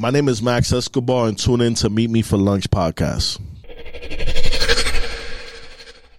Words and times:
My 0.00 0.10
name 0.10 0.28
is 0.28 0.40
Max 0.40 0.72
Escobar, 0.72 1.26
and 1.26 1.36
tune 1.36 1.60
in 1.60 1.74
to 1.74 1.90
Meet 1.90 2.10
Me 2.10 2.22
for 2.22 2.36
Lunch 2.36 2.70
podcast. 2.70 3.40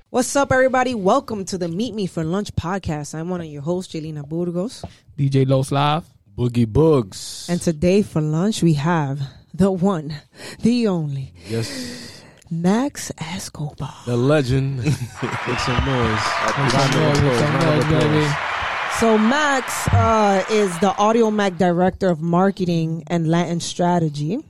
What's 0.09 0.35
up, 0.35 0.51
everybody? 0.51 0.95
Welcome 0.95 1.45
to 1.45 1.57
the 1.57 1.69
Meet 1.69 1.93
Me 1.95 2.05
for 2.05 2.25
Lunch 2.25 2.53
podcast. 2.55 3.15
I'm 3.15 3.29
one 3.29 3.39
of 3.39 3.47
your 3.47 3.61
hosts, 3.61 3.93
Jelena 3.93 4.27
Burgos. 4.27 4.83
DJ 5.17 5.47
Los 5.47 5.71
Live. 5.71 6.03
Boogie 6.37 6.65
Boogs. 6.65 7.47
And 7.47 7.61
today 7.61 8.01
for 8.01 8.19
lunch, 8.19 8.61
we 8.61 8.73
have 8.73 9.21
the 9.53 9.71
one, 9.71 10.13
the 10.61 10.87
only, 10.87 11.33
yes, 11.47 12.21
Max 12.51 13.13
Escobar. 13.17 13.93
the 14.05 14.17
legend. 14.17 14.77
Make 14.83 14.93
some 14.93 15.85
noise. 15.85 16.25
Make 16.57 16.71
some 16.71 16.91
noise, 16.91 17.21
make 17.21 17.39
some 17.39 17.59
noise, 17.59 17.85
baby. 17.85 18.48
So, 18.97 19.17
Max 19.17 19.87
uh, 19.93 20.43
is 20.49 20.77
the 20.79 20.89
Audiomack 20.89 21.57
Director 21.57 22.09
of 22.09 22.21
Marketing 22.21 23.03
and 23.07 23.29
Latin 23.29 23.59
Strategy 23.61 24.43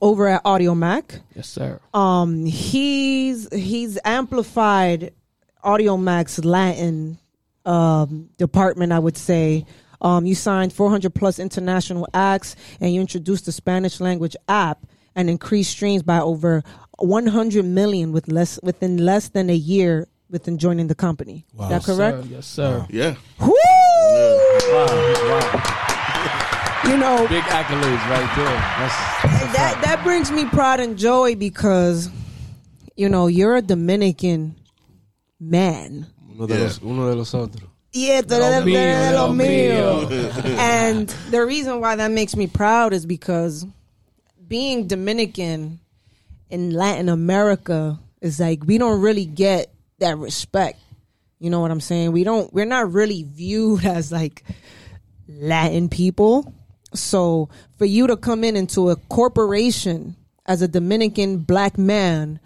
over 0.00 0.28
at 0.28 0.44
Audiomack. 0.44 1.20
Yes, 1.34 1.48
sir. 1.48 1.80
Um, 1.92 2.44
he's 2.44 3.52
he's 3.52 3.98
amplified 4.04 5.12
Audiomack's 5.64 6.44
Latin 6.44 7.18
um, 7.64 8.30
department, 8.38 8.92
I 8.92 8.98
would 8.98 9.16
say. 9.16 9.66
Um, 10.00 10.26
you 10.26 10.34
signed 10.34 10.72
400 10.72 11.14
plus 11.14 11.38
international 11.38 12.06
acts, 12.14 12.54
and 12.80 12.94
you 12.94 13.00
introduced 13.00 13.46
the 13.46 13.52
Spanish 13.52 14.00
language 14.00 14.36
app 14.48 14.86
and 15.14 15.30
increased 15.30 15.70
streams 15.72 16.02
by 16.02 16.20
over 16.20 16.62
100 16.98 17.64
million 17.64 18.12
with 18.12 18.28
less 18.28 18.60
within 18.62 18.98
less 18.98 19.28
than 19.28 19.50
a 19.50 19.56
year 19.56 20.06
within 20.30 20.58
joining 20.58 20.86
the 20.88 20.94
company. 20.94 21.44
Is 21.60 21.68
that 21.68 21.84
correct? 21.84 22.24
Sir, 22.24 22.28
yes, 22.30 22.46
sir. 22.46 22.86
Yeah. 22.90 23.14
Woo! 23.40 23.52
Wow, 24.72 25.72
You 26.84 26.96
know. 26.96 27.26
Big 27.28 27.42
accolades 27.44 28.08
right 28.08 28.36
there. 28.36 28.46
That's, 28.78 28.96
that's 29.22 29.52
that 29.56 29.72
fact. 29.74 29.84
that 29.84 30.00
brings 30.04 30.30
me 30.30 30.44
pride 30.46 30.80
and 30.80 30.96
joy 30.98 31.34
because 31.34 32.10
you 32.96 33.08
know 33.08 33.26
you're 33.26 33.56
a 33.56 33.62
Dominican 33.62 34.54
man. 35.40 36.06
Uno 36.32 36.46
de, 36.46 36.54
Yeah. 36.54 36.62
los, 36.64 36.78
uno 36.82 37.08
de 37.10 37.16
los 37.16 37.32
otros. 37.34 37.62
Yeah, 37.92 38.20
de, 38.20 38.28
de, 38.28 38.38
de, 38.38 38.60
mío, 38.62 38.74
de 38.74 39.12
lo 39.14 39.26
lo 39.28 39.32
mío. 39.32 40.58
and 40.58 41.08
the 41.30 41.44
reason 41.44 41.80
why 41.80 41.96
that 41.96 42.10
makes 42.10 42.36
me 42.36 42.46
proud 42.46 42.92
is 42.92 43.06
because 43.06 43.66
being 44.46 44.86
Dominican 44.86 45.80
in 46.50 46.70
Latin 46.72 47.08
America 47.08 47.98
is 48.20 48.38
like 48.38 48.64
we 48.66 48.76
don't 48.78 49.00
really 49.00 49.24
get 49.24 49.72
that 49.98 50.18
respect. 50.18 50.78
You 51.38 51.50
know 51.50 51.60
what 51.60 51.70
I'm 51.70 51.80
saying? 51.80 52.12
We 52.12 52.24
don't 52.24 52.52
we're 52.52 52.64
not 52.64 52.92
really 52.92 53.22
viewed 53.24 53.84
as 53.84 54.12
like 54.12 54.42
Latin 55.28 55.88
people. 55.88 56.52
So 56.94 57.48
for 57.76 57.84
you 57.84 58.06
to 58.06 58.16
come 58.16 58.44
in 58.44 58.56
into 58.56 58.90
a 58.90 58.96
corporation 58.96 60.16
as 60.46 60.62
a 60.62 60.68
Dominican 60.68 61.38
black 61.38 61.76
man 61.76 62.40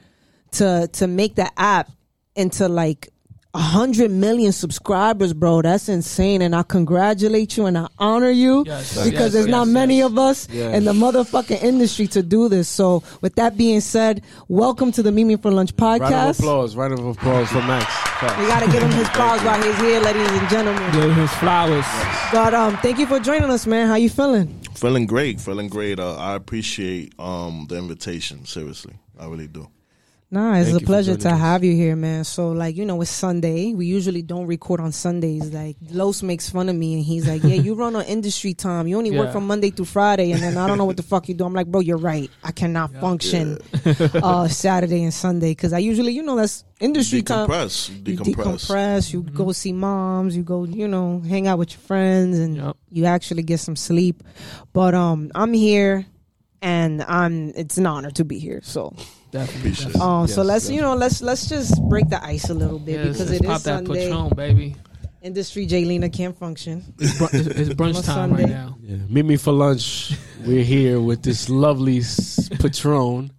to 0.52 0.88
to 0.92 1.06
make 1.06 1.36
the 1.36 1.50
app 1.58 1.90
into 2.34 2.68
like 2.68 3.10
a 3.52 3.58
hundred 3.58 4.12
million 4.12 4.52
subscribers, 4.52 5.32
bro, 5.32 5.60
that's 5.62 5.88
insane. 5.88 6.40
And 6.40 6.54
I 6.54 6.62
congratulate 6.62 7.56
you 7.56 7.66
and 7.66 7.76
I 7.76 7.88
honor 7.98 8.30
you 8.30 8.62
Yes, 8.64 8.94
because 8.94 9.12
yes, 9.12 9.32
there's 9.32 9.46
not 9.48 9.66
yes, 9.66 9.74
many 9.74 9.96
yes. 9.98 10.06
of 10.06 10.18
us 10.18 10.48
Yes. 10.52 10.76
in 10.76 10.84
the 10.84 10.92
motherfucking 10.92 11.60
industry 11.62 12.06
to 12.08 12.22
do 12.22 12.48
this. 12.48 12.68
So 12.68 13.02
with 13.22 13.34
that 13.34 13.56
being 13.56 13.80
said, 13.80 14.22
welcome 14.46 14.92
to 14.92 15.02
the 15.02 15.10
Meet 15.10 15.24
Me 15.24 15.36
for 15.36 15.50
Lunch 15.50 15.74
podcast. 15.74 16.00
Round 16.00 16.12
of 16.12 16.36
podcast. 16.36 16.38
applause. 16.38 16.76
Round 16.76 16.92
of 16.92 17.04
applause 17.06 17.48
for 17.48 17.62
Max. 17.62 18.38
We 18.38 18.46
gotta 18.46 18.70
give 18.70 18.82
him 18.82 18.90
his 18.92 19.08
applause 19.08 19.42
while 19.42 19.60
he's 19.62 19.76
here, 19.78 20.00
ladies 20.00 20.28
and 20.30 20.48
gentlemen. 20.48 20.92
Give 20.92 21.04
him 21.04 21.14
his 21.14 21.32
flowers. 21.34 21.84
But 22.32 22.54
um, 22.54 22.76
thank 22.78 22.98
you 23.00 23.06
for 23.06 23.18
joining 23.18 23.50
us, 23.50 23.66
man. 23.66 23.88
How 23.88 23.96
you 23.96 24.10
feeling? 24.10 24.46
Feeling 24.74 25.06
great. 25.06 25.40
Feeling 25.40 25.68
great. 25.68 25.98
Uh, 25.98 26.16
I 26.16 26.34
appreciate 26.36 27.14
um, 27.18 27.66
the 27.68 27.76
invitation. 27.78 28.44
Seriously. 28.46 28.94
I 29.18 29.26
really 29.26 29.48
do. 29.48 29.68
Nah, 30.32 30.54
it's 30.58 30.70
Thank 30.70 30.82
a 30.82 30.86
pleasure 30.86 31.16
to 31.16 31.28
us. 31.28 31.40
have 31.40 31.64
you 31.64 31.74
here, 31.74 31.96
man. 31.96 32.22
So, 32.22 32.50
like, 32.52 32.76
you 32.76 32.84
know, 32.84 33.00
it's 33.00 33.10
Sunday. 33.10 33.74
We 33.74 33.86
usually 33.86 34.22
don't 34.22 34.46
record 34.46 34.78
on 34.78 34.92
Sundays. 34.92 35.52
Like, 35.52 35.76
Los 35.90 36.22
makes 36.22 36.48
fun 36.48 36.68
of 36.68 36.76
me, 36.76 36.94
and 36.94 37.02
he's 37.04 37.26
like, 37.26 37.42
"Yeah, 37.42 37.54
you 37.56 37.74
run 37.74 37.96
on 37.96 38.04
industry 38.04 38.54
time. 38.54 38.86
You 38.86 38.96
only 38.96 39.10
work 39.10 39.32
from 39.32 39.48
Monday 39.48 39.70
through 39.70 39.86
Friday, 39.86 40.30
and 40.30 40.40
then 40.40 40.56
I 40.56 40.68
don't 40.68 40.78
know 40.78 40.84
what 40.84 40.96
the 40.96 41.02
fuck 41.02 41.28
you 41.28 41.34
do." 41.34 41.44
I'm 41.44 41.52
like, 41.52 41.66
"Bro, 41.66 41.80
you're 41.80 41.96
right. 41.98 42.30
I 42.44 42.52
cannot 42.52 42.92
function 43.00 43.58
uh, 44.22 44.46
Saturday 44.46 45.02
and 45.02 45.12
Sunday 45.12 45.50
because 45.50 45.72
I 45.72 45.78
usually, 45.78 46.12
you 46.12 46.22
know, 46.22 46.36
that's 46.36 46.62
industry 46.78 47.22
time. 47.22 47.48
Decompress. 47.48 47.88
You 47.90 48.16
Decompress. 48.16 48.34
decompress. 48.68 49.12
You 49.12 49.22
go 49.24 49.50
see 49.50 49.72
moms. 49.72 50.36
You 50.36 50.44
go, 50.44 50.62
you 50.62 50.86
know, 50.86 51.20
hang 51.28 51.48
out 51.48 51.58
with 51.58 51.72
your 51.72 51.80
friends, 51.80 52.38
and 52.38 52.54
Yep. 52.56 52.76
you 52.92 53.04
actually 53.06 53.42
get 53.42 53.58
some 53.58 53.74
sleep. 53.74 54.22
But 54.72 54.94
um, 54.94 55.32
I'm 55.34 55.52
here, 55.54 56.06
and 56.62 57.02
I'm. 57.02 57.48
It's 57.56 57.78
an 57.78 57.86
honor 57.86 58.12
to 58.12 58.24
be 58.24 58.38
here. 58.38 58.60
So. 58.62 58.94
Definitely. 59.30 59.60
Appreciate 59.60 59.92
definitely. 59.92 60.22
Um, 60.22 60.26
so 60.26 60.42
let's 60.42 60.64
yes. 60.68 60.74
you 60.74 60.80
know 60.80 60.94
let's 60.94 61.22
let's 61.22 61.48
just 61.48 61.80
break 61.88 62.08
the 62.08 62.22
ice 62.24 62.50
a 62.50 62.54
little 62.54 62.78
bit 62.78 62.94
Yes, 62.94 63.06
because 63.18 63.30
let's 63.30 63.42
it 63.42 63.46
pop 63.46 63.56
is 63.56 63.62
that 63.64 63.86
Sunday. 63.86 64.08
Patron, 64.08 64.28
baby. 64.30 64.76
Industry 65.22 65.66
Jelena 65.66 66.10
can't 66.10 66.36
function. 66.36 66.94
It's, 66.98 67.18
br- 67.18 67.24
it's, 67.32 67.46
it's 67.46 67.68
brunch 67.70 67.96
On 67.96 68.02
time 68.02 68.32
right 68.32 68.48
now. 68.48 68.78
Yeah. 68.82 68.96
Meet 69.08 69.26
me 69.26 69.36
for 69.36 69.52
lunch. 69.52 70.16
We're 70.46 70.64
here 70.64 70.98
with 70.98 71.22
this 71.22 71.50
lovely 71.50 71.98
s- 71.98 72.48
Patron. 72.58 73.30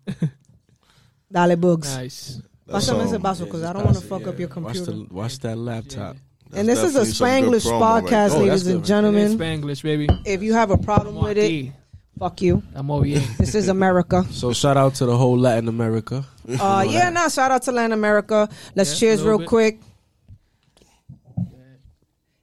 Dale 1.32 1.56
books. 1.56 1.96
Nice. 1.96 2.42
That's, 2.68 2.88
Pásame 2.90 3.06
ese 3.06 3.20
vaso 3.20 3.46
because 3.46 3.64
I 3.64 3.74
don't 3.74 3.84
want 3.84 3.98
to 3.98 4.04
fuck 4.04 4.28
up 4.28 4.38
your 4.40 4.50
Watch, 4.50 4.78
the, 4.80 5.08
watch 5.10 5.40
that 5.40 5.58
laptop. 5.58 6.18
that's 6.50 6.60
and 6.60 6.70
this 6.70 6.84
is 6.84 6.96
a 6.96 7.00
definitely 7.00 7.12
some 7.14 7.28
good 7.28 7.62
Spanglish 7.62 7.66
promo 7.66 7.82
right 7.82 8.04
podcast. 8.04 8.32
Oh, 8.32 8.40
ladies 8.40 8.68
and 8.68 8.86
gentlemen. 8.86 9.38
Spanglish, 9.38 9.84
baby. 9.84 10.08
If 10.26 10.44
you 10.44 10.54
have 10.54 10.70
a 10.70 10.78
problem 10.78 11.16
with 11.16 11.38
it, 11.38 11.52
Aquí. 11.52 11.74
Fuck 12.22 12.40
you. 12.44 12.62
I'm 12.76 12.92
over 12.92 13.04
here. 13.04 13.20
This 13.40 13.56
is 13.56 13.68
America. 13.68 14.24
So 14.30 14.54
shout 14.54 14.78
out 14.78 14.94
to 14.96 15.08
the 15.08 15.18
whole 15.18 15.40
Latin 15.40 15.68
America. 15.68 16.24
Uh, 16.48 16.86
yeah, 16.88 17.10
nah. 17.10 17.28
Shout 17.30 17.50
out 17.50 17.64
to 17.64 17.72
Latin 17.72 17.94
America. 17.94 18.48
Let's 18.76 18.94
Yeah, 18.94 19.00
cheers 19.00 19.20
little 19.22 19.32
real 19.32 19.40
bit. 19.40 19.48
quick. 19.48 19.80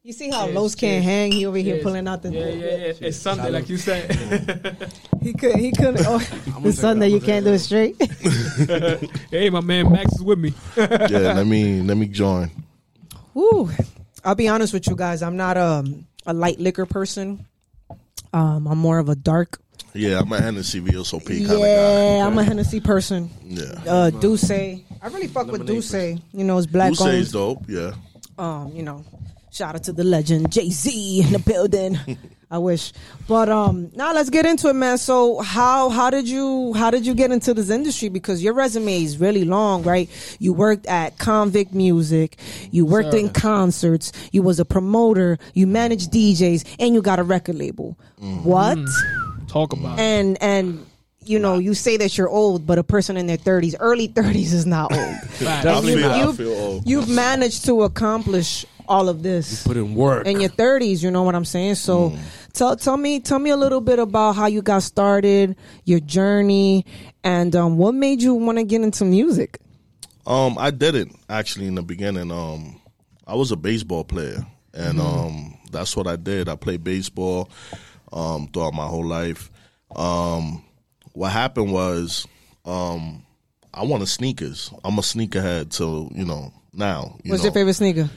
You 0.03 0.13
see 0.13 0.31
how 0.31 0.47
Cheers, 0.47 0.57
Los 0.57 0.75
can't 0.75 0.91
cheers. 0.95 1.05
hang? 1.05 1.33
He 1.33 1.47
over 1.47 1.59
here 1.59 1.75
Cheers. 1.75 1.85
pulling 1.85 2.09
out 2.09 2.23
the. 2.23 2.33
Yeah, 2.33 2.49
yeah, 2.49 2.65
yeah. 2.65 3.07
It's 3.09 3.19
Sunday, 3.19 3.51
like 3.51 3.69
you 3.69 3.77
said. 3.77 4.11
He 5.23 5.33
could. 5.35 5.57
He 5.57 5.71
couldn't. 5.71 6.07
Oh, 6.07 6.19
it's 6.65 6.79
Sunday. 6.79 7.09
You 7.09 7.21
can't 7.21 7.45
do 7.45 7.53
it 7.53 7.59
straight. 7.59 7.95
hey, 9.31 9.51
my 9.51 9.61
man 9.61 9.93
Max 9.93 10.15
is 10.15 10.23
with 10.23 10.39
me. 10.39 10.55
yeah, 10.77 11.35
let 11.39 11.47
me 11.47 11.83
let 11.83 11.97
me 11.97 12.07
join. 12.07 12.51
Woo. 13.35 13.71
I'll 14.25 14.35
be 14.35 14.49
honest 14.49 14.73
with 14.73 14.87
you 14.89 14.97
guys. 14.97 15.23
I'm 15.23 15.37
not 15.37 15.57
um, 15.57 16.07
a 16.27 16.33
light 16.33 16.59
liquor 16.59 16.87
person. 16.87 17.47
Um, 18.33 18.67
I'm 18.67 18.79
more 18.79 18.99
of 18.99 19.09
a 19.09 19.15
dark. 19.15 19.61
Yeah, 19.99 20.21
I'm 20.21 20.33
a 20.33 20.41
Hennessy 20.41 20.81
VSOP 20.81 21.27
kind 21.27 21.43
of 21.43 21.49
guy. 21.49 21.59
Yeah, 21.59 22.27
I'm 22.27 22.39
a 22.39 22.45
Hennessy 22.45 22.79
person. 22.81 23.29
Yeah. 23.45 23.65
Uh, 23.85 24.11
D'Ussé. 24.11 24.85
I 25.03 25.09
really 25.09 25.27
fuck 25.27 25.49
with 25.49 25.63
Lemonade 25.63 25.83
D'Ussé. 25.83 26.23
You 26.33 26.45
know, 26.45 26.57
it's 26.57 26.69
black 26.69 26.91
Who 26.91 26.95
says 26.95 27.35
owned. 27.35 27.67
dope? 27.67 27.69
Yeah. 27.69 27.95
Um, 28.39 28.71
you 28.73 28.85
know, 28.85 29.05
shout 29.51 29.75
out 29.75 29.83
to 29.85 29.93
the 29.93 30.05
legend 30.05 30.53
Jay 30.53 30.71
Z 30.71 31.23
in 31.23 31.33
the 31.33 31.41
building. 31.41 31.99
I 32.51 32.57
wish, 32.57 32.95
but 33.27 33.51
um, 33.51 33.91
now 33.95 34.15
let's 34.15 34.31
get 34.31 34.47
into 34.47 34.71
it, 34.71 34.73
man. 34.73 34.97
So 34.97 35.41
how 35.41 35.91
how 35.91 36.09
did 36.09 36.27
you 36.27 36.73
how 36.75 36.91
did 36.91 37.05
you 37.05 37.13
get 37.13 37.31
into 37.31 37.53
this 37.53 37.69
industry? 37.69 38.09
Because 38.09 38.43
your 38.43 38.55
resume 38.55 39.03
is 39.03 39.19
really 39.19 39.45
long, 39.45 39.83
right? 39.83 40.09
You 40.39 40.55
worked 40.55 40.87
at 40.87 41.19
Konvict 41.19 41.75
Music, 41.75 42.39
you 42.71 42.87
worked 42.87 43.13
Sir. 43.13 43.19
in 43.19 43.29
concerts, 43.29 44.13
you 44.33 44.43
was 44.43 44.59
a 44.61 44.65
promoter, 44.65 45.39
you 45.53 45.67
managed 45.67 46.11
DJs, 46.11 46.77
and 46.79 46.95
you 46.95 47.03
got 47.03 47.19
a 47.19 47.23
record 47.23 47.57
label. 47.57 47.99
What? 48.19 48.79
Talk 49.49 49.73
about 49.73 49.99
it. 49.99 50.03
and 50.03 50.41
and 50.43 50.87
you 51.25 51.39
know 51.39 51.59
you 51.59 51.75
say 51.75 51.97
that 51.97 52.17
you're 52.17 52.29
old 52.29 52.67
but 52.67 52.79
a 52.79 52.85
person 52.85 53.17
in 53.17 53.27
their 53.27 53.37
30s 53.37 53.75
early 53.81 54.09
30s 54.09 54.53
is 54.53 54.65
not 54.67 54.93
old 54.93 55.17
And 55.41 55.87
you- 55.89 55.97
feel, 55.99 56.11
I 56.11 56.21
you- 56.25 56.33
feel 56.33 56.53
old. 56.55 56.87
you've 56.87 57.09
managed 57.09 57.65
to 57.67 57.83
accomplish 57.83 58.65
all 58.89 59.09
of 59.11 59.23
this 59.23 59.67
You 59.67 59.69
Put 59.69 59.77
in 59.77 59.95
work. 59.95 60.27
in 60.27 60.41
your 60.41 60.49
30s 60.51 61.03
you 61.03 61.11
know 61.11 61.23
what 61.25 61.35
i'm 61.35 61.45
saying 61.45 61.75
so 61.75 62.17
tell 62.55 62.77
tell 62.77 62.97
me 62.97 63.21
tell 63.21 63.39
me 63.39 63.51
a 63.51 63.57
little 63.57 63.81
bit 63.83 63.99
about 63.99 64.37
how 64.37 64.47
you 64.47 64.63
got 64.63 64.83
started 64.83 65.57
your 65.85 66.01
journey 66.01 66.87
and 67.25 67.55
um, 67.57 67.77
what 67.77 67.95
made 67.95 68.23
you 68.23 68.33
want 68.35 68.57
to 68.59 68.65
get 68.65 68.81
into 68.83 69.05
music 69.05 69.59
Um, 70.27 70.57
I 70.59 70.71
didn't 70.71 71.17
actually 71.29 71.67
in 71.67 71.75
the 71.75 71.83
beginning. 71.83 72.31
Um, 72.31 72.81
I 73.27 73.35
was 73.35 73.51
a 73.51 73.57
baseball 73.57 74.05
player, 74.05 74.45
and 74.75 75.01
um, 75.01 75.57
that's 75.73 75.97
what 75.97 76.07
I 76.07 76.17
did. 76.17 76.49
I 76.51 76.57
played 76.57 76.85
baseball 76.85 77.49
um 78.13 78.49
throughout 78.53 78.75
my 78.75 78.87
whole 78.87 79.07
life. 79.07 79.51
Um, 79.95 80.63
what 81.15 81.31
happened 81.33 81.73
was, 81.73 82.27
um, 82.65 83.23
I 83.75 83.85
wanted 83.85 84.09
sneakers. 84.09 84.73
I'm 84.85 84.99
a 84.99 85.03
sneakerhead 85.03 85.71
till 85.71 86.11
you 86.15 86.25
know 86.25 86.53
now. 86.73 87.17
You 87.25 87.31
what's 87.31 87.43
know. 87.43 87.47
your 87.47 87.53
favorite 87.55 87.75
sneaker 87.75 88.11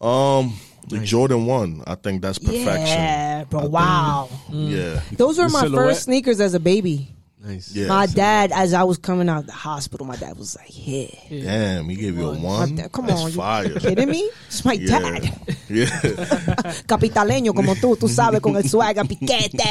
Um, 0.00 0.54
the 0.88 0.98
Jordan 1.00 1.46
One. 1.46 1.82
I 1.86 1.94
think 1.96 2.22
that's 2.22 2.38
perfection. 2.38 2.98
yeah 2.98 3.44
bro 3.44 3.66
wow 3.66 4.28
Yeah. 4.50 5.00
those 5.12 5.38
were 5.38 5.46
The 5.46 5.52
my 5.52 5.60
silhouette? 5.62 5.86
first 5.88 6.02
sneakers 6.04 6.40
as 6.40 6.54
a 6.54 6.60
baby 6.60 7.14
Nice. 7.40 7.72
Yeah. 7.74 7.86
my 7.86 8.06
dad, 8.06 8.50
as 8.52 8.74
I 8.74 8.82
was 8.82 8.98
coming 8.98 9.28
out 9.28 9.38
of 9.38 9.46
the 9.46 9.52
hospital, 9.52 10.04
my 10.06 10.16
dad 10.16 10.36
was 10.36 10.56
like, 10.56 10.68
"Yeah, 10.70 11.06
Damn, 11.30 11.88
he 11.88 11.94
gave 11.96 12.16
you 12.18 12.30
a 12.30 12.38
one. 12.38 12.74
dad- 12.74 12.90
come 12.90 13.06
That's 13.06 13.20
on, 13.20 13.30
you 13.30 13.36
fire. 13.36 13.78
kidding 13.78 14.10
me? 14.10 14.28
It's 14.48 14.64
my 14.64 14.72
Yeah. 14.72 14.98
dad, 14.98 15.56
Yeah. 15.68 15.86
capitaleño 16.88 17.54
como 17.54 17.74
tú, 17.76 17.96
tú 17.96 18.08
sabes 18.08 18.40
con 18.40 18.56
el 18.56 18.64
swagger 18.64 19.04
piquete." 19.04 19.62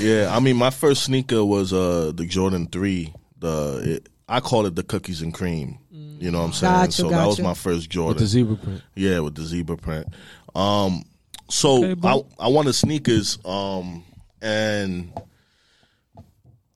Yeah, 0.00 0.34
I 0.36 0.40
mean, 0.40 0.56
my 0.56 0.70
first 0.70 1.04
sneaker 1.04 1.44
was 1.44 1.72
uh 1.72 2.12
the 2.14 2.24
Jordan 2.26 2.66
Three. 2.66 3.12
The 3.38 3.96
it, 3.96 4.08
I 4.28 4.40
call 4.40 4.66
it 4.66 4.74
the 4.74 4.82
cookies 4.82 5.22
and 5.22 5.32
cream. 5.32 5.78
You 6.18 6.30
know 6.30 6.38
what 6.40 6.46
I'm 6.46 6.52
saying? 6.52 6.72
Gotcha, 6.72 6.92
so 6.92 7.08
that 7.10 7.26
was 7.26 7.38
my 7.40 7.54
first 7.54 7.90
Jordan. 7.90 8.22
With 8.22 8.32
Jordan. 8.32 8.48
the 8.48 8.54
zebra 8.54 8.56
print. 8.56 8.82
yeah, 8.94 9.20
with 9.20 9.34
the 9.34 9.44
zebra 9.44 9.76
print. 9.76 10.06
Um, 10.54 11.04
so 11.48 11.84
Okay, 11.84 12.00
I. 12.02 12.22
I 12.40 12.48
wanted 12.48 12.72
sneakers. 12.72 13.38
Um, 13.44 14.02
and 14.40 15.12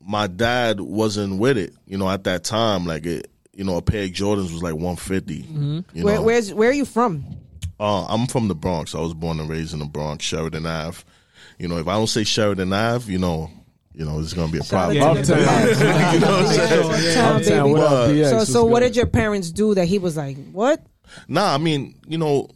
my 0.00 0.26
dad 0.26 0.80
wasn't 0.80 1.38
with 1.38 1.58
it. 1.58 1.74
You 1.86 1.98
know, 1.98 2.08
at 2.08 2.24
that 2.24 2.44
time, 2.44 2.86
like 2.86 3.06
it. 3.06 3.30
You 3.52 3.64
know, 3.64 3.76
a 3.76 3.82
pair 3.82 4.04
of 4.04 4.10
Jordans 4.10 4.52
was 4.52 4.62
like 4.62 4.74
150. 4.74 5.42
Mm-hmm. 5.42 6.02
Where, 6.02 6.14
know, 6.16 6.22
where's 6.22 6.54
where 6.54 6.70
are 6.70 6.74
you 6.74 6.84
from? 6.86 7.24
uh, 7.78 8.06
I'm 8.06 8.26
from 8.26 8.48
the 8.48 8.54
Bronx. 8.54 8.94
I 8.94 9.00
was 9.00 9.12
born 9.14 9.40
and 9.40 9.48
raised 9.50 9.72
in 9.72 9.80
the 9.80 9.86
Bronx, 9.86 10.24
Sheridan 10.24 10.66
Ave. 10.66 11.02
You 11.58 11.68
know, 11.68 11.76
if 11.78 11.86
I 11.88 11.94
don't 11.94 12.06
say 12.06 12.24
Sheridan 12.24 12.72
Ave, 12.72 13.10
you 13.12 13.18
know, 13.18 13.50
you 13.92 14.04
know, 14.04 14.18
it's 14.20 14.32
gonna 14.32 14.52
be 14.52 14.58
a 14.58 14.62
problem. 14.64 15.02
out 15.02 15.16
to 15.16 15.34
the 15.34 15.42
Uptown. 15.42 16.14
You 16.14 16.20
know 16.20 16.30
what 16.30 16.46
I'm 16.46 16.46
saying? 16.46 17.18
Uptown, 17.18 17.36
Uptown, 17.40 17.70
what 17.72 17.80
But- 17.80 18.08
BX? 18.10 18.30
So, 18.30 18.36
What's 18.36 18.52
so 18.52 18.64
what 18.64 18.80
did 18.80 18.96
your 18.96 19.06
parents 19.06 19.50
do 19.50 19.74
that 19.74 19.86
he 19.86 19.98
was 19.98 20.16
like, 20.16 20.36
what? 20.52 20.80
Nah, 21.28 21.54
I 21.54 21.58
mean, 21.58 21.96
you 22.06 22.16
know, 22.18 22.48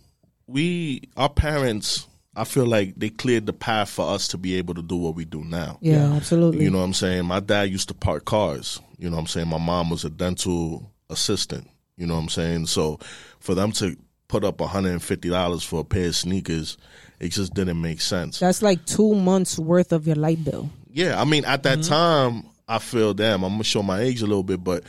we 0.47 1.03
our 1.17 1.29
parents. 1.29 2.07
I 2.37 2.45
feel 2.45 2.67
like 2.67 2.95
they 2.97 3.11
cleared 3.11 3.47
the 3.47 3.53
path 3.53 3.91
for 3.91 4.09
us 4.09 4.29
to 4.29 4.39
be 4.39 4.57
able 4.57 4.75
to 4.75 4.83
do 4.83 4.97
what 4.97 5.15
we 5.15 5.25
do 5.25 5.45
now. 5.45 5.79
Yeah, 5.81 6.13
absolutely. 6.15 6.65
You 6.65 6.71
know 6.71 6.79
what 6.79 6.85
I'm 6.85 6.95
saying? 6.95 7.25
My 7.27 7.41
dad 7.41 7.71
used 7.71 7.89
to 7.89 7.95
park 7.95 8.25
cars. 8.25 8.81
You 8.99 9.09
know 9.11 9.17
what 9.17 9.23
I'm 9.23 9.27
saying? 9.29 9.49
My 9.49 9.59
mom 9.59 9.91
was 9.91 10.05
a 10.05 10.11
dental 10.11 10.91
assistant. 11.11 11.69
You 11.97 12.07
know 12.07 12.15
what 12.15 12.23
I'm 12.23 12.29
saying? 12.29 12.67
So 12.67 12.99
for 13.39 13.55
them 13.55 13.73
to 13.73 13.97
put 14.29 14.45
up 14.45 14.59
$150 14.59 15.65
for 15.65 15.81
a 15.81 15.85
pair 15.85 16.09
of 16.09 16.17
sneakers, 16.17 16.77
it 17.21 17.29
just 17.29 17.55
didn't 17.55 17.81
make 17.81 18.01
sense. 18.01 18.41
That's 18.41 18.63
like 18.63 18.85
two 18.85 19.15
months 19.15 19.59
worth 19.59 19.93
of 19.93 20.07
your 20.07 20.17
light 20.17 20.45
bill. 20.45 20.71
Yeah, 20.91 21.21
I 21.21 21.25
mean, 21.25 21.45
at 21.45 21.63
that 21.65 21.79
mm-hmm. 21.81 21.89
time, 21.89 22.51
I 22.69 22.79
feel 22.79 23.15
damn. 23.15 23.45
I'm 23.45 23.53
gonna 23.53 23.65
show 23.65 23.83
my 23.83 24.01
age 24.01 24.23
a 24.23 24.27
little 24.27 24.43
bit, 24.43 24.63
but 24.63 24.85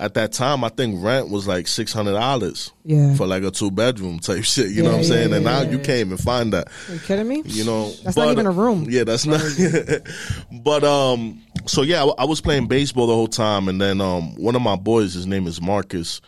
at 0.00 0.14
that 0.14 0.32
time, 0.32 0.62
I 0.64 0.68
think 0.68 1.02
rent 1.02 1.28
was 1.30 1.48
like 1.48 1.66
six 1.66 1.92
hundred 1.92 2.12
dollars 2.12 2.72
Yeah. 2.84 3.14
for 3.14 3.26
like 3.26 3.42
a 3.42 3.50
two 3.50 3.70
bedroom 3.70 4.18
type 4.20 4.44
shit. 4.44 4.70
You 4.70 4.82
know 4.82 4.90
what 4.90 4.98
I'm 4.98 5.04
saying? 5.04 5.30
yeah, 5.30 5.36
and 5.36 5.44
now 5.44 5.62
yeah, 5.62 5.70
you 5.70 5.78
yeah. 5.78 5.82
can't 5.84 5.98
even 6.00 6.16
find 6.18 6.52
that. 6.52 6.68
Are 6.88 6.94
you 6.94 7.00
kidding 7.00 7.26
me? 7.28 7.42
You 7.46 7.64
know, 7.64 7.90
That's 8.04 8.16
not 8.16 8.28
even 8.30 8.46
a 8.46 8.50
room. 8.50 8.86
Yeah, 8.88 9.04
that's 9.04 9.26
not. 9.26 9.40
but 10.62 10.84
um, 10.84 11.40
so 11.66 11.82
yeah, 11.82 12.04
I, 12.04 12.22
I 12.22 12.24
was 12.26 12.40
playing 12.40 12.66
baseball 12.68 13.06
the 13.06 13.14
whole 13.14 13.26
time, 13.28 13.68
and 13.68 13.80
then 13.80 14.00
um, 14.00 14.34
one 14.36 14.54
of 14.56 14.62
my 14.62 14.76
boys, 14.76 15.14
his 15.14 15.26
name 15.26 15.46
is 15.46 15.60
Marcus. 15.60 16.20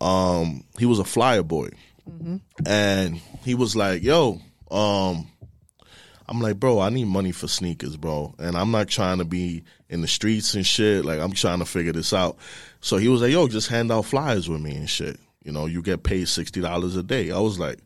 Um, 0.00 0.64
he 0.78 0.86
was 0.86 0.98
a 0.98 1.04
flyer 1.04 1.42
boy, 1.42 1.70
Mm-hmm. 2.08 2.36
and 2.66 3.16
he 3.44 3.54
was 3.54 3.76
like, 3.76 4.02
"Yo, 4.02 4.40
um." 4.70 5.26
I'm 6.28 6.40
like, 6.40 6.60
bro, 6.60 6.80
I 6.80 6.90
need 6.90 7.06
money 7.06 7.32
for 7.32 7.48
sneakers, 7.48 7.96
bro. 7.96 8.34
And 8.38 8.56
I'm 8.56 8.70
not 8.70 8.88
trying 8.88 9.18
to 9.18 9.24
be 9.24 9.64
in 9.88 10.02
the 10.02 10.08
streets 10.08 10.54
and 10.54 10.66
shit. 10.66 11.04
Like, 11.04 11.20
I'm 11.20 11.32
trying 11.32 11.60
to 11.60 11.64
figure 11.64 11.92
this 11.92 12.12
out. 12.12 12.36
So 12.80 12.98
he 12.98 13.08
was 13.08 13.22
like, 13.22 13.32
yo, 13.32 13.48
just 13.48 13.68
hand 13.68 13.90
out 13.90 14.04
flyers 14.04 14.48
with 14.48 14.60
me 14.60 14.74
and 14.76 14.90
shit. 14.90 15.18
You 15.42 15.52
know, 15.52 15.64
you 15.64 15.80
get 15.80 16.02
paid 16.02 16.26
$60 16.26 16.98
a 16.98 17.02
day. 17.02 17.30
I 17.30 17.38
was 17.38 17.58
like, 17.58 17.78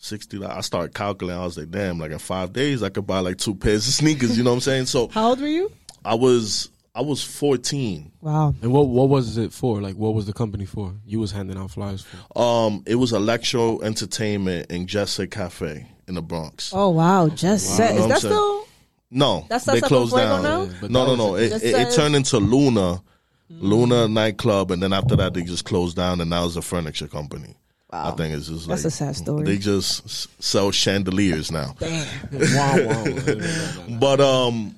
$60. 0.00 0.48
I 0.48 0.62
started 0.62 0.94
calculating. 0.94 1.40
I 1.40 1.44
was 1.44 1.58
like, 1.58 1.70
damn, 1.70 1.98
like 1.98 2.10
in 2.10 2.18
five 2.18 2.54
days, 2.54 2.82
I 2.82 2.88
could 2.88 3.06
buy 3.06 3.20
like 3.20 3.36
two 3.36 3.54
pairs 3.54 3.86
of 3.86 3.92
sneakers. 3.92 4.38
You 4.38 4.42
know 4.42 4.50
what 4.50 4.56
I'm 4.56 4.60
saying? 4.60 4.86
So 4.86 5.08
How 5.08 5.28
old 5.28 5.40
were 5.40 5.46
you? 5.46 5.70
I 6.04 6.14
was, 6.14 6.70
I 6.94 7.02
was 7.02 7.22
14. 7.22 8.10
Wow. 8.22 8.54
And 8.62 8.72
what 8.72 8.88
what 8.88 9.08
was 9.10 9.36
it 9.36 9.52
for? 9.52 9.80
Like, 9.80 9.96
what 9.96 10.14
was 10.14 10.26
the 10.26 10.32
company 10.32 10.64
for? 10.64 10.94
You 11.04 11.20
was 11.20 11.30
handing 11.30 11.58
out 11.58 11.70
flyers 11.70 12.02
for. 12.02 12.38
Um, 12.38 12.82
it 12.86 12.96
was 12.96 13.12
Electro 13.12 13.80
Entertainment 13.80 14.70
in 14.70 14.86
Jesse 14.86 15.26
Cafe 15.26 15.86
in 16.08 16.14
the 16.14 16.22
Bronx. 16.22 16.72
Oh 16.74 16.90
wow, 16.90 17.28
just 17.28 17.76
set. 17.76 17.96
Is 17.96 18.06
that 18.08 18.18
still? 18.18 18.66
No, 19.10 19.44
That's 19.48 19.66
they 19.66 19.80
closed 19.82 20.16
down. 20.16 20.42
now? 20.42 20.62
Yeah, 20.62 20.88
no, 20.88 21.06
no, 21.06 21.14
no. 21.14 21.36
It, 21.36 21.52
it, 21.52 21.62
it 21.62 21.92
turned 21.92 22.16
into 22.16 22.38
Luna, 22.38 23.02
Luna 23.50 24.08
nightclub, 24.08 24.70
and 24.70 24.82
then 24.82 24.94
after 24.94 25.16
that 25.16 25.34
they 25.34 25.42
just 25.42 25.66
closed 25.66 25.96
down, 25.96 26.22
and 26.22 26.30
now 26.30 26.46
it's 26.46 26.56
a 26.56 26.62
furniture 26.62 27.08
company. 27.08 27.54
Wow. 27.92 28.10
I 28.10 28.16
think 28.16 28.34
it's 28.34 28.48
just 28.48 28.66
like 28.66 28.76
That's 28.76 28.86
a 28.86 28.90
sad 28.90 29.16
story. 29.16 29.44
They 29.44 29.58
just 29.58 30.42
sell 30.42 30.70
chandeliers 30.70 31.52
now. 31.52 31.74
Damn. 31.78 32.06
wow, 32.32 32.86
wow. 32.86 33.98
But 34.00 34.20
um, 34.22 34.74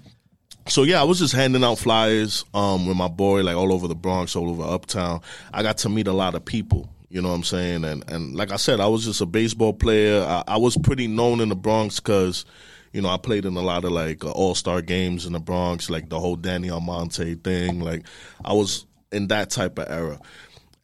so 0.67 0.83
yeah, 0.83 1.01
I 1.01 1.05
was 1.05 1.21
just 1.21 1.33
handing 1.33 1.63
out 1.63 1.79
flyers 1.79 2.45
um 2.55 2.87
with 2.89 2.97
my 2.97 3.07
boy 3.09 3.43
like 3.43 3.55
all 3.57 3.73
over 3.73 3.87
the 3.87 3.95
Bronx, 3.95 4.35
all 4.35 4.51
over 4.51 4.65
Uptown. 4.65 5.21
I 5.53 5.63
got 5.63 5.79
to 5.79 5.89
meet 5.89 6.09
a 6.09 6.13
lot 6.13 6.35
of 6.35 6.45
people. 6.45 6.89
You 7.15 7.23
know 7.23 7.29
what 7.29 7.37
I'm 7.37 7.45
saying? 7.45 7.85
And 7.85 8.03
and 8.11 8.35
like 8.35 8.51
I 8.51 8.57
said, 8.57 8.81
I 8.81 8.89
was 8.89 9.05
just 9.05 9.21
a 9.21 9.27
baseball 9.27 9.73
player. 9.73 10.21
I, 10.25 10.43
I 10.49 10.57
was 10.57 10.77
pretty 10.77 11.07
known 11.07 11.41
in 11.41 11.49
the 11.49 11.57
Bronx 11.57 12.01
because. 12.01 12.45
You 12.93 13.03
know, 13.03 13.09
I 13.09 13.17
played 13.17 13.45
in 13.45 13.57
a 13.57 13.61
lot 13.61 13.85
of 13.85 13.91
like 13.91 14.25
uh, 14.25 14.31
all 14.31 14.55
star 14.55 14.81
games 14.81 15.27
in 15.27 15.33
the 15.33 15.41
Bronx, 15.41 15.91
like 15.91 16.11
the 16.11 16.21
whole 16.21 16.37
Danny 16.37 16.71
Almonte 16.71 17.35
thing. 17.35 17.81
Like, 17.81 18.05
I 18.45 18.53
was 18.53 18.87
in 19.11 19.27
that 19.29 19.51
type 19.51 19.81
of 19.81 19.91
era. 19.91 20.21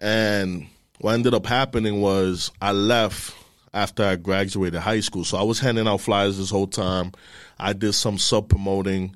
And 0.01 0.67
what 0.99 1.13
ended 1.13 1.35
up 1.35 1.47
happening 1.47 2.01
was 2.01 2.51
I 2.61 2.73
left 2.73 3.33
after 3.73 4.03
I 4.03 4.17
graduated 4.17 4.81
high 4.81 4.99
school. 4.99 5.25
So 5.25 5.39
I 5.39 5.45
was 5.45 5.61
handing 5.61 5.87
out 5.87 6.01
flyers 6.01 6.37
this 6.37 6.51
whole 6.51 6.67
time. 6.67 7.13
I 7.61 7.75
did 7.75 7.93
some 7.93 8.19
sub 8.19 8.49
promoting 8.49 9.15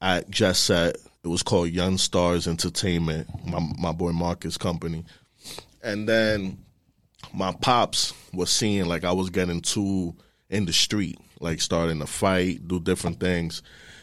at 0.00 0.30
Jet 0.30 0.54
Set. 0.54 0.96
It 1.22 1.28
was 1.28 1.42
called 1.42 1.68
Young 1.68 1.98
Stars 1.98 2.48
Entertainment, 2.48 3.28
my 3.44 3.60
my 3.78 3.92
boy 3.92 4.12
Marcus 4.12 4.56
company. 4.56 5.04
And 5.82 6.08
then 6.08 6.58
my 7.32 7.52
pops 7.52 8.12
was 8.32 8.50
seeing 8.50 8.86
like 8.86 9.04
I 9.04 9.12
was 9.12 9.30
getting 9.30 9.60
too 9.60 10.14
in 10.48 10.66
the 10.66 10.72
street, 10.72 11.18
like 11.40 11.60
starting 11.60 11.98
to 12.00 12.06
fight, 12.06 12.66
do 12.66 12.80
different 12.80 13.20
things. 13.20 13.62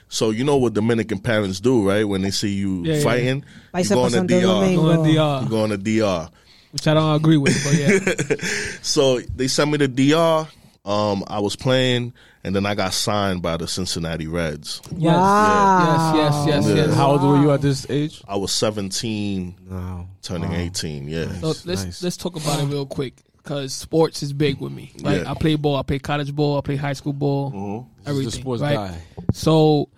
So 0.10 0.30
you 0.30 0.44
know 0.46 0.56
what 0.58 0.74
Dominican 0.74 1.20
parents 1.20 1.60
do, 1.60 1.88
right? 1.88 2.04
When 2.08 2.22
they 2.22 2.32
see 2.32 2.54
you 2.54 2.84
Yeah, 2.86 2.96
yeah. 2.96 3.04
fighting, 3.04 3.38
you 3.38 3.44
Paisa 3.74 3.94
go 3.96 4.04
on 4.04 4.12
the 4.12 4.18
pasando 4.20 4.28
DR. 4.28 4.76
Going 4.76 5.04
to 5.04 5.10
You 5.10 5.16
DR, 5.18 5.50
go 5.50 5.64
on 5.64 5.70
the 5.70 5.78
DR. 5.78 6.30
which 6.72 6.88
I 6.88 6.94
don't 6.94 7.16
agree 7.16 7.38
with, 7.38 7.64
but 7.64 7.74
yeah. 7.74 8.36
So 8.82 9.20
they 9.20 9.48
sent 9.48 9.72
me 9.72 9.78
to 9.80 9.88
DR. 9.88 10.48
Um, 10.86 11.26
I 11.28 11.40
was 11.40 11.58
playing, 11.58 12.14
and 12.48 12.56
then 12.56 12.66
I 12.66 12.74
got 12.76 12.94
signed 12.94 13.42
by 13.42 13.58
the 13.58 13.68
Cincinnati 13.68 14.26
Reds. 14.28 14.82
Yes. 14.98 15.16
Wow. 15.16 16.14
Yes, 16.16 16.34
yes, 16.48 16.48
yes, 16.66 16.68
Yeah. 16.78 16.86
yes. 16.88 16.96
How 16.96 17.12
old 17.12 17.22
were 17.22 17.42
you 17.42 17.52
at 17.52 17.62
this 17.62 17.86
age? 17.90 18.22
I 18.28 18.36
was 18.38 18.52
17, 18.54 19.56
No. 19.70 20.08
turning 20.22 20.54
18. 20.54 21.08
Yeah. 21.08 21.32
So 21.40 21.48
let's 21.48 21.66
Nice. 21.66 22.02
let's 22.04 22.18
talk 22.18 22.36
about 22.36 22.60
it 22.60 22.66
real 22.66 22.86
quick 22.86 23.14
because 23.38 23.74
sports 23.74 24.24
is 24.24 24.34
big 24.34 24.60
with 24.60 24.72
me. 24.72 24.92
Right, 25.04 25.22
Yeah. 25.22 25.32
I 25.32 25.34
play 25.36 25.56
ball, 25.56 25.76
I 25.78 25.84
play 25.84 26.00
college 26.00 26.34
ball, 26.36 26.58
I 26.58 26.62
play 26.62 26.76
high 26.78 26.94
school 26.94 27.14
ball, 27.14 27.52
Mm-hmm. 27.52 28.10
everything. 28.10 28.32
the 28.32 28.38
sports 28.38 28.62
right? 28.62 28.76
guy. 28.76 28.98
So, 29.34 29.90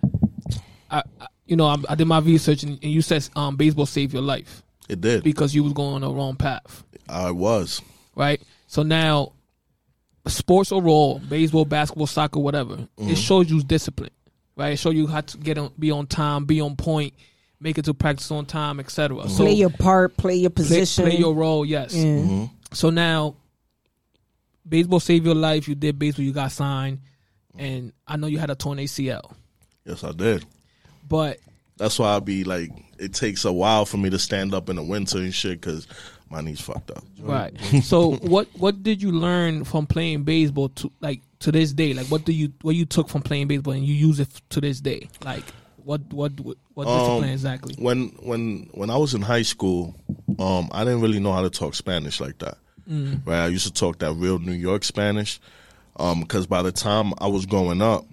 I, 0.92 1.04
I 1.22 1.28
you 1.46 1.56
know 1.56 1.66
I, 1.68 1.78
I 1.90 1.96
did 1.96 2.06
my 2.08 2.20
research 2.20 2.64
and, 2.64 2.80
and 2.84 2.92
you 2.92 3.02
said 3.02 3.28
um, 3.36 3.56
baseball 3.56 3.86
saved 3.86 4.14
your 4.14 4.22
life 4.22 4.64
It 4.88 5.02
did. 5.02 5.24
because 5.24 5.54
you 5.56 5.64
was 5.64 5.74
going 5.74 5.96
on 5.96 6.02
the 6.02 6.10
wrong 6.12 6.36
path, 6.36 6.84
I 7.08 7.32
was. 7.32 7.82
right? 8.16 8.42
So 8.68 8.84
now, 8.84 9.34
sports 10.30 10.72
overall, 10.72 11.20
baseball, 11.20 11.66
basketball, 11.66 12.08
soccer, 12.08 12.40
whatever, 12.40 12.76
Mm-hmm. 12.76 13.10
it 13.10 13.18
shows 13.18 13.50
you 13.50 13.62
discipline, 13.62 14.12
right? 14.56 14.74
It 14.74 14.78
shows 14.78 14.94
you 14.96 15.08
how 15.08 15.22
to 15.22 15.38
get 15.38 15.58
on, 15.58 15.72
be 15.78 15.92
on 15.92 16.08
time, 16.08 16.46
be 16.46 16.62
on 16.62 16.76
point, 16.76 17.14
make 17.60 17.78
it 17.78 17.86
to 17.86 17.94
practice 17.94 18.32
on 18.32 18.46
time, 18.46 18.80
etc. 18.80 19.28
So 19.30 19.44
Play 19.44 19.54
your 19.54 19.70
part. 19.70 20.16
Play 20.18 20.36
your 20.36 20.50
play, 20.50 20.64
position. 20.64 21.06
play 21.06 21.18
your 21.18 21.34
role, 21.34 21.66
yes. 21.66 21.94
Yeah. 21.96 22.04
Mm-hmm. 22.04 22.46
So 22.74 22.90
now, 22.90 23.36
baseball 24.68 25.00
saved 25.00 25.26
your 25.26 25.36
life. 25.36 25.68
You 25.68 25.76
did 25.76 25.98
baseball. 26.00 26.26
You 26.26 26.34
got 26.34 26.52
signed, 26.52 27.00
and 27.58 27.94
I 28.08 28.18
know 28.18 28.28
you 28.28 28.38
had 28.38 28.50
a 28.50 28.56
torn 28.56 28.78
ACL. 28.78 29.34
Yes, 29.86 30.04
I 30.04 30.12
did. 30.12 30.46
But 31.08 31.40
That's 31.78 31.98
why 31.98 32.16
I 32.16 32.20
be 32.20 32.44
like, 32.44 32.70
it 33.00 33.14
takes 33.14 33.46
a 33.46 33.52
while 33.54 33.86
for 33.86 33.98
me 33.98 34.10
to 34.12 34.20
stand 34.20 34.54
up 34.54 34.70
in 34.70 34.76
the 34.76 34.84
winter 34.84 35.18
and 35.18 35.34
shit 35.34 35.60
because 35.62 35.88
my 36.30 36.42
knees 36.42 36.62
fucked 36.62 36.92
up. 36.92 37.04
right. 37.22 37.54
so 37.84 38.12
what 38.18 38.48
what 38.58 38.84
did 38.84 39.02
you 39.02 39.12
learn 39.12 39.64
from 39.64 39.88
playing 39.88 40.24
baseball 40.24 40.70
to 40.70 40.92
like 41.00 41.22
to 41.40 41.52
this 41.52 41.74
day? 41.74 41.94
Like 41.94 42.08
what 42.08 42.26
do 42.26 42.32
you 42.32 42.54
what 42.62 42.76
you 42.76 42.86
took 42.86 43.10
from 43.10 43.22
playing 43.22 43.48
baseball 43.48 43.74
and 43.74 43.86
you 43.86 43.94
use 43.94 44.20
it 44.20 44.30
to 44.50 44.62
this 44.62 44.80
day? 44.82 45.10
Like 45.24 45.44
what 45.78 46.02
what 46.14 46.40
what, 46.40 46.58
what 46.74 46.86
discipline 46.86 47.24
Um, 47.24 47.30
exactly? 47.30 47.76
When 47.78 48.10
when 48.22 48.70
when 48.74 48.90
I 48.90 48.98
was 48.98 49.14
in 49.14 49.22
high 49.22 49.42
school, 49.42 49.96
um, 50.38 50.70
I 50.72 50.84
didn't 50.84 51.02
really 51.02 51.20
know 51.20 51.34
how 51.34 51.42
to 51.42 51.50
talk 51.50 51.76
Spanish 51.76 52.20
like 52.20 52.38
that. 52.40 52.58
Right, 53.26 53.44
I 53.44 53.48
used 53.48 53.68
to 53.68 53.74
talk 53.74 54.00
that 54.00 54.14
real 54.14 54.40
New 54.40 54.54
York 54.54 54.84
Spanish. 54.84 55.40
Um, 55.98 56.22
because 56.22 56.48
by 56.48 56.62
the 56.62 56.72
time 56.72 57.14
I 57.20 57.28
was 57.28 57.46
growing 57.46 57.82
up, 57.82 58.06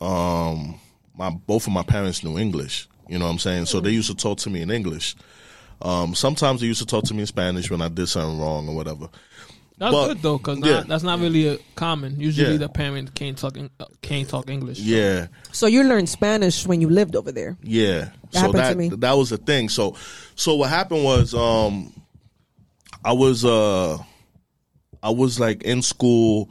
um, 0.00 0.78
my 1.16 1.30
both 1.30 1.66
of 1.66 1.72
my 1.72 1.82
parents 1.82 2.22
knew 2.22 2.38
English. 2.38 2.88
You 3.08 3.18
know 3.18 3.26
what 3.26 3.32
I'm 3.32 3.38
saying? 3.38 3.66
So 3.66 3.80
they 3.80 3.90
used 3.90 4.08
to 4.08 4.16
talk 4.16 4.38
to 4.38 4.50
me 4.50 4.62
in 4.62 4.70
English. 4.70 5.16
Um, 5.80 6.14
sometimes 6.14 6.60
they 6.60 6.66
used 6.66 6.80
to 6.80 6.86
talk 6.86 7.04
to 7.04 7.14
me 7.14 7.20
in 7.20 7.26
Spanish 7.26 7.70
when 7.70 7.80
I 7.80 7.88
did 7.88 8.08
something 8.08 8.38
wrong 8.40 8.68
or 8.68 8.74
whatever. 8.76 9.08
That's 9.78 9.92
But- 9.92 10.08
good 10.08 10.22
though, 10.22 10.38
because 10.38 10.58
yeah. 10.60 10.84
that's 10.86 11.02
not 11.02 11.18
really 11.18 11.48
a 11.48 11.58
common. 11.74 12.20
Usually, 12.20 12.52
Yeah. 12.52 12.56
the 12.58 12.68
parent 12.68 13.14
can't 13.14 13.36
talk 13.36 13.56
Eng- 13.56 13.70
uh, 13.80 13.86
can't 14.00 14.28
talk 14.28 14.48
English. 14.48 14.78
Yeah, 14.78 15.26
So 15.50 15.66
you 15.66 15.82
learned 15.82 16.08
Spanish 16.08 16.66
when 16.66 16.80
you 16.80 16.88
lived 16.88 17.16
over 17.16 17.32
there. 17.32 17.56
yeah. 17.62 18.10
That 18.30 18.32
so 18.32 18.38
happened 18.40 18.54
that 18.58 18.72
to 18.72 18.78
me. 18.78 18.88
that 18.90 19.12
was 19.12 19.30
the 19.30 19.38
thing. 19.38 19.68
So 19.68 19.96
so 20.36 20.54
what 20.56 20.70
happened 20.70 21.02
was 21.04 21.34
um 21.34 21.92
I 23.04 23.12
was 23.12 23.44
uh 23.44 23.98
I 25.02 25.10
was 25.10 25.40
like 25.40 25.64
in 25.64 25.82
school 25.82 26.48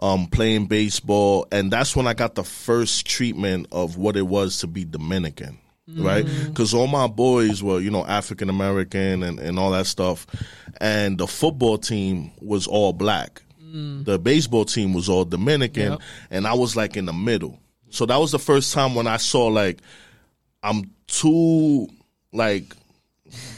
um 0.00 0.26
playing 0.28 0.64
baseball 0.66 1.46
and 1.52 1.70
that's 1.70 1.94
when 1.94 2.06
I 2.06 2.14
got 2.14 2.34
the 2.34 2.44
first 2.44 3.04
treatment 3.06 3.66
of 3.72 3.98
what 3.98 4.16
it 4.16 4.26
was 4.26 4.58
to 4.58 4.66
be 4.66 4.84
Dominican. 4.86 5.58
Right, 5.96 6.24
mm-hmm. 6.24 6.48
because 6.48 6.72
all 6.74 6.86
my 6.86 7.06
boys 7.08 7.62
were, 7.62 7.80
you 7.80 7.90
know, 7.90 8.04
African 8.06 8.48
American 8.48 9.22
and, 9.22 9.38
and 9.40 9.58
all 9.58 9.70
that 9.72 9.86
stuff, 9.86 10.26
and 10.80 11.18
the 11.18 11.26
football 11.26 11.78
team 11.78 12.30
was 12.40 12.66
all 12.66 12.92
black. 12.92 13.42
Mm. 13.62 14.04
The 14.04 14.18
baseball 14.18 14.64
team 14.64 14.94
was 14.94 15.08
all 15.08 15.24
Dominican, 15.24 15.92
Yep. 15.92 16.00
and 16.30 16.46
I 16.46 16.54
was 16.54 16.76
like 16.76 16.96
in 16.96 17.06
the 17.06 17.12
middle. 17.12 17.58
So 17.90 18.06
that 18.06 18.16
was 18.18 18.30
the 18.32 18.38
first 18.38 18.72
time 18.72 18.94
when 18.94 19.06
I 19.06 19.16
saw 19.16 19.46
like 19.46 19.78
I'm 20.62 20.90
too 21.06 21.88
like 22.32 22.74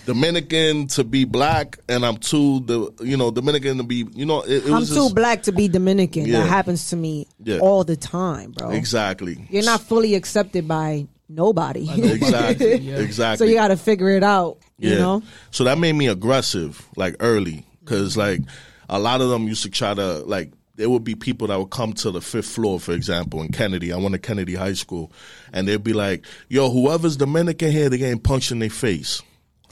Dominican 0.07 0.87
to 0.89 1.05
be 1.05 1.25
black, 1.25 1.79
and 1.89 2.05
I'm 2.05 2.17
too 2.17 2.61
the 2.61 2.91
you 3.03 3.17
know 3.17 3.31
Dominican 3.31 3.79
to 3.79 3.85
be 3.85 4.07
you 4.15 4.27
know 4.27 4.43
it, 4.43 4.67
it 4.67 4.73
I'm 4.73 4.85
too 4.85 4.95
just, 4.95 5.15
black 5.15 5.43
to 5.45 5.53
be 5.53 5.69
Dominican. 5.69 6.27
Yeah. 6.27 6.41
That 6.41 6.49
happens 6.49 6.91
to 6.91 6.97
me 6.97 7.27
Yeah. 7.43 7.59
all 7.59 7.85
the 7.85 7.97
time, 7.97 8.53
bro. 8.53 8.71
exactly 8.71 9.47
You're 9.51 9.65
not 9.65 9.81
fully 9.83 10.15
accepted 10.15 10.67
by 10.67 11.07
nobody. 11.29 11.88
exactly 12.12 12.76
Yeah. 12.79 12.97
exactly 12.99 13.47
so 13.47 13.50
you 13.50 13.57
got 13.57 13.69
to 13.69 13.76
figure 13.76 14.11
it 14.11 14.23
out. 14.25 14.59
You 14.79 14.97
know, 14.97 15.23
So 15.52 15.62
that 15.64 15.79
made 15.79 15.93
me 15.93 16.09
aggressive, 16.09 16.88
like 16.97 17.14
early, 17.21 17.64
because 17.85 18.17
like 18.17 18.41
a 18.88 18.99
lot 18.99 19.21
of 19.21 19.29
them 19.31 19.47
used 19.47 19.62
to 19.62 19.71
try 19.71 19.95
to 19.95 20.19
like. 20.25 20.52
There 20.75 20.88
would 20.91 21.05
be 21.05 21.14
people 21.14 21.47
that 21.49 21.59
would 21.59 21.71
come 21.71 21.93
to 21.93 22.11
the 22.11 22.21
fifth 22.23 22.47
floor, 22.49 22.81
for 22.81 22.93
example, 22.93 23.43
in 23.43 23.49
Kennedy. 23.52 23.93
I 23.93 23.97
went 23.99 24.14
to 24.14 24.19
Kennedy 24.19 24.55
High 24.55 24.73
School, 24.73 25.12
and 25.52 25.69
they'd 25.69 25.85
be 25.85 25.93
like, 25.93 26.25
"Yo, 26.49 26.71
whoever's 26.71 27.17
Dominican 27.17 27.71
here, 27.71 27.88
they 27.91 27.99
getting 27.99 28.19
punched 28.19 28.50
in 28.50 28.59
their 28.59 28.71
face." 28.71 29.23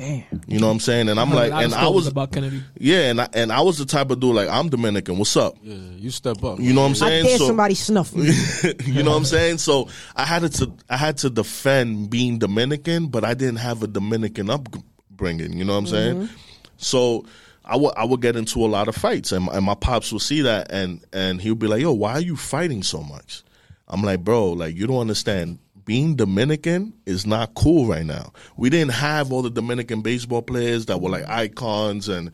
Damn. 0.01 0.25
You 0.47 0.59
know 0.59 0.67
what 0.67 0.73
I'm 0.73 0.81
saying? 0.81 1.09
And 1.09 1.21
I'm 1.21 1.31
like, 1.31 1.51
a 1.51 1.55
lot 1.55 1.65
of 1.65 1.73
and 1.73 1.75
I 1.81 1.89
was, 1.89 2.07
about 2.07 2.33
Kennedy. 2.33 2.63
yeah, 2.79 3.11
and 3.11 3.21
I, 3.21 3.29
and 3.35 3.53
I 3.53 3.61
was 3.61 3.79
the 3.79 3.85
type 3.85 4.11
of 4.11 4.19
dude 4.19 4.35
like, 4.35 4.49
I'm 4.49 4.69
Dominican. 4.69 5.19
What's 5.19 5.37
up? 5.37 5.57
Yeah, 5.63 5.75
you 5.75 6.11
step 6.11 6.43
up. 6.43 6.59
You 6.59 6.73
know 6.73 6.81
what 6.81 6.89
I'm 6.89 6.95
saying? 6.95 7.13
I 7.13 7.15
saying? 7.17 7.25
dare 7.27 7.39
So- 7.39 7.47
somebody 7.47 7.75
snuff 7.75 8.15
me. 8.15 8.31
you 8.87 9.03
know 9.03 9.11
what 9.11 9.19
I'm 9.19 9.25
saying? 9.25 9.59
So 9.59 9.89
I 10.17 10.25
had 10.25 10.51
to 10.51 10.73
I 10.89 10.97
had 10.97 11.19
to 11.19 11.31
defend 11.31 12.11
being 12.11 12.39
Dominican, 12.39 13.09
but 13.09 13.25
I 13.25 13.35
didn't 13.35 13.57
have 13.57 13.83
a 13.83 13.87
Dominican 13.87 14.49
upbringing. 14.51 15.53
You 15.53 15.65
know 15.65 15.75
what 15.75 15.81
I'm 15.81 15.87
saying? 15.87 16.17
Mm-hmm. 16.17 16.35
So 16.79 17.27
I 17.65 17.77
would 17.77 17.93
I 17.97 18.05
would 18.05 18.23
get 18.23 18.37
into 18.37 18.65
a 18.65 18.69
lot 18.69 18.89
of 18.89 18.97
fights, 18.97 19.33
and 19.33 19.45
my, 19.45 19.53
and 19.53 19.65
my 19.65 19.75
pops 19.75 20.13
would 20.13 20.23
see 20.23 20.41
that, 20.43 20.73
and 20.73 21.05
and 21.13 21.41
he 21.41 21.51
would 21.51 21.59
be 21.59 21.67
like, 21.67 21.83
"Yo, 21.83 21.93
why 21.93 22.13
are 22.13 22.21
you 22.21 22.37
fighting 22.37 22.83
so 22.83 23.03
much?" 23.03 23.43
I'm 23.87 24.03
like, 24.03 24.25
"Bro, 24.25 24.53
like 24.53 24.75
you 24.75 24.87
don't 24.87 24.99
understand." 24.99 25.59
Being 25.91 26.15
Dominican 26.15 26.93
is 27.05 27.27
not 27.27 27.55
cool 27.57 27.85
right 27.85 28.07
now. 28.07 28.33
We 28.57 28.71
didn't 28.71 28.93
have 28.93 29.33
all 29.33 29.43
the 29.43 29.51
Dominican 29.51 30.03
baseball 30.03 30.41
players 30.41 30.87
that 30.87 31.01
were 31.01 31.11
like 31.11 31.29
icons, 31.29 32.09
and 32.09 32.31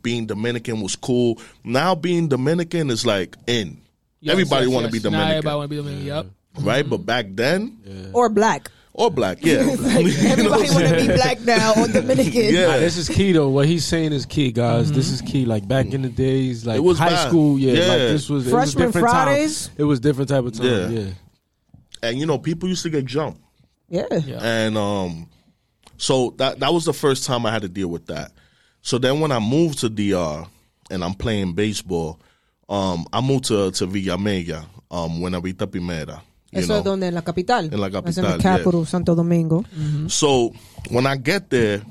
being 0.00 0.26
Dominican 0.26 0.80
was 0.80 0.94
cool. 0.94 1.40
Now 1.64 1.96
being 1.96 2.28
Dominican 2.28 2.88
is 2.88 3.04
like 3.04 3.36
in. 3.48 3.80
Yes, 4.20 4.34
everybody 4.34 4.66
yes, 4.66 4.72
want 4.72 4.86
to 4.86 4.92
yes. 4.92 5.02
be 5.02 5.10
Now 5.10 5.18
Dominican 5.18 5.38
everybody 5.38 5.56
want 5.56 5.64
to 5.64 5.68
be 5.70 5.76
Dominican. 5.78 6.06
Yep. 6.06 6.26
right? 6.60 6.88
But 6.88 6.98
back 6.98 7.26
then, 7.30 8.10
or 8.12 8.28
black. 8.28 8.70
or 8.92 9.10
black, 9.10 9.38
yeah. 9.44 9.64
You 9.64 10.28
Everybody 10.28 10.70
want 10.70 10.86
to 10.86 10.96
be 11.00 11.06
black 11.08 11.40
now 11.40 11.72
or 11.82 11.88
Dominican. 11.88 12.54
Yeah. 12.54 12.68
Nah, 12.68 12.76
this 12.76 12.96
is 12.96 13.08
key 13.08 13.32
though. 13.32 13.48
What 13.48 13.66
he's 13.66 13.84
saying 13.84 14.12
is 14.12 14.24
key, 14.24 14.52
guys. 14.52 14.92
This 14.92 15.06
mm-hmm. 15.06 15.26
is 15.26 15.32
key. 15.32 15.44
Like 15.46 15.66
back 15.66 15.86
in 15.86 16.02
the 16.02 16.10
days, 16.10 16.64
like 16.64 16.76
It 16.76 16.84
was 16.84 16.96
high 16.96 17.08
bad. 17.08 17.26
school, 17.26 17.58
yeah, 17.58 17.72
Yeah. 17.72 17.88
like 17.88 17.98
this 17.98 18.30
was 18.30 18.46
it 18.46 18.54
was 18.54 18.72
Freshman 18.72 18.86
different 18.86 19.08
time. 19.08 19.26
Fridays? 19.26 19.70
It 19.76 19.82
was 19.82 19.98
different 19.98 20.28
type 20.28 20.44
of 20.44 20.52
time. 20.52 20.66
Yeah. 20.66 20.88
Yeah, 20.90 21.10
And 22.02 22.18
you 22.18 22.26
know, 22.26 22.38
people 22.38 22.68
used 22.68 22.82
to 22.84 22.90
get 22.90 23.04
jumped, 23.04 23.40
Yeah. 23.88 24.06
Yeah. 24.24 24.38
and 24.42 24.76
um, 24.78 25.28
so 25.98 26.34
that 26.38 26.60
that 26.60 26.72
was 26.72 26.84
the 26.84 26.92
first 26.94 27.26
time 27.26 27.44
I 27.46 27.50
had 27.52 27.62
to 27.62 27.68
deal 27.68 27.88
with 27.88 28.06
that. 28.06 28.32
So 28.82 28.98
then 28.98 29.20
when 29.20 29.32
I 29.32 29.38
moved 29.38 29.80
to 29.80 29.88
DR 29.90 30.46
and 30.90 31.04
I'm 31.04 31.14
playing 31.14 31.52
baseball, 31.52 32.18
um, 32.68 33.06
I 33.12 33.20
moved 33.20 33.44
to 33.46 33.70
to 33.72 33.86
Villa 33.86 34.16
Mella, 34.16 34.64
um, 34.90 35.20
Buenavista 35.20 35.66
Primera. 35.66 36.22
You 36.52 36.60
Eso 36.60 36.68
know? 36.72 36.78
es 36.78 36.84
donde 36.84 37.02
en 37.06 37.14
la 37.14 37.20
capital. 37.22 37.68
En 37.72 37.78
la 37.78 37.88
That's 37.90 38.16
in 38.18 38.24
capital, 38.24 38.36
the 38.38 38.42
capital, 38.42 38.84
Santo 38.86 39.14
Domingo. 39.14 39.64
So 40.08 40.52
when 40.90 41.06
I 41.06 41.16
get 41.16 41.48
there, 41.50 41.82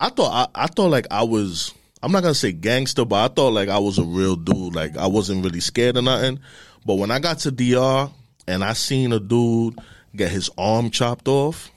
I 0.00 0.08
thought 0.10 0.50
I, 0.54 0.64
I 0.64 0.66
thought 0.66 0.90
like 0.90 1.06
I 1.10 1.22
was 1.22 1.72
I'm 2.02 2.10
not 2.12 2.22
gonna 2.24 2.34
say 2.34 2.52
gangster, 2.52 3.04
but 3.04 3.30
I 3.30 3.32
thought 3.32 3.52
like 3.52 3.68
I 3.68 3.78
was 3.78 3.98
a 3.98 4.04
real 4.04 4.34
dude. 4.36 4.74
Like 4.74 4.96
I 4.96 5.06
wasn't 5.06 5.44
really 5.44 5.60
scared 5.60 5.96
of 5.96 6.04
nothing. 6.04 6.40
But 6.84 6.96
when 6.96 7.10
I 7.12 7.20
got 7.20 7.38
to 7.40 7.52
DR 7.52 8.10
and 8.46 8.62
I 8.64 8.72
seen 8.74 9.12
a 9.12 9.20
dude 9.20 9.78
get 10.14 10.30
his 10.30 10.50
arm 10.58 10.90
chopped 10.90 11.28
off 11.28 11.70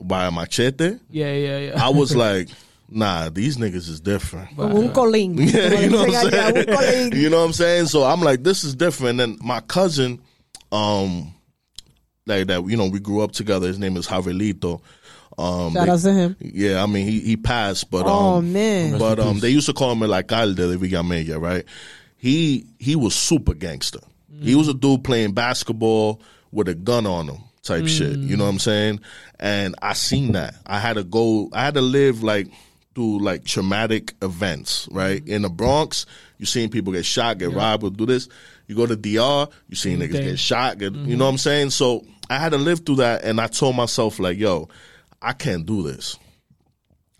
by 0.00 0.26
a 0.26 0.30
machete, 0.30 0.98
Yeah, 1.10 1.32
yeah, 1.32 1.58
yeah. 1.58 1.84
I 1.84 1.88
was 1.90 2.14
like, 2.26 2.48
nah, 2.88 3.28
these 3.30 3.56
niggas 3.56 3.88
is 3.88 4.00
different. 4.00 4.54
Como 4.56 4.80
un 4.80 4.92
colín. 4.92 5.36
Yeah, 5.54 5.80
you 5.80 5.90
know 5.90 6.04
what 6.04 6.14
I'm 6.14 6.30
dicen 6.30 6.32
allá, 6.32 6.46
un 6.46 6.64
colín. 6.66 6.78
saying? 6.78 7.12
You 7.14 7.30
know 7.30 7.38
what 7.38 7.44
I'm 7.46 7.52
saying? 7.52 7.86
So 7.86 8.04
I'm 8.04 8.20
like, 8.20 8.42
this 8.42 8.64
is 8.64 8.74
different. 8.74 9.20
And 9.20 9.40
my 9.40 9.60
cousin, 9.60 10.20
um, 10.70 11.32
like 12.26 12.46
that, 12.48 12.64
you 12.68 12.76
know, 12.76 12.88
we 12.88 12.98
grew 13.00 13.20
up 13.22 13.32
together. 13.32 13.66
His 13.68 13.78
name 13.78 13.96
is 13.96 14.06
Javelito. 14.08 14.80
Um, 15.38 15.72
Shout 15.72 15.86
they- 15.86 15.92
out 15.92 16.00
to 16.00 16.12
him. 16.12 16.36
yeah, 16.40 16.82
I 16.82 16.86
mean, 16.86 17.06
he 17.06 17.20
he 17.20 17.36
passed, 17.36 17.90
but 17.90 18.04
Oh, 18.06 18.36
um, 18.36 18.52
man. 18.52 18.98
but 18.98 19.18
um, 19.18 19.38
they 19.40 19.48
used 19.48 19.66
to 19.66 19.72
call 19.72 19.92
him 19.92 20.02
el 20.02 20.12
alcalde 20.12 20.56
de 20.56 20.76
Villa 20.76 21.02
Mella, 21.02 21.38
right? 21.38 21.64
He 22.18 22.66
he 22.78 22.96
was 22.96 23.14
super 23.14 23.54
gangster. 23.54 24.00
He 24.42 24.54
was 24.54 24.68
a 24.68 24.74
dude 24.74 25.04
playing 25.04 25.32
basketball 25.32 26.20
with 26.50 26.68
a 26.68 26.74
gun 26.74 27.06
on 27.06 27.28
him, 27.28 27.38
type 27.62 27.86
shit. 27.86 28.18
You 28.18 28.36
know 28.36 28.44
what 28.44 28.50
I'm 28.50 28.58
saying? 28.58 29.00
And 29.40 29.74
I 29.82 29.92
seen 29.94 30.32
that. 30.32 30.54
I 30.66 30.78
had 30.78 30.94
to 30.94 31.04
go. 31.04 31.48
I 31.52 31.64
had 31.64 31.74
to 31.74 31.80
live 31.80 32.22
like 32.22 32.48
through 32.94 33.20
like 33.20 33.44
traumatic 33.44 34.14
events, 34.22 34.88
right? 34.90 35.26
In 35.26 35.42
the 35.42 35.48
Bronx, 35.50 36.04
you 36.38 36.46
seen 36.46 36.68
people 36.68 36.92
get 36.92 37.06
shot, 37.06 37.38
get 37.38 37.50
robbed, 37.52 37.84
or 37.84 37.90
do 37.90 38.06
this. 38.06 38.28
You 38.66 38.76
go 38.76 38.86
to 38.86 38.96
DR, 38.96 39.48
you 39.68 39.76
seen 39.76 39.98
niggas 39.98 40.12
get 40.12 40.38
shot, 40.38 40.78
get 40.78 40.92
you 40.94 41.16
know 41.16 41.24
what 41.24 41.30
I'm 41.30 41.38
saying? 41.38 41.70
So 41.70 42.04
I 42.30 42.38
had 42.38 42.52
to 42.52 42.58
live 42.58 42.80
through 42.86 42.96
that, 42.96 43.24
and 43.24 43.40
I 43.40 43.46
told 43.46 43.76
myself 43.76 44.18
like, 44.18 44.38
yo, 44.38 44.68
I 45.20 45.32
can't 45.32 45.66
do 45.66 45.82
this. 45.82 46.18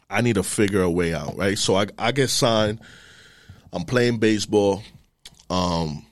I 0.09 0.21
need 0.21 0.35
to 0.35 0.43
figure 0.43 0.83
a 0.83 0.91
way 0.91 1.15
out, 1.15 1.37
right? 1.37 1.59
So 1.59 1.75
I 1.77 1.87
I 1.99 2.13
get 2.13 2.29
signed. 2.29 2.81
I'm 3.73 3.85
playing 3.85 4.19
baseball. 4.19 4.83
Um, 5.49 6.05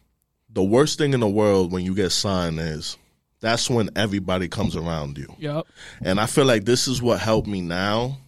the 0.52 0.62
worst 0.62 0.98
thing 0.98 1.12
in 1.12 1.20
the 1.20 1.28
world 1.28 1.72
when 1.72 1.84
you 1.84 1.94
get 1.94 2.10
signed 2.10 2.58
is 2.58 2.96
that's 3.40 3.70
when 3.70 3.90
everybody 3.96 4.48
comes 4.48 4.76
around 4.76 5.16
you. 5.18 5.34
Yep. 5.38 5.66
And 6.02 6.20
I 6.20 6.26
feel 6.26 6.44
like 6.44 6.64
this 6.64 6.88
is 6.88 7.00
what 7.00 7.20
helped 7.20 7.48
me 7.48 7.60
now 7.60 8.18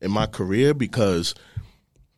in 0.00 0.10
my 0.10 0.26
career 0.26 0.74
because 0.74 1.34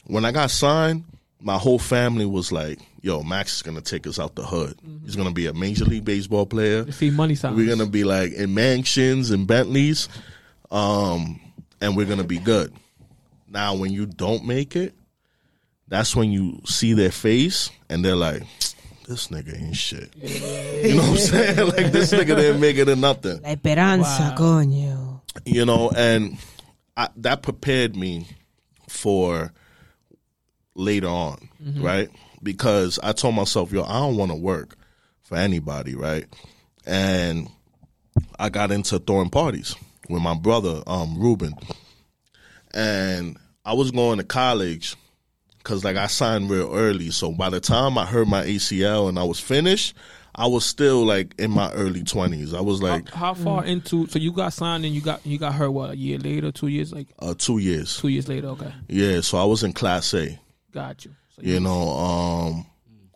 when 0.06 0.24
I 0.24 0.32
got 0.32 0.50
signed, 0.50 1.04
my 1.40 1.58
whole 1.58 1.78
family 1.78 2.26
was 2.26 2.52
like, 2.52 2.78
yo, 3.02 3.22
Max 3.22 3.56
is 3.56 3.62
going 3.62 3.76
to 3.76 3.82
take 3.82 4.06
us 4.06 4.18
out 4.18 4.34
the 4.34 4.44
hood. 4.44 4.78
He's 5.04 5.16
going 5.16 5.28
to 5.28 5.34
be 5.34 5.46
a 5.46 5.52
Major 5.52 5.84
League 5.84 6.04
Baseball 6.04 6.46
player. 6.46 6.84
You 6.84 6.92
see 6.92 7.10
money 7.10 7.34
signs. 7.34 7.56
We're 7.56 7.68
gonna 7.68 7.90
be 7.90 8.04
like 8.04 8.32
in 8.32 8.54
mansions 8.54 9.30
and 9.30 9.46
Bentleys, 9.46 10.08
um, 10.70 11.40
and 11.82 11.96
we're 11.96 12.06
gonna 12.06 12.24
be 12.24 12.38
good. 12.38 12.72
Now, 13.46 13.74
when 13.74 13.92
you 13.92 14.06
don't 14.06 14.46
make 14.46 14.74
it, 14.74 14.94
that's 15.86 16.16
when 16.16 16.32
you 16.32 16.60
see 16.64 16.94
their 16.94 17.12
face 17.12 17.70
and 17.90 18.02
they're 18.02 18.16
like, 18.16 18.42
"This 19.04 19.28
nigga 19.28 19.60
ain't 19.60 19.76
shit." 19.76 20.14
You 20.16 20.96
know 20.96 21.02
what 21.02 21.10
I'm 21.10 21.16
saying? 21.16 21.68
Like 21.76 21.92
this 21.92 22.12
nigga 22.12 22.36
didn't 22.36 22.60
make 22.60 22.76
it 22.76 22.88
or 22.88 22.96
nothing. 22.96 23.40
La 23.42 23.50
esperanza, 23.50 24.34
coño. 24.38 25.20
You 25.44 25.64
know, 25.64 25.90
and 25.96 26.36
I, 26.96 27.08
that 27.16 27.42
prepared 27.42 27.96
me 27.96 28.26
for 28.88 29.52
later 30.74 31.08
on, 31.08 31.48
right? 31.76 32.08
Because 32.42 32.98
I 33.02 33.12
told 33.12 33.34
myself, 33.34 33.72
yo, 33.72 33.82
I 33.84 33.98
don't 34.00 34.16
want 34.16 34.30
to 34.30 34.36
work 34.36 34.76
for 35.22 35.36
anybody, 35.36 35.94
right? 35.94 36.26
And 36.86 37.48
I 38.38 38.48
got 38.48 38.70
into 38.70 38.98
throwing 38.98 39.30
parties 39.30 39.74
with 40.08 40.22
my 40.22 40.34
brother, 40.34 40.82
um, 40.86 41.18
Ruben. 41.18 41.54
And 42.72 43.38
I 43.64 43.72
was 43.72 43.90
going 43.90 44.18
to 44.18 44.24
college 44.24 44.96
because, 45.64 45.82
like, 45.82 45.96
I 45.96 46.06
signed 46.06 46.50
real 46.50 46.72
early. 46.72 47.10
So 47.10 47.32
by 47.32 47.48
the 47.50 47.58
time 47.58 47.96
I 47.96 48.04
heard 48.04 48.28
my 48.28 48.44
ACL 48.44 49.08
and 49.08 49.18
I 49.18 49.24
was 49.24 49.40
finished, 49.40 49.96
I 50.36 50.46
was 50.46 50.66
still 50.66 51.04
like 51.04 51.34
in 51.38 51.50
my 51.50 51.72
early 51.72 52.02
twenties. 52.02 52.54
I 52.54 52.60
was 52.60 52.82
like 52.82 53.08
how, 53.10 53.26
how 53.26 53.34
far 53.34 53.64
into? 53.64 54.06
So 54.08 54.18
you 54.18 54.32
got 54.32 54.52
signed 54.52 54.84
and 54.84 54.94
you 54.94 55.00
got 55.00 55.24
you 55.24 55.38
got 55.38 55.54
hurt 55.54 55.70
what 55.70 55.90
a 55.90 55.96
year 55.96 56.18
later, 56.18 56.50
two 56.50 56.66
years, 56.66 56.92
like 56.92 57.06
uh, 57.20 57.34
two 57.38 57.58
years. 57.58 57.98
two 57.98 58.08
years 58.08 58.28
later. 58.28 58.48
Okay, 58.48 58.72
Yeah, 58.88 59.20
so 59.20 59.38
I 59.38 59.44
was 59.44 59.62
in 59.62 59.72
Class 59.72 60.12
A. 60.14 60.38
got 60.72 61.04
you. 61.04 61.12
So 61.36 61.42
You 61.42 61.60
know, 61.60 61.88
um, 61.88 62.66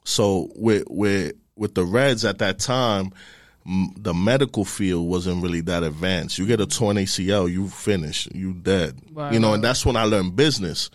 so 0.05 0.49
with 0.55 0.85
with 0.89 1.35
with 1.57 1.75
the 1.75 1.85
Reds 1.85 2.25
at 2.25 2.39
that 2.39 2.61
time, 2.61 3.11
m- 3.67 3.93
the 3.97 4.15
medical 4.15 4.65
field 4.65 5.09
wasn't 5.09 5.43
really 5.43 5.61
that 5.63 5.83
advanced. 5.83 6.39
You 6.39 6.47
get 6.47 6.61
a 6.61 6.67
torn 6.67 6.99
ACL, 6.99 7.51
you 7.51 7.69
finish, 7.69 8.29
you 8.33 8.53
dead. 8.53 9.01
Right, 9.13 9.33
you 9.33 9.41
know, 9.41 9.49
right, 9.49 9.55
and 9.57 9.65
that's 9.65 9.85
when 9.85 9.97
I 9.97 10.05
learned 10.05 10.37
business. 10.37 10.89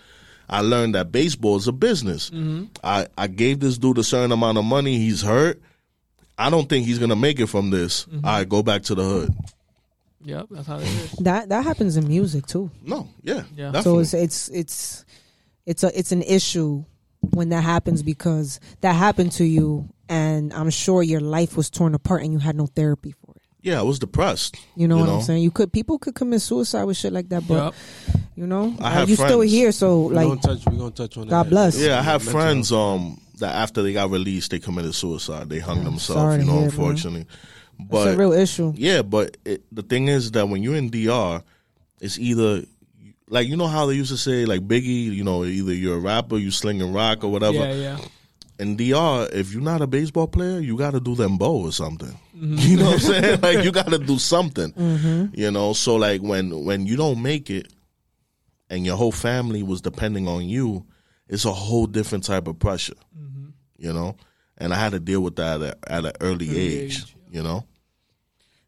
I 0.50 0.62
learned 0.62 0.96
that 0.96 1.12
baseball 1.12 1.58
is 1.58 1.68
a 1.68 1.72
business. 1.72 2.30
Mm-hmm. 2.30 2.66
I, 2.84 3.08
I 3.18 3.28
gave 3.28 3.60
this 3.60 3.78
dude 3.78 3.98
a 3.98 4.04
certain 4.04 4.32
amount 4.32 4.58
of 4.58 4.66
money. 4.66 4.98
He's 4.98 5.22
hurt. 5.22 5.62
I 6.38 6.50
don't 6.50 6.68
think 6.68 6.86
he's 6.86 7.00
gonna 7.00 7.16
make 7.16 7.40
it 7.40 7.48
from 7.48 7.70
this. 7.70 8.06
Mm-hmm. 8.06 8.26
I 8.26 8.44
go 8.44 8.64
back 8.64 8.84
to 8.84 8.96
the 8.96 9.04
hood. 9.04 9.34
Yep, 10.26 10.48
that's 10.52 10.68
how 10.68 10.78
it 10.78 10.84
is. 10.84 11.12
That 11.14 11.50
that 11.50 11.64
happens 11.64 11.98
in 11.98 12.08
music 12.08 12.48
too. 12.48 12.72
No, 12.82 13.10
yeah, 13.22 13.44
Yeah. 13.56 13.82
So 13.82 14.00
it's 14.00 14.14
it's 14.14 14.50
it's 14.50 15.06
it's 15.66 15.84
a 15.84 15.98
it's 15.98 16.12
an 16.12 16.24
issue 16.24 16.86
when 17.32 17.50
that 17.50 17.62
happens 17.62 18.04
because 18.04 18.60
that 18.82 18.94
happened 18.94 19.32
to 19.34 19.46
you, 19.46 19.90
and 20.10 20.54
I'm 20.54 20.70
sure 20.70 21.04
your 21.04 21.22
life 21.22 21.56
was 21.56 21.70
torn 21.70 21.94
apart 21.94 22.24
and 22.24 22.34
you 22.34 22.40
had 22.40 22.56
no 22.56 22.68
therapy 22.68 23.12
for 23.12 23.23
it. 23.23 23.23
Yeah, 23.64 23.80
I 23.80 23.82
was 23.82 23.98
depressed. 23.98 24.58
You 24.76 24.88
know 24.88 24.96
You 24.98 25.02
what 25.02 25.08
know? 25.08 25.16
I'm 25.18 25.22
saying? 25.24 25.42
You 25.44 25.50
could 25.52 25.72
people 25.74 25.98
could 25.98 26.14
commit 26.14 26.42
suicide 26.42 26.84
with 26.84 26.98
shit 26.98 27.12
like 27.14 27.30
that, 27.30 27.48
but 27.48 27.64
Yep. 27.64 27.74
you 28.36 28.46
know, 28.48 28.76
I 28.80 28.88
uh, 28.88 28.92
have 28.92 29.10
you 29.10 29.16
still 29.16 29.42
here, 29.42 29.72
so 29.72 30.08
We're 30.08 30.14
like 30.14 30.28
gonna 30.28 30.42
touch. 30.42 30.66
We're 30.68 30.78
gonna 30.78 30.92
touch 30.92 31.18
on 31.18 31.28
God 31.28 31.46
that. 31.46 31.50
bless. 31.50 31.80
Yeah, 31.80 31.98
I 32.00 32.04
have 32.04 32.22
friends 32.22 32.72
um 32.72 33.20
that 33.40 33.56
after 33.56 33.82
they 33.82 33.94
got 33.94 34.12
released, 34.12 34.52
they 34.52 34.60
committed 34.60 34.94
suicide. 34.94 35.50
They 35.50 35.60
hung 35.60 35.78
sorry 35.78 35.86
themselves. 35.86 36.36
to 36.36 36.40
You 36.42 36.46
know, 36.46 36.52
hear, 36.52 36.62
man. 36.62 36.70
unfortunately. 36.70 37.22
it's 37.80 37.90
But 37.90 38.14
a 38.14 38.18
real 38.18 38.34
issue. 38.34 38.74
Yeah, 38.76 39.02
but 39.02 39.38
it, 39.46 39.64
the 39.72 39.82
thing 39.82 40.08
is 40.08 40.32
that 40.32 40.48
when 40.50 40.62
you're 40.62 40.76
in 40.76 40.90
DR, 40.92 41.42
it's 42.00 42.20
either 42.20 42.64
like 43.30 43.48
you 43.48 43.56
know 43.58 43.68
how 43.68 43.86
they 43.88 43.94
used 43.96 44.12
to 44.12 44.18
say 44.18 44.46
like 44.46 44.62
Biggie, 44.68 45.06
you 45.16 45.24
know, 45.24 45.46
either 45.46 45.74
you're 45.74 45.96
a 45.98 46.00
rapper, 46.00 46.38
you 46.38 46.52
slinging 46.52 46.92
rock 46.94 47.24
or 47.24 47.32
whatever. 47.32 47.56
Yeah, 47.58 47.74
yeah. 47.74 47.98
In 48.60 48.76
DR, 48.78 49.28
if 49.34 49.52
you're 49.52 49.62
not 49.64 49.82
a 49.82 49.88
baseball 49.88 50.28
player, 50.28 50.60
you 50.60 50.78
got 50.78 50.92
to 50.92 51.00
do 51.00 51.16
dembow 51.16 51.66
or 51.66 51.72
something. 51.72 52.18
Mm-hmm. 52.38 52.56
You 52.60 52.78
know 52.78 52.86
what 52.86 52.94
I'm 52.94 53.00
saying? 53.00 53.42
like 53.42 53.64
you 53.64 53.72
got 53.72 53.88
to 53.90 53.98
do 53.98 54.18
something. 54.20 55.32
You 55.34 55.52
know, 55.52 55.74
so 55.74 55.96
like 55.96 56.22
when 56.22 56.64
when 56.66 56.86
you 56.86 56.96
don't 56.96 57.22
make 57.22 57.50
it, 57.50 57.74
and 58.70 58.86
your 58.86 58.96
whole 58.98 59.12
family 59.12 59.64
was 59.64 59.82
depending 59.82 60.28
on 60.28 60.48
you, 60.48 60.86
it's 61.28 61.46
a 61.46 61.52
whole 61.54 61.88
different 61.88 62.24
type 62.26 62.48
of 62.48 62.60
pressure. 62.60 62.96
Mm-hmm. 63.18 63.50
You 63.78 63.92
know, 63.94 64.16
and 64.58 64.74
I 64.74 64.78
had 64.78 64.92
to 64.94 65.00
deal 65.00 65.22
with 65.22 65.36
that 65.38 65.62
at, 65.62 65.78
a- 65.84 65.92
at 65.92 66.06
an 66.06 66.12
early, 66.22 66.50
Early 66.50 66.60
age. 66.60 66.98
age, 67.04 67.16
You 67.32 67.44
know. 67.44 67.66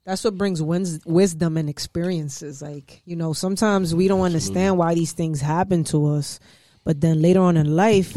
That's 0.03 0.23
what 0.23 0.37
brings 0.37 0.61
wins- 0.61 0.99
wisdom 1.05 1.57
and 1.57 1.67
experiences. 1.69 2.61
Like, 2.61 3.01
you 3.05 3.15
know, 3.15 3.33
sometimes 3.33 3.95
we 3.95 4.07
don't 4.07 4.21
understand 4.21 4.77
why 4.77 4.93
these 4.93 5.13
things 5.13 5.41
happen 5.41 5.83
to 5.85 6.07
us, 6.07 6.39
but 6.83 7.01
then 7.01 7.21
later 7.23 7.39
on 7.41 7.57
in 7.57 7.75
life, 7.75 8.15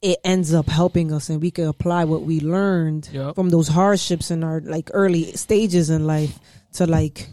it 0.00 0.18
ends 0.24 0.54
up 0.54 0.68
helping 0.68 1.12
us 1.12 1.28
and 1.28 1.42
we 1.42 1.50
can 1.50 1.66
apply 1.66 2.04
what 2.04 2.22
we 2.22 2.40
learned 2.40 3.08
Yep. 3.12 3.34
from 3.34 3.50
those 3.50 3.68
hardships 3.68 4.30
in 4.30 4.44
our 4.44 4.60
like 4.60 4.90
early 4.94 5.32
stages 5.32 5.90
in 5.90 6.06
life 6.06 6.38
to 6.74 6.86
like 6.86 7.28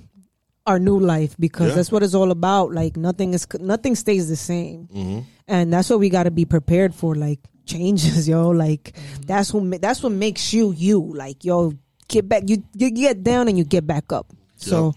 our 0.65 0.79
new 0.79 0.99
life 0.99 1.35
because 1.39 1.69
Yeah. 1.69 1.75
that's 1.75 1.91
what 1.91 2.01
it's 2.01 2.15
all 2.15 2.31
about. 2.31 2.73
Like 2.73 2.97
nothing 2.97 3.33
is 3.35 3.45
nothing 3.59 3.95
stays 3.95 4.27
the 4.29 4.35
same. 4.35 4.87
hmm 4.91 5.19
And 5.47 5.71
that's 5.71 5.89
what 5.91 5.99
we 5.99 6.09
got 6.09 6.23
to 6.23 6.31
be 6.31 6.45
prepared 6.45 6.95
for 6.95 7.13
like 7.13 7.39
changes, 7.65 8.27
yo. 8.27 8.49
Like 8.49 8.95
that's 9.27 9.51
who 9.51 9.61
that's 9.77 10.01
what 10.01 10.11
makes 10.11 10.53
you 10.53 10.73
you. 10.73 11.01
Like 11.13 11.45
yo, 11.45 11.73
get 12.07 12.27
back 12.27 12.43
you 12.47 12.63
you 12.73 12.89
get 12.89 13.21
down 13.23 13.47
and 13.47 13.57
you 13.59 13.63
get 13.63 13.85
back 13.85 14.11
up. 14.11 14.33
So 14.57 14.95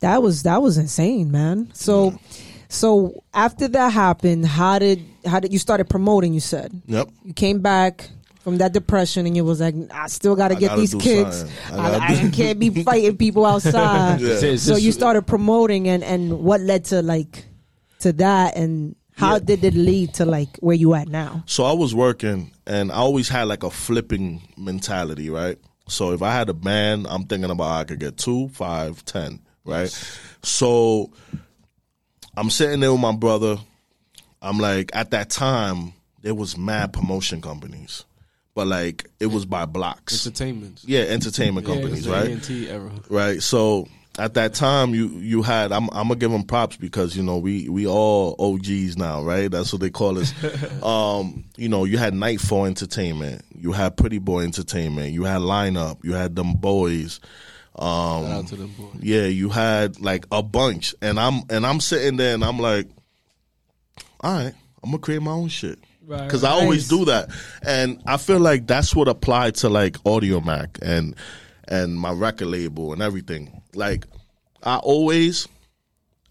that 0.00 0.20
was 0.22 0.42
that 0.42 0.60
was 0.60 0.76
insane, 0.76 1.30
man. 1.30 1.70
So 1.72 2.18
so 2.72 3.22
after 3.34 3.68
that 3.68 3.92
happened, 3.92 4.46
how 4.46 4.78
did 4.78 5.04
how 5.26 5.38
did 5.40 5.52
you 5.52 5.58
started 5.58 5.88
promoting, 5.88 6.32
you 6.34 6.40
said? 6.40 6.72
Yep. 6.86 7.08
You 7.24 7.32
came 7.34 7.60
back 7.60 8.08
from 8.40 8.58
that 8.58 8.72
depression 8.72 9.24
and 9.26 9.36
you 9.36 9.44
was 9.44 9.60
like, 9.60 9.74
I 9.92 10.08
still 10.08 10.34
got 10.34 10.48
to 10.48 10.54
get 10.56 10.68
gotta 10.70 10.80
these 10.80 10.90
do 10.92 10.98
kids. 10.98 11.38
something. 11.40 11.56
I 11.70 11.74
I, 11.86 11.90
gotta 11.98 12.04
I 12.18 12.22
do- 12.22 12.30
can't 12.30 12.58
be 12.58 12.70
fighting 12.84 13.16
people 13.16 13.46
outside. 13.46 14.20
Yeah. 14.20 14.26
It's- 14.28 14.42
it's 14.42 14.62
So 14.64 14.72
just- 14.72 14.84
you 14.84 14.92
started 14.92 15.26
promoting 15.26 15.88
and 15.88 16.02
and 16.02 16.40
what 16.40 16.60
led 16.60 16.84
to 16.86 17.02
like 17.02 17.44
to 18.00 18.12
that 18.14 18.56
and 18.56 18.96
how 19.16 19.34
Yeah. 19.34 19.38
did 19.40 19.62
it 19.64 19.74
lead 19.74 20.14
to 20.14 20.24
like 20.24 20.56
where 20.58 20.74
you 20.74 20.94
at 20.94 21.08
now? 21.08 21.44
So 21.46 21.64
I 21.64 21.72
was 21.72 21.94
working, 21.94 22.50
and 22.66 22.90
I 22.90 22.96
always 22.96 23.28
had 23.28 23.44
like 23.44 23.62
a 23.62 23.70
flipping 23.70 24.40
mentality, 24.56 25.28
right? 25.30 25.58
So 25.88 26.12
if 26.12 26.22
I 26.22 26.32
had 26.32 26.48
a 26.48 26.54
band, 26.54 27.06
I'm 27.08 27.24
thinking 27.26 27.50
about 27.50 27.70
I 27.80 27.84
could 27.84 28.00
get 28.00 28.16
two, 28.16 28.48
five, 28.48 29.04
ten, 29.04 29.40
right? 29.66 29.90
So 30.42 31.10
I'm 32.36 32.50
sitting 32.50 32.80
there 32.80 32.92
with 32.92 33.00
my 33.00 33.14
brother. 33.14 33.58
I'm 34.40 34.58
like, 34.58 34.90
at 34.94 35.10
that 35.10 35.30
time, 35.30 35.92
there 36.22 36.34
was 36.34 36.56
mad 36.56 36.92
promotion 36.92 37.40
companies, 37.40 38.04
but 38.54 38.66
like 38.66 39.08
it 39.20 39.26
was 39.26 39.44
by 39.44 39.66
blocks. 39.66 40.26
Entertainment. 40.26 40.82
Yeah, 40.84 41.02
entertainment 41.02 41.66
companies, 41.66 42.08
right? 42.08 42.50
Era. 42.50 42.90
right? 43.08 43.42
So 43.42 43.88
at 44.18 44.34
that 44.34 44.54
time, 44.54 44.94
you 44.94 45.08
you 45.08 45.42
had 45.42 45.72
I'm 45.72 45.88
I'm 45.90 46.08
gonna 46.08 46.16
give 46.16 46.30
them 46.30 46.44
props 46.44 46.76
because 46.76 47.16
you 47.16 47.22
know 47.22 47.38
we 47.38 47.68
we 47.68 47.86
all 47.86 48.36
OGs 48.38 48.96
now, 48.96 49.22
right? 49.22 49.50
That's 49.50 49.72
what 49.72 49.80
they 49.80 49.90
call 49.90 50.18
us. 50.18 50.32
um, 50.82 51.44
you 51.56 51.68
know, 51.68 51.84
you 51.84 51.98
had 51.98 52.14
Nightfall 52.14 52.66
Entertainment, 52.66 53.44
you 53.56 53.72
had 53.72 53.96
Pretty 53.96 54.18
Boy 54.18 54.42
Entertainment, 54.42 55.12
you 55.12 55.24
had 55.24 55.40
Lineup, 55.40 56.04
you 56.04 56.12
had 56.12 56.36
them 56.36 56.54
boys. 56.54 57.20
Um, 57.74 58.24
Shout 58.26 58.30
out 58.32 58.46
to 58.48 58.56
them 58.56 58.74
boys. 58.78 58.96
yeah, 59.00 59.24
you 59.24 59.48
had 59.48 60.00
like 60.00 60.26
a 60.30 60.42
bunch, 60.42 60.94
and 61.00 61.18
I'm 61.18 61.42
and 61.48 61.66
I'm 61.66 61.80
sitting 61.80 62.16
there 62.18 62.34
and 62.34 62.44
I'm 62.44 62.58
like, 62.58 62.88
all 64.20 64.32
right, 64.32 64.54
I'm 64.82 64.90
gonna 64.90 64.98
create 64.98 65.22
my 65.22 65.30
own 65.32 65.48
shit 65.48 65.78
Right. 66.06 66.22
because 66.24 66.44
I 66.44 66.50
always 66.50 66.88
do 66.88 67.06
that, 67.06 67.30
and 67.62 68.02
I 68.06 68.16
feel 68.18 68.40
like 68.40 68.66
that's 68.66 68.94
what 68.94 69.08
applied 69.08 69.54
to 69.56 69.68
like 69.68 69.94
Audiomack 70.04 70.78
and 70.82 71.14
and 71.66 71.98
my 71.98 72.12
record 72.12 72.48
label 72.48 72.92
and 72.92 73.00
everything. 73.00 73.62
Like 73.74 74.04
I 74.62 74.76
always 74.76 75.48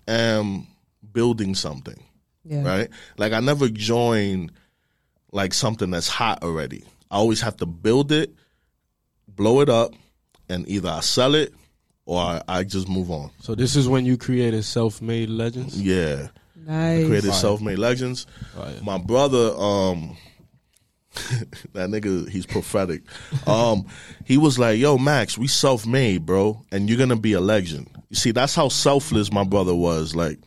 am 0.07 0.67
building 1.11 1.55
something, 1.55 2.01
Yeah. 2.45 2.63
right? 2.63 2.89
Like 3.17 3.33
I 3.33 3.39
never 3.39 3.67
join 3.67 4.51
like 5.31 5.53
something 5.53 5.89
that's 5.89 6.07
hot 6.07 6.43
already. 6.43 6.83
I 7.09 7.15
always 7.15 7.41
have 7.41 7.57
to 7.57 7.65
build 7.65 8.11
it, 8.11 8.33
blow 9.27 9.61
it 9.61 9.69
up, 9.69 9.93
and 10.51 10.67
either 10.69 10.89
I 10.89 10.99
sell 10.99 11.33
it 11.35 11.53
or 12.05 12.19
I, 12.19 12.41
I 12.47 12.63
just 12.63 12.87
move 12.89 13.09
on. 13.11 13.31
So 13.39 13.55
this 13.55 13.75
is 13.75 13.87
when 13.87 14.05
you 14.05 14.17
created 14.17 14.63
self-made 14.65 15.29
legends. 15.29 15.79
Yeah, 15.81 16.27
Nice. 16.55 17.05
created 17.07 17.29
Fire. 17.31 17.39
self-made 17.39 17.79
legends. 17.79 18.27
Fire. 18.55 18.73
My 18.83 18.97
brother, 18.97 19.53
um, 19.57 20.17
that 21.73 21.89
nigga, 21.89 22.27
he's 22.29 22.45
prophetic. 22.45 23.03
Um, 23.47 23.85
he 24.25 24.37
was 24.37 24.57
like, 24.57 24.79
"Yo, 24.79 24.97
Max, 24.97 25.37
we 25.37 25.47
self-made, 25.47 26.25
bro, 26.25 26.63
and 26.71 26.87
you're 26.89 26.97
gonna 26.97 27.15
be 27.17 27.33
a 27.33 27.41
legend." 27.41 27.89
You 28.09 28.15
see, 28.15 28.31
that's 28.31 28.55
how 28.55 28.69
selfless 28.69 29.31
my 29.31 29.43
brother 29.43 29.75
was. 29.75 30.15
Like, 30.15 30.39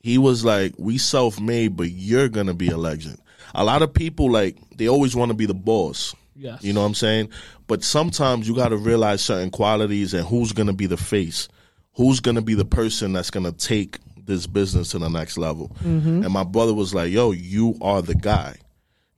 he 0.00 0.18
was 0.18 0.44
like, 0.44 0.74
"We 0.78 0.98
self-made, 0.98 1.76
but 1.76 1.90
you're 1.90 2.28
gonna 2.28 2.54
be 2.54 2.68
a 2.68 2.76
legend." 2.76 3.18
A 3.54 3.64
lot 3.64 3.82
of 3.82 3.92
people 3.94 4.30
like 4.30 4.56
they 4.76 4.88
always 4.88 5.14
want 5.14 5.30
to 5.30 5.36
be 5.36 5.46
the 5.46 5.54
boss. 5.54 6.14
Yes. 6.34 6.62
You 6.62 6.72
know 6.72 6.80
what 6.80 6.86
I'm 6.86 6.94
saying? 6.94 7.28
But 7.66 7.82
sometimes 7.84 8.48
you 8.48 8.54
got 8.54 8.68
to 8.68 8.76
realize 8.76 9.20
certain 9.22 9.50
qualities 9.50 10.14
and 10.14 10.26
who's 10.26 10.52
going 10.52 10.68
to 10.68 10.72
be 10.72 10.86
the 10.86 10.96
face, 10.96 11.48
who's 11.94 12.20
going 12.20 12.36
to 12.36 12.42
be 12.42 12.54
the 12.54 12.64
person 12.64 13.12
that's 13.12 13.30
going 13.30 13.44
to 13.44 13.52
take 13.52 13.98
this 14.24 14.46
business 14.46 14.90
to 14.92 14.98
the 14.98 15.08
next 15.08 15.36
level. 15.38 15.76
And 15.82 16.30
my 16.30 16.44
brother 16.44 16.72
was 16.74 16.94
like, 16.94 17.10
"Yo, 17.10 17.32
you 17.32 17.76
are 17.82 18.00
the 18.02 18.14
guy." 18.14 18.56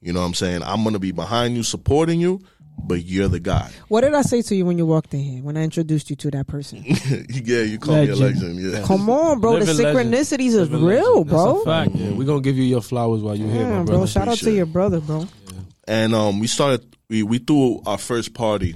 You 0.00 0.12
know 0.12 0.20
what 0.20 0.26
I'm 0.26 0.34
saying? 0.34 0.62
I'm 0.64 0.82
going 0.82 0.94
to 0.94 0.98
be 0.98 1.12
behind 1.12 1.54
you, 1.54 1.62
supporting 1.62 2.18
you, 2.20 2.40
but 2.82 3.04
you're 3.04 3.28
the 3.28 3.38
guy. 3.38 3.70
What 3.86 4.00
did 4.00 4.14
I 4.14 4.22
say 4.22 4.42
to 4.42 4.56
you 4.56 4.64
when 4.66 4.76
you 4.78 4.84
walked 4.86 5.14
in 5.14 5.20
here 5.20 5.42
when 5.42 5.56
I 5.56 5.62
introduced 5.62 6.10
you 6.10 6.16
to 6.16 6.30
that 6.32 6.48
person? 6.48 6.82
yeah, 6.84 7.60
you 7.62 7.78
call 7.78 7.94
me 8.02 8.08
a 8.08 8.16
Legend. 8.16 8.42
legend. 8.56 8.72
Yeah. 8.72 8.82
Come 8.86 9.08
on, 9.08 9.38
bro. 9.40 9.52
Living 9.52 9.76
the 9.76 9.82
legend. 9.84 10.12
synchronicities 10.12 10.46
is 10.48 10.70
Living 10.70 10.84
real, 10.84 11.10
legend. 11.18 11.28
bro. 11.28 11.52
That's 11.54 11.62
a 11.62 11.64
fact. 11.66 11.90
Yeah, 11.94 12.10
we're 12.16 12.26
gonna 12.26 12.40
give 12.40 12.56
you 12.56 12.64
your 12.64 12.80
flowers 12.82 13.22
while 13.22 13.36
you're 13.36 13.48
here, 13.48 13.60
Yeah, 13.60 13.68
my 13.68 13.76
bro. 13.84 13.96
brother. 13.98 14.06
Shout 14.08 14.26
out 14.28 14.38
to 14.38 14.50
your 14.50 14.66
brother, 14.66 14.98
bro. 15.00 15.28
and 15.86 16.14
um, 16.14 16.40
we 16.40 16.46
started 16.48 16.84
we, 17.12 17.22
we 17.22 17.36
threw 17.38 17.82
our 17.84 17.98
first 17.98 18.32
party 18.32 18.74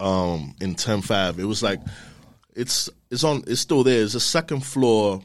um, 0.00 0.52
in 0.60 0.74
10-5. 0.74 1.38
It 1.38 1.44
was 1.44 1.62
like 1.62 1.80
it's 2.56 2.90
it's 3.10 3.22
on 3.22 3.44
it's 3.46 3.60
still 3.60 3.84
there. 3.84 4.02
It's 4.02 4.14
a 4.16 4.20
second 4.20 4.64
floor. 4.64 5.22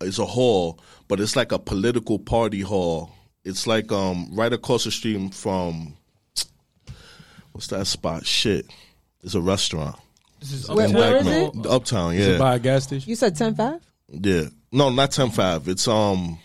It's 0.00 0.18
a 0.18 0.24
hall, 0.24 0.80
but 1.08 1.20
it's 1.20 1.36
like 1.36 1.52
a 1.52 1.58
political 1.58 2.18
party 2.18 2.62
hall. 2.62 3.10
It's 3.44 3.66
like 3.66 3.92
um 3.92 4.30
right 4.32 4.52
across 4.52 4.84
the 4.84 4.90
street 4.90 5.34
from 5.34 5.94
what's 7.52 7.66
that 7.68 7.86
spot? 7.86 8.24
Shit, 8.24 8.66
it's 9.22 9.34
a 9.34 9.40
restaurant. 9.42 9.96
This 10.40 10.52
is 10.52 10.68
Where- 10.70 10.86
Uptown. 10.86 11.00
where 11.00 11.16
is 11.18 11.26
No, 11.26 11.52
it? 11.54 11.66
Uptown, 11.66 12.14
Is 12.14 12.26
it 12.26 12.32
yeah, 12.32 12.38
by 12.38 12.54
a 12.54 12.58
gas 12.58 12.84
station? 12.84 13.10
You 13.10 13.16
said 13.16 13.36
10 13.36 13.54
5? 13.56 13.80
yeah. 14.22 14.44
No, 14.72 14.88
not 14.88 15.10
10-5. 15.10 15.68
It's 15.68 15.86
um 15.86 16.38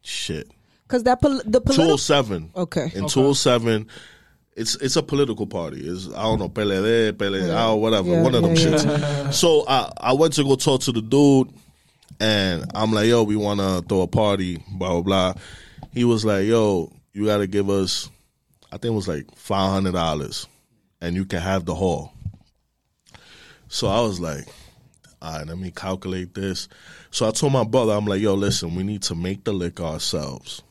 shit 0.00 0.48
Because 0.84 1.02
that 1.02 1.20
pol- 1.20 1.42
the 1.44 1.60
two 1.60 1.60
political. 1.60 1.92
oh 1.92 1.96
seven. 1.96 2.50
Okay. 2.56 2.84
in 2.94 3.08
207 3.08 3.88
it's 4.56 4.74
it's 4.76 4.96
a 4.96 5.02
political 5.02 5.46
party. 5.46 5.86
It's 5.86 6.08
I 6.08 6.22
don't 6.22 6.38
know 6.38 6.48
PLD, 6.48 7.12
PLD, 7.12 7.54
oh, 7.56 7.76
whatever, 7.76 8.08
Yeah, 8.08 8.22
one 8.22 8.34
of 8.34 8.42
them 8.42 8.54
yeah, 8.56 8.68
yeah. 8.70 8.76
shits. 8.76 9.34
So 9.34 9.64
I 9.68 9.92
I 9.98 10.12
went 10.14 10.32
to 10.34 10.44
go 10.44 10.56
talk 10.56 10.80
to 10.82 10.92
the 10.92 11.02
dude, 11.02 11.50
and 12.20 12.64
I'm 12.74 12.92
like, 12.92 13.06
yo, 13.06 13.22
we 13.22 13.36
want 13.36 13.60
to 13.60 13.84
throw 13.88 14.00
a 14.00 14.06
party, 14.06 14.62
blah 14.72 15.00
blah 15.00 15.02
blah. 15.02 15.34
He 15.92 16.04
was 16.04 16.24
like, 16.24 16.46
yo, 16.46 16.90
you 17.12 17.26
got 17.26 17.38
to 17.38 17.46
give 17.46 17.70
us, 17.70 18.10
I 18.72 18.76
think 18.78 18.92
it 18.92 18.96
was 18.96 19.08
like 19.08 19.26
five 19.36 19.70
hundred 19.70 19.92
dollars, 19.92 20.46
and 21.00 21.14
you 21.14 21.24
can 21.26 21.40
have 21.40 21.64
the 21.66 21.74
hall. 21.74 22.12
So 23.68 23.88
I 23.88 24.00
was 24.00 24.20
like, 24.20 24.46
all 25.20 25.38
right, 25.38 25.46
let 25.46 25.58
me 25.58 25.70
calculate 25.70 26.34
this. 26.34 26.68
So 27.10 27.26
I 27.28 27.30
told 27.30 27.52
my 27.52 27.64
brother, 27.64 27.92
I'm 27.92 28.04
like, 28.06 28.20
yo, 28.20 28.34
listen, 28.34 28.74
we 28.74 28.84
need 28.84 29.02
to 29.04 29.14
make 29.14 29.44
the 29.44 29.52
liquor 29.52 29.84
ourselves. 29.84 30.62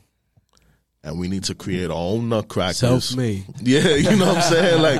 And 1.05 1.19
we 1.19 1.27
need 1.27 1.43
to 1.45 1.55
create 1.55 1.91
our 1.91 1.95
own 1.95 2.29
nutcrackers. 2.29 2.77
Self-made. 2.77 3.45
Yeah, 3.61 3.95
you 3.95 4.15
know 4.17 4.25
what 4.25 4.37
I'm 4.37 4.41
saying? 4.41 4.81
Like, 4.81 4.99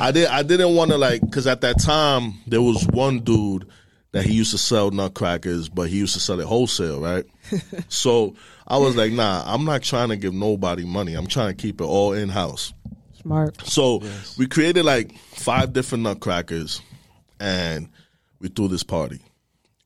I 0.00 0.12
did. 0.12 0.28
I 0.28 0.42
didn't 0.42 0.76
want 0.76 0.90
to 0.90 0.98
like 0.98 1.22
because 1.22 1.46
at 1.46 1.62
that 1.62 1.80
time 1.80 2.34
there 2.46 2.62
was 2.62 2.86
one 2.86 3.20
dude 3.20 3.66
that 4.12 4.24
he 4.24 4.34
used 4.34 4.52
to 4.52 4.58
sell 4.58 4.90
nutcrackers, 4.90 5.68
but 5.68 5.88
he 5.88 5.96
used 5.96 6.14
to 6.14 6.20
sell 6.20 6.38
it 6.40 6.46
wholesale, 6.46 7.00
right? 7.00 7.24
so 7.88 8.34
I 8.68 8.76
was 8.76 8.96
like, 8.96 9.12
nah, 9.12 9.42
I'm 9.46 9.64
not 9.64 9.82
trying 9.82 10.10
to 10.10 10.16
give 10.16 10.34
nobody 10.34 10.84
money. 10.84 11.14
I'm 11.14 11.26
trying 11.26 11.48
to 11.48 11.54
keep 11.54 11.80
it 11.80 11.84
all 11.84 12.12
in 12.12 12.28
house. 12.28 12.72
Smart. 13.22 13.60
So 13.66 14.02
we 14.38 14.46
created 14.46 14.84
like 14.84 15.16
five 15.18 15.72
different 15.72 16.04
nutcrackers, 16.04 16.82
and 17.40 17.88
we 18.40 18.48
threw 18.48 18.68
this 18.68 18.82
party. 18.82 19.20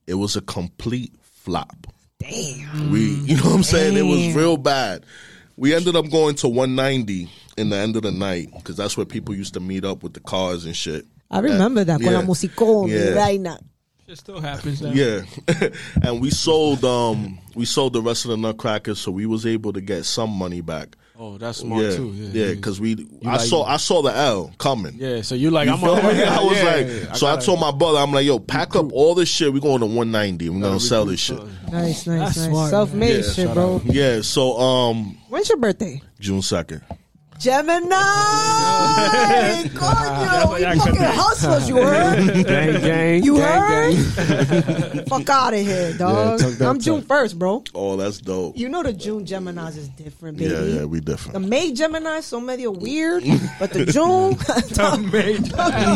It 0.05 0.15
was 0.15 0.35
a 0.35 0.41
complete 0.41 1.13
flop. 1.21 1.87
Damn. 2.19 2.91
We, 2.91 3.05
you 3.05 3.37
know 3.37 3.43
what 3.43 3.55
I'm 3.55 3.63
saying? 3.63 3.97
It 3.97 4.03
was 4.03 4.35
real 4.35 4.57
bad. 4.57 5.05
We 5.61 5.75
ended 5.75 5.95
up 5.95 6.09
going 6.09 6.33
to 6.37 6.47
190 6.49 7.29
in 7.55 7.69
the 7.69 7.75
end 7.77 7.95
of 7.95 8.01
the 8.01 8.11
night 8.11 8.49
because 8.55 8.75
that's 8.75 8.97
where 8.97 9.05
people 9.05 9.35
used 9.35 9.53
to 9.53 9.59
meet 9.59 9.85
up 9.85 10.01
with 10.01 10.15
the 10.15 10.19
cars 10.19 10.65
and 10.65 10.75
shit. 10.75 11.05
I 11.29 11.37
remember 11.37 11.83
that 11.83 12.01
con 12.01 12.13
la 12.13 12.19
Yeah. 12.21 12.25
musicón, 12.25 12.89
Yeah. 12.89 13.13
vaina. 13.13 13.59
It 14.07 14.17
still 14.17 14.41
happens. 14.41 14.81
Now. 14.81 14.91
Yeah, 14.91 15.21
and 16.01 16.19
we 16.19 16.31
sold 16.31 16.83
um 16.83 17.37
we 17.53 17.65
sold 17.65 17.93
the 17.93 18.01
rest 18.01 18.25
of 18.25 18.31
the 18.31 18.37
nutcrackers, 18.37 18.99
so 18.99 19.11
we 19.11 19.27
was 19.27 19.45
able 19.45 19.71
to 19.73 19.81
get 19.81 20.05
some 20.05 20.31
money 20.31 20.61
back. 20.61 20.97
Oh, 21.23 21.37
that's 21.37 21.59
smart 21.59 21.83
yeah, 21.83 21.95
too. 21.95 22.09
yeah, 22.15 22.53
because 22.55 22.81
we 22.81 23.07
I 23.23 23.33
like- 23.37 23.41
saw 23.41 23.63
I 23.63 23.77
saw 23.77 24.01
the 24.01 24.09
L 24.15 24.51
coming. 24.57 24.95
yeah. 24.97 25.21
So 25.21 25.35
you 25.35 25.51
like 25.51 25.67
You 25.67 25.73
I'm 25.73 25.79
feel 25.79 25.93
a, 25.95 26.01
me? 26.13 26.23
I 26.23 26.41
was 26.43 26.57
yeah, 26.57 26.63
like, 26.63 26.87
yeah, 26.87 27.13
so 27.13 27.27
I 27.27 27.35
gotta- 27.35 27.45
told 27.45 27.59
my 27.59 27.69
brother, 27.69 27.99
I'm 27.99 28.11
like, 28.11 28.25
yo, 28.25 28.39
pack 28.39 28.75
up 28.75 28.91
all 28.91 29.13
this 29.13 29.29
shit. 29.29 29.53
We're 29.53 29.59
going 29.59 29.81
to 29.81 29.85
190. 29.85 30.49
We're 30.49 30.59
gonna 30.61 30.79
sell 30.79 31.05
this 31.05 31.19
shit. 31.19 31.37
Nice, 31.71 32.07
nice, 32.07 32.35
That's 32.35 32.47
nice. 32.47 32.69
Self-made 32.71 33.17
Yeah, 33.23 33.31
shit, 33.33 33.53
bro. 33.53 33.81
Yeah, 33.85 34.21
so 34.21 34.57
um 34.59 35.15
When's 35.29 35.47
your 35.47 35.59
birthday? 35.59 36.01
June 36.19 36.41
second. 36.41 36.81
Gemini! 37.41 37.95
Coño, 39.73 40.59
you 40.59 40.79
fucking 40.79 41.01
hustlers, 41.01 41.67
you 41.67 41.77
heard? 41.77 42.45
gang, 42.45 42.81
gang, 42.81 43.23
You 43.23 43.37
gang, 43.37 43.61
heard? 43.61 43.93
gang. 44.93 45.05
Fuck 45.07 45.27
out 45.29 45.53
of 45.55 45.59
here, 45.59 45.93
dog. 45.97 46.39
tuck 46.39 46.51
that 46.51 46.67
I'm 46.69 46.79
June 46.79 47.01
tuck. 47.01 47.17
1st, 47.17 47.39
bro. 47.39 47.63
Oh, 47.73 47.95
that's 47.95 48.19
dope. 48.19 48.55
You 48.59 48.69
know 48.69 48.83
the 48.83 48.93
June 48.93 49.25
Geminis 49.25 49.75
is 49.75 49.89
different, 49.89 50.37
baby. 50.37 50.51
Yeah, 50.53 50.61
yeah, 50.61 50.85
we 50.85 50.99
The 50.99 51.05
different. 51.13 51.33
The 51.33 51.39
May 51.39 51.73
Gemini 51.73 52.19
so 52.19 52.39
medio 52.39 52.69
weird, 52.69 53.23
but 53.59 53.71
the 53.71 53.85
June, 53.87 54.35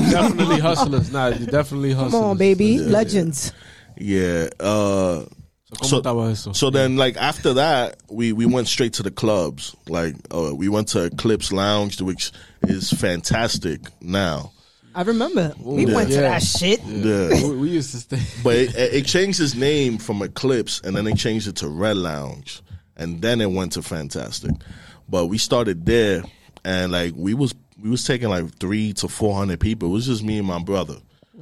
definitely 0.10 0.60
hustlers. 0.60 1.12
Nah, 1.12 1.28
you're 1.28 1.46
definitely 1.48 1.92
hustlers. 1.94 2.14
come 2.14 2.24
on, 2.24 2.38
baby, 2.38 2.80
legends. 2.80 3.54
Yeah. 3.98 4.50
Uh 4.60 5.26
So, 5.84 6.02
¿cómo 6.02 6.26
So- 6.26 6.30
eso? 6.32 6.54
So 6.54 6.70
then, 6.70 6.98
like 6.98 7.18
after 7.18 7.54
that, 7.56 7.98
we 8.10 8.32
we 8.34 8.46
went 8.46 8.68
straight 8.68 8.94
to 8.94 9.04
the 9.04 9.12
clubs. 9.12 9.76
Like 9.88 10.16
uh, 10.34 10.54
we 10.56 10.70
went 10.70 10.88
to 10.90 11.06
Eclipse 11.06 11.52
Lounge, 11.52 12.02
which 12.02 12.32
is 12.68 12.92
fantastic 12.92 13.82
now. 14.02 14.52
I 14.98 15.02
remember 15.02 15.54
we 15.60 15.86
Yeah. 15.86 15.94
went 15.96 16.10
to 16.10 16.16
Yeah. 16.16 16.22
that 16.30 16.44
shit. 16.44 16.82
Yeah. 16.86 17.30
we, 17.50 17.56
we 17.58 17.70
used 17.70 17.92
to 17.92 17.98
stay. 17.98 18.20
But 18.44 18.56
it, 18.56 18.76
it 18.76 19.06
changed 19.06 19.42
its 19.42 19.54
name 19.56 19.98
from 19.98 20.22
Eclipse, 20.22 20.80
and 20.84 20.96
then 20.96 21.04
they 21.06 21.14
changed 21.14 21.48
it 21.48 21.58
to 21.58 21.68
Red 21.68 21.98
Lounge, 21.98 22.62
and 22.96 23.22
then 23.22 23.42
it 23.42 23.52
went 23.52 23.74
to 23.74 23.82
Fantastic. 23.82 24.52
But 25.10 25.26
we 25.28 25.38
started 25.38 25.86
there, 25.86 26.24
and 26.64 26.92
like 26.94 27.14
we 27.16 27.34
was 27.34 27.54
we 27.82 27.90
was 27.90 28.06
taking 28.06 28.30
like 28.30 28.58
three 28.58 28.94
to 28.94 29.08
four 29.10 29.36
hundred 29.36 29.60
people. 29.60 29.90
It 29.90 29.92
was 29.92 30.06
just 30.08 30.24
me 30.24 30.38
and 30.38 30.48
my 30.48 30.60
brother. 30.64 30.96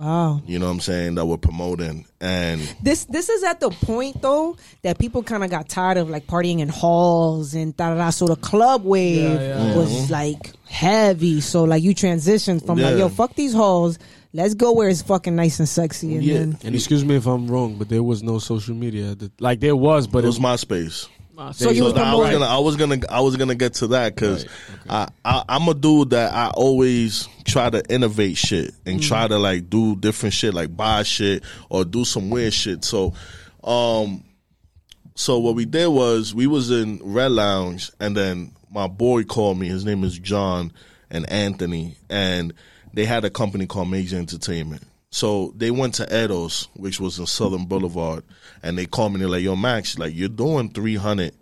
Wow. 0.04 0.42
You 0.46 0.60
know 0.60 0.66
what 0.66 0.74
I'm 0.74 0.80
saying? 0.82 1.16
That 1.16 1.26
we're 1.26 1.38
promoting, 1.38 2.06
and 2.20 2.60
This 2.82 3.06
this 3.06 3.30
is 3.30 3.44
at 3.44 3.60
the 3.62 3.70
point 3.70 4.22
though 4.22 4.58
that 4.82 5.00
people 5.00 5.24
kind 5.24 5.44
of 5.44 5.50
got 5.50 5.70
tired 5.70 5.98
of 5.98 6.10
like 6.10 6.28
partying 6.28 6.60
in 6.60 6.68
halls 6.70 7.54
and 7.54 7.76
da 7.78 7.89
da 7.92 7.96
da. 7.96 8.10
So 8.10 8.28
the 8.28 8.36
club 8.36 8.84
wave 8.84 9.24
Yeah, 9.39 9.66
yeah, 9.68 9.76
was 9.78 10.12
like 10.12 10.52
heavy. 10.68 11.39
So 11.42 11.63
like 11.63 11.84
you 11.84 11.96
transitioned 11.96 12.66
from 12.66 12.78
like 12.80 12.92
Mm-hmm. 12.94 13.00
Yo 13.00 13.10
fuck 13.10 13.34
these 13.36 13.54
halls, 13.54 13.98
let's 14.34 14.54
go 14.56 14.74
where 14.74 14.89
it's 14.89 15.02
fucking 15.02 15.36
nice 15.36 15.60
and 15.60 15.70
sexy. 15.70 16.16
And 16.16 16.24
Yeah. 16.24 16.39
then 16.39 16.58
And 16.66 16.76
excuse 16.76 17.06
me 17.06 17.16
if 17.16 17.26
I'm 17.26 17.48
wrong, 17.48 17.76
but 17.78 17.88
there 17.89 18.04
was 18.04 18.22
no 18.24 18.39
social 18.39 18.76
media. 18.76 19.16
Like 19.39 19.62
there 19.62 19.76
was, 19.76 20.06
but 20.08 20.24
it 20.26 20.28
was 20.28 20.39
MySpace. 20.39 21.08
So 21.54 21.72
you 21.72 21.78
So 21.78 21.84
was 21.86 21.93
I 21.93 22.13
was 22.13 22.32
gonna, 22.32 22.46
I 22.46 22.58
was 22.60 22.76
gonna, 22.76 23.00
I 23.10 23.19
was 23.22 23.36
gonna 23.38 23.56
get 23.56 23.74
to 23.76 23.88
that 23.88 24.13
because 24.13 24.46
I, 24.88 25.08
I, 25.26 25.43
I'm 25.50 25.67
a 25.67 25.74
dude 25.74 26.12
that 26.12 26.32
I 26.34 26.50
always 26.50 27.28
try 27.43 27.69
to 27.69 27.82
innovate 27.91 28.38
shit 28.38 28.72
and 28.86 29.02
try 29.02 29.28
to 29.28 29.38
like 29.39 29.69
do 29.69 29.96
different 29.96 30.34
shit, 30.34 30.54
like 30.54 30.76
buy 30.76 31.04
shit 31.04 31.43
or 31.69 31.86
do 31.86 32.06
some 32.06 32.30
weird 32.30 32.54
shit. 32.54 32.84
So, 32.84 33.13
um, 33.63 34.24
so 35.15 35.39
what 35.39 35.56
we 35.56 35.65
did 35.65 35.88
was 35.88 36.36
we 36.36 36.46
was 36.46 36.69
in 36.69 37.00
Red 37.04 37.32
Lounge, 37.32 37.91
and 38.00 38.15
then 38.15 38.52
my 38.72 38.88
boy 38.88 39.24
called 39.24 39.58
me. 39.58 39.67
His 39.67 39.86
name 39.86 40.04
is 40.04 40.17
John 40.19 40.72
and 41.10 41.28
Anthony, 41.32 41.96
and 42.10 42.54
they 42.93 43.06
had 43.06 43.26
a 43.26 43.30
company 43.32 43.65
called 43.65 43.89
Major 43.89 44.17
Entertainment. 44.17 44.84
So 45.13 45.54
they 45.56 45.69
went 45.69 45.93
to 45.95 46.08
Edos, 46.08 46.69
which 46.73 46.99
was 46.99 47.19
in 47.19 47.28
Southern 47.28 47.65
Boulevard, 47.65 48.23
and 48.63 48.76
they 48.76 48.88
called 48.88 49.13
me. 49.13 49.19
They're 49.19 49.30
like, 49.30 49.43
"Yo, 49.43 49.56
Max, 49.56 49.99
like 49.99 50.15
you're 50.15 50.28
doing 50.28 50.71
300 50.71 51.36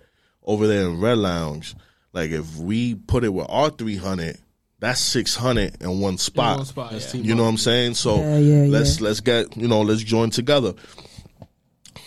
over 0.44 0.68
there 0.68 0.88
in 0.90 1.00
Red 1.00 1.20
Lounge. 1.20 1.74
Like 2.12 2.32
if 2.32 2.58
we 2.58 2.96
put 2.96 3.24
it 3.24 3.30
with 3.30 3.46
our 3.48 3.70
300, 3.70 4.38
that's 4.80 5.00
600 5.00 5.82
in 5.82 6.02
one 6.02 6.18
spot. 6.18 6.58
one 6.58 6.66
spot, 6.66 6.92
yeah. 6.92 7.22
You 7.22 7.34
know 7.34 7.44
what 7.44 7.50
I'm 7.50 7.58
saying? 7.58 7.94
So 7.94 8.18
Yeah, 8.18 8.40
yeah, 8.40 8.68
let's 8.68 9.00
yeah. 9.00 9.08
let's 9.08 9.22
get 9.22 9.56
you 9.56 9.70
know 9.70 9.80
let's 9.84 10.04
join 10.04 10.32
together. 10.32 10.74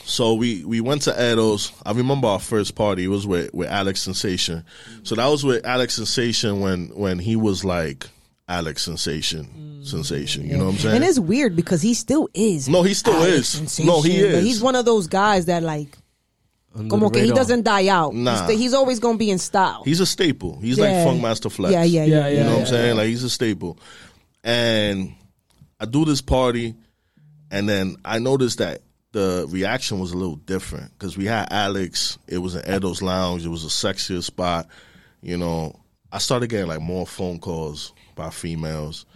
So 0.05 0.35
we 0.35 0.67
we 0.67 0.83
went 0.83 1.01
to 1.03 1.13
Edos. 1.13 1.73
I 1.87 1.93
remember 1.93 2.29
our 2.29 2.41
first 2.41 2.75
party. 2.75 3.05
It 3.05 3.09
was 3.09 3.27
with 3.27 3.55
with 3.55 3.71
Alex 3.71 4.03
Sensation. 4.03 4.65
So 5.03 5.15
that 5.15 5.29
was 5.29 5.45
with 5.45 5.65
Alex 5.65 5.95
Sensation 5.95 6.61
when 6.61 6.89
when 6.89 7.19
he 7.19 7.37
was 7.37 7.65
like 7.65 8.07
Alex 8.49 8.83
Sensation, 8.83 9.81
mm. 9.81 9.87
Sensation. 9.87 10.47
You 10.47 10.59
know 10.59 10.67
what 10.67 10.73
I'm 10.75 10.79
saying? 10.79 10.97
and 10.97 11.05
it's 11.05 11.19
weird 11.19 11.57
because 11.57 11.81
he 11.83 11.95
still 11.95 12.29
is. 12.35 12.69
No, 12.69 12.83
he 12.83 12.93
still 12.95 13.15
Alex 13.15 13.33
is. 13.33 13.49
Sensation, 13.49 13.87
No, 13.87 14.03
he 14.03 14.21
but 14.21 14.31
is. 14.31 14.45
he's 14.45 14.63
one 14.63 14.77
of 14.77 14.85
those 14.85 15.07
guys 15.07 15.47
that 15.47 15.63
like, 15.63 15.97
under 16.75 16.91
como 16.91 17.09
que 17.11 17.23
he 17.23 17.31
doesn't 17.31 17.63
die 17.63 17.89
out. 17.89 18.15
Nah. 18.15 18.33
He's, 18.33 18.41
st- 18.49 18.59
he's 18.61 18.75
always 18.75 18.99
gonna 18.99 19.17
be 19.19 19.31
in 19.31 19.39
style. 19.39 19.83
He's 19.85 20.01
a 20.01 20.07
staple. 20.07 20.59
He's 20.61 20.77
Yeah. 20.77 20.85
like 20.85 20.95
Funkmaster 21.07 21.51
Flex. 21.51 21.73
Yeah, 21.73 21.85
yeah, 21.85 22.05
Yeah, 22.05 22.17
yeah. 22.17 22.29
You 22.29 22.37
know 22.41 22.45
yeah. 22.45 22.53
what 22.53 22.61
I'm 22.61 22.67
saying? 22.67 22.97
Like 22.97 23.07
he's 23.07 23.23
a 23.25 23.31
staple. 23.31 23.79
And 24.43 25.15
I 25.81 25.87
do 25.87 26.05
this 26.05 26.21
party, 26.21 26.75
and 27.51 27.69
then 27.69 27.97
I 28.05 28.19
noticed 28.19 28.59
that 28.59 28.83
the 29.13 29.47
reaction 29.49 30.01
was 30.01 30.13
a 30.13 30.17
little 30.17 30.37
different 30.37 30.91
because 30.99 31.17
we 31.17 31.25
had 31.25 31.49
Alex. 31.51 32.19
It 32.27 32.39
was 32.39 32.55
an 32.57 32.63
Edo's 32.71 33.01
Lounge. 33.01 33.47
It 33.47 33.49
was 33.49 33.65
a 33.65 33.69
sexier 33.69 34.23
spot. 34.23 34.67
You 35.23 35.39
know, 35.39 35.81
I 36.13 36.19
started 36.19 36.49
getting 36.51 36.67
like 36.67 36.81
more 36.81 37.07
phone 37.07 37.39
calls 37.39 37.93
by 38.15 38.31
females, 38.31 39.07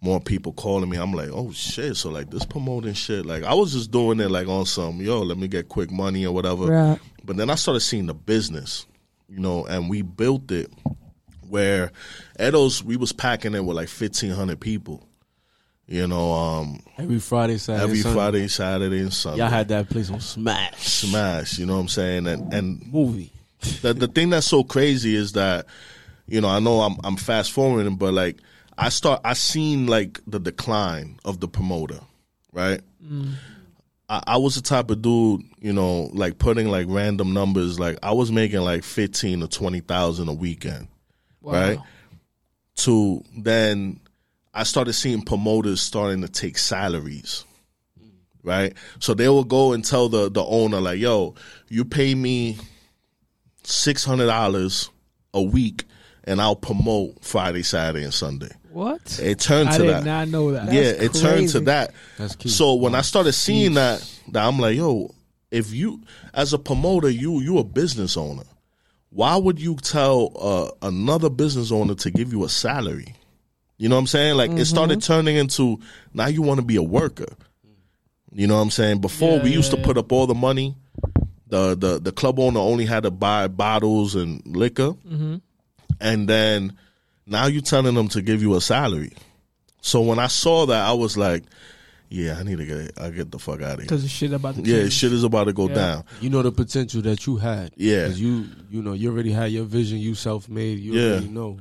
more 0.00 0.20
people 0.20 0.52
calling 0.52 0.88
me. 0.88 0.96
I'm 0.96 1.12
like, 1.12 1.30
oh 1.32 1.52
shit! 1.52 1.96
So 1.96 2.10
like 2.10 2.30
this 2.30 2.44
promoting 2.44 2.94
shit. 2.94 3.26
Like 3.26 3.44
I 3.44 3.54
was 3.54 3.72
just 3.72 3.90
doing 3.90 4.20
it 4.20 4.30
like 4.30 4.48
on 4.48 4.66
some 4.66 5.00
yo, 5.00 5.20
let 5.20 5.38
me 5.38 5.48
get 5.48 5.68
quick 5.68 5.90
money 5.90 6.26
or 6.26 6.32
whatever. 6.32 6.66
Right. 6.66 6.98
But 7.24 7.36
then 7.36 7.50
I 7.50 7.54
started 7.54 7.80
seeing 7.80 8.06
the 8.06 8.14
business, 8.14 8.86
you 9.28 9.38
know, 9.38 9.66
and 9.66 9.90
we 9.90 10.02
built 10.02 10.50
it 10.50 10.70
where 11.48 11.92
Edo's 12.38 12.82
we 12.82 12.96
was 12.96 13.12
packing 13.12 13.54
it 13.54 13.64
with 13.64 13.76
like 13.76 13.88
fifteen 13.88 14.30
hundred 14.30 14.60
people. 14.60 15.06
You 15.86 16.06
know, 16.06 16.32
um, 16.32 16.80
every 16.98 17.18
Friday, 17.18 17.58
Saturday, 17.58 17.82
every 17.82 17.98
Sunday. 17.98 18.14
Friday, 18.14 18.48
Saturday, 18.48 19.00
and 19.00 19.12
Sunday. 19.12 19.38
Y'all 19.38 19.50
had 19.50 19.66
that 19.68 19.90
place 19.90 20.08
on 20.08 20.20
Smash 20.20 20.78
smash. 20.78 21.58
You 21.58 21.66
know 21.66 21.74
what 21.74 21.80
I'm 21.80 21.88
saying? 21.88 22.26
And 22.26 22.52
and 22.54 22.92
movie. 22.92 23.32
the 23.82 23.92
the 23.92 24.06
thing 24.06 24.30
that's 24.30 24.46
so 24.46 24.62
crazy 24.62 25.16
is 25.16 25.32
that 25.32 25.66
you 26.30 26.40
know 26.40 26.48
I 26.48 26.60
know 26.60 26.80
I'm 26.80 26.96
I'm 27.04 27.16
fast 27.16 27.52
forwarding, 27.52 27.96
but 27.96 28.14
like 28.14 28.38
I 28.78 28.88
start 28.88 29.20
I 29.24 29.34
seen 29.34 29.86
like 29.86 30.20
the 30.26 30.38
decline 30.38 31.18
of 31.24 31.40
the 31.40 31.48
promoter, 31.48 32.00
right? 32.52 32.80
Mm. 33.04 33.34
I, 34.08 34.22
I 34.26 34.36
was 34.38 34.54
the 34.54 34.62
type 34.62 34.90
of 34.90 35.02
dude, 35.02 35.42
you 35.60 35.72
know, 35.72 36.10
like 36.12 36.38
putting 36.38 36.68
like 36.68 36.86
random 36.88 37.32
numbers. 37.32 37.78
Like 37.78 37.98
I 38.02 38.12
was 38.12 38.32
making 38.32 38.60
like 38.60 38.84
fifteen 38.84 39.42
or 39.42 39.48
twenty 39.48 39.80
thousand 39.80 40.28
a 40.28 40.34
weekend, 40.34 40.88
right? 41.42 41.78
To 42.76 43.22
then 43.36 44.00
I 44.54 44.62
started 44.62 44.94
seeing 44.94 45.22
promoters 45.22 45.80
starting 45.82 46.22
to 46.22 46.28
take 46.28 46.56
salaries 46.56 47.44
right? 48.42 48.74
So 48.98 49.14
they 49.14 49.28
will 49.28 49.44
go 49.44 49.72
and 49.72 49.84
tell 49.84 50.08
the 50.08 50.30
the 50.30 50.44
owner 50.44 50.80
like, 50.80 50.98
"Yo, 50.98 51.34
you 51.68 51.84
pay 51.84 52.14
me 52.14 52.58
six 53.62 54.04
hundred 54.04 54.26
dollars 54.26 54.90
a 55.34 55.42
week, 55.42 55.84
and 56.24 56.40
I'll 56.40 56.56
promote 56.56 57.24
Friday, 57.24 57.62
Saturday, 57.62 58.04
and 58.04 58.14
Sunday." 58.14 58.50
What? 58.72 59.18
It 59.20 59.40
turned 59.40 59.68
I 59.70 59.78
to 59.78 59.82
did 59.82 59.94
that. 59.94 60.04
not 60.04 60.28
know 60.28 60.52
that. 60.52 60.72
yeah, 60.72 60.82
it 60.82 61.12
turned 61.14 61.48
to 61.50 61.60
that. 61.60 61.92
That's 62.18 62.36
key. 62.36 62.48
So 62.48 62.74
when 62.74 62.94
I 62.94 63.00
started 63.00 63.32
seeing 63.32 63.74
that, 63.74 64.00
that 64.32 64.46
I'm 64.46 64.58
like, 64.58 64.76
"Yo, 64.76 65.12
if 65.50 65.72
you 65.72 66.00
as 66.34 66.52
a 66.52 66.58
promoter, 66.58 67.10
you 67.10 67.40
you 67.40 67.58
a 67.58 67.64
business 67.64 68.16
owner." 68.16 68.44
Why 69.12 69.36
would 69.36 69.60
you 69.60 69.74
tell 69.74 70.30
uh, 70.38 70.86
another 70.86 71.28
business 71.30 71.72
owner 71.72 71.96
to 71.96 72.10
give 72.12 72.32
you 72.32 72.44
a 72.44 72.48
salary? 72.48 73.16
You 73.76 73.88
know 73.88 73.96
what 73.96 74.02
I'm 74.02 74.06
saying? 74.06 74.36
Like 74.36 74.52
it 74.52 74.66
started 74.66 75.02
turning 75.02 75.34
into 75.34 75.80
now 76.14 76.26
you 76.28 76.42
want 76.42 76.60
to 76.60 76.64
be 76.64 76.76
a 76.76 76.82
worker. 76.82 77.26
You 78.32 78.46
know 78.46 78.54
what 78.54 78.62
I'm 78.62 78.70
saying? 78.70 79.00
Before 79.00 79.38
Yeah, 79.38 79.42
we 79.42 79.50
used 79.52 79.72
yeah, 79.72 79.80
to 79.80 79.84
put 79.84 79.98
up 79.98 80.12
all 80.12 80.28
the 80.28 80.34
money, 80.34 80.76
the 81.48 81.74
the 81.76 81.98
the 81.98 82.12
club 82.12 82.38
owner 82.38 82.60
only 82.60 82.84
had 82.86 83.02
to 83.02 83.10
buy 83.10 83.48
bottles 83.48 84.14
and 84.14 84.42
liquor, 84.46 84.92
and 86.00 86.28
then 86.28 86.76
now 87.26 87.46
you're 87.46 87.62
telling 87.62 87.94
them 87.94 88.08
to 88.08 88.22
give 88.22 88.42
you 88.42 88.54
a 88.56 88.60
salary. 88.60 89.12
So 89.82 90.00
when 90.02 90.18
I 90.18 90.26
saw 90.26 90.66
that, 90.66 90.86
I 90.88 90.92
was 90.92 91.16
like, 91.16 91.44
"Yeah, 92.08 92.36
I 92.38 92.42
need 92.42 92.58
to 92.58 92.66
get 92.66 92.92
I 93.00 93.10
get 93.10 93.30
the 93.30 93.38
fuck 93.38 93.56
out 93.62 93.74
of 93.74 93.78
here." 93.78 93.86
Because 93.86 94.02
the 94.02 94.08
shit 94.08 94.32
about 94.32 94.56
to 94.56 94.62
Yeah, 94.62 94.88
shit 94.88 95.12
is 95.12 95.24
about 95.24 95.44
to 95.44 95.52
go 95.52 95.68
Yeah. 95.68 95.74
down. 95.74 96.04
You 96.20 96.30
know 96.30 96.42
the 96.42 96.52
potential 96.52 97.02
that 97.02 97.26
you 97.26 97.36
had. 97.36 97.72
Yeah. 97.76 98.06
'Cause 98.06 98.18
you 98.18 98.46
you 98.70 98.82
know 98.82 98.92
you 98.92 99.10
already 99.10 99.32
had 99.32 99.52
your 99.52 99.64
vision. 99.64 99.98
You 99.98 100.14
self 100.14 100.48
made. 100.48 100.78
You 100.80 100.92
Yeah. 100.94 101.10
already 101.12 101.28
know. 101.28 101.58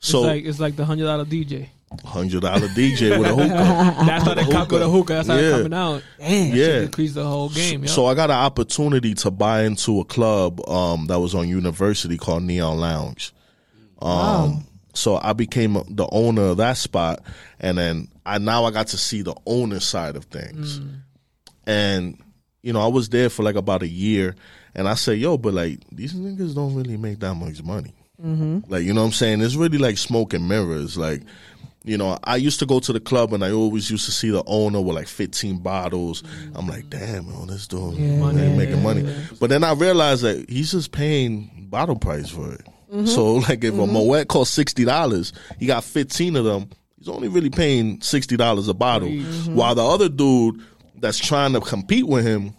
So 0.00 0.18
it's 0.18 0.26
like 0.26 0.44
it's 0.44 0.60
like 0.60 0.76
the 0.76 0.84
hundred 0.84 1.04
dollar 1.04 1.24
DJ. 1.24 1.68
hundred 2.04 2.40
dollar 2.40 2.66
DJ 2.68 3.10
with 3.18 3.28
a 3.30 3.34
hookah. 3.34 4.04
That's 4.06 4.24
how 4.24 4.34
they 4.34 4.44
come 4.46 4.66
with 4.68 4.82
a 4.82 4.88
hookah. 4.88 5.12
That's 5.12 5.28
how 5.28 5.34
Yeah. 5.36 5.40
they're 5.42 5.56
coming 5.58 5.74
out. 5.74 6.02
Damn. 6.18 6.56
Yeah. 6.56 6.80
Increase 6.80 7.12
the 7.12 7.24
whole 7.24 7.50
game. 7.50 7.86
So 7.86 8.02
yo. 8.02 8.06
I 8.08 8.14
got 8.14 8.30
an 8.30 8.36
opportunity 8.36 9.14
to 9.14 9.30
buy 9.30 9.62
into 9.64 10.00
a 10.00 10.04
club 10.04 10.66
um, 10.68 11.06
that 11.08 11.20
was 11.20 11.34
on 11.34 11.48
University 11.48 12.16
called 12.16 12.42
Neon 12.44 12.78
Lounge. 12.78 13.32
Um, 14.02 14.66
So 14.94 15.18
I 15.22 15.32
became 15.32 15.74
the 15.88 16.06
owner 16.12 16.42
of 16.42 16.58
that 16.58 16.76
spot, 16.76 17.22
and 17.58 17.78
then 17.78 18.08
I 18.26 18.38
now 18.38 18.64
I 18.64 18.70
got 18.70 18.88
to 18.88 18.98
see 18.98 19.22
the 19.22 19.34
owner 19.46 19.80
side 19.80 20.16
of 20.16 20.24
things. 20.24 20.80
Mm. 20.80 21.00
And 21.66 22.22
you 22.62 22.72
know, 22.72 22.80
I 22.80 22.88
was 22.88 23.08
there 23.08 23.30
for 23.30 23.42
like 23.42 23.56
about 23.56 23.82
a 23.82 23.88
year, 23.88 24.36
and 24.74 24.86
I 24.86 24.94
said, 24.94 25.18
"Yo, 25.18 25.38
but 25.38 25.54
like 25.54 25.80
these 25.90 26.12
niggas 26.14 26.54
don't 26.54 26.74
really 26.74 26.96
make 26.96 27.20
that 27.20 27.34
much 27.34 27.62
money." 27.62 27.94
Mm-hmm. 28.22 28.70
Like 28.70 28.84
you 28.84 28.92
know 28.92 29.00
what 29.00 29.08
I'm 29.08 29.12
saying? 29.12 29.40
It's 29.40 29.56
really 29.56 29.78
like 29.78 29.96
smoke 29.98 30.34
and 30.34 30.46
mirrors. 30.46 30.98
Like 30.98 31.22
you 31.84 31.98
know, 31.98 32.18
I 32.22 32.36
used 32.36 32.60
to 32.60 32.66
go 32.66 32.78
to 32.80 32.92
the 32.92 33.00
club 33.00 33.32
and 33.32 33.44
I 33.44 33.50
always 33.50 33.90
used 33.90 34.04
to 34.04 34.12
see 34.12 34.30
the 34.30 34.44
owner 34.46 34.80
with 34.80 34.94
like 34.94 35.08
15 35.08 35.58
bottles. 35.58 36.22
Mm. 36.22 36.52
I'm 36.54 36.68
like, 36.68 36.88
damn, 36.88 37.26
man, 37.26 37.48
this 37.48 37.66
dude 37.66 37.98
ain't 37.98 38.56
making 38.56 38.82
money. 38.82 39.12
But 39.40 39.50
then 39.50 39.64
I 39.64 39.72
realized 39.72 40.22
that 40.22 40.48
he's 40.48 40.70
just 40.70 40.92
paying 40.92 41.66
bottle 41.70 41.96
price 41.96 42.28
for 42.28 42.52
it. 42.52 42.66
So 42.92 42.96
mm-hmm. 42.96 43.42
like 43.50 43.64
if 43.64 43.74
a 43.74 43.76
mm-hmm. 43.76 43.92
Moet 43.92 44.28
costs 44.28 44.54
sixty 44.54 44.84
dollars, 44.84 45.32
he 45.58 45.66
got 45.66 45.84
15 45.84 46.36
of 46.36 46.44
them. 46.44 46.70
He's 46.98 47.08
only 47.08 47.28
really 47.28 47.50
paying 47.50 48.00
sixty 48.00 48.36
dollars 48.36 48.68
a 48.68 48.74
bottle, 48.74 49.08
mm-hmm. 49.08 49.54
while 49.54 49.74
the 49.74 49.84
other 49.84 50.08
dude 50.08 50.60
that's 50.96 51.18
trying 51.18 51.52
to 51.54 51.60
compete 51.60 52.06
with 52.06 52.24
him 52.24 52.54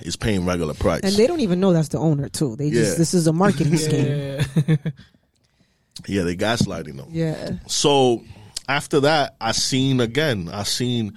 is 0.00 0.16
paying 0.16 0.46
regular 0.46 0.74
price. 0.74 1.02
And 1.02 1.12
they 1.14 1.26
don't 1.26 1.40
even 1.40 1.60
know 1.60 1.72
that's 1.72 1.88
the 1.88 1.98
owner 1.98 2.28
too. 2.28 2.56
They 2.56 2.70
just 2.70 2.98
this 2.98 3.14
is 3.14 3.26
a 3.26 3.32
marketing 3.32 3.76
scheme. 3.76 4.06
yeah. 4.06 4.44
yeah, 6.06 6.22
they 6.22 6.34
gaslighting 6.34 6.96
them. 6.96 7.08
Yeah. 7.10 7.52
so 7.66 8.24
after 8.68 9.00
that 9.00 9.34
i 9.40 9.52
seen 9.52 10.00
again 10.00 10.48
i 10.52 10.62
seen 10.62 11.16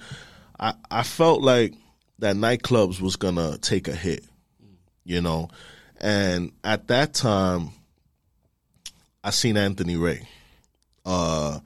i 0.58 0.72
i 0.90 1.02
felt 1.02 1.42
like 1.42 1.74
that 2.18 2.34
nightclubs 2.34 3.00
was 3.00 3.16
gonna 3.16 3.58
take 3.58 3.88
a 3.88 3.94
hit 3.94 4.24
you 5.04 5.20
know 5.20 5.48
and 6.00 6.50
at 6.64 6.88
that 6.88 7.12
time 7.12 7.70
i 9.24 9.30
seen 9.30 9.56
anthony 9.56 9.96
ray 9.96 10.26
uh 11.06 11.58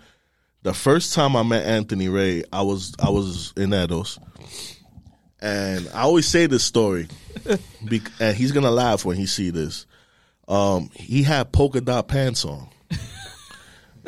the 0.63 0.75
first 0.75 1.15
time 1.15 1.37
i 1.37 1.43
met 1.43 1.65
anthony 1.67 2.09
ray 2.09 2.43
i 2.53 2.63
was 2.63 2.95
i 2.99 3.09
was 3.11 3.53
in 3.57 3.71
edos 3.71 4.19
and 5.41 5.89
i 5.95 6.01
always 6.03 6.27
say 6.27 6.47
this 6.47 6.65
story 6.65 7.09
bec- 7.89 8.11
and 8.21 8.37
he's 8.37 8.53
gonna 8.53 8.71
laugh 8.71 9.05
when 9.05 9.17
he 9.17 9.27
see 9.27 9.51
this 9.51 9.87
um 10.49 10.91
he 10.95 11.23
had 11.23 11.53
polka 11.53 11.81
dot 11.81 12.09
pants 12.09 12.45
on 12.45 12.69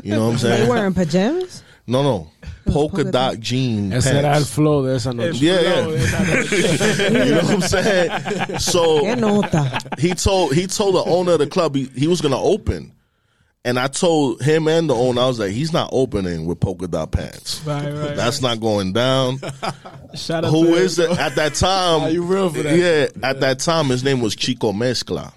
you 0.03 0.13
know 0.13 0.27
what 0.27 0.33
i'm 0.33 0.39
saying 0.39 0.65
They 0.65 0.71
wearing 0.71 0.95
pajamas? 0.95 1.63
no, 1.87 2.03
no. 2.03 2.31
Polka, 2.67 2.97
polka 2.97 3.05
dot 3.05 3.13
dot. 3.35 3.41
jean 3.41 3.93
Esa 3.95 4.11
era 4.15 4.27
el 4.29 4.33
pants. 4.35 4.51
flow 4.55 4.87
de 4.87 4.95
esa 4.95 5.13
noche. 5.15 5.41
Yeah, 5.41 5.61
yeah. 5.61 5.87
you 7.25 7.31
know 7.35 7.41
what 7.43 7.51
I'm 7.55 7.61
saying? 7.63 8.59
So 8.59 9.05
he 9.99 10.13
told 10.15 10.53
he 10.55 10.67
told 10.67 10.95
the 10.97 11.03
owner 11.11 11.33
of 11.33 11.39
the 11.39 11.47
club 11.47 11.75
he, 11.75 11.85
he 11.97 12.07
was 12.07 12.21
gonna 12.21 12.39
open. 12.41 12.93
And 13.65 13.79
I 13.79 13.89
told 13.89 14.41
him 14.41 14.69
and 14.69 14.89
the 14.89 14.95
owner, 14.95 15.21
I 15.21 15.27
was 15.27 15.39
like, 15.39 15.51
he's 15.51 15.73
not 15.73 15.91
opening 15.93 16.47
with 16.47 16.61
polka 16.61 16.87
dot 16.89 17.11
pants. 17.11 17.61
Right, 17.67 17.93
right. 17.93 18.17
That's 18.17 18.41
not 18.41 18.61
going 18.61 18.93
down. 18.93 19.39
Shout 20.15 20.45
out 20.45 20.51
Who 20.51 20.75
is 20.75 20.99
it? 20.99 21.11
At 21.11 21.35
that 21.35 21.55
time, 21.55 22.01
Are 22.03 22.11
you 22.11 22.23
real 22.23 22.51
for 22.51 22.63
that? 22.63 22.77
Yeah, 22.79 23.29
at 23.29 23.41
that 23.41 23.59
time, 23.59 23.87
his 23.87 24.05
name 24.05 24.21
was 24.21 24.35
Chico 24.37 24.73
Mezcla. 24.73 25.33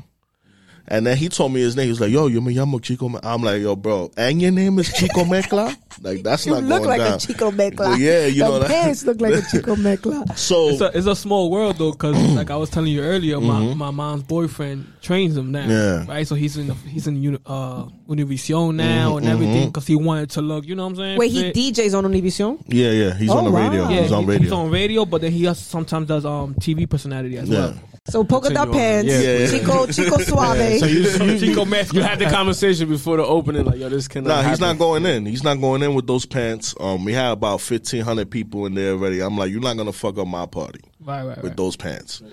And 0.92 1.08
then 1.08 1.16
he 1.16 1.30
told 1.30 1.54
me 1.54 1.62
his 1.62 1.78
name. 1.78 1.86
He 1.86 1.90
was 1.92 2.02
like, 2.02 2.12
"Yo, 2.12 2.28
you 2.28 2.42
me 2.42 2.54
llamo 2.54 2.82
Chico." 2.82 3.08
Me-" 3.08 3.20
I'm 3.24 3.42
like, 3.42 3.62
"Yo, 3.62 3.78
bro, 3.78 4.12
and 4.18 4.42
your 4.42 4.52
name 4.52 4.78
is 4.78 4.92
Chico 4.92 5.24
Mezcla? 5.24 5.74
Like 6.02 6.22
that's 6.22 6.46
You 6.48 6.52
not 6.52 6.64
look 6.64 6.84
going 6.84 6.90
like 6.90 7.00
down." 7.00 7.14
a 7.14 7.18
Chico 7.18 7.50
Mecla. 7.50 7.98
Yeah, 7.98 8.26
you 8.26 8.44
the 8.44 8.50
know 8.50 8.60
that. 8.60 8.68
pants 8.70 9.06
look 9.06 9.22
like 9.22 9.36
a 9.36 9.42
Chico 9.50 9.76
Mecla. 9.88 10.26
So 10.36 10.68
It's 10.68 10.82
a, 10.82 10.92
it's 10.94 11.08
a 11.08 11.16
small 11.16 11.50
world 11.50 11.78
though, 11.78 11.94
because 11.94 12.18
like 12.36 12.52
I 12.52 12.58
was 12.58 12.70
telling 12.70 12.92
you 12.92 13.02
earlier, 13.02 13.40
my, 13.40 13.74
my 13.74 13.90
mom's 13.92 14.24
boyfriend 14.24 14.86
trains 15.02 15.38
him 15.38 15.54
now. 15.54 15.62
Mm-hmm. 15.62 16.10
Yeah. 16.10 16.14
Right. 16.14 16.28
So 16.28 16.36
he's 16.36 16.58
in 16.58 16.68
the, 16.68 16.74
he's 16.74 17.08
in 17.08 17.16
uni, 17.24 17.38
uh, 17.46 17.86
Univision 18.10 18.76
now 18.76 19.16
and 19.16 19.26
everything 19.28 19.68
because 19.68 19.88
he 19.88 19.96
wanted 19.96 20.30
to 20.32 20.42
look. 20.42 20.66
You 20.68 20.76
know 20.76 20.84
what 20.84 20.90
I'm 20.90 20.96
saying? 20.98 21.18
Wait, 21.20 21.32
he. 21.32 21.72
DJs 21.72 21.98
on 21.98 22.04
Univision? 22.04 22.62
Yeah, 22.68 22.92
yeah, 22.92 23.14
he's 23.14 23.30
Oh, 23.30 23.38
on 23.38 23.46
the 23.46 23.52
wow. 23.52 23.70
radio. 23.70 23.88
Yeah, 23.90 24.02
he's 24.02 24.12
on 24.12 24.26
radio. 24.26 24.44
He's 24.44 24.52
on 24.52 24.70
radio, 24.70 25.06
but 25.06 25.22
then 25.22 25.32
he 25.32 25.48
also 25.48 25.62
sometimes 25.62 26.08
does 26.10 26.26
um 26.26 26.54
TV 26.56 26.90
personality 26.90 27.38
as 27.38 27.48
yeah, 27.48 27.60
well. 27.60 27.80
So 28.08 28.24
polka 28.24 28.50
dot 28.50 28.72
pants, 28.72 29.12
Yeah. 29.12 29.20
Yeah, 29.20 29.38
yeah. 29.38 29.48
Chico 29.52 29.86
Chico 29.86 30.18
Suave. 30.24 30.80
So 30.80 30.86
you, 30.88 31.02
you, 31.02 31.40
Chico 31.40 31.66
you, 31.66 31.84
you 31.94 32.02
had 32.02 32.18
the 32.18 32.26
conversation 32.32 32.90
before 32.90 33.18
the 33.18 33.24
opening, 33.26 33.66
like, 33.66 33.78
yo, 33.78 33.90
this 33.90 34.08
cannot. 34.08 34.28
Nah, 34.44 34.50
he's 34.50 34.60
not 34.60 34.80
going 34.80 35.06
in. 35.06 35.26
He's 35.28 35.44
not 35.44 35.62
going 35.62 35.84
in 35.84 35.94
with 35.94 36.08
those 36.08 36.26
pants. 36.26 36.74
Um, 36.80 37.06
we 37.06 37.14
had 37.14 37.32
about 37.32 37.62
fifteen 37.62 38.02
hundred 38.02 38.32
people 38.32 38.66
in 38.66 38.74
there 38.74 38.94
already. 38.94 39.22
I'm 39.22 39.38
like, 39.38 39.52
you're 39.52 39.62
not 39.62 39.78
gonna 39.78 39.94
fuck 39.94 40.18
up 40.18 40.28
my 40.28 40.48
party 40.48 40.80
Right, 41.00 41.24
right, 41.24 41.38
with 41.38 41.46
right. 41.52 41.58
those 41.58 41.76
pants. 41.76 42.24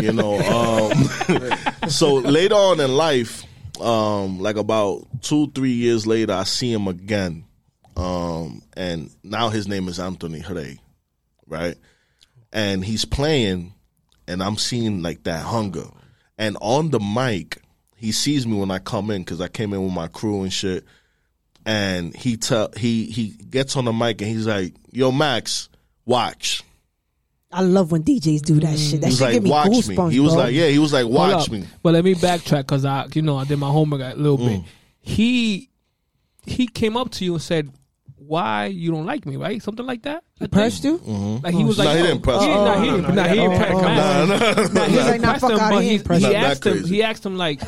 You 0.00 0.12
know. 0.12 0.38
Um, 0.40 1.88
so 1.90 2.14
later 2.14 2.54
on 2.54 2.80
in 2.80 2.96
life, 2.96 3.44
um, 3.82 4.40
like 4.40 4.56
about 4.56 5.06
two, 5.20 5.50
three 5.52 5.72
years 5.72 6.06
later, 6.06 6.32
I 6.32 6.44
see 6.44 6.72
him 6.72 6.88
again, 6.88 7.44
um, 7.98 8.62
and 8.78 9.10
now 9.22 9.50
his 9.50 9.68
name 9.68 9.88
is 9.88 10.00
Anthony 10.00 10.42
Ray, 10.48 10.78
right? 11.46 11.76
And 12.54 12.82
he's 12.82 13.04
playing, 13.04 13.74
and 14.26 14.42
I'm 14.42 14.56
seeing 14.56 15.02
like 15.02 15.24
that 15.24 15.42
hunger. 15.42 15.84
And 16.38 16.56
on 16.60 16.90
the 16.90 17.00
mic, 17.00 17.58
he 17.96 18.12
sees 18.12 18.46
me 18.46 18.58
when 18.58 18.70
I 18.70 18.78
come 18.78 19.10
in 19.10 19.22
because 19.22 19.40
I 19.40 19.48
came 19.48 19.72
in 19.72 19.82
with 19.82 19.92
my 19.92 20.08
crew 20.08 20.42
and 20.42 20.52
shit. 20.52 20.84
And 21.64 22.14
he 22.16 22.36
tell 22.36 22.70
he 22.76 23.04
he 23.06 23.28
gets 23.28 23.76
on 23.76 23.84
the 23.84 23.92
mic 23.92 24.20
and 24.20 24.30
he's 24.30 24.48
like, 24.48 24.74
"Yo, 24.90 25.12
Max, 25.12 25.68
watch." 26.04 26.64
I 27.52 27.60
love 27.60 27.92
when 27.92 28.02
DJs 28.02 28.42
do 28.42 28.58
that 28.60 28.78
shit. 28.78 29.02
That 29.02 29.08
He 29.08 29.12
shit 29.12 29.20
like, 29.20 29.32
give 29.34 29.42
me 29.44 29.50
"Watch 29.50 29.68
me." 29.68 29.94
goosebumps. 29.94 30.10
He 30.12 30.18
was 30.18 30.32
bro. 30.32 30.42
like, 30.42 30.54
"Yeah." 30.54 30.68
He 30.68 30.80
was 30.80 30.92
like, 30.92 31.06
"Watch 31.06 31.50
me." 31.50 31.64
But 31.82 31.92
let 31.94 32.04
me 32.04 32.14
backtrack 32.14 32.62
because 32.62 32.84
I, 32.84 33.06
you 33.14 33.22
know, 33.22 33.36
I 33.36 33.44
did 33.44 33.58
my 33.60 33.68
homework 33.68 34.00
a 34.00 34.16
little 34.16 34.38
bit. 34.38 34.60
Mm. 34.62 34.64
He 35.00 35.70
he 36.44 36.66
came 36.66 36.96
up 36.96 37.10
to 37.12 37.24
you 37.24 37.34
and 37.34 37.42
said, 37.42 37.70
"Why 38.32 38.66
you 38.66 38.90
don't 38.90 39.04
like 39.06 39.26
me?" 39.26 39.36
Right, 39.36 39.62
something 39.62 39.84
like 39.86 40.02
that. 40.02 40.24
I 40.36 40.38
think. 40.40 40.52
Pressed 40.52 40.84
you? 40.84 40.96
Like 41.44 41.54
he 41.54 41.64
was 41.64 41.78
Nah, 41.78 41.84
like, 41.84 41.96
he 41.98 42.02
didn't 42.02 42.22
press 42.22 42.42
he, 42.42 42.48
him. 42.48 42.54
nah, 42.64 42.80
he, 42.80 42.90
didn't- 42.90 43.02
no, 43.02 43.14
nah, 43.14 43.28
he 43.28 43.34
didn't 43.34 43.56
press 43.58 43.70
him. 43.70 43.82
Nah, 43.82 44.24
nah, 44.24 44.36
Nah, 44.72 44.84
he's 44.86 45.06
like, 45.06 45.20
nah, 45.20 45.38
fuck 45.38 45.50
him, 45.52 45.58
out 45.58 45.70
but 45.72 45.82
here. 45.84 45.98
he, 45.98 46.04
Press 46.04 46.20
he 46.22 46.34
asked 46.34 46.66
him. 46.66 46.84
He 46.84 47.02
asked 47.02 47.26
him 47.26 47.36
like, 47.36 47.60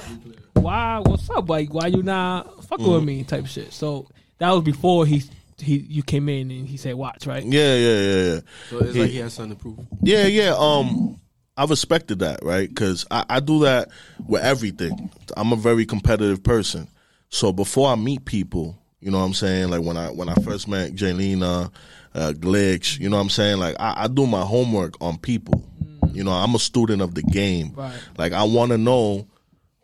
"Why? 0.54 1.00
What's 1.04 1.28
up? 1.30 1.48
Like, 1.48 1.72
why 1.74 1.88
you 1.88 2.02
not 2.02 2.64
fucking 2.64 2.86
Mm. 2.86 2.94
with 2.94 3.04
me?" 3.04 3.24
Type 3.24 3.46
shit. 3.46 3.72
So 3.72 4.08
that 4.38 4.50
was 4.50 4.62
before 4.64 5.06
he 5.06 5.22
he 5.58 5.76
you 5.78 6.02
came 6.02 6.28
in 6.28 6.50
and 6.50 6.66
he 6.68 6.76
said, 6.76 6.94
"Watch, 6.94 7.26
right?" 7.26 7.44
Yeah, 7.44 7.74
yeah, 7.74 8.00
yeah, 8.00 8.22
yeah. 8.34 8.40
So 8.70 8.78
it's 8.80 8.96
like 8.96 9.10
he 9.10 9.18
has 9.18 9.32
something 9.34 9.56
to 9.56 9.62
prove. 9.62 9.78
Yeah, 10.02 10.26
yeah. 10.26 10.54
Um, 10.58 11.20
I 11.56 11.64
respected 11.66 12.18
that, 12.20 12.40
right? 12.42 12.68
Because 12.68 13.06
I, 13.10 13.24
I 13.28 13.40
do 13.40 13.60
that 13.60 13.88
with 14.26 14.42
everything. 14.42 15.10
I'm 15.36 15.52
a 15.52 15.56
very 15.56 15.86
competitive 15.86 16.42
person. 16.42 16.88
So 17.28 17.52
before 17.52 17.88
I 17.90 17.94
meet 17.94 18.24
people, 18.24 18.76
you 19.04 19.10
know 19.10 19.18
what 19.18 19.26
I'm 19.26 19.34
saying? 19.34 19.68
Like 19.68 19.82
when 19.82 19.98
I 19.98 20.08
when 20.08 20.30
I 20.30 20.34
first 20.36 20.66
met 20.66 20.94
Jelena, 20.94 21.70
uh, 22.14 22.32
Glitch, 22.34 22.98
you 22.98 23.10
know 23.10 23.16
what 23.16 23.22
I'm 23.22 23.28
saying? 23.28 23.58
Like 23.58 23.76
I, 23.78 24.04
I 24.04 24.08
do 24.08 24.26
my 24.26 24.40
homework 24.40 24.94
on 25.02 25.18
people. 25.18 25.62
You 26.14 26.24
know, 26.24 26.32
I'm 26.32 26.54
a 26.54 26.58
student 26.58 27.02
of 27.02 27.14
the 27.14 27.22
game. 27.22 27.74
Right. 27.74 27.92
Like 28.16 28.32
I 28.32 28.44
want 28.44 28.72
to 28.72 28.78
know 28.78 29.28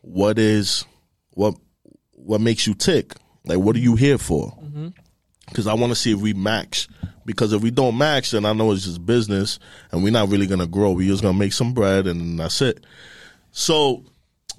what 0.00 0.38
is 0.38 0.86
what 1.32 1.54
what 2.12 2.40
makes 2.40 2.66
you 2.66 2.72
tick. 2.72 3.14
Like 3.44 3.58
what 3.58 3.76
are 3.76 3.80
you 3.80 3.94
here 3.94 4.16
for? 4.16 4.56
Because 5.46 5.66
I 5.66 5.74
want 5.74 5.90
to 5.90 5.96
see 5.96 6.12
if 6.12 6.20
we 6.20 6.32
match. 6.32 6.88
Because 7.26 7.52
if 7.52 7.60
we 7.60 7.70
don't 7.70 7.98
match, 7.98 8.30
then 8.30 8.46
I 8.46 8.54
know 8.54 8.72
it's 8.72 8.86
just 8.86 9.04
business, 9.04 9.58
and 9.92 10.02
we're 10.02 10.12
not 10.12 10.30
really 10.30 10.46
gonna 10.46 10.66
grow. 10.66 10.92
We're 10.92 11.10
just 11.10 11.22
gonna 11.22 11.38
make 11.38 11.52
some 11.52 11.74
bread, 11.74 12.06
and 12.06 12.40
that's 12.40 12.62
it. 12.62 12.82
So 13.52 14.02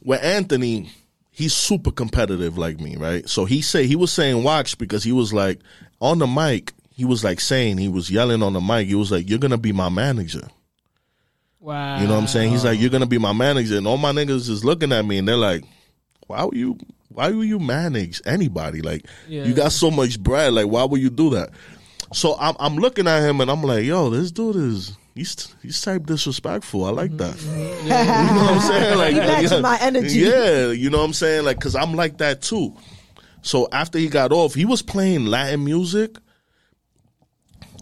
with 0.03 0.23
Anthony, 0.23 0.91
he's 1.31 1.53
super 1.53 1.91
competitive 1.91 2.57
like 2.57 2.79
me, 2.79 2.95
right? 2.97 3.27
So 3.27 3.45
he 3.45 3.61
say 3.61 3.87
he 3.87 3.95
was 3.95 4.11
saying 4.11 4.43
watch 4.43 4.77
because 4.77 5.03
he 5.03 5.11
was 5.11 5.33
like 5.33 5.59
on 5.99 6.19
the 6.19 6.27
mic. 6.27 6.73
He 6.93 7.05
was 7.05 7.23
like 7.23 7.39
saying 7.39 7.77
he 7.77 7.87
was 7.87 8.11
yelling 8.11 8.43
on 8.43 8.53
the 8.53 8.61
mic. 8.61 8.87
He 8.87 8.95
was 8.95 9.11
like, 9.11 9.29
"You're 9.29 9.39
gonna 9.39 9.57
be 9.57 9.71
my 9.71 9.89
manager." 9.89 10.47
Wow. 11.59 11.99
You 12.01 12.07
know 12.07 12.15
what 12.15 12.21
I'm 12.21 12.27
saying? 12.27 12.51
He's 12.51 12.65
like, 12.65 12.79
"You're 12.79 12.89
gonna 12.89 13.05
be 13.05 13.17
my 13.17 13.33
manager," 13.33 13.77
and 13.77 13.87
all 13.87 13.97
my 13.97 14.11
niggas 14.11 14.49
is 14.49 14.65
looking 14.65 14.91
at 14.91 15.05
me, 15.05 15.17
and 15.17 15.27
they're 15.27 15.37
like, 15.37 15.63
"Why 16.27 16.43
would 16.43 16.55
you? 16.57 16.77
Why 17.09 17.29
would 17.29 17.47
you 17.47 17.59
manage 17.59 18.21
anybody? 18.25 18.81
Like, 18.81 19.05
Yeah. 19.27 19.43
you 19.43 19.53
got 19.53 19.71
so 19.73 19.91
much 19.91 20.17
bread. 20.21 20.53
Like, 20.53 20.67
why 20.67 20.83
would 20.83 21.01
you 21.01 21.09
do 21.09 21.29
that?" 21.31 21.51
So 22.13 22.35
I'm 22.39 22.55
I'm 22.59 22.75
looking 22.77 23.07
at 23.07 23.21
him, 23.27 23.41
and 23.41 23.49
I'm 23.51 23.63
like, 23.63 23.85
"Yo, 23.85 24.09
this 24.09 24.31
dude 24.31 24.55
is 24.57 24.97
he's 25.15 25.55
he's 25.61 25.81
type 25.81 26.05
disrespectful. 26.05 26.85
I 26.85 26.89
like 26.89 27.15
that. 27.17 27.35
Mm-hmm. 27.35 27.83
you 27.83 27.89
know 27.89 28.41
what 28.41 28.53
I'm 28.53 28.61
saying? 28.61 28.97
Like 28.97 29.13
He 29.13 29.19
matched 29.19 29.61
my 29.61 29.77
energy. 29.81 30.19
Yeah, 30.19 30.71
you 30.71 30.89
know 30.89 30.99
what 30.99 31.05
I'm 31.05 31.13
saying? 31.13 31.45
Like, 31.45 31.59
cause 31.59 31.75
I'm 31.75 31.93
like 31.93 32.17
that 32.19 32.41
too. 32.41 32.75
So 33.41 33.67
after 33.71 33.97
he 33.97 34.07
got 34.07 34.31
off, 34.31 34.53
he 34.53 34.65
was 34.65 34.81
playing 34.81 35.25
Latin 35.25 35.63
music, 35.63 36.17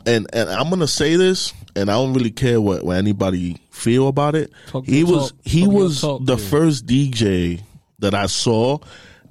and 0.05 0.27
and 0.33 0.49
I'm 0.49 0.69
gonna 0.69 0.87
say 0.87 1.15
this, 1.15 1.53
and 1.75 1.89
I 1.89 1.93
don't 1.93 2.13
really 2.13 2.31
care 2.31 2.61
what, 2.61 2.83
what 2.83 2.97
anybody 2.97 3.61
feel 3.71 4.07
about 4.07 4.35
it. 4.35 4.51
Talk 4.67 4.85
he 4.85 5.03
was 5.03 5.31
talk. 5.31 5.39
he 5.43 5.65
Talk 5.65 5.73
was 5.73 6.01
the 6.01 6.37
yeah. 6.37 6.49
first 6.49 6.85
DJ 6.85 7.61
that 7.99 8.13
I 8.13 8.27
saw 8.27 8.79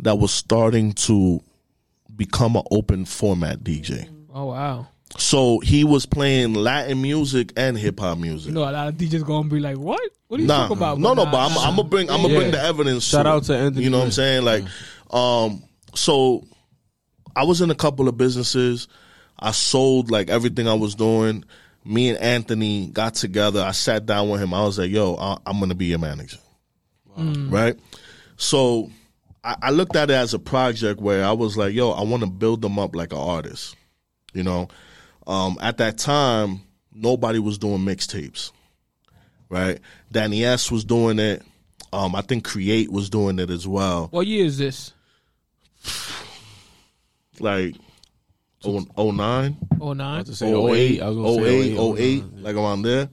that 0.01 0.19
was 0.19 0.33
starting 0.33 0.93
to 0.93 1.41
become 2.15 2.57
an 2.57 2.63
open 2.71 3.05
format 3.05 3.61
DJ. 3.61 4.09
Oh 4.33 4.47
wow. 4.47 4.89
So 5.16 5.59
he 5.61 5.85
was 5.85 6.05
playing 6.07 6.55
Latin 6.55 7.01
music 7.01 7.53
and 7.57 7.79
hip 7.79 7.99
hop 7.99 8.18
music. 8.18 8.49
You 8.49 8.55
know, 8.55 8.62
a 8.62 8.71
lot 8.71 8.88
of 8.88 8.94
DJs 8.94 9.25
gonna 9.25 9.49
be 9.49 9.59
like, 9.59 9.79
"What? 9.79 10.01
What 10.29 10.38
are 10.38 10.42
you 10.42 10.47
Nah, 10.47 10.62
talking 10.68 10.77
about?" 10.77 10.99
no, 10.99 11.14
no, 11.14 11.25
nah, 11.25 11.31
but 11.31 11.38
I'm. 11.51 11.59
I'm 11.59 11.77
gonna 11.77 11.88
bring, 11.88 12.11
I'm 12.11 12.23
gonna 12.23 12.35
Yeah. 12.35 12.38
bring 12.40 12.51
the 12.51 12.61
evidence. 12.62 13.05
Shout 13.05 13.25
to 13.25 13.31
out 13.31 13.44
to 13.44 13.57
Anthony 13.57 13.85
You 13.85 13.90
know 13.90 13.99
what 13.99 14.05
I'm 14.07 14.11
saying? 14.12 14.44
Like, 14.44 14.64
um, 15.11 15.62
so 15.94 16.44
I 17.35 17.44
was 17.44 17.61
in 17.62 17.71
a 17.71 17.75
couple 17.75 18.07
of 18.09 18.16
businesses. 18.18 18.87
I 19.38 19.53
sold 19.53 20.11
like 20.11 20.29
everything 20.29 20.68
I 20.68 20.75
was 20.75 20.94
doing. 20.94 21.44
Me 21.85 22.11
and 22.11 22.18
Anthony 22.18 22.88
got 22.88 23.14
together. 23.14 23.62
I 23.62 23.71
sat 23.71 24.05
down 24.05 24.29
with 24.29 24.42
him. 24.42 24.53
I 24.53 24.62
was 24.64 24.79
like, 24.79 24.90
"Yo, 24.90 25.16
I, 25.16 25.38
I'm 25.47 25.59
gonna 25.59 25.75
be 25.75 25.87
your 25.87 25.99
manager." 26.01 26.38
Right. 27.16 27.77
So 28.37 28.90
I, 29.42 29.57
I 29.62 29.71
looked 29.71 29.97
at 29.97 30.11
it 30.11 30.14
as 30.14 30.35
a 30.35 30.38
project 30.38 31.01
where 31.01 31.25
I 31.25 31.33
was 31.33 31.57
like, 31.57 31.73
"Yo, 31.75 31.90
I 31.92 32.03
want 32.03 32.23
to 32.23 32.29
build 32.29 32.61
them 32.62 32.79
up 32.79 32.94
like 32.94 33.12
an 33.12 33.18
artist." 33.18 33.75
You 34.35 34.42
know, 34.42 34.68
um, 35.29 35.57
at 35.61 35.77
that 35.79 35.99
time, 35.99 36.62
nobody 36.93 37.38
was 37.38 37.59
doing 37.59 37.79
mixtapes 37.85 38.51
right? 39.49 39.79
Danny 40.11 40.45
S 40.45 40.71
was 40.71 40.85
doing 40.85 41.19
it. 41.19 41.43
Um, 41.93 42.14
I 42.14 42.21
think 42.21 42.45
Create 42.45 42.91
was 42.93 43.09
doing 43.09 43.38
it 43.38 43.51
as 43.51 43.67
well. 43.67 44.09
What 44.11 44.27
year 44.27 44.45
is 44.45 44.59
this? 44.59 44.93
Like 47.41 47.77
oh, 48.64 49.12
09, 49.12 49.57
Oh 49.81 49.93
nine. 49.93 50.25
to 50.25 50.35
say 50.35 50.53
08, 50.53 50.97
08, 50.99 51.03
I 51.03 51.09
was 51.09 51.37
gonna 51.37 51.47
08, 51.47 51.99
08, 51.99 52.25
like 52.43 52.57
around 52.57 52.83
there. 52.83 53.09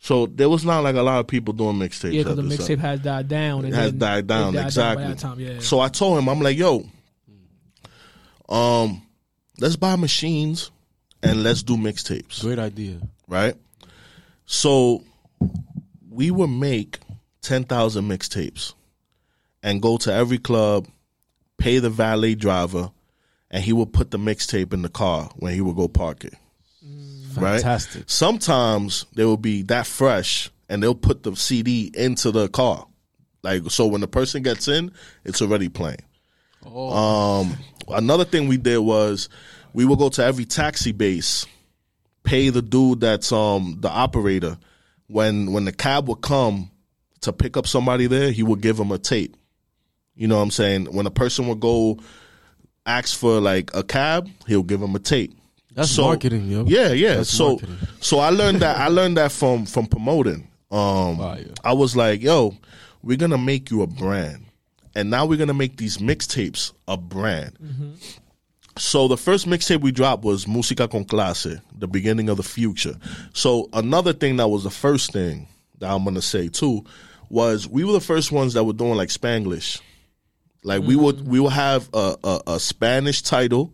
So 0.00 0.26
there 0.26 0.50
was 0.50 0.64
not 0.66 0.80
like 0.84 0.96
a 0.96 1.02
lot 1.02 1.20
of 1.20 1.28
people 1.28 1.54
doing 1.54 1.76
mixtapes. 1.76 2.12
Yeah, 2.12 2.24
because 2.24 2.36
the 2.36 2.42
mixtape 2.42 2.78
has 2.80 3.00
died 3.00 3.28
down. 3.28 3.60
It 3.64 3.68
And 3.68 3.76
has 3.76 3.90
then 3.92 3.98
died 3.98 4.26
down, 4.26 4.54
by 4.54 4.62
exactly. 4.64 5.06
that 5.06 5.18
time, 5.18 5.40
yeah. 5.40 5.60
So 5.60 5.80
I 5.80 5.88
told 5.88 6.18
him, 6.18 6.28
I'm 6.28 6.40
like, 6.40 6.58
yo, 6.58 6.84
um, 8.48 9.00
let's 9.60 9.76
buy 9.76 9.96
machines 9.96 10.70
and 11.24 11.42
let's 11.42 11.62
do 11.62 11.76
mixtapes. 11.76 12.40
Great 12.40 12.58
idea. 12.58 13.00
right? 13.28 13.54
So 14.46 15.02
we 16.10 16.30
would 16.30 16.48
make 16.50 16.98
10,000 17.42 18.04
mixtapes 18.08 18.74
and 19.62 19.80
go 19.80 19.96
to 19.98 20.12
every 20.12 20.38
club, 20.38 20.86
pay 21.58 21.78
the 21.78 21.90
valet 21.90 22.34
driver, 22.34 22.90
and 23.50 23.62
he 23.64 23.72
would 23.72 23.92
put 23.92 24.10
the 24.10 24.18
mixtape 24.18 24.72
in 24.72 24.82
the 24.82 24.88
car 24.88 25.30
when 25.36 25.54
he 25.54 25.60
would 25.60 25.76
go 25.76 25.88
park 25.88 26.24
it. 26.24 26.34
Right? 27.36 27.60
Fantastic. 27.60 28.04
Sometimes 28.06 29.06
they 29.14 29.24
will 29.24 29.36
be 29.36 29.62
that 29.62 29.86
fresh 29.86 30.50
and 30.68 30.82
they'll 30.82 30.94
put 30.94 31.22
the 31.24 31.34
CD 31.34 31.90
into 31.94 32.30
the 32.30 32.48
car. 32.48 32.86
Like 33.42 33.62
so 33.70 33.86
when 33.86 34.00
the 34.00 34.08
person 34.08 34.42
gets 34.42 34.68
in, 34.68 34.92
it's 35.24 35.42
already 35.42 35.68
playing. 35.68 36.02
Um 36.64 37.56
another 37.88 38.24
thing 38.24 38.46
we 38.48 38.56
did 38.56 38.78
was 38.78 39.28
we 39.74 39.84
will 39.84 39.96
go 39.96 40.08
to 40.08 40.24
every 40.24 40.46
taxi 40.46 40.92
base, 40.92 41.44
pay 42.22 42.48
the 42.48 42.62
dude 42.62 43.00
that's 43.00 43.30
um 43.32 43.76
the 43.80 43.90
operator. 43.90 44.56
When 45.08 45.52
when 45.52 45.66
the 45.66 45.72
cab 45.72 46.08
would 46.08 46.22
come 46.22 46.70
to 47.20 47.32
pick 47.32 47.56
up 47.58 47.66
somebody 47.66 48.06
there, 48.06 48.30
he 48.32 48.42
would 48.42 48.60
give 48.62 48.78
him 48.78 48.90
a 48.92 48.98
tape. 48.98 49.36
You 50.14 50.28
know 50.28 50.36
what 50.36 50.42
I'm 50.42 50.50
saying? 50.50 50.86
When 50.86 51.06
a 51.06 51.10
person 51.10 51.48
would 51.48 51.60
go 51.60 51.98
ask 52.86 53.18
for 53.18 53.40
like 53.40 53.70
a 53.74 53.82
cab, 53.82 54.28
he'll 54.46 54.62
give 54.62 54.80
him 54.80 54.94
a 54.94 54.98
tape. 54.98 55.36
That's 55.74 55.90
So- 55.90 56.04
marketing, 56.04 56.48
yo. 56.48 56.64
Yeah, 56.66 56.92
yeah. 56.92 57.16
That's 57.16 57.30
so 57.30 57.50
marketing. 57.56 57.76
so 58.00 58.18
I 58.20 58.30
learned 58.30 58.60
that 58.60 58.78
I 58.78 58.88
learned 58.88 59.16
that 59.16 59.32
from 59.32 59.66
from 59.66 59.86
promoting. 59.86 60.48
Um. 60.70 61.20
I 61.64 61.72
was 61.72 61.94
like, 61.96 62.22
yo, 62.22 62.56
we're 63.02 63.16
gonna 63.16 63.38
make 63.38 63.70
you 63.70 63.82
a 63.82 63.86
brand. 63.86 64.44
And 64.96 65.10
now 65.10 65.26
we're 65.26 65.38
gonna 65.38 65.54
make 65.54 65.76
these 65.76 65.98
mixtapes 65.98 66.72
a 66.86 66.96
brand. 66.96 67.52
So 68.76 69.06
the 69.06 69.16
first 69.16 69.46
mixtape 69.46 69.80
we 69.80 69.92
dropped 69.92 70.24
was 70.24 70.46
Música 70.46 70.90
con 70.90 71.04
Clase, 71.04 71.60
the 71.78 71.86
beginning 71.86 72.28
of 72.28 72.36
the 72.36 72.42
future. 72.42 72.96
So 73.32 73.68
another 73.72 74.12
thing 74.12 74.36
that 74.36 74.48
was 74.48 74.64
the 74.64 74.70
first 74.70 75.12
thing 75.12 75.46
that 75.78 75.90
I'm 75.90 76.04
gonna 76.04 76.22
say 76.22 76.48
too 76.48 76.84
was 77.30 77.68
we 77.68 77.84
were 77.84 77.92
the 77.92 78.00
first 78.00 78.32
ones 78.32 78.54
that 78.54 78.64
were 78.64 78.72
doing 78.72 78.96
like 78.96 79.10
Spanglish. 79.10 79.80
Like 80.64 80.82
we 80.82 80.96
would 80.96 81.26
we 81.26 81.38
will 81.38 81.50
have 81.50 81.88
a, 81.94 82.16
a, 82.24 82.40
a 82.48 82.60
Spanish 82.60 83.22
title 83.22 83.72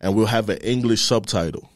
and 0.00 0.14
we'll 0.14 0.26
have 0.26 0.48
an 0.48 0.58
English 0.58 1.02
subtitle. 1.02 1.68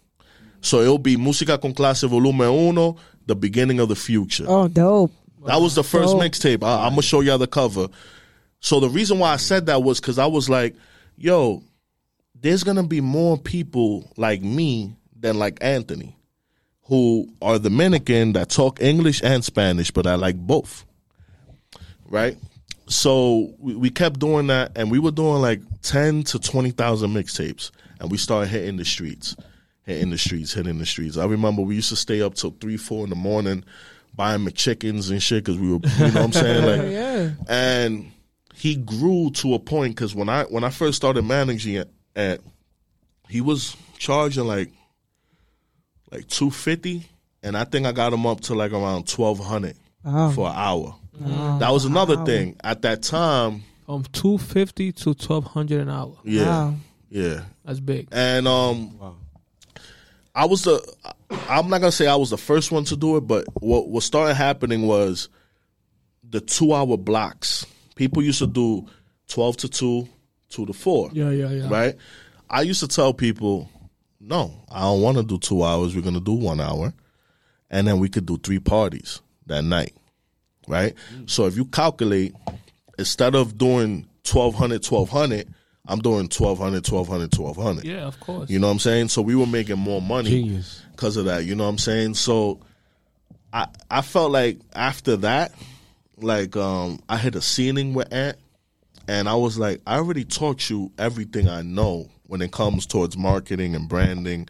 So 0.62 0.80
it'll 0.80 0.98
be 0.98 1.16
Música 1.16 1.60
con 1.60 1.74
Clase 1.74 2.08
Volume 2.08 2.40
Uno, 2.40 2.96
the 3.26 3.36
beginning 3.36 3.80
of 3.80 3.88
the 3.88 3.96
future. 3.96 4.46
Oh, 4.48 4.66
dope. 4.68 5.12
That 5.44 5.60
was 5.60 5.74
the 5.74 5.84
first 5.84 6.16
mixtape. 6.16 6.64
I, 6.64 6.84
I'm 6.86 6.90
gonna 6.90 7.02
show 7.02 7.20
y'all 7.20 7.38
the 7.38 7.46
cover. 7.46 7.88
So 8.60 8.80
the 8.80 8.88
reason 8.88 9.18
why 9.18 9.32
I 9.32 9.36
said 9.36 9.66
that 9.66 9.82
was 9.82 10.00
because 10.00 10.18
I 10.18 10.26
was 10.26 10.48
like, 10.48 10.74
"Yo, 11.16 11.62
there's 12.40 12.64
gonna 12.64 12.82
be 12.82 13.00
more 13.00 13.36
people 13.38 14.10
like 14.16 14.42
me 14.42 14.96
than 15.18 15.38
like 15.38 15.58
Anthony, 15.60 16.16
who 16.82 17.28
are 17.42 17.58
Dominican 17.58 18.32
that 18.34 18.50
talk 18.50 18.80
English 18.80 19.22
and 19.22 19.44
Spanish, 19.44 19.90
but 19.90 20.06
I 20.06 20.14
like 20.14 20.36
both." 20.36 20.84
Right. 22.08 22.36
So 22.88 23.52
we, 23.58 23.74
we 23.74 23.90
kept 23.90 24.20
doing 24.20 24.46
that, 24.48 24.72
and 24.76 24.90
we 24.90 24.98
were 24.98 25.10
doing 25.10 25.42
like 25.42 25.60
ten 25.82 26.22
to 26.24 26.38
twenty 26.38 26.70
thousand 26.70 27.10
mixtapes, 27.14 27.70
and 28.00 28.10
we 28.10 28.16
started 28.18 28.48
hitting 28.48 28.76
the 28.76 28.84
streets, 28.84 29.34
hitting 29.82 30.10
the 30.10 30.18
streets, 30.18 30.52
hitting 30.52 30.78
the 30.78 30.86
streets. 30.86 31.16
I 31.16 31.24
remember 31.26 31.62
we 31.62 31.74
used 31.74 31.88
to 31.88 31.96
stay 31.96 32.22
up 32.22 32.34
till 32.34 32.54
three, 32.60 32.76
four 32.76 33.02
in 33.04 33.10
the 33.10 33.16
morning, 33.16 33.64
buying 34.14 34.44
McChickens 34.44 35.10
and 35.10 35.20
shit 35.20 35.44
because 35.44 35.60
we 35.60 35.66
were, 35.72 35.80
you 35.84 35.98
know 35.98 36.06
what 36.06 36.16
I'm 36.16 36.32
saying, 36.32 36.64
like, 36.64 36.92
Yeah. 36.92 37.30
and 37.48 38.12
he 38.54 38.76
grew 38.76 39.30
to 39.32 39.54
a 39.54 39.58
point 39.58 39.96
because 39.96 40.14
when 40.14 40.28
I 40.28 40.44
when 40.44 40.62
I 40.62 40.70
first 40.70 40.96
started 40.96 41.22
managing 41.24 41.74
it, 41.74 41.90
at 42.16 42.40
he 43.28 43.40
was 43.40 43.76
charging 43.98 44.46
like 44.46 44.70
like 46.10 46.26
two 46.28 46.50
fifty, 46.50 47.06
and 47.42 47.56
I 47.56 47.64
think 47.64 47.86
I 47.86 47.92
got 47.92 48.12
him 48.12 48.26
up 48.26 48.40
to 48.42 48.54
like 48.54 48.72
around 48.72 49.06
twelve 49.06 49.38
hundred 49.38 49.76
Wow. 50.04 50.30
for 50.30 50.48
an 50.48 50.54
hour. 50.56 50.96
That 51.60 51.70
was 51.72 51.84
another 51.84 52.24
thing 52.24 52.56
at 52.62 52.82
that 52.82 53.02
time. 53.02 53.62
From 53.86 54.02
two 54.12 54.38
fifty 54.38 54.92
to 54.92 55.14
twelve 55.14 55.44
hundred 55.44 55.80
an 55.82 55.88
hour. 55.90 56.16
Yeah, 56.24 56.44
Wow. 56.46 56.74
yeah, 57.08 57.40
That's 57.64 57.80
big. 57.80 58.08
and 58.12 58.46
um, 58.48 58.98
Wow. 58.98 59.16
I 60.34 60.44
was 60.44 60.62
the. 60.64 60.80
I'm 61.48 61.68
not 61.70 61.80
gonna 61.80 61.90
say 61.92 62.06
I 62.06 62.14
was 62.16 62.30
the 62.30 62.36
first 62.38 62.70
one 62.70 62.84
to 62.84 62.96
do 62.96 63.16
it, 63.16 63.22
but 63.22 63.44
what 63.60 63.88
what 63.88 64.02
started 64.02 64.34
happening 64.34 64.86
was 64.86 65.28
the 66.28 66.40
two 66.40 66.72
hour 66.74 66.96
blocks. 66.96 67.64
People 67.94 68.22
used 68.22 68.40
to 68.40 68.46
do 68.46 68.86
twelve 69.28 69.56
to 69.58 69.68
two, 69.68 70.06
two 70.56 70.66
to 70.66 70.72
four. 70.72 71.10
Yeah, 71.12 71.30
yeah, 71.30 71.50
yeah. 71.50 71.68
right? 71.68 71.94
I 72.48 72.62
used 72.62 72.80
to 72.80 72.88
tell 72.88 73.12
people, 73.12 73.68
no, 74.20 74.64
I 74.70 74.82
don't 74.82 75.02
want 75.02 75.18
to 75.18 75.22
do 75.22 75.38
two 75.38 75.62
hours. 75.62 75.94
We're 75.94 76.02
going 76.02 76.14
to 76.14 76.20
do 76.20 76.32
one 76.32 76.60
hour. 76.60 76.94
And 77.70 77.86
then 77.86 77.98
we 77.98 78.08
could 78.08 78.26
do 78.26 78.38
three 78.38 78.60
parties 78.60 79.20
that 79.46 79.62
night, 79.62 79.94
right? 80.68 80.94
So 81.26 81.46
if 81.46 81.56
you 81.56 81.64
calculate, 81.64 82.34
instead 82.98 83.34
of 83.34 83.58
doing 83.58 84.06
1200, 84.30 84.84
1200, 84.88 85.48
I'm 85.88 86.00
doing 86.00 86.28
1200, 86.28 86.88
1200, 86.88 87.36
1200. 87.36 87.84
Yeah, 87.84 88.06
of 88.06 88.18
course. 88.20 88.50
You 88.50 88.58
know 88.58 88.68
what 88.68 88.74
I'm 88.74 88.78
saying? 88.78 89.08
So 89.08 89.22
we 89.22 89.34
were 89.34 89.46
making 89.46 89.78
more 89.78 90.00
money 90.00 90.62
because 90.92 91.16
of 91.16 91.26
that. 91.26 91.44
You 91.44 91.54
know 91.54 91.64
what 91.64 91.70
I'm 91.70 91.78
saying? 91.78 92.14
So 92.14 92.60
I 93.52 93.68
I 93.90 94.02
felt 94.02 94.32
like 94.32 94.58
after 94.74 95.16
that, 95.18 95.52
like 96.18 96.56
um 96.56 97.00
I 97.08 97.18
hit 97.18 97.36
a 97.36 97.40
ceiling 97.40 97.94
with 97.94 98.12
Ant, 98.12 98.36
and 99.08 99.28
I 99.28 99.34
was 99.34 99.58
like, 99.58 99.80
I 99.86 99.96
already 99.96 100.24
taught 100.24 100.68
you 100.70 100.92
everything 100.98 101.48
I 101.48 101.62
know 101.62 102.10
when 102.26 102.42
it 102.42 102.52
comes 102.52 102.86
towards 102.86 103.16
marketing 103.16 103.74
and 103.74 103.88
branding. 103.88 104.48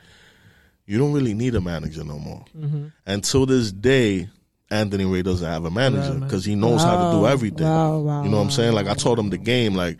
You 0.86 0.98
don't 0.98 1.12
really 1.12 1.34
need 1.34 1.54
a 1.54 1.60
manager 1.60 2.04
no 2.04 2.18
more. 2.18 2.44
and 2.54 2.92
Until 3.06 3.44
this 3.44 3.72
day, 3.72 4.28
Anthony 4.70 5.04
Ray 5.04 5.22
doesn't 5.22 5.46
have 5.46 5.64
a 5.64 5.70
manager 5.70 6.18
because 6.18 6.44
he 6.44 6.54
knows 6.54 6.82
how 6.82 7.10
to 7.10 7.16
do 7.16 7.26
everything. 7.26 7.66
Wow, 7.66 7.98
wow, 7.98 8.22
you 8.22 8.30
know 8.30 8.38
what 8.38 8.44
I'm 8.44 8.50
saying? 8.50 8.72
Like 8.72 8.86
I 8.86 8.94
taught 8.94 9.18
him 9.18 9.30
the 9.30 9.38
game, 9.38 9.74
like 9.74 9.98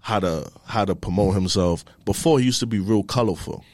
how 0.00 0.20
to 0.20 0.50
how 0.66 0.84
to 0.84 0.94
promote 0.94 1.34
himself. 1.34 1.84
Before 2.04 2.38
he 2.38 2.44
used 2.44 2.60
to 2.60 2.66
be 2.66 2.78
real 2.78 3.02
colorful, 3.02 3.64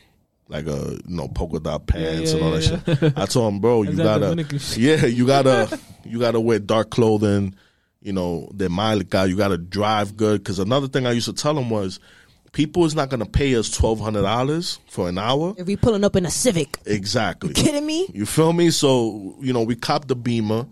like 0.48 0.66
a 0.66 0.98
you 1.06 1.16
know 1.16 1.28
polka 1.28 1.58
dot 1.58 1.86
pants 1.86 2.32
yeah, 2.32 2.36
and 2.36 2.44
all 2.44 2.60
yeah, 2.60 2.76
that 2.76 2.98
shit. 2.98 3.18
I 3.18 3.26
told 3.26 3.54
him, 3.54 3.60
bro, 3.60 3.82
you 3.84 3.96
gotta, 3.96 4.46
yeah, 4.76 5.06
you 5.06 5.26
gotta, 5.26 5.78
you 6.04 6.20
gotta 6.20 6.40
wear 6.40 6.58
dark 6.58 6.90
clothing. 6.90 7.54
You 8.02 8.14
know, 8.14 8.48
the 8.54 9.06
guy. 9.08 9.26
You 9.26 9.36
gotta 9.36 9.58
drive 9.58 10.16
good. 10.16 10.42
Because 10.42 10.58
another 10.58 10.88
thing 10.88 11.06
I 11.06 11.12
used 11.12 11.26
to 11.26 11.34
tell 11.34 11.56
him 11.58 11.68
was, 11.68 12.00
people 12.52 12.84
is 12.86 12.94
not 12.94 13.10
gonna 13.10 13.26
pay 13.26 13.54
us 13.56 13.70
twelve 13.70 14.00
hundred 14.00 14.22
dollars 14.22 14.78
for 14.88 15.08
an 15.08 15.18
hour. 15.18 15.54
If 15.58 15.66
we 15.66 15.76
pulling 15.76 16.04
up 16.04 16.16
in 16.16 16.24
a 16.24 16.30
Civic, 16.30 16.78
Exactly. 16.86 17.52
kidding 17.52 17.84
me? 17.84 18.08
You 18.14 18.24
feel 18.24 18.52
me? 18.52 18.70
So 18.70 19.36
you 19.40 19.52
know, 19.52 19.62
we 19.62 19.76
copped 19.76 20.08
the 20.08 20.16
Beamer, 20.16 20.66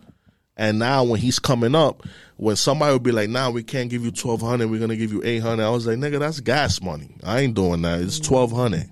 and 0.57 0.79
now 0.79 1.05
when 1.05 1.21
he's 1.21 1.39
coming 1.39 1.75
up, 1.75 2.03
when 2.37 2.57
somebody 2.57 2.95
would 2.95 3.03
be 3.03 3.13
like, 3.13 3.29
"Nah, 3.29 3.51
we 3.51 3.63
can't 3.63 3.91
give 3.91 4.05
you 4.05 4.11
twelve 4.11 4.41
hundred. 4.41 4.71
We're 4.71 4.81
gonna 4.81 4.97
give 4.97 5.13
you 5.13 5.23
800 5.23 5.63
I 5.63 5.71
was 5.71 5.87
like, 5.87 5.99
"Nigga, 5.99 6.19
that's 6.19 6.41
gas 6.41 6.81
money. 6.81 7.15
I 7.23 7.41
ain't 7.41 7.55
doing 7.55 7.83
that. 7.83 8.01
It's 8.01 8.19
twelve 8.19 8.53
hundred. 8.53 8.89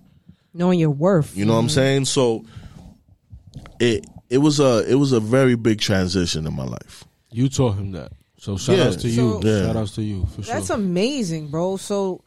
Knowing 0.53 0.79
your 0.79 0.91
worth. 0.91 1.35
You 1.37 1.47
know 1.47 1.55
what 1.55 1.61
I'm 1.61 1.67
mm. 1.69 1.71
saying? 1.71 2.05
So 2.05 2.45
it 3.81 4.07
it 4.29 4.39
was 4.39 4.61
a 4.61 4.85
it 4.91 4.97
was 4.97 5.13
a 5.13 5.21
very 5.21 5.55
big 5.55 5.81
transition 5.81 6.47
in 6.47 6.55
my 6.55 6.65
life. 6.65 7.05
You 7.31 7.49
taught 7.49 7.77
him 7.77 7.93
that. 7.93 8.13
So 8.47 8.57
shout 8.57 8.77
Yeah. 8.79 8.85
outs 8.87 8.97
to 9.03 9.09
you. 9.09 9.15
So- 9.17 9.41
Yeah. 9.43 9.67
Shout 9.67 9.77
outs 9.77 9.95
to 9.97 10.03
you 10.03 10.25
for 10.33 10.43
sure. 10.45 10.55
That's 10.55 10.71
amazing, 10.71 11.49
bro. 11.49 11.77
So 11.79 12.21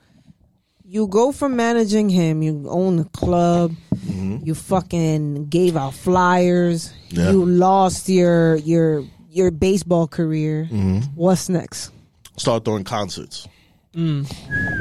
you 0.83 1.07
go 1.07 1.31
from 1.31 1.55
managing 1.55 2.09
him, 2.09 2.43
you 2.43 2.65
own 2.67 2.97
the 2.97 3.05
club, 3.05 3.71
mm-hmm. 3.95 4.39
you 4.43 4.53
fucking 4.53 5.45
gave 5.45 5.77
out 5.77 5.93
flyers, 5.93 6.91
Yeah. 7.09 7.31
you 7.31 7.45
lost 7.45 8.09
your 8.09 8.57
your 8.57 9.05
your 9.31 9.49
baseball 9.49 10.07
career. 10.09 10.67
Mm-hmm. 10.69 11.15
What's 11.15 11.47
next? 11.47 11.91
Start 12.35 12.65
throwing 12.65 12.83
concerts. 12.83 13.47
Mm. 13.95 14.27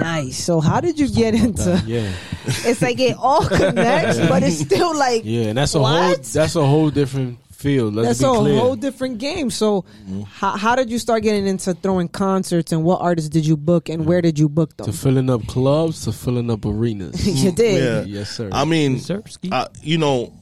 Nice. 0.00 0.42
So 0.42 0.58
how 0.60 0.80
did 0.80 0.98
you 0.98 1.08
get 1.08 1.34
into? 1.34 1.80
yeah, 1.86 2.10
It's 2.66 2.82
like 2.82 2.98
it 2.98 3.16
all 3.16 3.44
connects, 3.46 4.18
but 4.28 4.42
it's 4.42 4.58
still 4.58 4.92
like 4.98 5.22
yeah, 5.24 5.50
and 5.50 5.58
that's 5.58 5.76
a 5.76 5.80
What? 5.80 6.02
whole 6.02 6.14
that's 6.16 6.56
a 6.56 6.66
whole 6.66 6.90
different 6.90 7.38
field. 7.58 7.94
Let's 7.94 8.08
that's 8.08 8.20
be 8.20 8.26
a 8.26 8.40
clear. 8.40 8.58
whole 8.58 8.76
different 8.76 9.18
game. 9.18 9.50
So 9.50 9.84
how, 10.30 10.56
how 10.56 10.76
did 10.76 10.90
you 10.90 10.98
start 10.98 11.22
getting 11.24 11.46
into 11.46 11.74
throwing 11.74 12.08
concerts, 12.08 12.72
and 12.72 12.84
what 12.84 13.00
artists 13.00 13.28
did 13.28 13.44
you 13.44 13.56
book, 13.56 13.88
and 13.88 14.06
where 14.06 14.22
did 14.22 14.38
you 14.38 14.48
book 14.48 14.76
them? 14.76 14.86
to 14.86 14.92
filling 14.92 15.28
up 15.28 15.46
clubs 15.46 16.04
to 16.04 16.12
filling 16.12 16.50
up 16.50 16.64
arenas. 16.64 17.26
you 17.44 17.52
did. 17.52 17.82
Yeah. 17.82 18.18
yes, 18.18 18.30
sir. 18.30 18.48
I 18.52 18.64
mean, 18.64 19.00
Sir, 19.00 19.22
ski. 19.26 19.50
I, 19.52 19.66
you 19.82 19.98
know, 19.98 20.32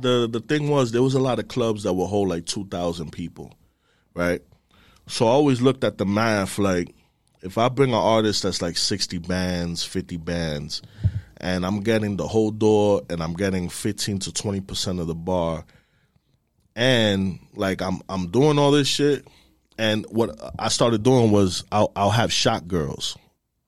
the 0.00 0.28
the 0.30 0.40
thing 0.40 0.68
was 0.68 0.92
there 0.92 1.02
was 1.02 1.14
a 1.14 1.20
lot 1.20 1.38
of 1.38 1.48
clubs 1.48 1.84
that 1.84 1.94
would 1.94 2.06
hold 2.06 2.28
like 2.28 2.46
two 2.46 2.66
thousand 2.66 3.12
people, 3.12 3.54
right? 4.14 4.42
So 5.06 5.26
I 5.26 5.30
always 5.30 5.62
looked 5.62 5.84
at 5.84 5.98
the 5.98 6.06
math 6.06 6.58
like 6.58 6.94
if 7.42 7.58
I 7.58 7.68
bring 7.68 7.90
an 7.90 7.96
artist 7.96 8.42
that's 8.42 8.60
like 8.60 8.76
sixty 8.76 9.18
bands, 9.18 9.84
fifty 9.84 10.16
bands, 10.16 10.82
and 11.38 11.64
I'm 11.64 11.80
getting 11.80 12.16
the 12.16 12.26
whole 12.26 12.50
door 12.50 13.02
and 13.08 13.22
I'm 13.22 13.34
getting 13.34 13.68
fifteen 13.68 14.18
to 14.20 14.32
twenty 14.32 14.60
percent 14.60 15.00
of 15.00 15.06
the 15.06 15.14
bar, 15.14 15.64
and 16.76 17.38
like 17.54 17.82
I'm 17.82 18.00
I'm 18.08 18.28
doing 18.28 18.58
all 18.58 18.70
this 18.70 18.86
shit, 18.86 19.26
and 19.78 20.06
what 20.10 20.38
I 20.58 20.68
started 20.68 21.02
doing 21.02 21.32
was 21.32 21.64
I'll 21.72 21.90
I'll 21.96 22.10
have 22.10 22.32
shot 22.32 22.68
girls 22.68 23.16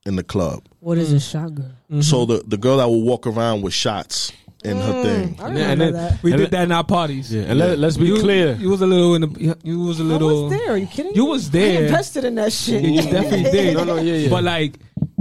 in 0.06 0.14
the 0.14 0.22
club. 0.22 0.62
What 0.80 0.98
is 0.98 1.12
a 1.12 1.18
shot 1.18 1.54
girl? 1.54 1.72
Mm-hmm. 1.90 2.02
So 2.02 2.26
the 2.26 2.44
the 2.46 2.58
girl 2.58 2.76
that 2.76 2.86
will 2.88 3.02
walk 3.02 3.26
around 3.26 3.62
with 3.62 3.72
shots 3.74 4.30
in 4.64 4.76
her 4.76 4.92
mm, 4.92 5.02
thing. 5.02 5.40
I 5.40 5.48
remember 5.48 5.60
and 5.60 5.80
then- 5.80 5.92
that. 5.94 6.22
we 6.22 6.32
and 6.32 6.40
did 6.42 6.50
that 6.50 6.64
in 6.64 6.72
our 6.72 6.84
parties. 6.84 7.32
yeah, 7.32 7.42
and 7.44 7.58
let, 7.58 7.78
let's 7.78 7.96
be 7.96 8.06
you, 8.06 8.20
clear. 8.20 8.54
You 8.54 8.68
was 8.68 8.82
a 8.82 8.86
little 8.86 9.14
in 9.14 9.22
the. 9.22 9.56
You 9.62 9.80
was 9.80 10.00
a 10.00 10.04
little. 10.04 10.28
I 10.28 10.42
was 10.42 10.52
there. 10.52 10.72
Are 10.72 10.76
you 10.76 10.86
kidding? 10.86 11.14
You 11.14 11.24
me? 11.24 11.30
was 11.30 11.48
I 11.48 11.52
there. 11.52 11.84
invested 11.84 12.24
in 12.24 12.34
that 12.36 12.52
shit. 12.52 12.84
You 12.84 13.02
definitely 13.02 13.42
did. 13.50 13.74
No, 13.76 13.84
no, 13.84 13.96
yeah, 13.96 14.14
yeah. 14.14 14.28
But 14.28 14.44
like, 14.44 14.74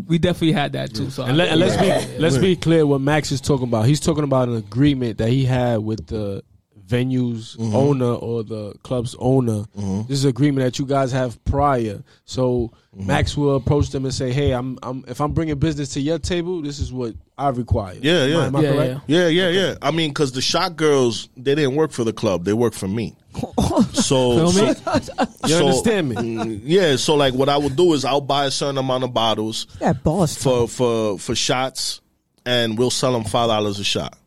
we 0.07 0.17
definitely 0.17 0.53
had 0.53 0.73
that 0.73 0.93
too. 0.93 1.09
So 1.09 1.23
And, 1.23 1.37
let, 1.37 1.49
and 1.49 1.59
let's 1.59 1.75
Yeah. 1.81 2.05
be 2.05 2.17
let's 2.19 2.37
be 2.37 2.55
clear 2.57 2.85
what 2.85 2.99
Max 2.99 3.31
is 3.31 3.39
talking 3.39 3.67
about. 3.67 3.85
He's 3.85 3.99
talking 4.01 4.23
about 4.25 4.49
an 4.49 4.55
agreement 4.57 5.19
that 5.19 5.29
he 5.29 5.45
had 5.45 5.77
with 5.79 6.07
the 6.07 6.43
venue's 6.87 7.55
mm-hmm. 7.57 7.75
owner 7.75 8.13
or 8.13 8.43
the 8.43 8.73
club's 8.83 9.15
owner. 9.19 9.63
Mm-hmm. 9.77 10.03
This 10.07 10.19
is 10.19 10.23
an 10.23 10.29
agreement 10.29 10.65
that 10.65 10.79
you 10.79 10.85
guys 10.85 11.11
have 11.11 11.43
prior. 11.45 12.01
So 12.25 12.71
mm-hmm. 12.95 13.07
Max 13.07 13.35
will 13.35 13.55
approach 13.55 13.89
them 13.89 14.05
and 14.05 14.13
say, 14.13 14.31
"Hey, 14.31 14.51
I'm, 14.51 14.79
I'm 14.81 15.03
if 15.07 15.19
I'm 15.21 15.33
bringing 15.33 15.57
business 15.59 15.89
to 15.93 15.99
your 16.01 16.17
table, 16.19 16.61
this 16.61 16.79
is 16.79 16.91
what 16.93 17.13
I 17.37 17.49
require." 17.49 17.95
Yeah, 18.01 18.13
Am 18.13 18.21
I- 18.23 18.25
yeah. 18.27 18.45
am 18.45 18.55
I 18.55 18.61
Yeah, 18.61 18.71
correct? 18.71 19.01
Yeah, 19.07 19.27
yeah, 19.27 19.49
yeah. 19.49 19.75
I 19.81 19.91
mean, 19.91 20.11
because 20.11 20.31
the 20.31 20.41
shot 20.41 20.75
girls, 20.77 21.29
they 21.35 21.55
didn't 21.55 21.75
work 21.75 21.91
for 21.91 22.03
the 22.03 22.13
club; 22.13 22.45
they 22.45 22.53
worked 22.53 22.77
for 22.77 22.87
me. 22.87 23.15
So, 23.93 24.49
Feel 24.51 24.65
me? 24.65 24.73
so- 24.73 24.99
You 25.45 25.49
so- 25.49 25.59
understand 25.67 26.09
me? 26.09 26.15
mm, 26.15 26.61
Yeah. 26.63 26.95
So, 26.95 27.15
like, 27.15 27.33
what 27.35 27.49
I 27.49 27.57
would 27.57 27.75
do 27.75 27.93
is 27.93 28.05
I'll 28.05 28.21
buy 28.21 28.45
a 28.45 28.51
certain 28.51 28.77
amount 28.77 29.03
of 29.03 29.13
bottles 29.13 29.67
that 29.79 30.03
boss. 30.03 30.35
for 30.41 30.67
for 30.67 31.19
for 31.19 31.35
shots, 31.35 32.01
and 32.45 32.77
we'll 32.77 32.89
sell 32.89 33.13
them 33.13 33.23
five 33.25 33.49
dollars 33.49 33.79
a 33.79 33.83
shot. 33.83 34.17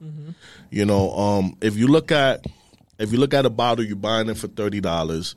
You 0.71 0.85
know, 0.85 1.11
um, 1.12 1.57
if 1.61 1.77
you 1.77 1.87
look 1.89 2.12
at 2.12 2.47
if 2.99 3.12
you 3.12 3.18
look 3.18 3.35
at 3.35 3.47
a 3.47 3.51
bottle, 3.51 3.85
you're 3.85 3.97
buying 3.97 4.29
it 4.29 4.37
for 4.37 4.49
thirty 4.49 4.81
dollars. 4.81 5.35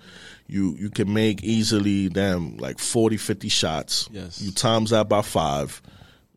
You 0.48 0.76
you 0.78 0.90
can 0.90 1.14
make 1.14 1.44
easily 1.44 2.10
damn 2.10 2.58
like 2.58 2.78
40, 2.78 3.18
50 3.18 3.50
shots. 3.50 4.10
Yes. 4.12 4.42
You 4.42 4.52
times 4.52 4.92
that 4.92 5.10
by 5.10 5.22
five. 5.22 5.82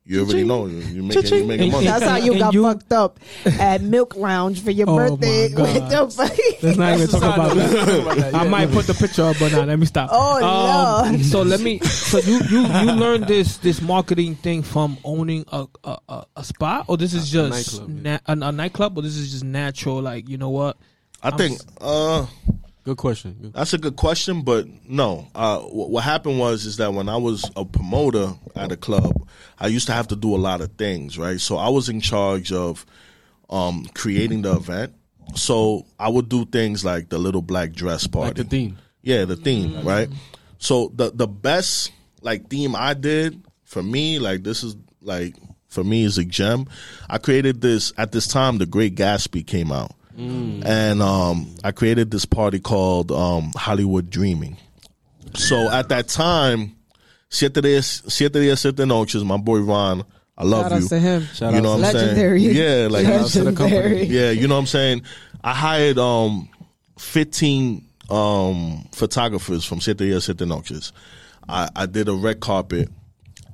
You 0.09 0.21
already 0.23 0.45
know 0.45 0.67
you- 0.67 0.77
you're 0.79 1.03
making, 1.03 1.25
you're 1.35 1.45
making 1.47 1.73
money. 1.73 1.85
That's 1.87 2.05
how 2.05 2.17
you 2.17 2.33
And 2.33 2.41
got 2.41 2.55
you- 2.55 2.63
fucked 2.63 2.93
up 2.93 3.19
at 3.45 3.83
Milk 3.83 4.15
Lounge 4.15 4.63
for 4.63 4.71
your 4.71 4.89
Oh 4.89 4.97
birthday. 4.97 5.49
my 5.49 5.63
with 5.63 5.91
God. 5.91 6.11
the- 6.13 6.57
Let's 6.63 6.77
not 6.79 6.95
even 6.95 7.09
talk 7.09 7.23
about 7.35 7.57
that. 7.57 8.17
that. 8.17 8.35
I 8.37 8.49
might 8.49 8.71
put 8.71 8.87
the 8.87 8.95
picture 8.95 9.25
up, 9.25 9.37
but 9.41 9.51
now 9.51 9.65
let 9.65 9.77
me 9.79 9.87
stop. 9.87 10.11
Oh, 10.13 10.37
um, 11.05 11.11
Lord. 11.13 11.25
So 11.25 11.43
let 11.43 11.61
me. 11.61 11.81
So 11.81 12.19
you 12.21 12.39
you 12.51 12.61
you 12.67 12.93
learned 12.93 13.27
this 13.27 13.57
this 13.59 13.83
marketing 13.83 14.37
thing 14.37 14.63
from 14.63 14.97
owning 15.03 15.45
a 15.51 15.67
a, 15.83 15.99
a, 16.09 16.25
a 16.37 16.45
spot, 16.45 16.85
or 16.87 16.97
this 16.97 17.13
is 17.13 17.29
just 17.29 17.51
nightclub, 17.51 17.89
na- 18.05 18.19
a, 18.27 18.49
a 18.49 18.53
nightclub, 18.53 18.97
or 18.97 19.03
this 19.03 19.17
is 19.17 19.33
just 19.33 19.45
natural? 19.45 20.01
Like 20.03 20.29
you 20.29 20.39
know 20.39 20.51
what? 20.51 20.77
I 21.21 21.33
think 21.33 21.59
uh, 21.81 22.27
Good 22.87 22.97
question. 22.97 23.37
Good- 23.43 23.53
that's 23.53 23.73
a 23.75 23.79
good 23.79 23.97
question, 23.97 24.43
but 24.43 24.67
no. 24.89 25.27
Uh, 25.35 25.59
wh- 25.59 25.91
what 25.91 26.05
happened 26.05 26.39
was 26.39 26.65
is 26.65 26.77
that 26.79 26.95
when 26.95 27.09
I 27.09 27.17
was 27.17 27.45
a 27.57 27.65
promoter 27.65 28.33
at 28.55 28.71
a 28.73 28.77
club, 28.77 29.29
I 29.59 29.67
used 29.67 29.89
to 29.89 29.93
have 29.93 30.07
to 30.09 30.17
do 30.17 30.35
a 30.35 30.39
lot 30.39 30.61
of 30.61 30.71
things, 30.79 31.19
right? 31.19 31.41
So 31.41 31.57
I 31.57 31.69
was 31.69 31.89
in 31.89 32.01
charge 32.01 32.53
of 32.53 32.87
um, 33.51 33.87
creating 33.95 34.43
the 34.43 34.55
event. 34.57 34.95
So 35.35 35.85
I 35.99 36.09
would 36.09 36.29
do 36.29 36.45
things 36.47 36.85
like 36.85 37.09
the 37.09 37.19
little 37.19 37.43
black 37.43 37.73
dress 37.73 38.07
party, 38.07 38.29
Like 38.29 38.37
the 38.37 38.45
theme. 38.45 38.79
Yeah, 39.03 39.25
the 39.25 39.35
theme, 39.37 39.85
right? 39.85 40.09
So 40.59 40.93
the 40.95 41.11
the 41.13 41.27
best 41.27 41.91
like 42.23 42.49
theme 42.49 42.77
I 42.77 42.95
did 42.95 43.43
for 43.65 43.83
me, 43.83 44.21
like 44.21 44.45
this 44.45 44.63
is 44.63 44.77
like 45.03 45.35
for 45.69 45.83
me 45.83 46.05
is 46.05 46.19
a 46.19 46.25
gem. 46.25 46.67
I 47.11 47.19
created 47.19 47.61
this 47.61 47.93
at 47.99 48.13
this 48.13 48.29
time. 48.29 48.59
The 48.59 48.67
Great 48.67 48.95
Gatsby 48.95 49.45
came 49.45 49.73
out, 49.73 49.93
and 50.17 51.03
um, 51.03 51.55
I 51.63 51.73
created 51.73 52.11
this 52.11 52.25
party 52.25 52.59
called 52.59 53.13
um, 53.13 53.53
Hollywood 53.55 54.09
Dreaming. 54.11 54.57
So 55.35 55.71
at 55.71 55.89
that 55.91 56.09
time, 56.09 56.75
siete 57.29 57.55
días, 57.63 58.11
siete 58.11 58.33
días, 58.35 58.59
siete 58.59 58.87
noches. 58.87 59.25
My 59.25 59.37
boy 59.37 59.61
Ron, 59.61 60.05
I 60.39 60.45
love 60.45 60.73
you. 60.73 60.81
Shout 60.81 60.83
you. 60.83 60.89
to 60.89 60.99
him. 60.99 61.23
Shout 61.35 61.53
you 61.53 61.59
out 61.59 61.63
know 61.63 61.77
to- 61.77 61.83
what 61.83 61.97
I'm 61.97 62.15
saying? 62.17 62.41
Yeah, 62.41 62.89
like 62.91 63.05
Shout 63.07 63.21
out 63.21 63.29
to 63.29 63.43
company. 63.45 63.71
Legendary. 63.71 64.05
yeah, 64.05 64.31
you 64.31 64.49
know 64.49 64.55
what 64.55 64.61
I'm 64.61 64.67
saying? 64.67 65.03
I 65.45 65.53
hired 65.53 65.99
um 65.99 66.49
15 66.99 67.85
um 68.09 68.89
photographers 68.93 69.65
from 69.65 69.81
Siete 69.81 69.99
Días, 69.99 70.23
Siete 70.23 70.47
Noches. 70.47 70.93
I, 71.49 71.69
I 71.77 71.87
did 71.87 72.09
a 72.09 72.15
red 72.15 72.41
carpet 72.41 72.89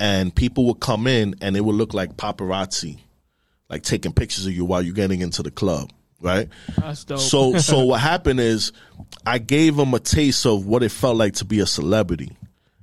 and 0.01 0.35
people 0.35 0.67
would 0.67 0.81
come 0.81 1.07
in 1.07 1.35
and 1.41 1.57
it 1.57 1.61
would 1.65 1.75
look 1.75 1.93
like 1.95 2.17
paparazzi, 2.17 2.99
like 3.69 3.83
taking 3.83 4.13
pictures 4.13 4.47
of 4.47 4.53
you 4.53 4.65
while 4.65 4.81
you're 4.83 4.95
getting 4.95 5.21
into 5.21 5.43
the 5.43 5.51
club, 5.51 5.91
right? 6.23 6.49
That's 6.79 7.05
dope. 7.05 7.19
So 7.19 7.57
so 7.59 7.85
what 7.85 8.01
happened 8.01 8.41
is 8.41 8.73
I 9.27 9.39
gave 9.39 9.77
them 9.77 9.95
a 9.95 10.01
taste 10.01 10.47
of 10.47 10.67
what 10.67 10.83
it 10.83 10.91
felt 10.91 11.17
like 11.17 11.35
to 11.35 11.45
be 11.45 11.61
a 11.61 11.67
celebrity. 11.67 12.37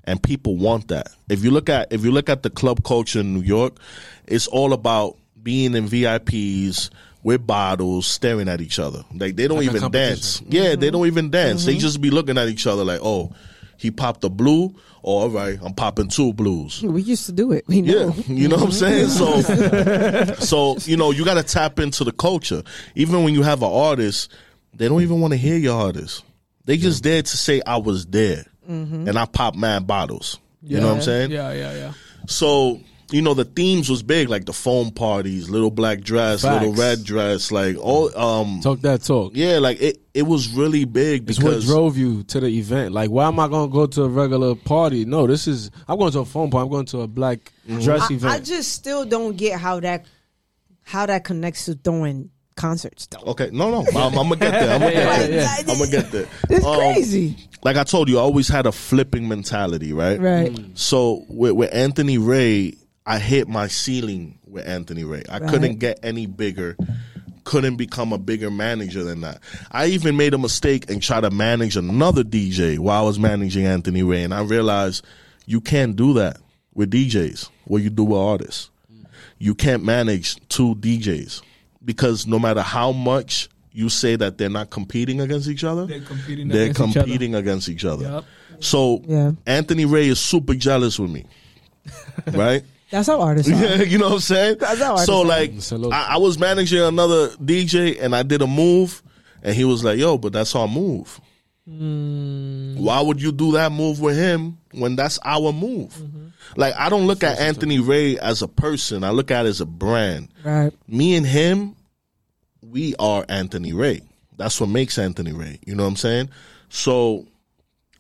And 0.04 0.22
people 0.22 0.58
want 0.58 0.88
that. 0.88 1.10
If 1.30 1.44
you 1.44 1.52
look 1.52 1.70
at 1.70 1.92
if 1.92 2.04
you 2.04 2.12
look 2.12 2.30
at 2.30 2.44
the 2.44 2.50
club 2.50 2.84
culture 2.84 3.20
in 3.20 3.34
New 3.34 3.42
York, 3.42 3.78
it's 4.26 4.48
all 4.48 4.74
about 4.74 5.18
being 5.42 5.76
in 5.76 5.88
VIPs 5.88 6.90
with 7.22 7.46
bottles, 7.46 8.08
staring 8.08 8.48
at 8.48 8.62
each 8.62 8.80
other. 8.80 9.04
Like 9.14 9.36
they 9.36 9.48
don't 9.48 9.58
Like 9.58 9.76
even 9.76 9.92
dance. 9.92 10.42
Yeah, 10.48 10.70
they 10.70 10.76
mm-hmm. 10.76 10.92
don't 10.92 11.08
even 11.08 11.30
dance. 11.30 11.66
They 11.66 11.74
mm-hmm. 11.74 11.80
just 11.80 12.02
be 12.02 12.10
looking 12.10 12.38
at 12.38 12.48
each 12.48 12.66
other 12.66 12.84
like, 12.84 13.02
oh, 13.04 13.34
he 13.80 13.92
popped 13.92 14.24
a 14.26 14.30
blue. 14.30 14.76
Oh, 15.04 15.20
all 15.20 15.30
right, 15.30 15.58
I'm 15.64 15.74
popping 15.74 16.10
two 16.10 16.34
blues. 16.34 16.84
We 16.84 17.02
used 17.02 17.26
to 17.28 17.32
do 17.32 17.54
it. 17.54 17.64
We 17.68 17.82
know. 17.82 18.14
Yeah, 18.16 18.24
you 18.34 18.50
know 18.50 18.58
what 18.58 18.66
I'm 18.66 18.72
saying. 18.74 19.08
So, 19.08 19.42
so 20.40 20.78
you 20.82 20.98
know, 20.98 21.12
you 21.12 21.24
got 21.24 21.36
to 21.36 21.44
tap 21.44 21.80
into 21.80 22.04
the 22.04 22.12
culture. 22.12 22.62
Even 22.96 23.24
when 23.24 23.34
you 23.34 23.42
have 23.42 23.64
an 23.64 23.72
artist, 23.72 24.32
they 24.74 24.90
don't 24.90 25.02
even 25.02 25.22
want 25.22 25.32
to 25.32 25.38
hear 25.38 25.58
your 25.58 25.80
artist. 25.80 26.26
They 26.66 26.76
just 26.76 27.04
there 27.04 27.22
to 27.22 27.38
say 27.38 27.62
I 27.66 27.78
was 27.78 28.06
there, 28.06 28.46
mm-hmm. 28.70 29.08
and 29.08 29.18
I 29.18 29.26
popped 29.26 29.58
mad 29.58 29.88
bottles. 29.88 30.40
You 30.62 30.82
know 30.82 30.88
what 30.88 30.98
I'm 30.98 31.02
saying? 31.02 31.32
Yeah, 31.32 31.54
yeah, 31.54 31.74
yeah. 31.74 31.94
So 32.28 32.82
you 33.12 33.22
know 33.22 33.34
the 33.34 33.46
themes 33.46 33.90
was 33.90 34.04
big, 34.04 34.30
like 34.30 34.46
the 34.46 34.54
foam 34.54 34.92
parties, 34.92 35.50
little 35.50 35.72
black 35.72 36.02
dress, 36.02 36.44
little 36.44 36.74
red 36.74 37.04
dress, 37.04 37.52
like 37.52 37.78
all. 37.78 38.16
Um, 38.18 38.62
Talk 38.62 38.82
that 38.82 39.02
talk. 39.04 39.32
yeah, 39.36 39.58
like 39.60 39.82
it. 39.82 40.02
It 40.14 40.24
was 40.24 40.50
really 40.50 40.84
big 40.86 41.30
It's 41.30 41.40
what 41.42 41.62
drove 41.62 41.96
you 41.98 42.24
to 42.24 42.40
the 42.42 42.48
event. 42.48 42.94
Like, 42.94 43.10
why 43.10 43.28
am 43.28 43.40
I 43.40 43.48
going 43.48 43.70
to 43.70 43.74
go 43.74 43.86
to 43.86 44.04
a 44.04 44.10
regular 44.10 44.54
party? 44.56 45.06
No, 45.06 45.26
this 45.28 45.48
is. 45.48 45.72
I'm 45.88 45.98
going 45.98 46.12
to 46.12 46.20
a 46.20 46.26
phone 46.26 46.50
party. 46.50 46.64
I'm 46.66 46.70
going 46.72 46.86
to 46.88 47.02
a 47.02 47.08
black 47.08 47.54
dress 47.68 48.10
I, 48.10 48.14
event. 48.16 48.34
I 48.34 48.40
just 48.40 48.74
still 48.74 49.06
don't 49.06 49.38
get 49.38 49.60
how 49.60 49.80
that 49.80 50.06
how 50.82 51.06
that 51.06 51.24
connects 51.24 51.66
to 51.66 51.76
throwing 51.76 52.32
concerts 52.56 53.08
though. 53.08 53.20
Okay, 53.32 53.50
no, 53.54 53.70
no, 53.72 53.86
I'm, 53.98 54.18
I'm 54.18 54.28
gonna 54.30 54.36
get 54.36 54.52
there. 54.52 54.74
I'm 54.74 54.82
gonna 54.82 54.92
get 54.94 55.20
there. 55.20 55.32
yeah, 55.32 55.56
yeah. 55.66 55.72
I'm 55.72 55.78
gonna 55.80 55.90
get 55.92 56.12
there. 56.12 56.28
It's 56.50 56.66
Um, 56.66 56.76
crazy. 56.78 57.38
Like 57.64 57.78
I 57.78 57.84
told 57.84 58.10
you, 58.10 58.18
I 58.18 58.22
always 58.22 58.50
had 58.50 58.66
a 58.66 58.72
flipping 58.74 59.28
mentality, 59.30 59.94
right? 59.94 60.20
Right. 60.20 60.60
So 60.74 61.24
with, 61.30 61.54
with 61.54 61.74
Anthony 61.74 62.18
Ray, 62.18 62.74
I 63.10 63.18
hit 63.20 63.48
my 63.48 63.68
ceiling 63.68 64.38
with 64.48 64.68
Anthony 64.68 65.04
Ray. 65.04 65.24
I 65.30 65.40
Right. 65.40 65.50
couldn't 65.50 65.80
get 65.80 66.00
any 66.04 66.26
bigger. 66.28 66.78
Couldn't 67.44 67.78
become 67.78 68.14
a 68.14 68.18
bigger 68.20 68.52
manager 68.52 69.04
than 69.04 69.22
that. 69.22 69.40
I 69.72 69.88
even 69.88 70.16
made 70.16 70.34
a 70.34 70.38
mistake 70.38 70.90
and 70.92 71.02
tried 71.02 71.22
to 71.22 71.32
manage 71.32 71.76
another 71.76 72.24
DJ 72.24 72.78
while 72.78 73.02
I 73.04 73.06
was 73.08 73.18
managing 73.18 73.66
Anthony 73.66 74.04
Ray, 74.04 74.24
and 74.24 74.34
I 74.34 74.42
realized 74.44 75.04
you 75.48 75.60
can't 75.60 75.96
do 75.96 76.14
that 76.14 76.38
with 76.76 76.92
DJs. 76.92 77.50
What 77.66 77.82
you 77.82 77.90
do 77.90 78.04
with 78.04 78.20
artists, 78.20 78.70
you 79.40 79.56
can't 79.56 79.84
manage 79.84 80.36
two 80.50 80.76
DJs 80.76 81.42
because 81.84 82.28
no 82.28 82.38
matter 82.38 82.62
how 82.62 82.92
much 82.92 83.50
you 83.72 83.90
say 83.90 84.16
that 84.18 84.38
they're 84.38 84.50
not 84.50 84.70
competing 84.70 85.20
against 85.22 85.48
each 85.48 85.64
other, 85.64 85.86
They're 85.88 86.02
competing. 86.02 86.48
they're 86.50 86.70
against 86.70 86.80
each 86.98 86.98
other. 86.98 87.38
against 87.40 87.70
each 87.70 87.86
other. 87.86 88.04
Yep. 88.04 88.24
So 88.60 89.02
Yeah. 89.08 89.32
Anthony 89.48 89.86
Ray 89.86 90.08
is 90.10 90.20
super 90.20 90.54
jealous 90.54 91.00
with 91.00 91.10
me, 91.10 91.26
right? 92.34 92.64
That's 92.92 93.08
how 93.08 93.22
artists 93.22 93.52
are. 93.52 93.84
you 93.84 93.98
know 93.98 94.08
what 94.08 94.14
I'm 94.16 94.20
saying? 94.20 94.58
That's 94.60 94.82
how 94.82 94.96
so 94.98 95.30
artists 95.30 95.72
like, 95.72 95.94
I, 95.94 96.16
I 96.16 96.18
was 96.18 96.40
managing 96.40 96.82
another 96.82 97.30
DJ 97.30 98.02
and 98.02 98.16
I 98.16 98.24
did 98.24 98.42
a 98.42 98.48
move, 98.48 99.04
and 99.44 99.56
he 99.56 99.64
was 99.64 99.84
like, 99.84 100.00
"Yo, 100.00 100.18
but 100.18 100.34
that's 100.34 100.56
our 100.56 100.68
move. 100.68 101.22
Hmm. 101.68 102.78
Why 102.78 103.02
would 103.02 103.22
you 103.22 103.32
do 103.32 103.52
that 103.54 103.72
move 103.72 104.00
with 104.00 104.18
him 104.18 104.58
when 104.72 104.96
that's 104.96 105.20
our 105.24 105.54
move?" 105.54 105.94
Mm-hmm. 105.94 106.28
Like, 106.56 106.74
I 106.76 106.90
don't 106.90 107.06
look 107.06 107.24
at 107.24 107.40
Anthony 107.40 107.80
Ray 107.80 108.18
as 108.18 108.42
a 108.42 108.48
person. 108.48 109.04
I 109.04 109.12
look 109.12 109.32
at 109.32 109.46
it 109.46 109.50
as 109.50 109.62
a 109.62 109.66
brand. 109.66 110.30
Right. 110.44 110.74
Me 110.88 111.16
and 111.16 111.26
him, 111.26 111.76
we 112.62 112.96
are 112.98 113.26
Anthony 113.30 113.74
Ray. 113.74 114.02
That's 114.38 114.60
what 114.60 114.70
makes 114.70 114.98
Anthony 114.98 115.34
Ray. 115.34 115.60
You 115.66 115.76
know 115.76 115.84
what 115.84 115.90
I'm 115.90 115.96
saying? 115.96 116.30
So 116.70 117.28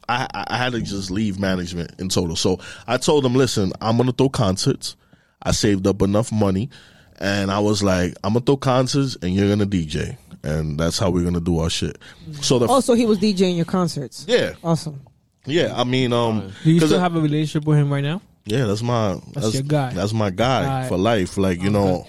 I, 0.09 0.27
I 0.33 0.45
I 0.55 0.57
had 0.57 0.71
to 0.73 0.81
just 0.81 1.11
leave 1.11 1.39
management 1.39 1.91
in 1.99 2.09
total. 2.09 2.35
So 2.35 2.59
I 2.87 2.97
told 2.97 3.25
him, 3.25 3.35
listen, 3.35 3.71
I'm 3.81 3.97
gonna 3.97 4.11
throw 4.11 4.29
concerts. 4.29 4.95
I 5.41 5.51
saved 5.51 5.87
up 5.87 6.01
enough 6.01 6.31
money, 6.31 6.69
and 7.19 7.51
I 7.51 7.59
was 7.59 7.81
like, 7.83 8.15
I'm 8.23 8.33
gonna 8.33 8.45
throw 8.45 8.57
concerts, 8.57 9.15
and 9.21 9.33
you're 9.33 9.47
gonna 9.47 9.65
DJ, 9.67 10.17
and 10.43 10.79
that's 10.79 10.97
how 10.99 11.09
we're 11.11 11.23
gonna 11.23 11.39
do 11.39 11.59
our 11.59 11.69
shit. 11.69 11.97
So 12.41 12.59
the 12.59 12.67
Also, 12.67 12.93
he 12.93 13.05
was 13.05 13.19
DJing 13.19 13.55
your 13.55 13.65
concerts. 13.65 14.25
yeah, 14.27 14.53
Awesome. 14.63 14.99
yeah. 15.45 15.73
I 15.75 15.83
mean, 15.83 16.11
um, 16.11 16.51
Do 16.63 16.71
you 16.71 16.79
'cause 16.79 16.89
still 16.89 16.99
it- 16.99 17.03
have 17.03 17.15
a 17.15 17.21
relationship 17.21 17.65
with 17.65 17.77
him 17.77 17.91
right 17.93 18.03
now? 18.03 18.21
yeah, 18.45 18.65
that's 18.65 18.81
my 18.81 19.19
that's, 19.33 19.53
your 19.53 19.63
guy. 19.63 19.93
That's 19.93 20.11
my 20.13 20.29
guy 20.31 20.63
Alright. 20.65 20.89
for 20.89 20.97
life. 20.97 21.37
Like 21.37 21.61
you 21.61 21.69
know, 21.69 22.05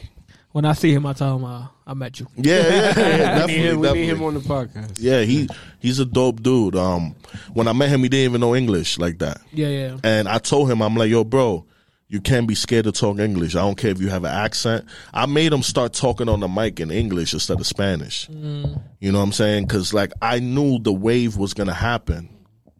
When 0.52 0.64
I 0.64 0.72
see 0.72 0.92
him, 0.92 1.06
I 1.06 1.12
tell 1.12 1.36
him 1.36 1.44
uh, 1.44 1.66
I 1.90 1.94
met 1.94 2.20
you. 2.20 2.28
yeah, 2.36 2.60
yeah, 2.60 2.68
yeah, 2.68 3.46
We 3.46 3.52
need 3.52 3.58
definitely, 3.58 3.62
him, 3.62 3.80
we 3.80 3.92
need 3.94 4.08
him 4.10 4.22
on 4.22 4.34
the 4.34 4.40
podcast. 4.40 4.98
Yeah, 5.00 5.22
he 5.22 5.48
he's 5.80 5.98
a 5.98 6.04
dope 6.04 6.40
dude. 6.40 6.76
Um, 6.76 7.16
when 7.52 7.66
I 7.66 7.72
met 7.72 7.88
him, 7.88 8.04
he 8.04 8.08
didn't 8.08 8.30
even 8.30 8.40
know 8.40 8.54
English 8.54 9.00
like 9.00 9.18
that. 9.18 9.40
Yeah, 9.52 9.66
yeah. 9.66 9.96
And 10.04 10.28
I 10.28 10.38
told 10.38 10.70
him, 10.70 10.82
I'm 10.82 10.94
like, 10.94 11.10
yo, 11.10 11.24
bro, 11.24 11.66
you 12.06 12.20
can't 12.20 12.46
be 12.46 12.54
scared 12.54 12.84
to 12.84 12.92
talk 12.92 13.18
English. 13.18 13.56
I 13.56 13.62
don't 13.62 13.74
care 13.74 13.90
if 13.90 14.00
you 14.00 14.08
have 14.08 14.22
an 14.22 14.30
accent. 14.30 14.84
I 15.12 15.26
made 15.26 15.52
him 15.52 15.64
start 15.64 15.92
talking 15.92 16.28
on 16.28 16.38
the 16.38 16.46
mic 16.46 16.78
in 16.78 16.92
English 16.92 17.34
instead 17.34 17.58
of 17.58 17.66
Spanish. 17.66 18.28
You 18.28 19.10
know 19.10 19.18
what 19.18 19.24
I'm 19.24 19.32
saying? 19.32 19.66
Because 19.66 19.92
like 19.92 20.12
I 20.22 20.38
knew 20.38 20.78
the 20.78 20.92
wave 20.92 21.38
was 21.38 21.54
gonna 21.54 21.74
happen. 21.74 22.28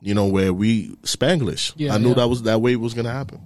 You 0.00 0.14
know 0.14 0.26
where 0.26 0.52
we 0.52 0.90
Spanglish. 1.02 1.72
Yeah, 1.76 1.96
I 1.96 1.98
knew 1.98 2.10
yeah. 2.10 2.14
that 2.14 2.28
was 2.28 2.42
that 2.42 2.60
wave 2.60 2.80
was 2.80 2.94
gonna 2.94 3.12
happen. 3.12 3.44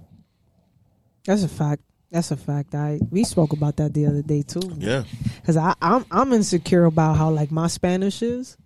That's 1.24 1.42
a 1.42 1.48
fact. 1.48 1.80
That's 2.14 2.30
a 2.30 2.36
fact. 2.36 2.76
I 2.76 3.00
we 3.10 3.24
spoke 3.24 3.52
about 3.52 3.76
that 3.78 3.92
the 3.92 4.06
other 4.06 4.22
day 4.22 4.42
too. 4.42 4.60
Yeah. 4.78 5.02
Cause 5.44 5.56
I 5.56 5.74
I'm 5.82 6.04
I'm 6.12 6.32
insecure 6.32 6.84
about 6.84 7.16
how 7.16 7.28
like 7.30 7.50
my 7.50 7.66
Spanish 7.66 8.22
is. 8.22 8.56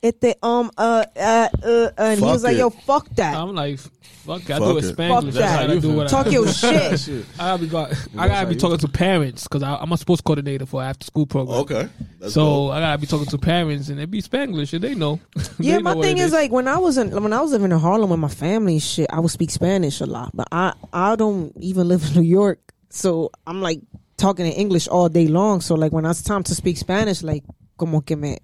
It 0.00 0.20
the 0.20 0.36
um 0.46 0.70
uh 0.78 1.04
uh, 1.16 1.48
uh 1.64 1.90
and 1.98 2.18
he 2.20 2.24
Fuck 2.24 2.32
was 2.34 2.44
like, 2.44 2.54
it. 2.54 2.58
yo, 2.58 2.70
fuck 2.70 3.08
that. 3.16 3.34
I'm 3.34 3.54
like, 3.54 3.78
fuck, 3.80 4.42
I 4.50 4.58
Fuck 4.58 4.68
do 4.68 4.78
it 4.78 4.84
it. 4.84 4.96
Spanglish. 4.96 5.08
Fuck 5.08 5.24
That's 5.24 5.36
that. 5.38 5.66
how 5.68 5.74
I 5.74 5.78
do 5.80 5.92
what 5.94 6.06
I 6.06 6.10
Talk 6.22 6.30
your 6.30 6.46
shit. 6.52 7.00
Shit. 7.00 7.26
I 7.36 7.56
gotta 7.56 7.62
be, 7.62 7.68
go, 7.68 7.88
I 8.18 8.28
gotta 8.28 8.48
be 8.48 8.54
talking 8.54 8.78
to 8.78 8.88
parents 8.88 9.44
because 9.48 9.62
I'm 9.64 9.90
a 9.90 9.96
sports 9.96 10.20
coordinator 10.22 10.66
for 10.66 10.80
after 10.82 11.04
school 11.06 11.26
program. 11.26 11.58
Okay. 11.60 11.88
That's 12.20 12.34
So 12.34 12.66
dope. 12.68 12.72
I 12.74 12.80
gotta 12.80 12.98
be 12.98 13.06
talking 13.08 13.26
to 13.26 13.38
parents 13.38 13.88
and 13.88 13.98
they 13.98 14.04
be 14.04 14.22
Spanglish 14.22 14.72
and 14.74 14.84
they 14.84 14.94
know. 14.94 15.18
Yeah, 15.58 15.76
They 15.78 15.82
my 15.82 15.92
know 15.92 15.96
what 15.98 16.04
thing 16.04 16.18
is 16.18 16.32
like 16.32 16.52
when 16.52 16.68
I 16.68 16.76
was 16.78 16.96
in 16.98 17.10
when 17.22 17.32
I 17.32 17.40
was 17.40 17.50
living 17.52 17.72
in 17.72 17.78
Harlem 17.80 18.10
with 18.10 18.20
my 18.20 18.28
family, 18.28 18.74
and 18.74 18.82
shit, 18.82 19.06
I 19.10 19.18
would 19.20 19.30
speak 19.32 19.50
Spanish 19.50 20.00
a 20.00 20.06
lot, 20.06 20.30
but 20.34 20.46
I 20.52 20.74
I 20.92 21.16
don't 21.16 21.52
even 21.60 21.88
live 21.88 22.04
in 22.08 22.12
New 22.22 22.28
York, 22.28 22.58
so 22.94 23.30
I'm 23.46 23.60
like 23.60 23.80
talking 24.16 24.46
in 24.46 24.52
English 24.52 24.86
all 24.88 25.08
day 25.08 25.26
long. 25.26 25.60
So 25.60 25.74
like 25.74 25.92
when 25.92 26.04
it's 26.06 26.22
time 26.22 26.42
to 26.44 26.54
speak 26.54 26.76
Spanish, 26.76 27.22
like 27.22 27.42
como 27.76 28.00
que 28.00 28.16
me, 28.16 28.38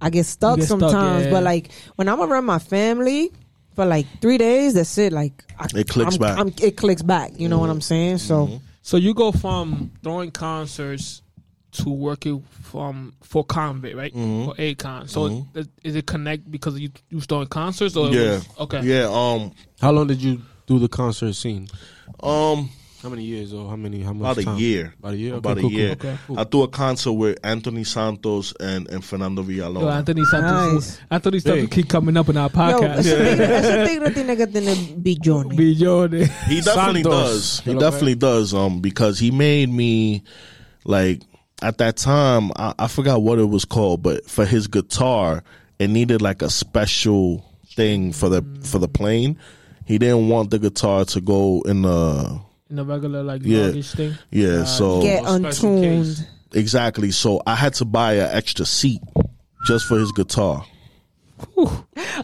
I 0.00 0.10
get 0.10 0.26
stuck 0.26 0.58
get 0.58 0.66
stuck, 0.66 0.80
sometimes. 0.80 1.24
yeah. 1.24 1.30
But 1.30 1.42
like 1.42 1.70
when 1.96 2.08
I'm 2.08 2.20
around 2.20 2.44
my 2.44 2.58
family 2.58 3.32
for 3.74 3.86
like 3.86 4.06
three 4.20 4.36
days, 4.38 4.74
that's 4.74 4.96
it. 4.98 5.12
Like 5.12 5.42
I, 5.58 5.66
It 5.74 5.88
clicks 5.88 6.14
I'm- 6.14 6.20
back. 6.20 6.38
I'm- 6.38 6.52
it 6.62 6.76
clicks 6.76 7.02
back. 7.02 7.32
You 7.38 7.48
know 7.48 7.58
what 7.58 7.70
I'm 7.70 7.80
saying? 7.80 8.18
So 8.18 8.60
So 8.82 8.96
you 8.98 9.14
go 9.14 9.32
from 9.32 9.90
throwing 10.02 10.30
concerts 10.32 11.22
to 11.72 11.88
working 11.88 12.44
from 12.50 13.14
for 13.22 13.42
Konvict, 13.46 13.96
right? 13.96 14.12
Mm-hmm. 14.14 14.50
For 14.50 14.54
Akon. 14.56 15.08
So 15.08 15.46
is- 15.54 15.68
is 15.82 15.94
it 15.96 16.06
connect 16.06 16.50
because 16.50 16.78
you 16.78 16.90
you 17.08 17.16
was 17.16 17.24
throwing 17.26 17.46
concerts 17.48 17.96
or 17.96 18.10
yeah. 18.10 18.34
was- 18.34 18.48
okay. 18.60 18.82
Yeah. 18.82 19.08
Um. 19.10 19.52
How 19.80 19.92
long 19.92 20.06
did 20.08 20.20
you 20.20 20.42
do 20.66 20.78
the 20.78 20.88
concert 20.88 21.32
scene? 21.34 21.68
Um. 22.22 22.68
How 23.02 23.08
many 23.08 23.24
years 23.24 23.52
or 23.52 23.68
how 23.68 23.74
many? 23.74 24.00
How 24.02 24.12
much 24.12 24.20
About 24.20 24.38
a 24.38 24.44
time? 24.44 24.58
year. 24.58 24.94
About 24.98 25.14
a 25.14 25.16
year. 25.16 25.34
About 25.34 25.58
Okay, 25.58 25.58
a 25.58 25.62
cool, 25.62 25.70
cool. 25.70 25.78
year. 25.78 25.90
Okay, 25.92 26.18
cool. 26.28 26.38
I 26.38 26.44
threw 26.44 26.62
a 26.62 26.68
concert 26.68 27.12
with 27.12 27.38
Anthony 27.42 27.82
Santos 27.82 28.54
and, 28.60 28.88
and 28.88 29.04
Fernando 29.04 29.42
Villalona. 29.42 29.80
Yo, 29.80 29.88
Anthony 29.88 30.24
Santos. 30.26 30.74
Nice. 30.74 31.00
Anthony 31.10 31.38
Santos 31.40 31.60
Big. 31.62 31.70
keep 31.72 31.88
coming 31.88 32.16
up 32.16 32.28
in 32.28 32.36
our 32.36 32.48
yo, 32.48 32.56
podcast. 32.56 32.98
ese 32.98 33.88
tigre 33.88 34.10
tiene 34.14 34.36
que 34.36 34.46
tener 34.46 34.74
billones. 35.02 35.56
Be 35.56 35.74
Jordan. 35.74 36.28
He 36.46 36.60
definitely 36.60 37.02
Santos. 37.02 37.12
does. 37.12 37.60
He 37.60 37.74
definitely 37.74 38.14
does. 38.14 38.54
Um, 38.54 38.80
because 38.80 39.18
he 39.18 39.30
made 39.32 39.68
me 39.68 40.22
like 40.84 41.22
at 41.60 41.78
that 41.78 41.96
time 41.96 42.52
I, 42.56 42.74
I 42.78 42.86
forgot 42.88 43.22
what 43.22 43.38
it 43.40 43.48
was 43.48 43.64
called, 43.64 44.02
but 44.04 44.28
for 44.30 44.44
his 44.46 44.68
guitar, 44.68 45.42
it 45.80 45.88
needed 45.90 46.22
like 46.22 46.40
a 46.42 46.50
special 46.50 47.44
thing 47.74 48.12
for 48.12 48.28
the 48.28 48.44
for 48.62 48.78
the 48.78 48.86
plane. 48.88 49.38
He 49.86 49.98
didn't 49.98 50.28
want 50.28 50.50
the 50.50 50.60
guitar 50.60 51.04
to 51.06 51.20
go 51.20 51.62
in 51.62 51.82
the 51.82 52.40
In 52.72 52.76
the 52.76 52.84
regular 52.86 53.22
like 53.22 53.42
Yeah. 53.44 53.66
luggage 53.66 53.90
thing. 53.90 54.14
yeah. 54.30 54.64
so 54.64 55.02
Get 55.02 55.22
a 55.24 55.26
case. 55.26 55.62
untuned. 55.62 56.26
exactly. 56.54 57.10
So 57.10 57.42
I 57.46 57.54
had 57.54 57.74
to 57.74 57.84
buy 57.84 58.14
an 58.14 58.34
extra 58.34 58.64
seat 58.64 59.02
just 59.66 59.84
for 59.84 59.98
his 59.98 60.10
guitar. 60.12 60.64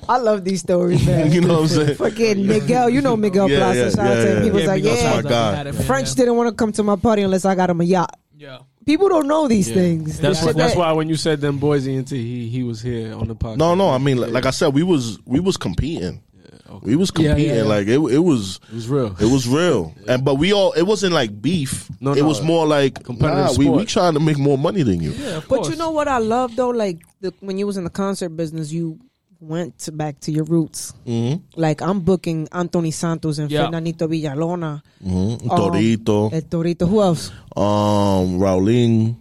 I 0.08 0.16
love 0.16 0.44
these 0.44 0.60
stories, 0.60 1.04
man. 1.06 1.30
You 1.32 1.42
know 1.42 1.54
what 1.60 1.62
I'm 1.64 1.68
saying? 1.68 1.96
Fucking 1.96 2.46
Miguel, 2.46 2.88
you 2.88 3.02
know 3.02 3.14
Miguel 3.14 3.50
Yeah, 3.50 3.58
Plaza. 3.58 3.78
yeah, 3.78 3.90
Shout 3.90 3.98
out 3.98 4.16
yeah, 4.16 4.24
to 4.24 4.30
him. 4.30 4.36
yeah. 4.38 4.44
He 4.44 4.50
was 4.50 4.62
Yeah, 4.62 4.68
like, 4.68 4.82
because 4.82 5.02
yeah, 5.02 5.14
my 5.16 5.22
God. 5.28 5.74
French 5.84 6.14
didn't 6.14 6.36
want 6.36 6.48
to 6.48 6.54
come 6.54 6.72
to 6.72 6.82
my 6.82 6.96
party 6.96 7.22
unless 7.22 7.44
I 7.44 7.54
got 7.54 7.68
him 7.68 7.80
a 7.82 7.84
yacht. 7.84 8.18
Yeah. 8.36 8.58
People 8.86 9.10
don't 9.10 9.26
know 9.28 9.48
these 9.48 9.68
Yeah. 9.68 9.74
things. 9.74 10.18
That's 10.18 10.40
The 10.40 10.46
why, 10.46 10.52
that's 10.52 10.74
why 10.76 10.92
when 10.92 11.10
you 11.10 11.16
said 11.16 11.42
them 11.42 11.58
Boise 11.58 11.94
and 11.94 12.08
he 12.08 12.48
he 12.48 12.62
was 12.62 12.80
here 12.80 13.12
on 13.14 13.28
the 13.28 13.36
podcast. 13.36 13.58
No, 13.58 13.74
no. 13.74 13.90
I 13.90 13.98
mean, 13.98 14.16
like, 14.16 14.30
like 14.30 14.46
I 14.46 14.50
said, 14.50 14.72
we 14.72 14.82
was 14.82 15.18
we 15.26 15.40
was 15.40 15.58
competing. 15.58 16.22
Okay. 16.68 16.86
We 16.86 16.96
was 16.96 17.10
competing. 17.10 17.46
yeah, 17.46 17.54
yeah. 17.56 17.62
Like 17.62 17.86
it, 17.88 17.98
it 17.98 18.18
was. 18.18 18.60
it 18.70 18.74
was 18.74 18.88
real. 18.88 19.16
It 19.20 19.30
was 19.32 19.46
real, 19.48 19.94
and 20.08 20.24
but 20.24 20.34
we 20.36 20.52
all. 20.52 20.72
It 20.72 20.82
wasn't 20.82 21.12
like 21.14 21.40
beef. 21.40 21.88
No, 22.00 22.12
it 22.12 22.18
no. 22.22 22.26
was 22.28 22.40
more 22.42 22.66
like 22.66 23.02
Competitive 23.04 23.58
nah, 23.58 23.58
we 23.58 23.68
we 23.68 23.84
trying 23.84 24.14
to 24.14 24.20
make 24.20 24.38
more 24.38 24.58
money 24.58 24.82
than 24.82 25.00
you. 25.00 25.10
Yeah, 25.12 25.38
of 25.38 25.48
But 25.48 25.56
course. 25.56 25.70
you 25.70 25.76
know 25.76 25.90
what 25.90 26.08
I 26.08 26.18
love 26.18 26.54
though, 26.56 26.70
like 26.70 27.02
the, 27.20 27.32
when 27.40 27.58
you 27.58 27.66
was 27.66 27.76
in 27.76 27.84
the 27.84 27.90
concert 27.90 28.30
business, 28.30 28.70
you 28.72 28.98
went 29.40 29.78
to 29.78 29.92
back 29.92 30.18
to 30.20 30.32
your 30.32 30.44
roots. 30.44 30.92
Mm-hmm. 31.06 31.42
Like 31.60 31.80
I'm 31.80 32.00
booking 32.00 32.48
Anthony 32.52 32.90
Santos 32.90 33.38
and 33.38 33.50
Yeah. 33.50 33.66
Fernandito 33.66 34.06
Villalona, 34.10 34.82
Mm-hmm. 35.04 35.48
Um, 35.50 35.58
Torito, 35.58 36.32
El 36.32 36.42
Torito. 36.42 36.88
Who 36.88 37.00
else? 37.02 37.30
um, 37.56 38.38
Raulin, 38.40 39.16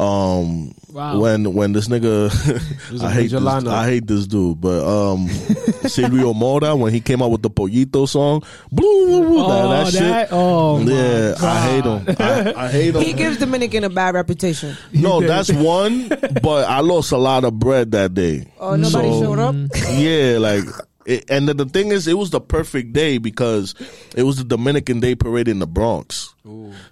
um, 0.00 0.74
Wow. 0.92 1.18
when 1.18 1.54
when 1.54 1.72
this 1.72 1.88
nigga, 1.88 2.30
was 2.92 3.02
a 3.02 3.06
I 3.06 3.10
hate 3.12 3.30
this, 3.32 3.40
lineup. 3.42 3.66
I 3.68 3.84
hate 3.86 4.06
this 4.06 4.26
dude, 4.28 4.60
but 4.60 4.84
um, 4.86 5.26
Silvio 5.88 6.32
Mora 6.32 6.76
when 6.76 6.92
he 6.92 7.00
came 7.00 7.20
out 7.20 7.32
with 7.32 7.42
the 7.42 7.50
Pollito 7.50 8.08
song, 8.08 8.42
blue, 8.70 9.06
blue, 9.06 9.28
blue, 9.28 9.44
oh, 9.44 9.68
that, 9.70 9.92
that 9.92 9.92
shit. 9.92 10.28
Oh, 10.30 10.78
my 10.78 10.92
yeah, 10.92 11.34
I 11.40 11.60
hate 11.68 11.84
him. 11.84 12.16
I, 12.56 12.64
I 12.64 12.68
hate 12.70 12.94
him. 12.94 13.02
He 13.02 13.12
gives 13.12 13.38
Dominican 13.38 13.82
a 13.84 13.88
bad 13.90 14.14
reputation. 14.14 14.76
no, 14.92 15.20
that's 15.20 15.50
one, 15.52 16.08
but 16.08 16.68
I 16.68 16.78
lost 16.80 17.10
a 17.10 17.18
lot 17.18 17.42
of 17.44 17.58
bread 17.58 17.90
that 17.92 18.14
day. 18.14 18.46
Oh, 18.60 18.76
nobody 18.76 19.08
So- 19.10 19.20
showed 19.22 19.38
up. 19.40 19.54
yeah, 19.94 20.38
like, 20.38 20.64
it, 21.06 21.24
and 21.30 21.48
the, 21.48 21.54
the 21.54 21.64
thing 21.66 21.88
is, 21.88 22.06
it 22.08 22.16
was 22.18 22.30
the 22.30 22.40
perfect 22.40 22.92
day 22.92 23.18
because 23.18 23.74
it 24.16 24.22
was 24.22 24.36
the 24.36 24.44
Dominican 24.44 25.00
Day 25.00 25.14
parade 25.14 25.48
in 25.48 25.58
the 25.58 25.66
Bronx. 25.66 26.34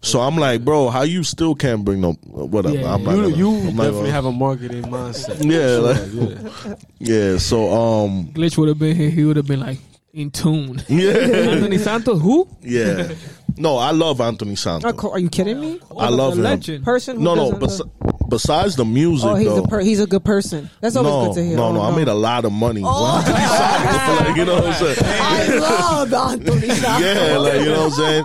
So 0.00 0.20
I'm 0.20 0.36
like, 0.36 0.64
bro, 0.64 0.88
how 0.88 1.02
you 1.02 1.22
still 1.24 1.54
can't 1.54 1.84
bring 1.84 2.00
no 2.00 2.12
whatever? 2.24 2.74
Yeah, 2.76 2.94
I'm 2.94 3.04
not 3.04 3.16
You 3.16 3.22
gonna- 3.22 3.36
you 3.36 3.48
I'm 3.50 3.64
definitely 3.76 3.92
gonna- 4.00 4.10
have 4.12 4.24
a 4.24 4.32
marketing 4.32 4.82
mindset. 4.84 5.44
Yeah, 5.44 5.76
Sure, 5.76 6.34
like- 6.34 6.46
yeah. 6.64 6.74
yeah. 7.32 7.38
So 7.38 7.70
um, 7.70 8.26
Glitch 8.32 8.56
would 8.56 8.68
have 8.68 8.78
been 8.78 8.96
here. 8.96 9.10
He 9.10 9.24
would 9.24 9.36
have 9.36 9.46
been 9.46 9.60
like 9.60 9.78
in 10.14 10.30
tune. 10.30 10.82
yeah, 10.88 11.10
Anthony 11.12 11.78
Santos, 11.78 12.20
who? 12.20 12.48
yeah. 12.62 13.12
No, 13.58 13.76
I 13.76 13.90
love 13.90 14.20
Anthony 14.22 14.56
Santos. 14.56 14.90
Are 15.04 15.10
are 15.10 15.18
you 15.18 15.28
kidding 15.28 15.60
me? 15.60 15.78
I 15.98 16.08
love 16.08 16.32
the 16.36 16.38
him. 16.38 16.44
legend. 16.44 16.84
Person? 16.84 17.16
Who 17.18 17.22
No, 17.22 17.34
no, 17.34 17.52
but 17.52 17.68
love- 17.68 17.90
besides 18.32 18.74
the 18.76 18.84
music, 18.84 19.28
Oh, 19.28 19.34
he's 19.36 19.46
though, 19.46 19.62
a 19.62 19.68
per- 19.68 19.80
he's 19.80 20.00
a 20.00 20.06
good 20.06 20.24
person. 20.24 20.68
That's 20.80 20.96
always 20.96 21.12
no, 21.12 21.26
good 21.26 21.34
to 21.36 21.44
hear. 21.46 21.56
no, 21.56 21.64
Oh, 21.66 21.72
no, 21.72 21.82
I 21.82 21.94
made 21.94 22.08
a 22.08 22.14
lot 22.14 22.44
of 22.44 22.52
money. 22.52 22.80
when 22.82 22.92
I 22.92 24.24
like, 24.26 24.36
you 24.36 24.44
know 24.44 24.54
what 24.54 24.66
I'm 24.66 24.72
saying? 24.74 24.96
I 25.02 25.46
love 25.58 26.12
Anthony. 26.14 26.66
Yeah, 27.02 27.36
like 27.38 27.60
you 27.60 27.66
know 27.66 27.88
what 27.88 27.98
I'm 27.98 28.24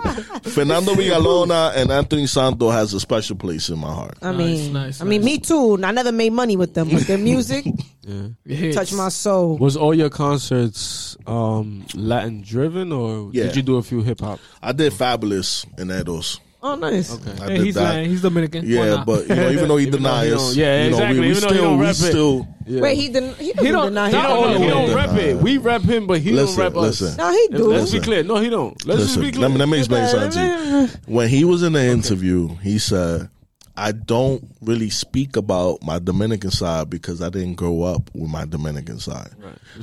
Fernando 0.52 0.92
Villalona 0.94 1.74
and 1.76 1.90
Anthony 1.90 2.26
Santo 2.26 2.70
has 2.70 2.94
a 2.94 3.00
special 3.00 3.36
place 3.36 3.68
in 3.68 3.78
my 3.78 3.92
heart. 3.92 4.16
I 4.22 4.32
mean, 4.32 4.72
nice, 4.72 5.00
I 5.00 5.04
mean, 5.04 5.20
nice. 5.20 5.26
me 5.26 5.38
too. 5.38 5.78
I 5.84 5.92
never 5.92 6.10
made 6.12 6.32
money 6.32 6.56
with 6.56 6.74
them, 6.74 6.88
but 6.88 7.06
their 7.06 7.18
music 7.18 7.66
Yeah. 8.02 8.28
hits. 8.46 8.74
touched 8.76 8.94
my 8.94 9.10
soul. 9.10 9.58
Was 9.58 9.76
all 9.76 9.92
your 9.94 10.08
concerts 10.10 11.16
um, 11.26 11.84
Latin 11.94 12.40
driven, 12.42 12.90
or 12.90 13.30
Yeah. 13.34 13.44
did 13.44 13.56
you 13.56 13.62
do 13.62 13.76
a 13.76 13.82
few 13.82 14.02
hip 14.02 14.20
hop? 14.20 14.40
I 14.62 14.72
did 14.72 14.92
Fabolous 14.94 15.66
in 15.78 15.88
Edos. 15.88 16.40
Oh, 16.60 16.74
nice. 16.74 17.12
Okay. 17.14 17.30
I 17.40 17.46
Hey, 17.50 17.56
did 17.58 17.66
he's 17.66 17.74
that. 17.76 17.82
Latin, 17.82 18.10
he's 18.10 18.22
Dominican. 18.22 18.64
Why 18.64 18.68
Yeah, 18.68 18.84
not? 18.96 19.06
but 19.06 19.28
you 19.28 19.34
know, 19.36 19.50
even 19.50 19.68
though 19.68 19.76
he 19.76 19.86
Even 19.86 20.02
though 20.02 20.20
he 20.20 20.26
denies, 20.26 20.30
don't- 20.32 20.56
yeah, 20.56 20.84
you 20.84 20.90
know, 20.90 20.96
exactly. 20.96 21.20
we, 21.20 21.26
we 21.26 21.30
Even 21.30 21.40
though 21.42 21.48
he 21.48 21.54
still, 21.54 21.62
don't 21.62 21.78
we 21.78 21.84
rep 21.84 21.90
it. 21.90 21.94
still. 21.94 22.48
Yeah. 22.66 22.80
Wait, 22.80 22.94
he 22.96 23.08
didn't. 23.08 23.34
He, 23.36 23.52
doesn't 23.52 23.72
don't- 23.72 23.84
deny. 23.86 24.10
he 24.10 24.16
He 24.16 24.22
don't- 24.22 24.28
don't. 24.42 24.52
No, 24.52 24.58
he 24.60 24.68
don't 24.68 24.94
rep 24.96 25.16
it. 25.16 25.36
We 25.36 25.56
rep 25.58 25.82
him, 25.82 26.06
but 26.08 26.20
he 26.20 26.32
Listen, 26.32 26.56
don't 26.56 26.64
rep 26.64 26.76
us. 26.76 27.00
listen. 27.00 27.16
No, 27.16 27.30
he 27.30 27.48
Let's, 27.50 27.62
do. 27.62 27.68
let's 27.68 27.90
be 27.92 28.00
clear. 28.00 28.22
No, 28.24 28.36
he 28.38 28.48
don't. 28.50 28.84
Let's 28.86 29.00
just 29.02 29.16
Listen, 29.16 29.22
be 29.22 29.30
clear. 29.32 29.42
let 29.42 29.52
me, 29.52 29.58
let 29.58 29.68
me 29.68 29.78
explain 29.78 30.08
something 30.08 30.30
to 30.32 30.40
you. 30.44 30.88
When 31.14 31.28
he 31.28 31.44
was 31.44 31.62
in 31.62 31.74
the 31.74 31.84
interview, 31.84 32.48
he 32.56 32.78
said, 32.78 33.28
I 33.76 33.92
don't 33.92 34.42
really 34.60 34.90
speak 34.90 35.36
about 35.36 35.80
my 35.84 36.00
Dominican 36.00 36.50
side 36.50 36.90
because 36.90 37.22
I 37.22 37.28
didn't 37.28 37.54
grow 37.54 37.82
up 37.82 38.10
with 38.12 38.28
my 38.28 38.44
Dominican 38.44 38.98
side. 38.98 39.30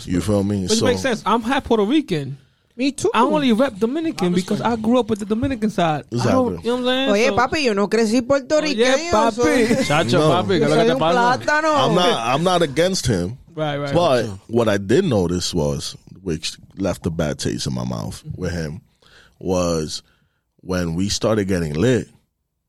You 0.04 0.20
feel 0.20 0.44
me? 0.44 0.64
Which 0.68 0.82
makes 0.82 1.00
sense. 1.02 1.24
I'm 1.26 1.42
half 1.42 1.64
Puerto 1.64 1.84
Rican. 1.86 2.38
Me 2.78 2.92
too. 2.92 3.10
I 3.14 3.22
only 3.22 3.54
rep 3.54 3.78
Dominican 3.78 4.34
because 4.34 4.60
I 4.60 4.76
grew 4.76 5.00
up 5.00 5.10
with 5.10 5.20
the 5.20 5.26
Dominican 5.26 5.70
side. 5.70 6.04
I 6.12 6.26
don't, 6.32 6.64
you 6.66 6.72
know 6.72 6.76
what 6.76 6.80
I'm 6.80 6.86
saying? 6.86 7.10
Oye, 7.12 7.28
So- 7.30 7.36
papi, 7.38 7.64
yo 7.64 7.74
no 7.74 7.88
crecí 7.88 8.22
puertorriqueño. 8.22 8.96
Oye, 8.96 9.10
papi. 9.12 9.76
Chacho, 9.88 10.20
No. 10.20 10.30
papi, 10.30 10.60
¿qué 10.60 10.68
lo 10.68 10.68
que 10.68 10.74
soy 10.76 10.86
te 10.88 10.92
un 10.94 11.00
pasa? 11.00 11.40
plátano. 11.40 11.74
I'm 11.74 11.96
not. 11.96 12.18
I'm 12.36 12.44
not 12.44 12.62
against 12.62 13.08
him. 13.08 13.38
Right, 13.56 13.78
right. 13.78 13.94
But 13.94 14.26
what 14.48 14.68
I 14.68 14.78
did 14.78 15.06
notice 15.06 15.54
was, 15.54 15.96
which 16.22 16.58
left 16.78 17.06
a 17.06 17.10
bad 17.10 17.40
taste 17.40 17.66
in 17.66 17.74
my 17.74 17.86
mouth 17.86 18.22
with 18.36 18.52
him, 18.52 18.82
was 19.40 20.04
when 20.62 20.96
we 20.96 21.08
started 21.08 21.48
getting 21.48 21.74
lit. 21.76 22.10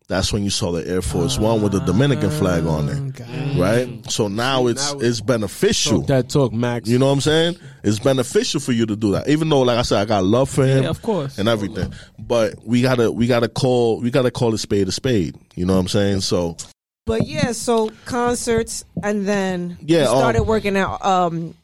That's 0.08 0.32
when 0.32 0.44
you 0.44 0.50
saw 0.50 0.70
the 0.70 0.86
Air 0.88 1.02
Force 1.02 1.36
One 1.36 1.62
with 1.62 1.72
the 1.72 1.80
Dominican 1.80 2.30
flag 2.30 2.64
on 2.64 2.88
it, 2.88 3.20
Okay. 3.20 3.58
right? 3.58 4.08
So 4.10 4.28
now 4.28 4.68
it's 4.68 4.92
Now 4.92 5.00
it's 5.00 5.20
beneficial. 5.20 5.98
Talk 5.98 6.06
that 6.06 6.28
talk, 6.28 6.52
Max. 6.52 6.88
You 6.88 6.98
know 7.00 7.06
what 7.06 7.12
I'm 7.14 7.20
saying? 7.20 7.56
It's 7.82 7.98
beneficial 7.98 8.60
for 8.60 8.70
you 8.70 8.86
to 8.86 8.94
do 8.94 9.10
that, 9.12 9.28
even 9.28 9.48
though, 9.48 9.62
like 9.62 9.78
I 9.78 9.82
said, 9.82 9.98
I 9.98 10.04
got 10.04 10.22
love 10.22 10.48
for 10.48 10.64
him, 10.64 10.84
Yeah, 10.84 10.90
of 10.90 11.02
course. 11.02 11.38
and 11.38 11.48
everything. 11.48 11.92
But 12.20 12.64
we 12.64 12.82
gotta 12.82 13.10
we 13.10 13.26
gotta 13.26 13.48
call 13.48 14.00
we 14.00 14.12
gotta 14.12 14.30
call 14.30 14.54
a 14.54 14.58
spade 14.58 14.86
a 14.86 14.92
spade. 14.92 15.34
You 15.56 15.66
know 15.66 15.74
what 15.74 15.80
I'm 15.80 15.88
saying? 15.88 16.20
So 16.20 16.56
But 17.04 17.26
yeah, 17.26 17.50
so 17.50 17.90
concerts, 18.04 18.84
and 19.02 19.26
then 19.26 19.76
Yeah, 19.84 20.02
you 20.02 20.06
started 20.06 20.42
um, 20.42 20.46
working 20.46 20.76
out 20.76 21.04
um, 21.04 21.54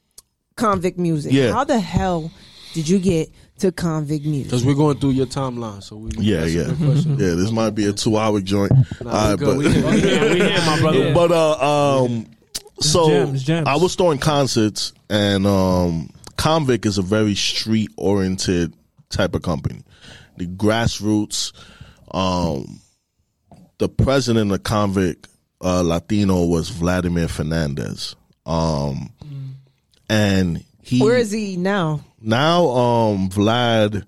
Konvict 0.57 0.99
music. 0.99 1.33
Yeah. 1.33 1.53
How 1.53 1.63
the 1.63 1.79
hell 1.79 2.33
did 2.75 2.89
you 2.89 2.99
get 2.99 3.31
to 3.63 3.71
Konvict 3.71 4.25
music? 4.25 4.51
Because 4.51 4.65
we're 4.65 4.75
going 4.75 4.99
through 4.99 5.11
your 5.11 5.27
timeline, 5.27 5.83
so 5.83 5.97
we 5.97 6.11
yeah, 6.19 6.45
yeah, 6.45 6.67
yeah. 6.67 7.35
This 7.35 7.53
might 7.53 7.71
be 7.71 7.87
a 7.87 7.93
two 7.93 8.17
hour 8.17 8.41
joint. 8.41 8.73
Nah, 9.01 9.11
All 9.11 9.31
right, 9.31 9.39
but 9.39 9.57
we, 9.57 9.71
here, 9.71 9.91
we, 9.91 10.01
here, 10.41 10.59
my 10.67 10.81
brother. 10.81 10.99
Yeah. 10.99 11.15
But 11.15 11.31
uh, 11.31 12.03
um, 12.05 12.27
so 12.81 13.09
gems, 13.09 13.45
gems. 13.45 13.69
I 13.69 13.77
was 13.77 13.95
throwing 13.95 14.19
concerts, 14.19 14.93
and 15.09 15.47
um, 15.47 16.11
Konvict 16.37 16.87
is 16.87 16.99
a 16.99 17.03
very 17.03 17.37
street 17.37 17.91
oriented 17.97 18.75
type 19.11 19.37
of 19.37 19.43
company. 19.43 19.83
The 20.39 20.49
grassroots, 20.49 21.53
um, 22.11 22.81
the 23.79 23.89
president 23.89 24.51
of 24.51 24.65
Konvict 24.65 25.29
uh, 25.61 25.83
Latino 25.83 26.47
was 26.47 26.69
Vladimir 26.69 27.29
Fernandez, 27.29 28.17
um, 28.45 29.13
and 30.09 30.65
he 30.83 31.01
Where 31.01 31.17
is 31.17 31.31
he 31.31 31.57
now? 31.57 32.01
Now 32.23 32.69
um, 32.69 33.29
Vlad. 33.31 34.05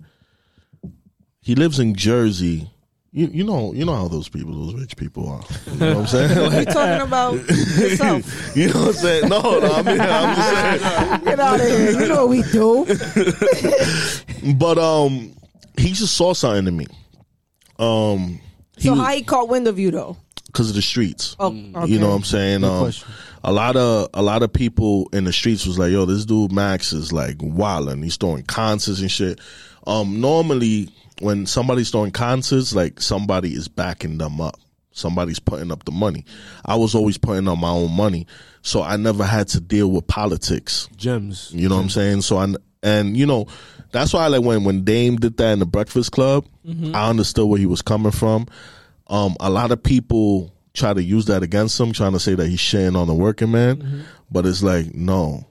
He 1.40 1.54
lives 1.54 1.78
in 1.78 1.94
Jersey. 1.94 2.70
You, 3.12 3.28
you 3.32 3.44
know 3.44 3.72
you 3.74 3.84
know 3.84 3.94
how 3.94 4.08
those 4.08 4.28
people, 4.28 4.52
those 4.66 4.74
rich 4.80 4.96
people 4.96 5.28
are. 5.28 5.42
You 5.72 5.78
know 5.78 5.88
what 5.88 5.96
I'm 5.98 6.06
saying? 6.06 6.38
Like, 6.52 6.66
You 6.68 6.72
talking 6.74 7.06
about 7.06 7.34
yourself? 7.34 8.56
you 8.56 8.66
know 8.72 8.80
what 8.80 8.88
I'm 8.88 8.92
saying? 8.94 9.28
No, 9.28 9.40
no, 9.60 9.72
I 9.72 9.82
mean, 9.82 10.00
I'm 10.00 10.34
just 10.34 10.50
saying. 10.82 11.24
Get 11.24 11.38
out 11.40 11.60
of 11.60 11.66
here! 11.66 11.90
You 11.92 12.08
know 12.08 12.26
what 12.26 12.28
we 12.30 12.42
do. 12.42 12.86
But 14.56 14.78
um, 14.78 15.34
he 15.78 15.92
just 15.92 16.14
saw 16.16 16.34
something 16.34 16.66
in 16.66 16.76
me. 16.76 16.86
Um, 17.78 18.40
he 18.76 18.88
So 18.88 18.94
how 18.94 19.12
he 19.12 19.22
caught 19.22 19.48
wind 19.48 19.68
of 19.68 19.78
you 19.78 19.90
though? 19.90 20.16
because 20.46 20.68
of 20.70 20.76
the 20.76 20.82
streets. 20.82 21.34
Oh, 21.40 21.46
okay. 21.48 21.86
You 21.90 21.98
know 21.98 22.10
what 22.10 22.14
I'm 22.16 22.22
saying? 22.24 22.60
Good 22.60 22.70
Um, 22.70 22.80
question. 22.84 23.08
A 23.44 23.52
lot 23.52 23.76
of 23.76 24.08
a 24.14 24.22
lot 24.22 24.42
of 24.42 24.52
people 24.52 25.08
in 25.12 25.24
the 25.24 25.32
streets 25.32 25.66
was 25.66 25.78
like, 25.78 25.92
"Yo, 25.92 26.06
this 26.06 26.24
dude 26.24 26.50
Max 26.50 26.92
is 26.92 27.12
like 27.12 27.36
wilding. 27.40 28.02
He's 28.02 28.16
throwing 28.16 28.42
concerts 28.44 29.00
and 29.00 29.10
shit." 29.10 29.40
Um, 29.86 30.20
normally, 30.20 30.88
when 31.20 31.46
somebody's 31.46 31.90
throwing 31.90 32.10
concerts, 32.10 32.74
like 32.74 33.00
somebody 33.00 33.54
is 33.54 33.68
backing 33.68 34.18
them 34.18 34.40
up. 34.40 34.58
Somebody's 34.92 35.40
putting 35.40 35.70
up 35.70 35.84
the 35.84 35.90
money. 35.92 36.24
I 36.64 36.76
was 36.76 36.94
always 36.94 37.18
putting 37.18 37.46
up 37.48 37.58
my 37.58 37.68
own 37.68 37.92
money, 37.92 38.26
so 38.62 38.82
I 38.82 38.96
never 38.96 39.24
had 39.24 39.48
to 39.48 39.60
deal 39.60 39.90
with 39.90 40.06
politics. 40.06 40.88
Gems. 40.96 41.50
You 41.52 41.68
know 41.68 41.76
what 41.76 41.82
I'm 41.82 41.90
saying? 41.90 42.22
So 42.22 42.38
I 42.38 42.54
and 42.82 43.16
you 43.16 43.26
know 43.26 43.46
that's 43.90 44.14
why 44.14 44.26
like 44.28 44.42
when 44.42 44.64
when 44.64 44.84
Dame 44.84 45.16
did 45.16 45.36
that 45.36 45.52
in 45.52 45.58
the 45.58 45.66
Breakfast 45.66 46.12
Club, 46.12 46.46
I 46.94 47.10
understood 47.10 47.46
where 47.46 47.58
he 47.58 47.66
was 47.66 47.82
coming 47.82 48.12
from. 48.12 48.46
Um, 49.08 49.36
a 49.38 49.50
lot 49.50 49.70
of 49.70 49.82
people 49.82 50.53
try 50.74 50.92
to 50.92 51.02
use 51.02 51.26
that 51.26 51.42
against 51.42 51.78
him, 51.78 51.92
trying 51.92 52.12
to 52.12 52.20
say 52.20 52.34
that 52.34 52.46
he's 52.48 52.60
shitting 52.60 52.96
on 52.96 53.06
the 53.06 53.14
working 53.14 53.50
man, 53.50 53.76
mm-hmm. 53.76 54.00
but 54.30 54.44
it's 54.44 54.62
like 54.62 54.94
no, 54.94 55.46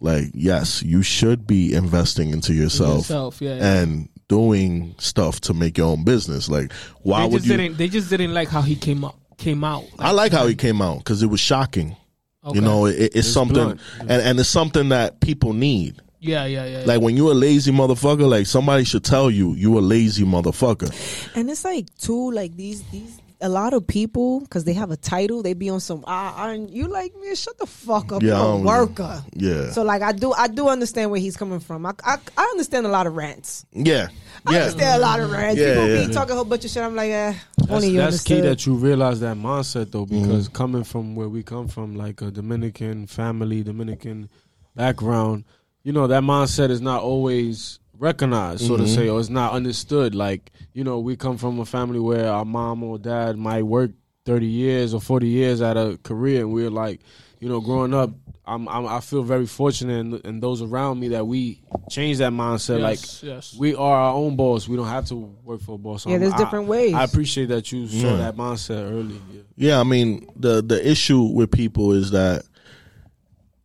like 0.00 0.26
yes, 0.34 0.82
you 0.82 1.02
should 1.02 1.46
be 1.46 1.74
investing 1.74 2.30
into 2.30 2.54
yourself, 2.54 2.98
Yourself, 2.98 3.40
yeah, 3.40 3.56
yeah. 3.56 3.74
and 3.80 4.08
doing 4.28 4.94
stuff 4.98 5.40
to 5.40 5.54
make 5.54 5.78
your 5.78 5.88
own 5.88 6.04
business. 6.04 6.48
Like 6.48 6.72
why 7.02 7.22
They 7.22 7.28
would 7.28 7.32
just 7.38 7.46
you? 7.46 7.56
didn't. 7.56 7.78
They 7.78 7.88
just 7.88 8.10
didn't 8.10 8.34
like 8.34 8.48
how 8.48 8.62
he 8.62 8.76
came 8.76 9.04
up. 9.04 9.18
Came 9.38 9.64
out. 9.64 9.84
I 9.98 10.12
like 10.12 10.32
how 10.32 10.46
he 10.46 10.54
came 10.54 10.80
out 10.80 10.98
because 10.98 11.22
it 11.22 11.26
was 11.26 11.40
shocking. 11.40 11.96
Okay. 12.44 12.54
You 12.54 12.60
know, 12.60 12.86
it, 12.86 13.10
it's, 13.14 13.26
something, 13.26 13.56
blunt. 13.56 13.80
and, 14.00 14.12
and 14.12 14.38
it's 14.38 14.48
something 14.48 14.90
that 14.90 15.20
people 15.20 15.52
need. 15.52 16.00
Yeah, 16.20 16.44
yeah, 16.46 16.64
yeah. 16.64 16.78
yeah. 16.78 16.84
Like 16.86 17.00
when 17.00 17.16
you're 17.16 17.32
a 17.32 17.34
lazy 17.34 17.72
motherfucker, 17.72 18.28
like 18.28 18.46
somebody 18.46 18.84
should 18.84 19.04
tell 19.04 19.30
you 19.30 19.54
you 19.54 19.78
a 19.78 19.80
lazy 19.80 20.24
motherfucker. 20.24 20.90
And 21.34 21.50
it's 21.50 21.64
like 21.64 21.86
too, 21.98 22.30
like 22.30 22.56
these 22.56 22.82
these 22.84 23.20
a 23.40 23.48
lot 23.48 23.74
of 23.74 23.86
people 23.86 24.40
because 24.40 24.64
they 24.64 24.72
have 24.72 24.90
a 24.90 24.96
title, 24.96 25.42
they 25.42 25.52
be 25.52 25.68
on 25.68 25.78
some. 25.80 26.02
Ah, 26.06 26.48
and 26.48 26.70
you 26.70 26.86
like 26.86 27.12
man, 27.22 27.34
shut 27.34 27.58
the 27.58 27.66
fuck 27.66 28.10
up. 28.12 28.22
Yeah, 28.22 28.28
You're 28.28 28.36
a 28.36 28.42
don't- 28.42 28.64
worker. 28.64 29.24
Yeah, 29.34 29.70
So 29.72 29.82
like 29.82 30.00
I 30.02 30.12
do, 30.12 30.32
I 30.32 30.48
do 30.48 30.68
understand 30.68 31.10
where 31.10 31.20
he's 31.20 31.36
coming 31.36 31.60
from. 31.60 31.84
I, 31.84 31.92
I, 32.04 32.16
I 32.36 32.42
understand 32.44 32.86
a 32.86 32.88
lot 32.88 33.06
of 33.06 33.14
rants. 33.14 33.66
yeah, 33.72 34.08
I 34.46 34.52
yeah. 34.52 34.58
understand 34.60 35.02
a 35.02 35.04
lot 35.04 35.20
of 35.20 35.30
rants. 35.30 35.60
Yeah, 35.60 35.74
People 35.74 35.88
yeah. 35.88 36.06
be 36.06 36.12
talking 36.14 36.32
a 36.32 36.34
whole 36.34 36.44
bunch 36.44 36.64
of 36.64 36.70
shit. 36.70 36.82
I'm 36.82 36.96
like, 36.96 37.10
eh, 37.10 37.34
That's, 37.58 37.70
only 37.70 37.88
you 37.90 37.98
that's 37.98 38.22
key 38.22 38.40
that 38.40 38.64
you 38.64 38.74
realize 38.74 39.20
that 39.20 39.36
mindset 39.36 39.90
though, 39.92 40.06
Mm-hmm. 40.06 40.22
because 40.22 40.48
coming 40.48 40.84
from 40.84 41.14
where 41.14 41.28
we 41.28 41.42
come 41.42 41.68
from, 41.68 41.94
like 41.94 42.22
a 42.22 42.30
Dominican 42.30 43.06
family, 43.06 43.62
Dominican 43.62 44.30
background, 44.74 45.44
you 45.82 45.92
know 45.92 46.06
that 46.06 46.22
mindset 46.22 46.70
is 46.70 46.80
not 46.80 47.02
always 47.02 47.78
recognized, 47.98 48.66
so 48.66 48.74
Mm-hmm. 48.74 48.84
to 48.84 48.88
say, 48.90 49.08
or 49.08 49.20
it's 49.20 49.28
not 49.30 49.52
understood. 49.52 50.14
Like 50.14 50.50
you 50.72 50.84
know, 50.84 50.98
we 51.00 51.16
come 51.16 51.36
from 51.38 51.58
a 51.60 51.64
family 51.66 51.98
where 52.00 52.30
our 52.30 52.44
mom 52.44 52.82
or 52.82 52.98
dad 52.98 53.36
might 53.36 53.62
work 53.62 53.90
thirty 54.24 54.46
years 54.46 54.94
or 54.94 55.00
forty 55.00 55.28
years 55.28 55.60
at 55.62 55.76
a 55.76 55.98
career, 56.02 56.40
and 56.40 56.52
we're 56.52 56.70
like, 56.70 57.00
you 57.40 57.48
know, 57.48 57.60
growing 57.60 57.94
up. 57.94 58.10
I'm, 58.48 58.68
I'm 58.68 58.86
I 58.86 59.00
feel 59.00 59.24
very 59.24 59.44
fortunate 59.46 59.98
and, 59.98 60.24
and 60.24 60.40
those 60.40 60.62
around 60.62 61.00
me 61.00 61.08
that 61.08 61.26
we 61.26 61.64
change 61.90 62.18
that 62.18 62.30
mindset. 62.32 62.78
like 62.80 63.00
yes, 63.00 63.20
yes. 63.24 63.56
we 63.58 63.74
are 63.74 63.96
our 63.96 64.14
own 64.14 64.36
boss. 64.36 64.68
We 64.68 64.76
don't 64.76 64.86
have 64.86 65.06
to 65.06 65.16
work 65.42 65.62
for 65.62 65.74
a 65.74 65.78
boss. 65.78 66.04
So 66.04 66.10
Yeah, 66.10 66.18
there's 66.18 66.32
I- 66.32 66.38
different 66.38 66.68
ways. 66.68 66.94
I 66.94 67.02
appreciate 67.02 67.46
that 67.46 67.72
you 67.72 67.88
saw 67.88 68.10
Yeah. 68.10 68.16
that 68.18 68.36
mindset 68.36 68.88
early. 68.88 69.20
Yeah. 69.32 69.40
Yeah, 69.56 69.80
I 69.80 69.82
mean 69.82 70.28
the 70.36 70.62
the 70.62 70.78
issue 70.88 71.22
with 71.22 71.50
people 71.50 71.90
is 71.90 72.12
that 72.12 72.44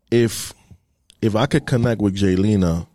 if 0.09 0.51
if 1.21 1.35
I 1.35 1.45
could 1.45 1.67
connect 1.67 2.01
with 2.01 2.15
Jelena 2.15 2.87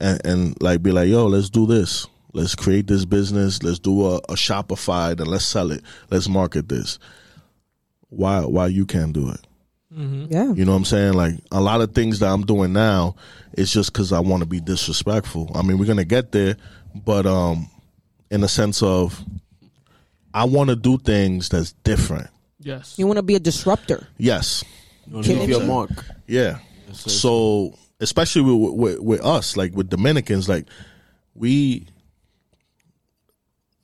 and, 0.00 0.24
and 0.26 0.62
like 0.62 0.82
be 0.82 0.92
like, 0.92 1.08
yo, 1.08 1.26
let's 1.26 1.50
do 1.50 1.66
this. 1.66 2.06
Let's 2.32 2.54
create 2.54 2.86
this 2.86 3.04
business. 3.04 3.62
Let's 3.62 3.78
do 3.80 4.06
a, 4.06 4.16
a 4.16 4.34
Shopify 4.34 5.10
and 5.12 5.26
let's 5.26 5.44
sell 5.44 5.72
it. 5.72 5.82
Let's 6.10 6.28
market 6.28 6.68
this. 6.68 6.98
Why 8.08 8.40
why 8.40 8.66
you 8.68 8.86
can't 8.86 9.12
do 9.12 9.30
it? 9.30 9.40
yeah. 9.92 10.52
You 10.52 10.64
know 10.64 10.70
what 10.72 10.78
I'm 10.78 10.84
saying? 10.84 11.14
Like 11.14 11.34
a 11.50 11.60
lot 11.60 11.80
of 11.80 11.92
things 11.94 12.20
that 12.20 12.28
I'm 12.28 12.42
doing 12.46 12.72
now, 12.72 13.16
it's 13.54 13.72
just 13.72 13.92
because 13.92 14.12
I 14.12 14.20
want 14.20 14.42
to 14.42 14.48
be 14.48 14.60
disrespectful. 14.60 15.50
I 15.54 15.62
mean, 15.62 15.78
we're 15.78 15.86
gonna 15.86 16.04
get 16.04 16.30
there, 16.32 16.56
but 16.94 17.26
um, 17.26 17.68
in 18.30 18.40
the 18.40 18.48
sense 18.48 18.82
of, 18.84 19.20
I 20.32 20.44
want 20.44 20.70
to 20.70 20.76
do 20.76 20.96
things 20.98 21.48
that's 21.48 21.72
different. 21.82 22.28
yes. 22.60 22.94
You 22.98 23.06
want 23.08 23.16
to 23.16 23.22
be 23.24 23.34
a 23.34 23.40
disruptor. 23.40 24.06
Yes, 24.16 24.62
You 25.08 25.16
know, 25.16 25.22
Killing 25.22 25.40
leave 25.40 25.48
your 25.50 25.64
mark. 25.64 25.90
yeah. 26.28 26.58
Yes. 26.86 27.12
So 27.12 27.74
especially 28.00 28.42
with, 28.42 28.74
with 28.74 28.98
with 29.00 29.24
us, 29.24 29.56
like 29.56 29.74
with 29.74 29.88
Dominicans, 29.88 30.48
like 30.48 30.66
we 31.34 31.86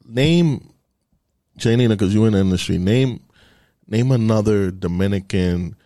name 0.05 0.73
Janina 1.57 1.95
because 1.95 2.15
you're 2.15 2.27
in 2.27 2.33
the 2.33 2.41
industry. 2.41 2.79
Name 2.79 3.21
name 3.87 4.11
another 4.13 4.71
Dominican 4.71 5.77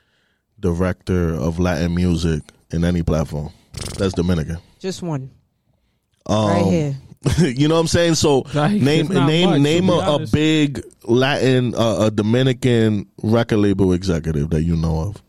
director 0.59 1.35
of 1.35 1.59
Latin 1.59 1.95
music 1.95 2.43
in 2.71 2.85
any 2.85 3.03
platform. 3.03 3.51
That's 3.99 4.15
Dominican. 4.15 4.59
Just 4.79 5.03
one. 5.03 5.31
Um, 6.27 6.49
right 6.49 6.65
here. 6.65 6.97
you 7.39 7.69
know 7.69 7.75
what 7.75 7.83
I'm 7.83 7.87
saying? 7.87 8.15
So 8.15 8.45
Like, 8.55 8.81
name 8.81 9.09
name 9.09 9.51
much, 9.51 9.61
name 9.61 9.89
a, 9.91 9.99
a 9.99 10.27
big 10.27 10.83
Latin 11.05 11.75
uh, 11.75 12.07
a 12.07 12.11
Dominican 12.11 13.07
record 13.23 13.59
label 13.59 13.93
executive 13.93 14.51
that 14.51 14.63
you 14.63 14.77
know 14.77 15.01
of. 15.01 15.23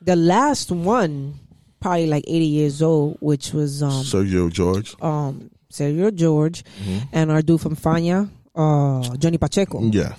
The 0.00 0.14
last 0.14 0.70
one, 0.70 1.40
probably 1.80 2.06
like 2.06 2.24
80 2.26 2.44
years 2.46 2.82
old, 2.82 3.16
which 3.20 3.52
was 3.52 3.82
um 3.82 4.02
Sergio 4.04 4.50
George. 4.52 4.94
um 5.00 5.50
Sergio 5.72 6.14
George 6.14 6.64
Mm-hmm. 6.82 6.98
and 7.12 7.30
our 7.30 7.42
dude 7.42 7.60
from 7.60 7.76
Fania, 7.76 8.28
uh 8.54 9.16
Johnny 9.16 9.38
Pacheco. 9.38 9.80
Yeah. 9.82 10.14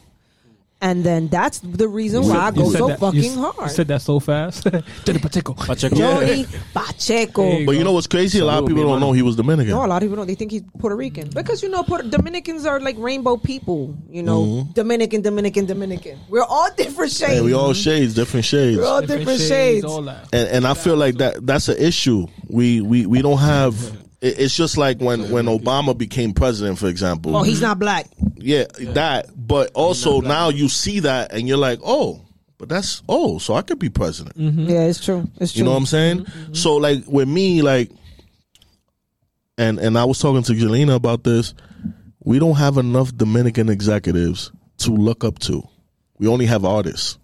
And 0.80 1.04
then 1.04 1.28
that's 1.28 1.58
the 1.60 1.88
reason 1.88 2.22
You 2.22 2.30
why 2.30 2.36
said- 2.36 2.44
I 2.44 2.52
go 2.52 2.70
so 2.72 2.88
that- 2.88 3.00
fucking 3.00 3.24
you, 3.24 3.42
hard. 3.42 3.70
You 3.70 3.76
said 3.76 3.88
that 3.88 4.02
so 4.02 4.20
fast. 4.20 4.64
Johnny 5.06 5.18
Pacheco. 5.20 5.54
Pacheco. 5.56 5.96
Johnny 5.96 6.46
Pacheco. 6.72 7.42
Hey. 7.44 7.66
But 7.66 7.78
you 7.78 7.84
know 7.84 7.94
what's 7.94 8.06
crazy? 8.06 8.38
A 8.40 8.46
lot 8.46 8.62
of 8.62 8.68
people 8.68 8.84
don't 8.84 9.00
know 9.00 9.12
he 9.12 9.24
was 9.24 9.36
Dominican. 9.36 9.72
No, 9.72 9.84
a 9.84 9.88
lot 9.88 9.98
of 9.98 10.02
people 10.04 10.18
don't. 10.18 10.28
They 10.28 10.36
think 10.36 10.52
he's 10.52 10.62
Puerto 10.78 10.96
Rican 10.96 11.30
because 11.30 11.64
you 11.64 11.70
know 11.70 11.82
Puerto, 11.82 12.08
Dominicans 12.08 12.66
are 12.68 12.80
like 12.80 12.96
rainbow 13.00 13.38
people. 13.38 13.98
You 14.08 14.22
know, 14.22 14.44
mm-hmm. 14.44 14.72
Dominican, 14.74 15.22
Dominican, 15.24 15.66
Dominican. 15.66 16.20
We're 16.30 16.44
all 16.44 16.70
different 16.78 17.12
shades. 17.12 17.34
Hey, 17.34 17.42
we 17.42 17.54
all 17.54 17.74
shades, 17.74 18.14
different 18.14 18.46
shades. 18.46 18.78
We're 18.78 18.86
all 18.86 19.02
different, 19.02 19.40
shades. 19.42 19.84
all 19.84 20.04
that. 20.04 20.30
and 20.32 20.48
and 20.50 20.68
I 20.68 20.76
feel 20.76 20.96
like 20.96 21.16
that 21.16 21.46
that's 21.46 21.70
an 21.70 21.78
issue. 21.78 22.28
We 22.50 22.82
we 22.82 23.08
we 23.08 23.24
don't 23.24 23.40
have. 23.40 24.07
It- 24.28 24.40
It's 24.40 24.56
just 24.56 24.78
like 24.78 25.00
when 25.00 25.30
when 25.32 25.46
Obama 25.46 25.98
became 25.98 26.34
president, 26.34 26.78
for 26.80 26.88
example. 26.88 27.36
Oh, 27.36 27.44
he's 27.44 27.62
not 27.62 27.80
black. 27.80 28.08
yeah, 28.36 28.66
that. 28.80 29.28
But 29.36 29.72
also 29.74 30.22
now 30.22 30.50
you 30.50 30.70
see 30.70 31.00
that 31.02 31.34
and 31.34 31.48
you're 31.48 31.58
like, 31.58 31.80
oh, 31.84 32.22
but 32.58 32.70
that's 32.70 33.02
oh, 33.08 33.38
so 33.40 33.54
I 33.56 33.62
could 33.62 33.80
be 33.80 33.90
president. 33.90 34.38
Mm-hmm. 34.38 34.70
Yeah, 34.70 34.82
it's 34.86 35.04
true. 35.04 35.30
It's 35.40 35.54
true. 35.54 35.60
You 35.60 35.64
know 35.66 35.72
what 35.72 35.78
I'm 35.78 35.86
saying? 35.86 36.26
So 36.54 36.76
like 36.78 37.04
with 37.08 37.28
me, 37.28 37.62
like, 37.62 37.92
and 39.58 39.80
and 39.80 39.98
I 39.98 40.06
was 40.06 40.20
talking 40.20 40.44
to 40.44 40.54
Jelena 40.54 40.96
about 40.96 41.24
this. 41.24 41.54
We 42.24 42.40
don't 42.40 42.56
have 42.56 42.78
enough 42.78 43.16
Dominican 43.16 43.70
executives 43.70 44.52
to 44.80 44.92
look 44.92 45.24
up 45.24 45.40
to. 45.40 45.64
We 46.20 46.28
only 46.28 46.46
have 46.48 46.66
artists. 46.66 47.18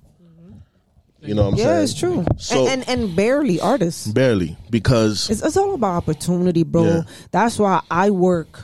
You 1.23 1.33
know 1.35 1.43
what 1.45 1.53
I'm 1.53 1.57
yeah, 1.59 1.63
saying? 1.65 1.77
Yeah, 1.77 1.83
it's 1.83 1.93
true. 1.99 2.25
So- 2.37 2.67
and, 2.67 2.87
and 2.87 3.01
and 3.03 3.15
barely 3.15 3.59
artists. 3.59 4.07
Barely 4.07 4.57
because 4.69 5.29
It's, 5.29 5.41
it's 5.41 5.57
all 5.57 5.73
about 5.73 5.95
opportunity, 6.03 6.63
bro. 6.63 6.83
Yeah. 6.83 7.01
That's 7.31 7.57
why 7.57 7.81
I 7.89 8.09
work 8.09 8.61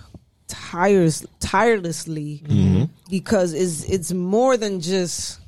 tires 0.47 1.25
tirelessly 1.39 2.43
Mm-hmm. 2.45 2.83
because 3.09 3.53
it's 3.53 3.83
it's 3.85 4.11
more 4.11 4.57
than 4.57 4.81
just. 4.81 5.39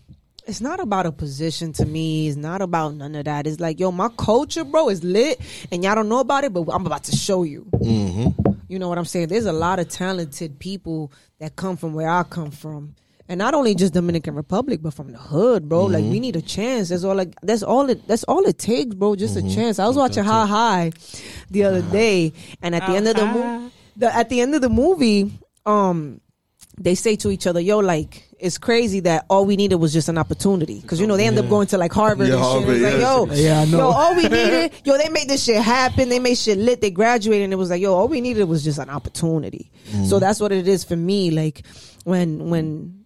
It's 0.47 0.59
not 0.59 0.79
about 0.79 1.05
a 1.05 1.11
position 1.11 1.71
to 1.73 1.85
me. 1.85 2.27
It's 2.27 2.35
not 2.35 2.61
about 2.63 2.95
none 2.95 3.13
of 3.15 3.25
that. 3.25 3.45
It's 3.45 3.59
like, 3.59 3.79
yo, 3.79 3.91
my 3.91 4.09
culture, 4.17 4.63
bro, 4.63 4.89
is 4.89 5.03
lit, 5.03 5.39
and 5.71 5.83
y'all 5.83 5.93
don't 5.93 6.09
know 6.09 6.19
about 6.19 6.43
it, 6.43 6.51
but 6.51 6.63
I'm 6.73 6.83
about 6.85 7.03
to 7.05 7.15
show 7.15 7.43
you. 7.43 7.67
Mm-hmm. 7.75 8.51
You 8.67 8.79
know 8.79 8.89
what 8.89 8.97
I'm 8.97 9.05
saying? 9.05 9.27
There's 9.27 9.45
a 9.45 9.53
lot 9.53 9.77
of 9.77 9.87
talented 9.89 10.57
people 10.57 11.11
that 11.39 11.55
come 11.55 11.77
from 11.77 11.93
where 11.93 12.09
I 12.09 12.23
come 12.23 12.49
from. 12.49 12.95
And 13.31 13.37
not 13.37 13.53
only 13.53 13.75
just 13.75 13.93
Dominican 13.93 14.35
Republic, 14.35 14.81
but 14.83 14.93
from 14.93 15.13
the 15.13 15.17
hood, 15.17 15.69
bro. 15.69 15.85
Like 15.85 16.03
we 16.03 16.09
mm-hmm. 16.09 16.19
need 16.19 16.35
a 16.35 16.41
chance. 16.41 16.89
That's 16.89 17.05
all 17.05 17.15
like 17.15 17.33
that's 17.41 17.63
all 17.63 17.89
it 17.89 18.05
that's 18.05 18.25
all 18.25 18.43
it 18.43 18.57
takes, 18.57 18.93
bro. 18.93 19.15
Just 19.15 19.37
a 19.37 19.39
mm-hmm. 19.39 19.55
chance. 19.55 19.79
I 19.79 19.87
was 19.87 19.95
watching 19.95 20.25
High 20.25 20.45
High 20.45 20.91
the 21.49 21.63
other 21.63 21.79
uh-huh. 21.79 21.91
day, 21.93 22.33
and 22.61 22.75
at 22.75 22.85
the 22.85 22.93
end 22.93 23.07
of 23.07 23.15
the 23.15 23.25
movie 23.25 23.71
uh-huh. 24.01 24.19
at 24.19 24.27
the 24.27 24.41
end 24.41 24.53
of 24.53 24.59
the 24.59 24.67
movie, 24.67 25.31
um, 25.65 26.19
they 26.77 26.93
say 26.93 27.15
to 27.15 27.31
each 27.31 27.47
other, 27.47 27.61
"Yo, 27.61 27.79
like 27.79 28.27
it's 28.37 28.57
crazy 28.57 28.99
that 28.99 29.27
all 29.29 29.45
we 29.45 29.55
needed 29.55 29.75
was 29.75 29.93
just 29.93 30.09
an 30.09 30.17
opportunity." 30.17 30.81
Because 30.81 30.99
you 30.99 31.07
know 31.07 31.15
they 31.15 31.25
end 31.25 31.39
up 31.39 31.47
going 31.47 31.67
to 31.67 31.77
like 31.77 31.93
Harvard 31.93 32.27
Yeah, 32.27 32.33
and 32.33 32.43
shit. 32.43 32.51
Harvard, 32.51 32.75
It's 32.81 32.83
like, 32.83 33.01
yo. 33.01 33.27
Yeah, 33.31 33.61
I 33.61 33.65
know. 33.65 33.77
yo, 33.77 33.91
all 33.91 34.13
we 34.13 34.23
needed, 34.23 34.73
yo, 34.83 34.97
they 34.97 35.07
made 35.07 35.29
this 35.29 35.45
shit 35.45 35.61
happen. 35.61 36.09
They 36.09 36.19
made 36.19 36.37
shit 36.37 36.57
lit. 36.57 36.81
They 36.81 36.91
graduated, 36.91 37.45
and 37.45 37.53
it 37.53 37.55
was 37.55 37.69
like, 37.69 37.81
yo, 37.81 37.93
all 37.93 38.09
we 38.09 38.19
needed 38.19 38.43
was 38.43 38.61
just 38.61 38.77
an 38.77 38.89
opportunity. 38.89 39.71
So 40.09 40.17
mm. 40.17 40.19
that's 40.19 40.41
what 40.41 40.51
it 40.51 40.67
is 40.67 40.83
for 40.83 40.97
me. 40.97 41.31
Like 41.31 41.65
when 42.03 42.49
when 42.49 43.00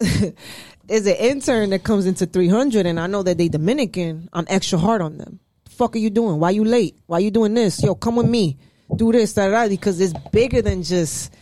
there's 0.86 1.06
an 1.06 1.16
intern 1.16 1.70
that 1.70 1.82
comes 1.84 2.06
into 2.06 2.26
300, 2.26 2.86
and 2.86 2.98
I 3.00 3.06
know 3.06 3.22
that 3.22 3.38
they 3.38 3.48
Dominican, 3.48 4.28
I'm 4.32 4.46
extra 4.48 4.78
hard 4.78 5.02
on 5.02 5.18
them. 5.18 5.40
The 5.64 5.70
fuck 5.72 5.96
are 5.96 5.98
you 5.98 6.10
doing? 6.10 6.38
Why 6.38 6.50
you 6.50 6.64
late? 6.64 6.96
Why 7.06 7.18
you 7.18 7.30
doing 7.30 7.54
this? 7.54 7.82
Yo, 7.82 7.94
come 7.94 8.16
with 8.16 8.28
me. 8.28 8.58
Do 8.94 9.12
this, 9.12 9.34
da, 9.34 9.48
da, 9.48 9.64
da, 9.64 9.68
because 9.68 10.00
it's 10.00 10.14
bigger 10.32 10.62
than 10.62 10.82
just 10.82 11.34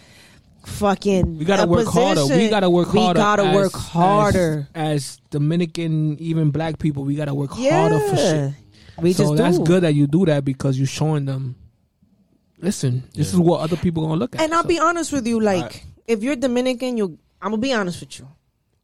fucking. 0.65 1.39
We 1.39 1.45
gotta 1.45 1.63
a 1.63 1.67
work 1.67 1.87
harder. 1.87 2.27
We 2.27 2.49
gotta 2.49 2.69
work 2.69 2.93
We 2.93 3.01
harder. 3.01 3.19
gotta 3.19 3.45
as- 3.45 3.55
work 3.55 3.73
harder. 3.73 4.69
As, 4.75 4.93
as 4.97 5.21
Dominican, 5.31 6.19
even 6.19 6.51
black 6.51 6.79
people, 6.79 7.05
we 7.05 7.15
gotta 7.15 7.35
work 7.35 7.51
yeah, 7.57 7.81
harder 7.89 8.01
for 8.01 8.17
shit. 8.17 8.53
we 9.01 9.13
so 9.13 9.25
just 9.25 9.37
that's 9.37 9.59
do. 9.59 9.65
good 9.65 9.83
that 9.85 9.95
you 9.95 10.07
do 10.07 10.27
that 10.27 10.45
because 10.45 10.77
you're 10.79 10.87
showing 10.89 11.25
them. 11.25 11.55
Listen, 12.59 13.05
this 13.15 13.33
is 13.33 13.39
what 13.39 13.61
other 13.61 13.77
people 13.77 14.03
gonna 14.05 14.19
look 14.19 14.35
at. 14.35 14.41
And 14.41 14.53
I'll 14.55 14.63
So- 14.63 14.69
be 14.69 14.79
honest 14.81 15.13
with 15.13 15.27
you, 15.27 15.41
like 15.41 15.85
if 16.07 16.23
you're 16.23 16.37
Dominican, 16.37 16.97
you 16.97 17.19
I'm 17.41 17.51
gonna 17.51 17.59
be 17.63 17.73
honest 17.73 18.01
with 18.01 18.19
you. 18.19 18.29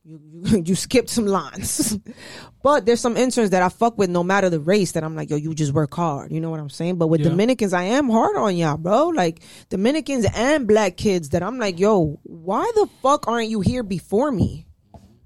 You 0.04 0.20
you, 0.32 0.62
you 0.66 0.74
skipped 0.74 1.10
some 1.10 1.26
lines, 1.26 1.96
but 2.62 2.86
there's 2.86 3.00
some 3.00 3.16
interns 3.16 3.50
that 3.50 3.62
I 3.62 3.68
fuck 3.68 3.96
with 3.98 4.10
no 4.10 4.24
matter 4.24 4.50
the 4.50 4.58
race. 4.58 4.92
That 4.92 5.04
I'm 5.04 5.14
like, 5.14 5.30
yo, 5.30 5.36
you 5.36 5.54
just 5.54 5.72
work 5.72 5.94
hard. 5.94 6.32
You 6.32 6.40
know 6.40 6.50
what 6.50 6.58
I'm 6.60 6.70
saying? 6.70 6.96
But 6.96 7.06
with 7.06 7.20
Yeah. 7.20 7.28
Dominicans, 7.28 7.72
I 7.72 7.84
am 7.84 8.10
hard 8.10 8.34
on 8.36 8.56
y'all, 8.56 8.76
bro. 8.78 9.08
Like 9.08 9.42
Dominicans 9.68 10.26
and 10.34 10.66
black 10.66 10.96
kids. 10.96 11.28
That 11.30 11.42
I'm 11.44 11.58
like, 11.58 11.78
yo, 11.78 12.18
why 12.24 12.70
the 12.74 12.88
fuck 13.00 13.28
aren't 13.28 13.48
you 13.48 13.60
here 13.60 13.82
before 13.84 14.32
me? 14.32 14.66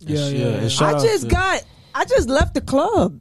yeah, 0.01 0.29
yeah. 0.29 0.61
Yeah, 0.61 0.69
yeah. 0.69 0.87
I 0.87 0.93
just 1.03 1.23
to- 1.23 1.29
got, 1.29 1.65
I 1.95 2.05
just 2.05 2.29
left 2.29 2.53
the 2.53 2.61
club, 2.61 3.19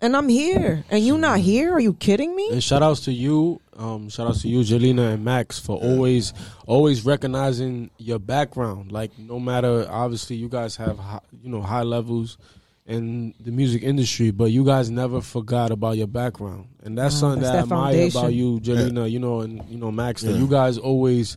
and 0.00 0.16
I'm 0.16 0.28
here, 0.28 0.84
and 0.90 1.04
you 1.04 1.18
not 1.18 1.40
here? 1.40 1.72
Are 1.72 1.80
you 1.80 1.94
kidding 1.94 2.36
me? 2.36 2.50
And 2.52 2.62
shout 2.62 2.82
outs 2.84 3.00
to 3.06 3.12
you, 3.12 3.60
um, 3.76 4.08
shout 4.08 4.28
out 4.28 4.36
to 4.36 4.48
you, 4.48 4.60
Jelena 4.60 5.14
and 5.14 5.24
Max, 5.24 5.58
for 5.58 5.76
always, 5.78 6.32
always 6.66 7.04
recognizing 7.04 7.90
your 7.98 8.18
background. 8.18 8.92
Like 8.92 9.18
no 9.18 9.38
matter, 9.40 9.86
obviously, 9.88 10.36
you 10.36 10.48
guys 10.48 10.76
have, 10.76 10.98
hi- 10.98 11.20
you 11.42 11.50
know, 11.50 11.60
high 11.62 11.82
levels 11.82 12.38
in 12.86 13.32
the 13.40 13.50
music 13.50 13.82
industry, 13.82 14.30
but 14.30 14.46
you 14.50 14.64
guys 14.64 14.90
never 14.90 15.20
forgot 15.22 15.70
about 15.70 15.96
your 15.96 16.06
background, 16.06 16.66
and 16.82 16.98
that's 16.98 17.14
something 17.18 17.40
that's 17.40 17.52
that 17.68 17.74
I 17.74 17.92
that 17.92 17.98
admire 17.98 18.08
about 18.08 18.34
you, 18.34 18.60
Jelena. 18.60 19.10
You 19.10 19.18
know, 19.20 19.40
and 19.40 19.62
you 19.68 19.78
know, 19.78 19.90
Max, 19.90 20.22
that 20.22 20.32
Yeah. 20.32 20.38
you 20.38 20.46
guys 20.46 20.76
always 20.78 21.36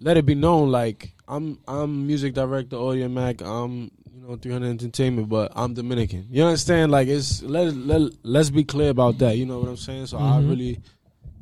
let 0.00 0.16
it 0.16 0.26
be 0.26 0.34
known. 0.34 0.70
Like 0.70 1.12
I'm, 1.26 1.58
I'm 1.66 2.06
music 2.06 2.34
director, 2.34 2.76
Audiomack. 2.76 3.40
I'm, 3.40 3.90
you 4.14 4.28
know, 4.28 4.36
300 4.36 4.66
Entertainment, 4.68 5.28
but 5.28 5.52
I'm 5.56 5.72
Dominican. 5.74 6.26
You 6.30 6.44
understand? 6.44 6.92
Like 6.92 7.08
it's 7.08 7.42
let 7.42 7.74
let 7.74 8.12
let's 8.22 8.50
be 8.50 8.64
clear 8.64 8.90
about 8.90 9.18
that. 9.18 9.36
You 9.38 9.46
know 9.46 9.58
what 9.60 9.68
I'm 9.68 9.76
saying? 9.78 10.06
So 10.06 10.18
I 10.18 10.40
really 10.40 10.80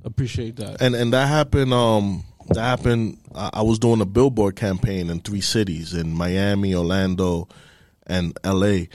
appreciate 0.05 0.57
that. 0.57 0.81
and 0.81 0.95
and 0.95 1.13
that 1.13 1.29
happened. 1.29 1.73
Um, 1.73 2.25
that 2.49 2.61
happened. 2.63 3.19
I, 3.35 3.51
I 3.55 3.63
was 3.63 3.79
doing 3.79 4.01
a 4.01 4.07
billboard 4.07 4.57
campaign 4.57 5.11
in 5.11 5.21
three 5.21 5.41
cities 5.41 5.95
in 5.95 6.13
Miami, 6.13 6.75
Orlando, 6.75 7.49
and 8.07 8.37
L.A. 8.45 8.89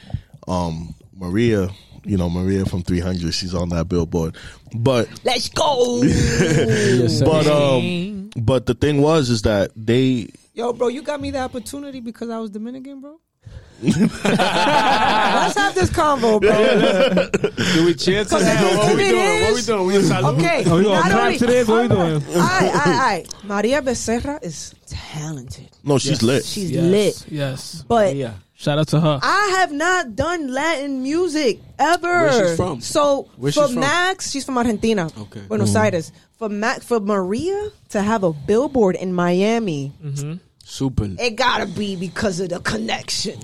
Um, 0.48 0.96
Maria, 1.14 1.70
you 2.04 2.18
know 2.18 2.30
Maria 2.30 2.66
from 2.66 2.84
300. 2.84 3.34
She's 3.34 3.54
on 3.54 3.70
that 3.70 3.90
billboard, 3.90 4.38
but 4.76 5.10
Let's 5.24 5.50
go. 5.50 6.02
Yes, 6.04 7.22
but 7.24 7.48
um, 7.48 8.30
but 8.38 8.66
the 8.66 8.74
thing 8.74 9.02
was 9.02 9.30
is 9.30 9.42
that 9.44 9.72
they 9.76 10.30
Yo, 10.54 10.74
bro, 10.74 10.88
you 10.88 11.04
got 11.04 11.22
me 11.22 11.30
the 11.30 11.40
opportunity 11.40 12.00
because 12.00 12.30
I 12.30 12.40
was 12.40 12.50
Dominican, 12.50 13.00
bro. 13.00 13.20
Let's 13.84 15.56
have 15.58 15.76
this 15.76 15.90
convo, 15.90 16.42
bro. 16.42 16.54
Do 17.74 17.86
we 17.86 17.94
cheer 17.94 18.24
to 18.24 18.30
Because 18.30 18.44
that? 18.44 18.64
it 18.64 18.72
is- 18.72 18.78
What 18.78 18.96
we 18.96 19.10
doing? 19.10 19.42
What 19.42 19.52
are 19.52 19.56
we 19.56 19.62
doing? 19.62 19.86
We 19.88 19.96
inside 19.98 20.24
Okay. 20.24 20.64
Oh, 20.66 20.78
we 20.78 20.84
gonna 20.84 20.96
not 20.96 21.04
clap 21.12 21.24
only- 21.26 21.38
to 21.38 21.46
this? 21.46 21.68
What 21.68 21.82
we 21.84 21.88
doing? 21.96 22.24
Aye, 22.36 22.72
aye, 22.74 22.82
aye. 22.86 23.26
Maria 23.44 23.82
Becerra 23.82 24.44
is 24.44 24.74
talented. 24.88 25.70
no, 25.84 25.98
she's 26.00 26.24
lit. 26.24 26.44
She's 26.46 26.72
yes, 26.72 26.84
lit. 26.84 27.26
Yes. 27.30 27.84
But 27.88 28.16
Yeah. 28.16 28.34
Shout 28.60 28.80
out 28.80 28.88
to 28.88 29.00
her. 29.00 29.20
I 29.22 29.58
have 29.60 29.72
not 29.72 30.16
done 30.16 30.52
Latin 30.52 31.04
music 31.04 31.60
ever. 31.78 32.08
Where 32.08 32.48
she's 32.48 32.56
from? 32.58 32.82
So 32.82 33.30
Where 33.38 33.52
for 33.52 33.66
she's 33.68 33.74
from? 33.74 33.82
Max, 33.82 34.32
she's 34.32 34.44
from 34.46 34.58
Argentina. 34.58 35.12
Okay. 35.16 35.42
Buenos 35.48 35.74
mm. 35.74 35.84
Aires. 35.84 36.12
For 36.40 36.50
Max, 36.50 36.84
for 36.84 37.00
Maria 37.00 37.70
to 37.90 38.02
have 38.02 38.24
a 38.24 38.34
billboard 38.34 38.96
in 38.96 39.14
Miami, 39.14 39.92
mm-hmm. 40.04 40.34
Super. 40.64 41.08
it 41.20 41.36
gotta 41.36 41.68
be 41.68 41.96
because 41.96 42.40
of 42.40 42.50
the 42.50 42.60
connection. 42.60 43.40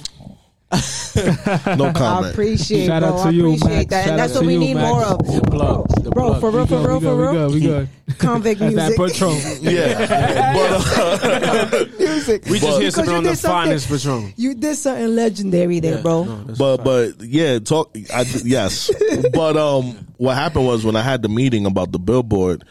No 0.73 0.81
comment. 0.81 1.77
I 1.77 1.91
comment. 1.93 2.31
appreciate, 2.33 2.85
Shout 2.87 3.01
bro. 3.01 3.11
out 3.13 3.17
to 3.23 3.27
I 3.27 3.29
you, 3.31 3.45
appreciate 3.53 3.69
Max. 3.75 3.85
that, 3.89 4.03
Shout 4.03 4.09
and 4.11 4.19
that's 4.19 4.33
what 4.35 4.45
we 4.45 4.53
you, 4.53 4.59
need 4.59 4.73
Max. 4.75 4.89
more 4.93 5.03
of. 5.03 5.17
The 5.19 5.41
plug. 5.51 5.87
The 6.03 6.09
bro, 6.11 6.27
plug. 6.29 6.41
for 6.41 6.51
real, 6.51 6.67
for 6.67 6.77
real, 6.87 6.99
good, 6.99 7.03
for 7.03 7.15
we 7.15 7.21
real. 7.23 7.31
good, 7.33 7.53
we 7.53 7.59
good. 7.61 7.89
Konvict 8.17 8.57
That's 8.59 8.75
that 8.75 8.97
music. 8.97 9.19
Patron. 9.19 9.63
Yeah, 9.73 10.53
but 10.53 10.71
uh, 10.97 11.85
music. 11.99 12.45
We 12.45 12.59
just 12.59 12.61
But- 12.61 12.81
here 12.81 12.91
Because 12.91 12.95
sipping 12.95 13.11
you 13.11 13.17
on 13.17 13.23
the 13.23 13.29
did 13.29 13.37
something- 13.37 13.63
finest 13.63 13.89
Patron. 13.89 14.33
You 14.35 14.53
did 14.55 14.75
something 14.75 15.15
legendary 15.15 15.79
there, 15.79 15.95
Yeah, 15.97 16.01
bro. 16.01 16.23
no, 16.23 16.55
but 16.57 16.77
but 16.83 17.21
yeah, 17.21 17.59
talk. 17.59 17.95
I, 18.13 18.25
yes, 18.43 18.91
but 19.33 19.55
um, 19.57 20.07
what 20.17 20.35
happened 20.35 20.65
was 20.65 20.83
when 20.85 20.95
I 20.95 21.01
had 21.01 21.21
the 21.21 21.29
meeting 21.29 21.65
about 21.65 21.91
the 21.91 21.99
billboard, 21.99 22.63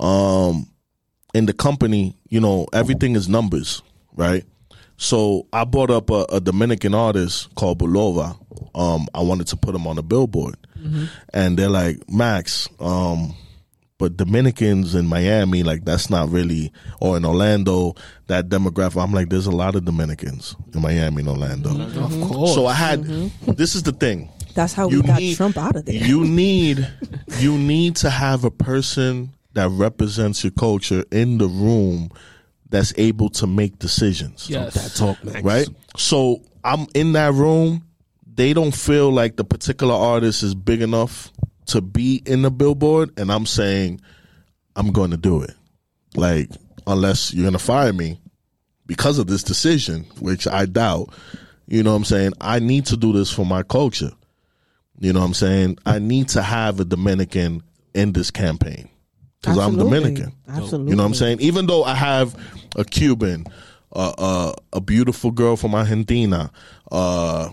um, 0.00 0.66
in 1.34 1.46
the 1.46 1.52
company, 1.52 2.16
you 2.28 2.40
know, 2.40 2.66
everything 2.72 3.14
is 3.16 3.28
numbers, 3.28 3.82
right? 4.14 4.44
So 4.96 5.46
I 5.52 5.64
brought 5.64 5.90
up 5.90 6.10
a, 6.10 6.26
a 6.30 6.40
Dominican 6.40 6.94
artist 6.94 7.54
called 7.54 7.78
Bulova. 7.80 8.38
Um, 8.74 9.06
I 9.14 9.20
wanted 9.22 9.46
to 9.48 9.56
put 9.56 9.74
him 9.74 9.86
on 9.86 9.96
the 9.96 10.02
billboard, 10.02 10.56
and 11.34 11.58
they're 11.58 11.68
like, 11.68 11.98
Max, 12.08 12.68
um, 12.80 13.34
but 13.98 14.16
Dominicans 14.16 14.94
in 14.94 15.06
Miami, 15.06 15.62
like 15.62 15.84
that's 15.84 16.08
not 16.10 16.30
really, 16.30 16.72
or 17.00 17.16
in 17.16 17.24
Orlando, 17.24 17.94
that 18.28 18.48
demographic. 18.48 19.02
I'm 19.02 19.12
like, 19.12 19.28
there's 19.28 19.46
a 19.46 19.50
lot 19.52 19.74
of 19.74 19.84
Dominicans 19.84 20.56
in 20.74 20.80
Miami 20.80 21.20
and 21.20 21.28
Orlando. 21.28 21.70
Of 21.80 22.20
course. 22.28 22.54
So 22.54 22.66
I 22.66 22.74
had. 22.74 23.04
This 23.04 23.74
is 23.74 23.82
the 23.82 23.92
thing. 23.92 24.30
That's 24.54 24.72
how 24.72 24.88
You 24.88 25.00
we 25.02 25.06
got 25.06 25.18
need- 25.20 25.36
Trump 25.36 25.56
out 25.56 25.76
of 25.76 25.84
there. 25.86 25.94
You 25.94 26.24
need 26.24 26.88
you 27.38 27.56
need 27.58 27.96
to 27.96 28.10
have 28.10 28.44
a 28.44 28.50
person 28.50 29.32
that 29.54 29.68
represents 29.70 30.42
your 30.44 30.50
culture 30.52 31.04
in 31.12 31.38
the 31.38 31.46
room 31.46 32.10
that's 32.72 32.94
able 32.96 33.28
to 33.28 33.46
make 33.46 33.78
decisions. 33.78 34.48
yes. 34.48 34.74
That 34.74 34.98
talk, 34.98 35.22
Max. 35.22 35.42
Right? 35.42 35.68
So 35.96 36.40
I'm 36.64 36.86
in 36.94 37.12
that 37.12 37.34
room. 37.34 37.84
They 38.34 38.54
don't 38.54 38.74
feel 38.74 39.12
like 39.12 39.36
the 39.36 39.44
particular 39.44 39.94
artist 39.94 40.42
is 40.42 40.54
big 40.54 40.80
enough 40.80 41.30
to 41.66 41.82
be 41.82 42.22
in 42.24 42.40
the 42.42 42.50
billboard, 42.50 43.10
and 43.18 43.30
I'm 43.30 43.44
saying 43.44 44.00
I'm 44.74 44.90
going 44.90 45.10
to 45.10 45.18
do 45.18 45.42
it. 45.42 45.52
Like, 46.16 46.48
unless 46.86 47.34
you're 47.34 47.44
going 47.44 47.52
to 47.52 47.58
fire 47.58 47.92
me 47.92 48.18
because 48.86 49.18
of 49.18 49.26
this 49.26 49.42
decision, 49.42 50.04
which 50.18 50.48
I 50.48 50.64
doubt. 50.64 51.10
You 51.68 51.82
know 51.82 51.90
what 51.90 51.98
I'm 51.98 52.04
saying? 52.04 52.32
I 52.40 52.58
need 52.58 52.86
to 52.86 52.96
do 52.96 53.12
this 53.12 53.30
for 53.30 53.44
my 53.44 53.62
culture. 53.62 54.10
You 54.98 55.12
know 55.12 55.20
what 55.20 55.26
I'm 55.26 55.34
saying? 55.34 55.78
I 55.84 55.98
need 55.98 56.28
to 56.30 56.42
have 56.42 56.80
a 56.80 56.84
Dominican 56.84 57.62
in 57.94 58.12
this 58.12 58.30
campaign 58.30 58.88
because 59.40 59.58
I'm 59.58 59.76
Dominican. 59.76 60.32
Absolutely. 60.48 60.90
You 60.90 60.96
know 60.96 61.02
what 61.02 61.08
I'm 61.08 61.14
saying? 61.14 61.40
Even 61.40 61.66
though 61.66 61.84
I 61.84 61.94
have 61.94 62.36
a 62.76 62.84
Cuban, 62.84 63.46
uh, 63.94 64.12
uh, 64.18 64.52
a 64.72 64.80
beautiful 64.80 65.30
girl 65.30 65.56
from 65.56 65.74
Argentina, 65.74 66.50
uh, 66.90 67.50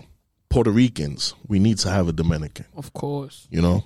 Puerto 0.48 0.70
Ricans, 0.70 1.34
we 1.48 1.58
need 1.58 1.78
to 1.78 1.90
have 1.90 2.08
a 2.08 2.12
Dominican. 2.12 2.66
Of 2.76 2.92
course. 2.92 3.46
You 3.50 3.62
know? 3.62 3.84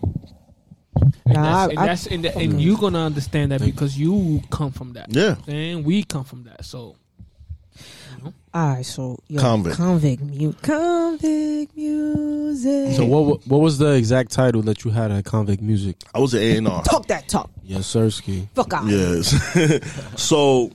And 1.26 1.34
Nah, 1.34 1.42
that's, 1.42 1.44
I- 1.44 1.70
and, 1.70 1.78
I- 1.78 1.86
that's 1.86 2.06
and, 2.06 2.24
the, 2.24 2.38
and 2.38 2.62
you're 2.62 2.78
gonna 2.78 3.04
understand 3.04 3.52
that 3.52 3.60
because 3.60 3.98
you 3.98 4.42
come 4.50 4.70
from 4.72 4.92
that. 4.94 5.06
Yeah. 5.14 5.36
And 5.48 5.84
we 5.84 6.04
come 6.04 6.24
from 6.24 6.44
that. 6.44 6.64
So 6.64 6.96
All 8.54 8.68
right, 8.68 8.86
so 8.86 9.18
yo, 9.26 9.40
Konvict. 9.42 9.74
Konvict, 9.74 10.20
mu- 10.20 10.52
Konvict 10.52 11.74
music. 11.76 12.94
So 12.96 13.04
what 13.04 13.44
what 13.48 13.60
was 13.60 13.78
the 13.78 13.94
exact 13.94 14.30
title 14.30 14.62
that 14.62 14.84
you 14.84 14.92
had 14.92 15.10
at 15.10 15.24
Konvict 15.24 15.60
Music? 15.60 15.96
I 16.14 16.20
was 16.20 16.32
an 16.34 16.66
A&R. 16.66 16.82
talk 16.84 17.08
that 17.08 17.26
talk. 17.28 17.50
Yes, 17.64 17.92
Sirski. 17.92 18.48
Fuck 18.54 18.72
out. 18.72 18.86
Yes. 18.86 19.34
so 20.16 20.70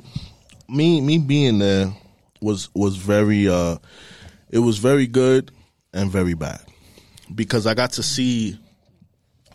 me 0.70 1.02
me 1.02 1.18
being 1.18 1.60
there 1.60 1.94
was 2.42 2.70
was 2.74 2.96
very 2.96 3.48
uh 3.48 3.78
it 4.50 4.60
was 4.60 4.78
very 4.78 5.08
good 5.08 5.52
and 5.94 6.10
very 6.12 6.34
bad 6.34 6.62
because 7.34 7.68
I 7.68 7.74
got 7.74 7.94
to 7.94 8.04
see 8.04 8.60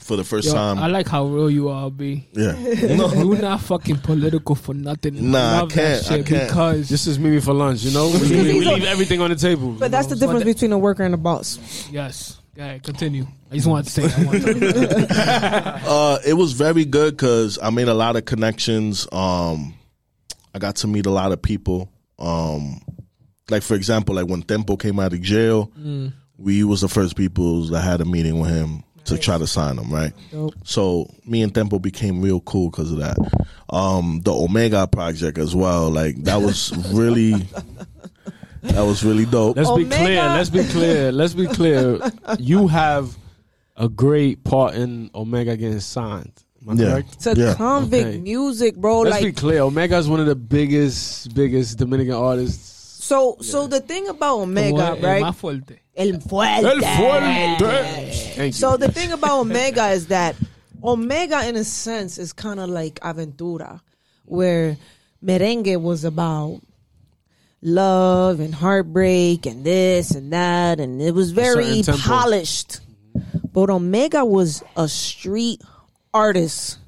for 0.04 0.16
the 0.16 0.24
first 0.24 0.48
yo, 0.48 0.52
time. 0.52 0.78
I 0.78 0.86
like 0.88 1.08
how 1.08 1.24
real 1.24 1.50
you 1.50 1.70
are, 1.70 1.90
B. 1.90 2.28
yeah. 2.32 2.54
You're 2.58 3.40
not 3.40 3.62
fucking 3.62 3.96
political 3.98 4.54
for 4.54 4.74
nothing. 4.74 5.30
Nah, 5.30 5.38
I 5.38 5.60
love 5.60 5.70
can't, 5.70 6.10
I 6.10 6.22
can't. 6.22 6.48
Because 6.48 6.90
This 6.90 7.06
is 7.06 7.18
Meet 7.18 7.30
Me 7.30 7.40
for 7.40 7.54
lunch, 7.54 7.82
you 7.82 7.90
know? 7.90 8.08
We, 8.12 8.18
leave, 8.18 8.54
we 8.54 8.64
leave 8.66 8.84
everything 8.84 9.22
on 9.22 9.30
the 9.30 9.36
table. 9.36 9.72
But 9.72 9.90
that's 9.90 10.08
the 10.08 10.16
difference 10.16 10.44
between 10.44 10.72
a 10.72 10.78
worker 10.78 11.04
and 11.04 11.14
a 11.14 11.18
boss. 11.18 11.88
yes. 11.90 12.40
Yeah, 12.56 12.78
continue. 12.78 13.26
I 13.50 13.56
just 13.56 13.66
wanted 13.66 13.86
to 13.86 13.90
say 13.90 14.06
that. 14.06 15.82
Uh, 15.84 16.18
it 16.24 16.34
was 16.34 16.52
very 16.52 16.84
good 16.84 17.16
because 17.16 17.58
I 17.60 17.70
made 17.70 17.88
a 17.88 17.94
lot 17.94 18.14
of 18.14 18.24
connections. 18.26 19.08
Um, 19.10 19.74
I 20.54 20.58
got 20.58 20.76
to 20.76 20.86
meet 20.86 21.06
a 21.06 21.10
lot 21.10 21.32
of 21.32 21.42
people. 21.42 21.90
Um, 22.18 22.80
like 23.50 23.62
for 23.62 23.74
example, 23.74 24.14
like 24.14 24.26
when 24.26 24.42
Tempo 24.42 24.76
came 24.76 24.98
out 25.00 25.12
of 25.12 25.20
jail, 25.20 25.70
we 26.38 26.64
was 26.64 26.80
the 26.80 26.88
first 26.88 27.16
people 27.16 27.62
that 27.66 27.80
had 27.82 28.00
a 28.00 28.04
meeting 28.04 28.38
with 28.40 28.50
him 28.50 28.84
to 29.04 29.18
try 29.18 29.36
to 29.36 29.46
sign 29.46 29.76
him, 29.78 29.92
right? 29.92 30.12
Dope. 30.30 30.54
So 30.64 31.10
me 31.26 31.42
and 31.42 31.54
Tempo 31.54 31.78
became 31.78 32.22
real 32.22 32.40
cool 32.40 32.70
because 32.70 32.90
of 32.92 32.98
that. 32.98 33.16
Um, 33.68 34.20
the 34.24 34.32
Omega 34.32 34.86
project 34.86 35.36
as 35.38 35.54
well, 35.54 35.90
like 35.90 36.16
that 36.24 36.36
was 36.40 36.72
really, 36.94 37.32
that 38.62 38.80
was 38.82 39.04
really 39.04 39.26
dope. 39.26 39.56
Let's 39.56 39.68
be 39.70 39.84
Omega. 39.84 39.96
clear. 39.96 40.22
Let's 40.22 40.50
be 40.50 40.64
clear. 40.64 41.12
Let's 41.12 41.34
be 41.34 41.46
clear. 41.46 41.98
You 42.38 42.68
have 42.68 43.16
a 43.76 43.88
great 43.88 44.44
part 44.44 44.74
in 44.74 45.10
Omega 45.14 45.56
getting 45.56 45.80
signed. 45.80 46.43
Am 46.66 46.78
I 46.78 46.82
Yeah. 46.82 46.90
correct? 46.92 47.20
To 47.20 47.34
Yeah. 47.36 47.54
Konvict 47.54 48.06
Okay. 48.06 48.18
music, 48.18 48.76
bro. 48.76 49.00
Let's 49.00 49.18
be 49.18 49.24
like 49.26 49.36
clear. 49.36 49.60
Omega 49.62 49.98
is 49.98 50.08
one 50.08 50.20
of 50.20 50.26
the 50.26 50.34
biggest, 50.34 51.34
biggest 51.34 51.76
Dominican 51.78 52.14
artists. 52.14 53.04
so, 53.04 53.36
so 53.40 53.66
the 53.66 53.80
thing 53.80 54.08
about 54.08 54.38
Omega, 54.38 54.70
Como 54.70 54.94
el 54.94 55.02
right? 55.02 55.22
más 55.22 55.36
fuerte. 55.36 55.78
El 55.96 56.20
fuerte. 56.20 56.64
El 56.64 56.80
fuerte. 56.80 58.12
Thank 58.36 58.46
you. 58.46 58.52
So 58.52 58.76
the 58.76 58.90
thing 58.90 59.12
about 59.12 59.40
Omega 59.40 59.88
is 59.90 60.06
that 60.06 60.36
Omega, 60.82 61.46
in 61.48 61.56
a 61.56 61.64
sense, 61.64 62.18
is 62.18 62.32
kind 62.32 62.58
of 62.60 62.68
like 62.70 62.98
Aventura, 63.00 63.80
where 64.24 64.76
merengue 65.24 65.80
was 65.80 66.04
about 66.04 66.60
love 67.62 68.40
and 68.40 68.54
heartbreak 68.54 69.46
and 69.46 69.64
this 69.64 70.10
and 70.10 70.32
that, 70.32 70.80
and 70.80 71.00
it 71.00 71.14
was 71.14 71.30
very 71.30 71.82
polished. 72.02 72.80
Mm-hmm. 73.16 73.48
But 73.52 73.70
Omega 73.70 74.24
was 74.24 74.62
a 74.76 74.88
street 74.88 75.62
artist 76.14 76.78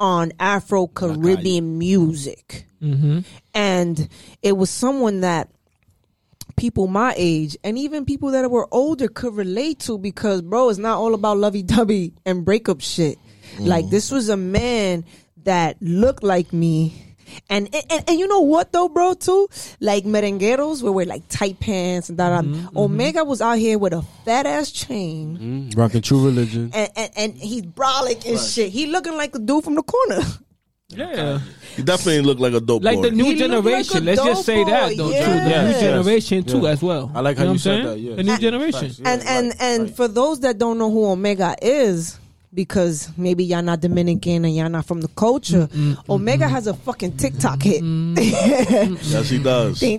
on 0.00 0.32
Afro 0.38 0.86
Caribbean 0.86 1.76
music, 1.76 2.66
mm-hmm. 2.80 3.20
and 3.52 4.08
it 4.40 4.52
was 4.52 4.70
someone 4.70 5.20
that 5.20 5.50
people 6.56 6.86
my 6.86 7.14
age 7.16 7.56
and 7.62 7.78
even 7.78 8.04
people 8.04 8.30
that 8.32 8.50
were 8.50 8.66
older 8.72 9.06
could 9.06 9.34
relate 9.34 9.78
to 9.78 9.96
because 9.96 10.42
bro 10.42 10.68
it's 10.68 10.78
not 10.78 10.98
all 10.98 11.14
about 11.14 11.38
lovey-dovey 11.38 12.12
and 12.26 12.44
breakup 12.44 12.80
shit. 12.80 13.16
Like 13.60 13.84
mm-hmm. 13.84 13.90
this 13.90 14.10
was 14.10 14.28
a 14.28 14.36
man 14.36 15.04
that 15.44 15.80
looked 15.80 16.22
like 16.22 16.52
me 16.52 17.07
and, 17.50 17.68
and 17.74 18.04
and 18.08 18.18
you 18.18 18.26
know 18.28 18.40
what 18.40 18.72
though 18.72 18.88
bro 18.88 19.14
too 19.14 19.48
like 19.80 20.04
merengueros 20.04 20.82
where 20.82 20.92
wear 20.92 21.06
like 21.06 21.22
tight 21.28 21.58
pants 21.60 22.08
and 22.08 22.18
that 22.18 22.44
omega 22.76 23.24
was 23.24 23.40
out 23.40 23.58
here 23.58 23.78
with 23.78 23.92
a 23.92 24.02
fat 24.24 24.46
ass 24.46 24.70
chain 24.70 25.38
Mm, 25.38 25.76
rocking 25.76 26.02
True 26.02 26.24
Religion. 26.24 26.70
and, 26.74 26.90
and 26.96 27.10
and 27.16 27.34
he's 27.34 27.62
brolic 27.62 28.28
and 28.28 28.38
shit 28.38 28.70
he 28.70 28.86
looking 28.86 29.16
like 29.16 29.32
the 29.32 29.38
dude 29.38 29.64
from 29.64 29.74
the 29.74 29.82
corner 29.82 30.20
Yeah. 30.90 31.40
You 31.76 31.84
definitely 31.84 32.22
look 32.22 32.38
like 32.40 32.54
a 32.54 32.60
dope 32.60 32.82
Like 32.82 32.96
boy. 32.96 33.02
the 33.02 33.10
new 33.10 33.24
He 33.24 33.34
look 33.46 33.62
like 33.64 33.84
generation. 33.84 34.04
Let's 34.06 34.22
just 34.24 34.36
dope 34.38 34.44
say 34.46 34.64
that 34.64 34.88
boy, 34.88 34.96
though. 34.96 35.10
yeah. 35.10 35.24
True. 35.24 35.34
The 35.34 35.50
Yes, 35.50 35.64
new 35.64 35.70
yes, 35.70 35.80
generation 35.80 36.44
too 36.44 36.60
yeah. 36.62 36.70
as 36.70 36.82
well. 36.82 37.10
I 37.14 37.20
like 37.20 37.36
how 37.36 37.44
know 37.44 37.52
you 37.52 37.52
what 37.52 37.52
I'm 37.52 37.58
said 37.58 37.84
saying? 37.84 37.86
that, 37.86 38.00
yes. 38.00 38.16
The 38.16 38.22
new 38.22 38.30
Facts, 38.30 38.40
generation. 38.42 38.88
facts, 38.88 39.00
and 39.04 39.22
and 39.28 39.54
and 39.60 39.94
for 39.96 40.08
those 40.08 40.40
that 40.40 40.56
don't 40.58 40.78
know 40.78 40.90
who 40.90 41.04
Omega 41.10 41.54
is, 41.60 42.18
because 42.52 43.10
maybe 43.16 43.44
y'all 43.44 43.62
not 43.62 43.80
Dominican 43.80 44.44
and 44.44 44.56
y'all 44.56 44.68
not 44.68 44.86
from 44.86 45.00
the 45.00 45.08
culture, 45.08 45.66
mm, 45.66 45.94
mm, 45.94 45.94
mm, 45.96 46.08
Omega 46.08 46.48
has 46.48 46.66
a 46.66 46.74
fucking 46.74 47.16
TikTok 47.16 47.62
hit. 47.62 47.82
yes, 47.82 49.28
he 49.30 49.38
does. 49.42 49.82
El 49.82 49.98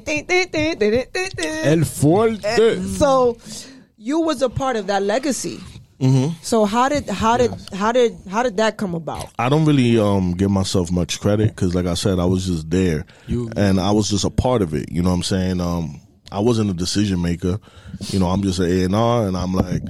Fuerte. 1.86 2.84
So 2.98 3.38
you 3.98 4.20
was 4.22 4.42
a 4.42 4.50
part 4.50 4.76
of 4.76 4.88
that 4.88 5.04
legacy. 5.04 5.60
Mm-hmm. 6.00 6.34
So 6.42 6.64
how 6.64 6.88
did 6.88 7.10
how 7.10 7.36
did 7.36 7.52
how 7.74 7.92
did 7.92 8.18
how 8.32 8.42
did 8.42 8.56
that 8.58 8.78
come 8.78 8.96
about? 8.96 9.28
I 9.38 9.50
don't 9.50 9.66
really 9.66 10.00
um 10.00 10.32
give 10.34 10.50
myself 10.50 10.92
much 10.92 11.20
credit 11.20 11.50
because, 11.50 11.76
like 11.76 11.86
I 11.88 11.96
said, 11.96 12.20
I 12.20 12.26
was 12.26 12.46
just 12.46 12.70
there, 12.70 13.06
You- 13.28 13.52
and 13.58 13.80
I 13.82 13.92
was 13.92 14.08
just 14.10 14.24
a 14.24 14.30
part 14.30 14.62
of 14.62 14.74
it. 14.74 14.90
You 14.92 15.02
know 15.02 15.10
what 15.10 15.16
I'm 15.16 15.24
saying? 15.24 15.60
Um, 15.60 16.00
I 16.32 16.40
wasn't 16.40 16.70
a 16.70 16.74
decision 16.74 17.22
maker. 17.22 17.60
You 18.08 18.20
know, 18.20 18.28
I'm 18.28 18.42
just 18.42 18.60
an 18.60 18.70
A 18.70 18.84
and 18.84 18.96
R, 18.96 19.28
and 19.28 19.36
I'm 19.36 19.54
like, 19.54 19.82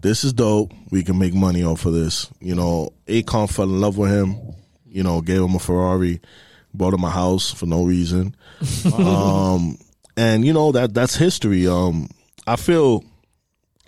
this 0.00 0.24
is 0.24 0.32
dope. 0.32 0.72
We 0.90 1.02
can 1.02 1.18
make 1.18 1.34
money 1.34 1.64
off 1.64 1.86
of 1.86 1.92
this. 1.92 2.30
You 2.40 2.54
know, 2.54 2.92
Akon 3.06 3.50
fell 3.50 3.64
in 3.64 3.80
love 3.80 3.98
with 3.98 4.10
him. 4.10 4.36
You 4.86 5.02
know, 5.02 5.20
gave 5.20 5.40
him 5.40 5.54
a 5.54 5.58
Ferrari, 5.58 6.20
bought 6.74 6.94
him 6.94 7.04
a 7.04 7.10
house 7.10 7.52
for 7.52 7.66
no 7.66 7.84
reason. 7.84 8.34
um, 8.96 9.78
and 10.16 10.44
you 10.44 10.52
know 10.52 10.72
that 10.72 10.94
that's 10.94 11.16
history. 11.16 11.66
Um, 11.66 12.08
I 12.46 12.56
feel 12.56 13.04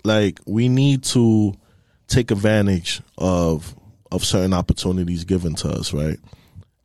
like 0.05 0.41
we 0.47 0.69
need 0.69 1.03
to 1.05 1.55
take 2.09 2.31
advantage 2.31 3.01
of 3.19 3.75
of 4.11 4.25
certain 4.25 4.53
opportunities 4.53 5.25
given 5.25 5.55
to 5.57 5.69
us, 5.69 5.93
right? 5.93 6.19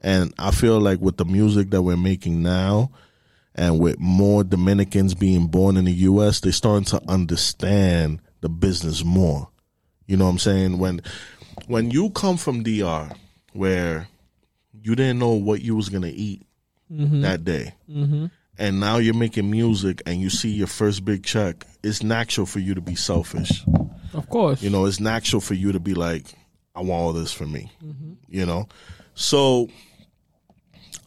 And 0.01 0.33
I 0.39 0.51
feel 0.51 0.79
like 0.79 1.01
with 1.01 1.17
the 1.17 1.25
music 1.25 1.71
that 1.71 1.81
we're 1.81 1.97
making 1.97 2.41
now, 2.41 2.91
and 3.57 3.79
with 3.79 3.99
more 3.99 4.43
Dominicans 4.43 5.13
being 5.13 5.47
born 5.47 5.77
in 5.77 5.85
the 5.85 5.93
U.S., 5.93 6.39
they're 6.39 6.51
starting 6.51 6.85
to 6.85 7.01
understand 7.07 8.21
the 8.41 8.49
business 8.49 9.03
more. 9.03 9.49
You 10.05 10.17
know 10.17 10.25
what 10.25 10.31
I'm 10.31 10.39
saying? 10.39 10.77
When 10.77 11.01
when 11.65 11.91
you 11.91 12.09
come 12.11 12.37
from 12.37 12.63
DR, 12.63 13.11
where 13.53 14.07
you 14.81 14.95
didn't 14.95 15.19
know 15.19 15.31
what 15.31 15.61
you 15.61 15.75
was 15.75 15.89
gonna 15.89 16.11
eat 16.13 16.45
mm-hmm. 16.91 17.21
that 17.21 17.43
day, 17.43 17.73
mm-hmm. 17.89 18.27
and 18.57 18.79
now 18.79 18.97
you're 18.97 19.13
making 19.13 19.49
music 19.49 20.01
and 20.05 20.21
you 20.21 20.29
see 20.29 20.49
your 20.49 20.67
first 20.67 21.03
big 21.03 21.25
check, 21.25 21.65
it's 21.83 22.03
natural 22.03 22.45
for 22.45 22.59
you 22.59 22.75
to 22.75 22.81
be 22.81 22.95
selfish. 22.95 23.65
Of 24.13 24.29
course. 24.29 24.61
You 24.61 24.69
know, 24.69 24.85
it's 24.85 24.99
natural 24.99 25.41
for 25.41 25.53
you 25.55 25.71
to 25.73 25.79
be 25.79 25.93
like, 25.93 26.33
I 26.75 26.79
want 26.79 26.91
all 26.91 27.13
this 27.13 27.33
for 27.33 27.45
me. 27.45 27.71
Mm-hmm. 27.83 28.13
You 28.29 28.45
know? 28.45 28.67
So 29.15 29.67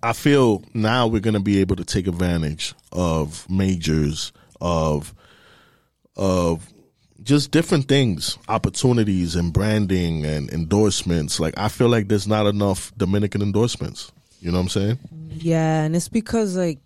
I 0.02 0.12
feel 0.12 0.62
now 0.74 1.06
we're 1.06 1.20
gonna 1.20 1.40
be 1.40 1.60
able 1.60 1.76
to 1.76 1.84
take 1.84 2.06
advantage 2.06 2.74
of 2.92 3.48
majors 3.50 4.32
of 4.60 5.14
of 6.16 6.66
just 7.22 7.50
different 7.50 7.86
things, 7.86 8.38
opportunities 8.48 9.36
and 9.36 9.52
branding 9.52 10.24
and 10.24 10.48
endorsements. 10.50 11.38
Like 11.38 11.54
I 11.58 11.68
feel 11.68 11.88
like 11.88 12.08
there's 12.08 12.26
not 12.26 12.46
enough 12.46 12.92
Dominican 12.96 13.42
endorsements. 13.42 14.10
You 14.40 14.50
know 14.50 14.58
what 14.58 14.62
I'm 14.64 14.68
saying? 14.70 14.98
Yeah, 15.32 15.82
and 15.82 15.94
it's 15.94 16.08
because 16.08 16.56
like 16.56 16.78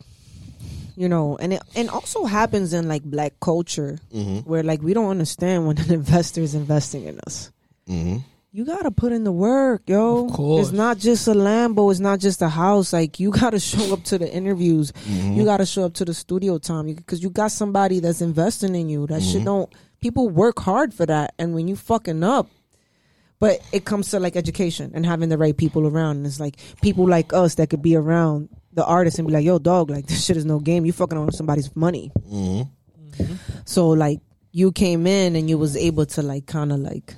you 0.97 1.09
know, 1.09 1.37
and 1.39 1.53
it 1.55 1.63
and 1.77 1.89
also 1.91 2.25
happens 2.25 2.73
in 2.73 2.89
like 2.89 3.03
black 3.05 3.35
culture 3.41 3.99
Mm-hmm. 4.13 4.49
where 4.49 4.63
like 4.63 4.83
we 4.83 4.93
don't 4.95 5.11
understand 5.11 5.67
when 5.67 5.79
an 5.79 5.93
investor 6.01 6.41
is 6.41 6.55
investing 6.55 7.05
in 7.05 7.21
us. 7.27 7.51
Mm-hmm. 7.89 8.19
You 8.57 8.65
gotta 8.65 8.93
put 8.93 9.11
in 9.11 9.25
the 9.25 9.33
work, 9.33 9.83
yo. 9.87 10.29
It's 10.61 10.71
not 10.71 10.97
just 10.99 11.27
a 11.27 11.33
Lambo. 11.33 11.91
It's 11.91 11.99
not 11.99 12.21
just 12.21 12.41
a 12.41 12.49
house. 12.49 12.93
Like 12.93 13.19
you 13.19 13.33
gotta 13.33 13.59
show 13.71 13.93
up 13.93 14.05
to 14.05 14.17
the 14.17 14.33
interviews. 14.33 14.93
Mm-hmm. 14.93 15.33
You 15.33 15.45
gotta 15.45 15.67
show 15.67 15.83
up 15.83 15.95
to 15.95 16.05
the 16.05 16.15
studio 16.15 16.59
time 16.59 16.87
because 16.87 17.21
you 17.21 17.31
got 17.31 17.51
somebody 17.51 17.99
that's 17.99 18.21
investing 18.21 18.77
in 18.77 18.89
you. 18.89 19.09
That 19.09 19.23
Mm-hmm. 19.23 19.33
shit 19.33 19.45
don't. 19.45 19.73
People 20.01 20.29
work 20.29 20.61
hard 20.61 20.95
for 20.95 21.05
that, 21.05 21.35
and 21.37 21.53
when 21.53 21.67
you 21.67 21.75
fucking 21.75 22.23
up, 22.23 22.47
but 23.41 23.59
it 23.73 23.85
comes 23.87 24.11
to 24.11 24.21
like 24.21 24.37
education 24.37 24.93
and 24.95 25.05
having 25.05 25.31
the 25.31 25.39
right 25.39 25.57
people 25.57 25.85
around. 25.89 26.19
And 26.19 26.27
it's 26.27 26.39
like 26.39 26.55
people 26.81 27.09
like 27.09 27.33
us 27.33 27.57
that 27.57 27.71
could 27.71 27.83
be 27.83 27.97
around 27.97 28.51
the 28.73 28.85
artist 28.85 29.19
and 29.19 29.27
be 29.27 29.35
like, 29.35 29.45
"Yo, 29.45 29.59
dog, 29.59 29.91
like 29.91 30.07
this 30.07 30.25
shit 30.25 30.37
is 30.37 30.45
no 30.45 30.61
game. 30.61 30.87
You 30.87 30.93
fucking 30.93 31.19
on 31.19 31.33
somebody's 31.33 31.75
money." 31.75 32.13
Mm-hmm. 32.31 33.35
So 33.65 33.89
like 33.89 34.21
you 34.53 34.71
came 34.71 35.09
in 35.09 35.35
and 35.35 35.51
you 35.51 35.59
was 35.59 35.77
able 35.77 36.07
to 36.07 36.23
like 36.23 36.47
kind 36.47 36.71
of 36.71 36.79
like 36.79 37.17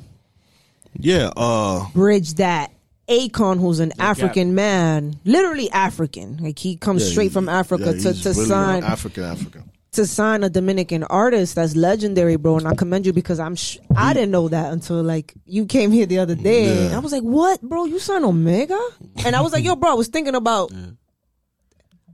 Yeah. 0.98 1.30
Uh. 1.36 1.86
bridge 1.92 2.34
that. 2.34 2.72
Akon, 3.08 3.60
who's 3.60 3.78
an 3.78 3.92
African 4.00 4.56
man, 4.56 5.14
literally 5.24 5.70
African, 5.70 6.38
like 6.38 6.58
he 6.58 6.76
comes 6.76 7.04
yeah, 7.04 7.10
straight 7.12 7.24
he- 7.26 7.34
from 7.34 7.48
Africa 7.48 7.92
yeah, 7.94 8.02
to, 8.02 8.12
he's 8.12 8.22
to 8.24 8.30
really 8.30 8.44
sign 8.48 8.82
African 8.82 9.22
African. 9.22 9.70
to 9.92 10.04
sign 10.06 10.42
a 10.42 10.50
Dominican 10.50 11.04
artist 11.04 11.54
that's 11.54 11.76
legendary, 11.76 12.34
bro. 12.34 12.56
And 12.58 12.66
I 12.66 12.74
commend 12.74 13.06
you 13.06 13.12
because 13.12 13.38
I'm 13.38 13.54
sh- 13.54 13.78
I 13.94 14.12
didn't 14.12 14.32
know 14.32 14.48
that 14.48 14.72
until 14.72 15.04
like 15.04 15.34
you 15.44 15.66
came 15.66 15.92
here 15.92 16.06
the 16.06 16.18
other 16.18 16.34
day. 16.34 16.88
Yeah. 16.88 16.96
I 16.96 16.98
was 16.98 17.12
like, 17.12 17.22
"What, 17.22 17.62
bro? 17.62 17.84
You 17.84 18.00
signed 18.00 18.24
Omega?" 18.24 18.76
And 19.24 19.36
I 19.36 19.40
was 19.40 19.52
like, 19.52 19.62
"Yo, 19.62 19.76
bro, 19.76 19.92
I 19.92 19.94
was 19.94 20.08
thinking 20.08 20.34
about 20.34 20.72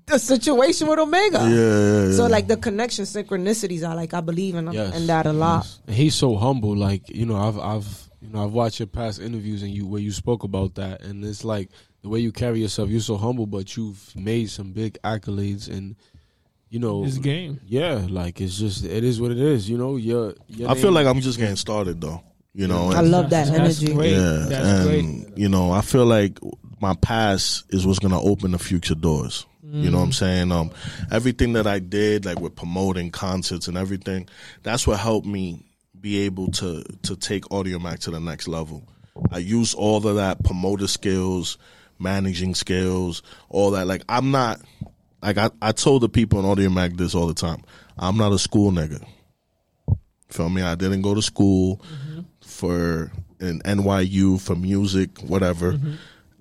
the 0.07 0.19
situation 0.19 0.89
with 0.89 0.99
Omega." 0.99 1.39
Yeah, 1.39 1.49
yeah, 1.49 2.05
yeah. 2.09 2.13
So 2.17 2.27
like 2.27 2.49
the 2.49 2.59
connection 2.59 3.07
synchronicities, 3.07 3.83
I 3.83 3.95
like 3.95 4.13
I 4.13 4.21
believe 4.21 4.57
in 4.57 4.71
Yes. 4.73 4.95
in 4.95 5.07
that 5.07 5.25
a 5.25 5.33
lot. 5.33 5.65
Yes. 5.89 5.97
He's 5.97 6.15
so 6.15 6.37
humble. 6.37 6.77
Like 6.77 7.09
you 7.09 7.25
know, 7.25 7.37
I've 7.37 7.59
I've 7.59 8.09
you 8.23 8.29
know 8.31 8.45
I've 8.45 8.53
watched 8.53 8.79
your 8.81 8.87
past 8.87 9.21
interviews 9.21 9.63
and 9.63 9.71
you 9.73 9.87
where 9.87 10.01
you 10.01 10.13
spoke 10.13 10.45
about 10.45 10.77
that, 10.77 11.03
and 11.03 11.25
it's 11.25 11.45
like 11.45 11.69
the 12.03 12.09
way 12.09 12.21
you 12.21 12.33
carry 12.33 12.61
yourself. 12.61 12.89
You're 12.89 13.01
so 13.01 13.17
humble, 13.17 13.47
but 13.47 13.77
you've 13.77 14.15
made 14.17 14.49
some 14.51 14.73
big 14.73 14.97
accolades, 15.05 15.69
and 15.69 15.97
you 16.71 16.79
know, 16.79 17.05
This 17.05 17.19
game. 17.19 17.61
yeah, 17.67 18.07
like 18.09 18.41
it's 18.41 18.57
just 18.59 18.85
it 18.85 19.05
is 19.05 19.21
what 19.21 19.31
it 19.33 19.39
is. 19.39 19.69
You 19.69 19.77
know, 19.77 19.97
you're. 19.97 20.35
your 20.49 20.71
I 20.71 20.75
feel 20.75 20.93
like 20.93 21.07
I'm 21.07 21.21
just 21.21 21.39
getting 21.39 21.57
started 21.57 22.01
though. 22.01 22.23
You 22.55 22.67
know, 22.69 22.91
I 22.93 23.01
love 23.01 23.31
that 23.31 23.47
That's 23.49 23.81
energy. 23.83 23.95
great. 23.95 24.13
Yeah, 24.13 24.45
That's 24.49 24.69
and 24.69 25.25
great. 25.27 25.39
you 25.39 25.49
know, 25.49 25.71
I 25.73 25.81
feel 25.81 26.05
like 26.07 26.39
my 26.81 26.95
past 26.95 27.65
is 27.71 27.87
what's 27.87 27.99
gonna 27.99 28.21
open 28.21 28.51
the 28.53 28.59
future 28.59 28.95
doors. 28.95 29.47
You 29.75 29.91
know 29.91 29.97
what 29.99 30.05
I'm 30.05 30.13
saying? 30.13 30.53
Um, 30.53 30.71
everything 31.11 31.55
that 31.55 31.67
I 31.67 31.79
did, 31.79 32.27
like 32.27 32.39
with 32.39 32.55
promoting 32.55 33.11
concerts 33.11 33.69
and 33.69 33.79
everything, 33.79 34.29
that's 34.63 34.87
what 34.87 34.99
helped 34.99 35.27
me 35.27 35.65
be 36.03 36.19
able 36.23 36.51
to 36.51 36.83
to 37.03 37.17
take 37.17 37.45
Audiomack 37.45 38.01
to 38.01 38.11
the 38.11 38.21
next 38.21 38.49
level. 38.49 38.83
I 39.31 39.39
use 39.39 39.73
all 39.73 40.07
of 40.07 40.17
that 40.17 40.43
promoter 40.45 40.89
skills, 40.89 41.57
managing 41.99 42.55
skills, 42.55 43.23
all 43.49 43.71
that. 43.71 43.87
Like 43.87 44.03
I'm 44.09 44.31
not 44.31 44.61
like 45.23 45.39
I, 45.39 45.51
I 45.63 45.73
told 45.73 46.03
the 46.03 46.09
people 46.09 46.41
in 46.41 46.45
Audiomack 46.45 46.97
this 46.99 47.15
all 47.15 47.29
the 47.29 47.35
time. 47.35 47.63
I'm 47.97 48.17
not 48.17 48.33
a 48.33 48.39
school 48.39 48.73
nigga. 48.73 49.07
Feel 50.29 50.49
me? 50.49 50.63
I 50.63 50.75
didn't 50.75 51.03
go 51.03 51.15
to 51.15 51.23
school 51.23 51.77
mm-hmm. 51.77 52.21
for 52.41 53.13
an 53.39 53.61
NYU 53.61 54.41
for 54.41 54.57
music, 54.57 55.21
whatever. 55.21 55.75
Mm-hmm. 55.75 55.93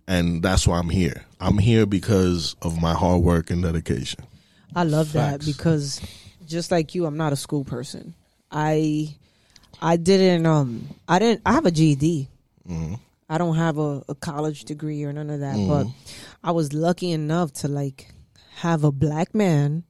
And 0.07 0.41
that's 0.41 0.67
why 0.67 0.79
I'm 0.79 0.89
here. 0.89 1.23
I'm 1.39 1.57
here 1.57 1.85
because 1.85 2.55
of 2.61 2.81
my 2.81 2.93
hard 2.93 3.21
work 3.21 3.49
and 3.49 3.61
dedication. 3.61 4.25
I 4.75 4.83
love 4.83 5.13
that 5.13 5.45
because 5.45 6.01
just 6.47 6.71
like 6.71 6.95
you, 6.95 7.05
I'm 7.05 7.17
not 7.17 7.33
a 7.33 7.35
school 7.35 7.63
person. 7.63 8.13
I 8.51 9.15
I 9.81 9.97
didn't 9.97 10.45
um 10.45 10.87
I 11.07 11.19
didn't 11.19 11.41
I 11.45 11.53
have 11.53 11.65
a 11.65 11.71
GED. 11.71 12.27
I 13.29 13.37
don't 13.37 13.55
have 13.55 13.77
a, 13.77 14.03
a 14.09 14.15
college 14.15 14.65
degree 14.65 15.03
or 15.03 15.13
none 15.13 15.29
of 15.29 15.39
that, 15.39 15.55
but 15.67 15.87
I 16.43 16.51
was 16.51 16.73
lucky 16.73 17.11
enough 17.11 17.51
to 17.53 17.67
like 17.67 18.07
have 18.57 18.83
a 18.83 18.91
black 18.91 19.33
man 19.33 19.83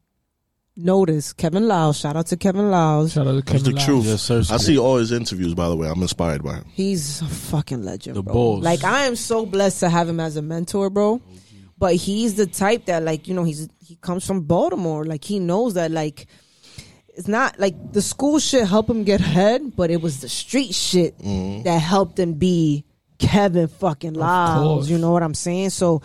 notice 0.78 1.34
Kevin 1.34 1.68
Liles. 1.68 1.98
Shout 1.98 2.16
out 2.16 2.28
to 2.28 2.38
Kevin 2.38 2.70
Liles. 2.72 3.14
Shout 3.14 3.28
out 3.28 3.32
to 3.32 3.36
That's 3.38 3.52
Kevin 3.52 3.64
the 3.64 3.72
Liles. 3.78 3.86
truth. 3.86 4.06
Yes, 4.06 4.22
sir. 4.22 4.40
I 4.54 4.58
see 4.58 4.78
all 4.78 4.98
his 4.98 5.12
interviews, 5.12 5.54
by 5.54 5.70
the 5.70 5.76
way. 5.76 5.88
I'm 5.90 6.02
inspired 6.02 6.44
by 6.44 6.56
him. 6.56 6.66
He's 6.72 7.22
a 7.22 7.26
fucking 7.28 7.84
legend, 7.84 8.16
The 8.16 8.24
bro. 8.24 8.34
balls. 8.34 8.64
Like 8.64 8.84
I 8.84 9.06
am 9.06 9.16
so 9.16 9.46
blessed 9.46 9.80
to 9.82 9.90
have 9.90 10.08
him 10.08 10.20
as 10.20 10.38
a 10.38 10.42
mentor, 10.42 10.90
bro. 10.90 11.22
But 11.78 11.96
he's 11.96 12.36
the 12.36 12.46
type 12.46 12.86
that 12.86 13.02
like, 13.04 13.28
you 13.28 13.34
know, 13.34 13.44
he's 13.44 13.68
he 13.84 13.96
comes 13.96 14.26
from 14.26 14.42
Baltimore. 14.42 15.04
Like 15.04 15.24
he 15.24 15.40
knows 15.40 15.74
that 15.74 15.90
like 15.92 16.28
it's 17.16 17.28
not 17.28 17.60
like 17.60 17.76
the 17.94 18.02
school 18.02 18.40
shit 18.40 18.68
helped 18.68 18.90
him 18.90 19.04
get 19.04 19.20
ahead, 19.22 19.76
but 19.76 19.92
it 19.92 20.02
was 20.02 20.22
the 20.22 20.30
street 20.30 20.74
shit 20.74 21.18
that 21.20 21.80
helped 21.80 22.18
him 22.20 22.34
be 22.34 22.86
Kevin 23.20 23.68
fucking 23.68 24.14
Liles. 24.14 24.90
You 24.90 24.98
know 24.98 25.12
what 25.12 25.24
I'm 25.24 25.34
saying? 25.34 25.72
So 25.72 26.02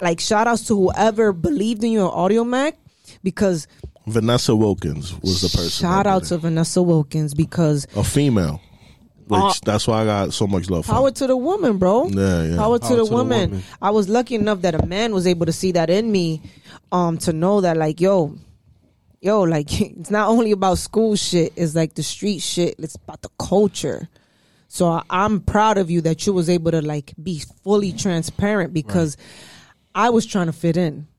like 0.00 0.20
shout 0.20 0.46
outs 0.46 0.66
to 0.68 0.76
whoever 0.76 1.32
believed 1.32 1.82
in 1.84 1.92
you 1.92 2.00
in 2.02 2.10
Audiomack 2.10 2.74
because 3.22 3.66
Vanessa 4.06 4.54
Wilkins 4.54 5.14
was 5.22 5.40
the 5.40 5.48
person. 5.48 5.70
shout 5.70 6.04
that 6.04 6.10
out 6.10 6.24
to 6.24 6.38
Vanessa 6.38 6.82
Wilkins 6.82 7.34
because 7.34 7.86
a 7.96 8.04
female. 8.04 8.60
Which 9.26 9.40
Uh, 9.40 9.52
that's 9.64 9.88
why 9.88 10.02
I 10.02 10.04
got 10.04 10.34
so 10.34 10.46
much 10.46 10.68
love 10.68 10.84
for. 10.84 10.92
Power 10.92 11.06
her. 11.06 11.10
to 11.12 11.26
the 11.26 11.36
woman, 11.36 11.78
bro. 11.78 12.08
Yeah, 12.08 12.42
yeah. 12.42 12.56
Power, 12.56 12.78
to, 12.78 12.78
Power 12.78 12.78
the, 12.78 12.88
to 12.88 12.96
the 12.96 13.04
woman. 13.06 13.50
woman. 13.52 13.64
I 13.80 13.88
was 13.90 14.06
lucky 14.10 14.34
enough 14.34 14.60
that 14.60 14.74
a 14.74 14.84
man 14.84 15.14
was 15.14 15.26
able 15.26 15.46
to 15.46 15.52
see 15.52 15.72
that 15.72 15.88
in 15.88 16.12
me, 16.12 16.42
um, 16.92 17.16
to 17.18 17.32
know 17.32 17.62
that 17.62 17.78
like, 17.78 18.02
yo, 18.02 18.36
yo, 19.24 19.42
like 19.42 19.80
it's 19.80 20.10
not 20.10 20.28
only 20.28 20.52
about 20.52 20.78
school 20.78 21.16
shit. 21.16 21.52
It's 21.56 21.74
like 21.74 21.94
the 21.94 22.02
street 22.02 22.40
shit. 22.40 22.76
It's 22.78 22.94
about 22.96 23.22
the 23.22 23.30
culture. 23.38 24.08
So 24.68 24.88
I, 24.88 25.02
I'm 25.10 25.40
proud 25.40 25.78
of 25.78 25.90
you 25.90 26.00
that 26.02 26.26
you 26.26 26.32
was 26.32 26.48
able 26.50 26.70
to 26.72 26.82
like 26.82 27.12
be 27.20 27.42
fully 27.62 27.92
transparent 27.92 28.72
because 28.74 29.16
I 29.94 30.10
was 30.10 30.26
trying 30.26 30.46
to 30.46 30.52
fit 30.52 30.76
in. 30.76 31.06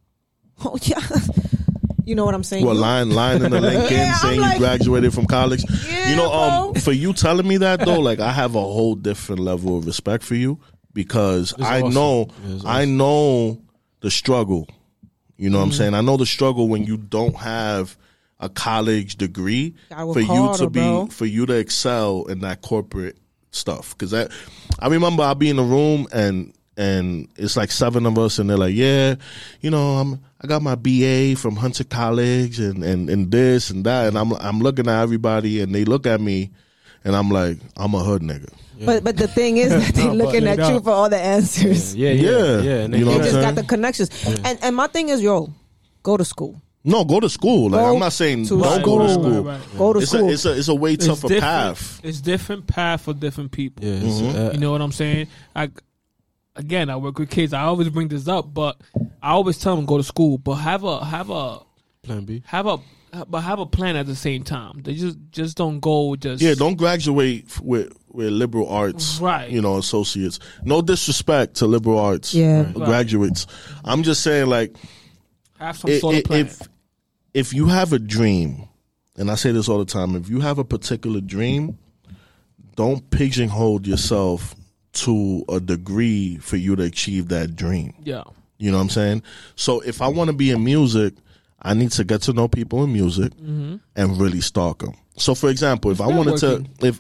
Oh 0.64 0.78
yeah, 0.84 1.02
you 2.06 2.16
know 2.16 2.24
what 2.24 2.34
I'm 2.34 2.44
saying? 2.44 2.66
What 2.66 2.76
You- 2.76 2.80
line 2.80 3.10
line 3.10 3.44
in 3.44 3.52
the 3.52 3.60
LinkedIn 3.70 3.92
Yeah, 3.92 4.14
saying 4.14 4.40
like- 4.40 4.54
you 4.54 4.60
graduated 4.60 5.14
from 5.14 5.26
college? 5.26 5.66
Yeah, 5.90 6.12
you 6.12 6.16
know, 6.16 6.32
um, 6.32 6.74
for 6.76 6.94
you 6.94 7.12
telling 7.12 7.46
me 7.46 7.58
that 7.58 7.82
though, 7.84 8.00
like 8.00 8.22
I 8.22 8.32
have 8.32 8.56
a 8.56 8.62
whole 8.62 8.96
different 8.96 9.42
level 9.42 9.78
of 9.78 9.86
respect 9.86 10.24
for 10.24 10.36
you 10.36 10.58
because 10.94 11.54
I 11.60 11.82
awesome. 11.82 11.94
know 11.94 12.28
Yeah, 12.46 12.56
it's 12.56 12.66
I 12.66 12.86
know 12.86 13.62
the 14.00 14.10
struggle. 14.10 14.66
You 15.38 15.50
know 15.50 15.58
what 15.58 15.64
I'm 15.66 15.70
Mm-hmm. 15.70 15.78
saying? 15.78 15.94
I 15.96 16.02
know 16.02 16.18
the 16.18 16.26
struggle 16.26 16.68
when 16.70 16.84
you 16.86 16.98
don't 16.98 17.36
have 17.36 17.98
a 18.40 18.50
college 18.50 19.16
degree 19.16 19.76
for 20.14 20.20
you 20.20 20.28
to 20.58 20.70
be 20.70 20.80
bro. 20.80 21.08
for 21.08 21.26
you 21.26 21.46
to 21.46 21.54
excel 21.54 22.26
in 22.26 22.40
that 22.40 22.62
corporate 22.62 23.18
stuff. 23.52 23.98
Because 23.98 24.14
I, 24.14 24.28
I 24.80 24.88
remember 24.90 25.24
I'll 25.24 25.36
be 25.36 25.50
in 25.50 25.56
the 25.58 25.64
room 25.64 26.08
and 26.12 26.54
and 26.78 27.30
it's 27.38 27.56
like 27.56 27.72
seven 27.72 28.06
of 28.06 28.18
us 28.18 28.38
and 28.38 28.50
they're 28.50 28.58
like, 28.58 28.76
yeah, 28.76 29.16
you 29.62 29.70
know, 29.72 29.96
I'm 29.98 30.20
I 30.42 30.48
got 30.48 30.62
my 30.62 30.76
BA 30.76 31.36
from 31.38 31.56
Hunter 31.56 31.86
College 31.86 32.60
and 32.60 32.84
and 32.84 33.10
and 33.10 33.32
this 33.32 33.70
and 33.70 33.86
that 33.86 34.08
and 34.10 34.18
I'm 34.18 34.34
I'm 34.34 34.60
looking 34.60 34.88
at 34.88 35.02
everybody 35.02 35.62
and 35.62 35.74
they 35.74 35.86
look 35.86 36.06
at 36.06 36.20
me 36.20 36.52
and 37.06 37.16
I'm 37.16 37.30
like, 37.30 37.58
I'm 37.78 37.94
a 37.94 38.00
hood 38.04 38.22
nigga. 38.22 38.50
But 38.86 39.06
but 39.06 39.16
the 39.16 39.28
thing 39.30 39.56
is 39.58 39.70
that 39.70 39.96
they 39.96 40.06
No, 40.08 40.14
looking 40.14 40.46
at 40.48 40.60
you 40.72 40.82
for 40.82 40.90
all 40.92 41.10
the 41.10 41.18
answers. 41.18 41.96
Yeah, 41.96 42.12
yeah, 42.12 42.30
Yeah. 42.30 42.38
yeah. 42.62 42.72
And 42.84 42.94
then 42.94 43.00
You 43.00 43.06
know 43.06 43.12
They 43.12 43.18
what 43.18 43.24
just 43.24 43.32
saying? 43.32 43.46
got 43.46 43.56
the 43.56 43.64
connections. 43.64 44.10
And 44.44 44.60
and 44.62 44.76
my 44.76 44.88
thing 44.88 45.08
is, 45.10 45.22
yo, 45.22 45.54
go 46.04 46.18
to 46.18 46.26
school. 46.26 46.62
No, 46.84 47.04
go 47.06 47.20
to 47.20 47.30
school. 47.30 47.70
Like 47.72 47.82
Go 47.82 47.94
I'm 47.94 48.00
not 48.00 48.14
saying 48.14 48.46
to 48.48 48.60
don't 48.62 48.84
go 48.84 49.00
to 49.00 49.10
school. 49.10 49.24
school. 49.24 49.44
Right, 49.44 49.60
right, 49.60 49.78
Go 49.78 49.94
to 49.94 50.00
It's 50.00 50.12
school. 50.12 50.30
a 50.30 50.34
it's 50.34 50.46
a 50.46 50.58
it's 50.58 50.68
a 50.68 50.76
way 50.76 50.94
It's 50.94 51.08
tougher 51.08 51.30
different. 51.30 51.42
path. 51.42 52.02
It's 52.04 52.22
different 52.22 52.68
path 52.68 53.02
for 53.02 53.14
different 53.14 53.52
people. 53.52 53.84
yeah, 53.86 53.94
it's, 54.04 54.22
uh, 54.36 54.50
You 54.54 54.60
know 54.60 54.72
what 54.72 54.82
I'm 54.82 54.92
saying? 54.92 55.28
Like 55.56 55.72
again, 56.58 56.90
I 56.90 56.98
work 56.98 57.18
with 57.18 57.30
kids. 57.30 57.54
I 57.54 57.62
always 57.62 57.90
bring 57.90 58.10
this 58.10 58.28
up, 58.28 58.54
but 58.54 58.78
I 59.24 59.32
always 59.32 59.58
tell 59.58 59.76
them 59.76 59.86
go 59.86 59.98
to 59.98 60.04
school, 60.04 60.38
but 60.38 60.56
have 60.56 60.84
a 60.84 61.04
have 61.06 61.30
a 61.30 61.60
plan 62.04 62.26
B. 62.26 62.44
have 62.46 62.68
a 62.68 62.78
but 63.28 63.42
have 63.42 63.60
a 63.60 63.66
plan 63.66 63.96
at 63.96 64.06
the 64.06 64.16
same 64.16 64.44
time. 64.44 64.82
They 64.84 64.96
just 64.96 65.18
just 65.32 65.56
don't 65.58 65.80
go 65.80 66.16
just 66.16 66.42
Yeah, 66.42 66.54
don't 66.56 66.76
graduate 66.76 67.60
with 67.62 67.94
with 68.10 68.32
liberal 68.32 68.68
arts, 68.70 69.20
Right. 69.20 69.50
You 69.50 69.62
know, 69.62 69.78
associates. 69.78 70.40
No 70.64 70.82
disrespect 70.82 71.56
to 71.56 71.68
liberal 71.68 72.00
arts, 72.00 72.34
Yeah. 72.34 72.72
uh, 72.76 72.86
graduates. 72.86 73.46
I'm 73.84 74.04
just 74.04 74.22
saying, 74.24 74.48
like, 74.48 74.76
have 75.60 75.78
some 75.78 75.92
i- 75.92 76.00
sort 76.00 76.16
i- 76.16 76.18
of 76.20 76.24
plan. 76.26 76.40
if 76.46 76.62
if 77.34 77.54
you 77.54 77.68
have 77.68 77.92
a 77.94 78.00
dream, 78.00 78.68
and 79.18 79.30
I 79.30 79.36
say 79.36 79.52
this 79.52 79.68
all 79.70 79.80
the 79.80 79.86
time, 79.86 80.16
if 80.16 80.30
you 80.30 80.40
have 80.42 80.58
a 80.60 80.64
particular 80.64 81.20
dream, 81.22 81.78
don't 82.76 83.10
pigeonhole 83.10 83.82
yourself 83.86 84.56
to 84.94 85.44
a 85.50 85.60
degree 85.60 86.38
for 86.38 86.56
you 86.58 86.76
to 86.76 86.84
achieve 86.84 87.28
that 87.30 87.56
dream. 87.56 87.94
yeah. 88.04 88.24
You 88.58 88.68
You 88.68 88.72
know 88.72 88.78
what 88.78 88.84
I'm 88.84 88.90
saying? 88.90 89.24
So 89.58 89.82
if 89.82 90.02
I 90.02 90.08
want 90.08 90.30
to 90.30 90.34
be 90.36 90.50
in 90.52 90.64
music, 90.64 91.16
I 91.66 91.74
need 91.74 91.92
to 91.94 92.04
get 92.04 92.22
to 92.24 92.34
know 92.34 92.48
people 92.48 92.84
in 92.84 92.94
music 92.94 93.34
Mm-hmm. 93.34 93.76
and 93.96 94.18
really 94.22 94.40
stalk 94.42 94.80
them. 94.80 94.94
So, 95.18 95.34
for 95.36 95.50
example, 95.50 95.92
if 95.92 96.00
I 96.00 96.08
wanted 96.08 96.38
to, 96.38 96.64
if 96.82 97.00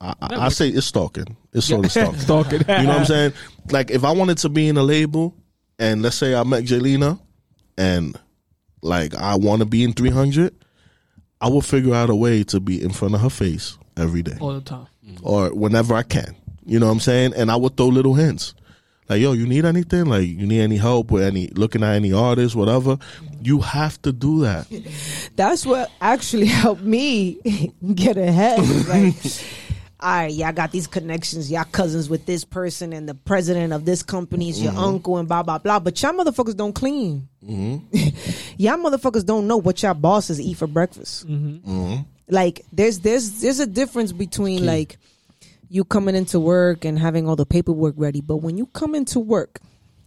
I, 0.00 0.14
I 0.20 0.46
I 0.46 0.48
say 0.48 0.68
it's 0.68 0.86
stalking, 0.86 1.36
it's 1.52 1.66
sort 1.66 1.84
of 1.84 1.90
stalking. 1.92 2.18
Stalking. 2.20 2.60
You 2.60 2.66
know 2.66 2.88
what 2.88 2.98
I'm 3.00 3.04
saying? 3.04 3.32
Like 3.70 3.90
if 3.90 4.04
I 4.04 4.12
wanted 4.12 4.38
to 4.38 4.48
be 4.48 4.68
in 4.68 4.76
a 4.76 4.82
label, 4.82 5.34
and 5.78 6.02
let's 6.02 6.16
say 6.16 6.34
I 6.34 6.42
met 6.44 6.64
Jelena, 6.64 7.20
and 7.76 8.18
like 8.82 9.14
I 9.14 9.34
want 9.36 9.60
to 9.60 9.66
be 9.66 9.82
in 9.84 9.92
300, 9.92 10.54
I 11.40 11.48
will 11.48 11.60
figure 11.62 11.94
out 11.94 12.10
a 12.10 12.14
way 12.14 12.44
to 12.44 12.60
be 12.60 12.82
in 12.82 12.90
front 12.90 13.14
of 13.14 13.20
her 13.20 13.30
face 13.30 13.76
every 13.96 14.22
day 14.22 14.36
all 14.40 14.54
the 14.54 14.60
time. 14.60 14.86
or 15.22 15.52
whenever 15.54 15.94
I 15.94 16.02
can. 16.04 16.34
You 16.64 16.78
know 16.78 16.86
what 16.86 16.92
I'm 16.92 17.00
saying? 17.00 17.32
And 17.34 17.50
I 17.50 17.56
would 17.56 17.76
throw 17.76 17.86
little 17.88 18.14
hints. 18.14 18.54
Like, 19.08 19.22
yo, 19.22 19.32
you 19.32 19.46
need 19.46 19.64
anything? 19.64 20.04
Like, 20.04 20.28
you 20.28 20.46
need 20.46 20.60
any 20.60 20.76
help 20.76 21.10
with 21.10 21.22
any 21.22 21.48
looking 21.48 21.82
at 21.82 21.94
any 21.94 22.12
artists, 22.12 22.54
whatever. 22.54 22.98
You 23.40 23.60
have 23.60 24.00
to 24.02 24.12
do 24.12 24.40
that. 24.42 24.66
That's 25.34 25.64
what 25.64 25.90
actually 26.00 26.46
helped 26.62 26.82
me 26.82 27.72
get 27.94 28.18
ahead. 28.18 28.60
Like, 28.86 29.14
all 30.00 30.10
right, 30.10 30.32
y'all 30.32 30.52
got 30.52 30.72
these 30.72 30.86
connections. 30.86 31.50
Y'all 31.50 31.64
cousins 31.64 32.10
with 32.10 32.26
this 32.26 32.44
person, 32.44 32.92
and 32.92 33.08
the 33.08 33.14
president 33.14 33.72
of 33.72 33.86
this 33.86 34.02
company 34.02 34.50
is 34.50 34.60
your 34.60 34.72
mm-hmm. 34.72 34.80
uncle, 34.80 35.16
and 35.16 35.26
blah 35.26 35.42
blah 35.42 35.58
blah. 35.58 35.80
But 35.80 36.00
y'all 36.02 36.12
motherfuckers 36.12 36.56
don't 36.56 36.74
clean. 36.74 37.28
Mm-hmm. 37.42 37.96
y'all 38.58 38.76
motherfuckers 38.76 39.24
don't 39.24 39.46
know 39.46 39.56
what 39.56 39.82
y'all 39.82 39.94
bosses 39.94 40.38
eat 40.38 40.58
for 40.58 40.66
breakfast. 40.66 41.26
Mm-hmm. 41.26 42.02
Like, 42.28 42.66
there's 42.72 42.98
there's 42.98 43.40
there's 43.40 43.58
a 43.58 43.66
difference 43.66 44.12
between 44.12 44.66
like 44.66 44.98
you 45.68 45.84
coming 45.84 46.14
into 46.14 46.40
work 46.40 46.84
and 46.84 46.98
having 46.98 47.28
all 47.28 47.36
the 47.36 47.46
paperwork 47.46 47.94
ready, 47.96 48.20
but 48.20 48.36
when 48.38 48.56
you 48.56 48.66
come 48.66 48.94
into 48.94 49.20
work 49.20 49.60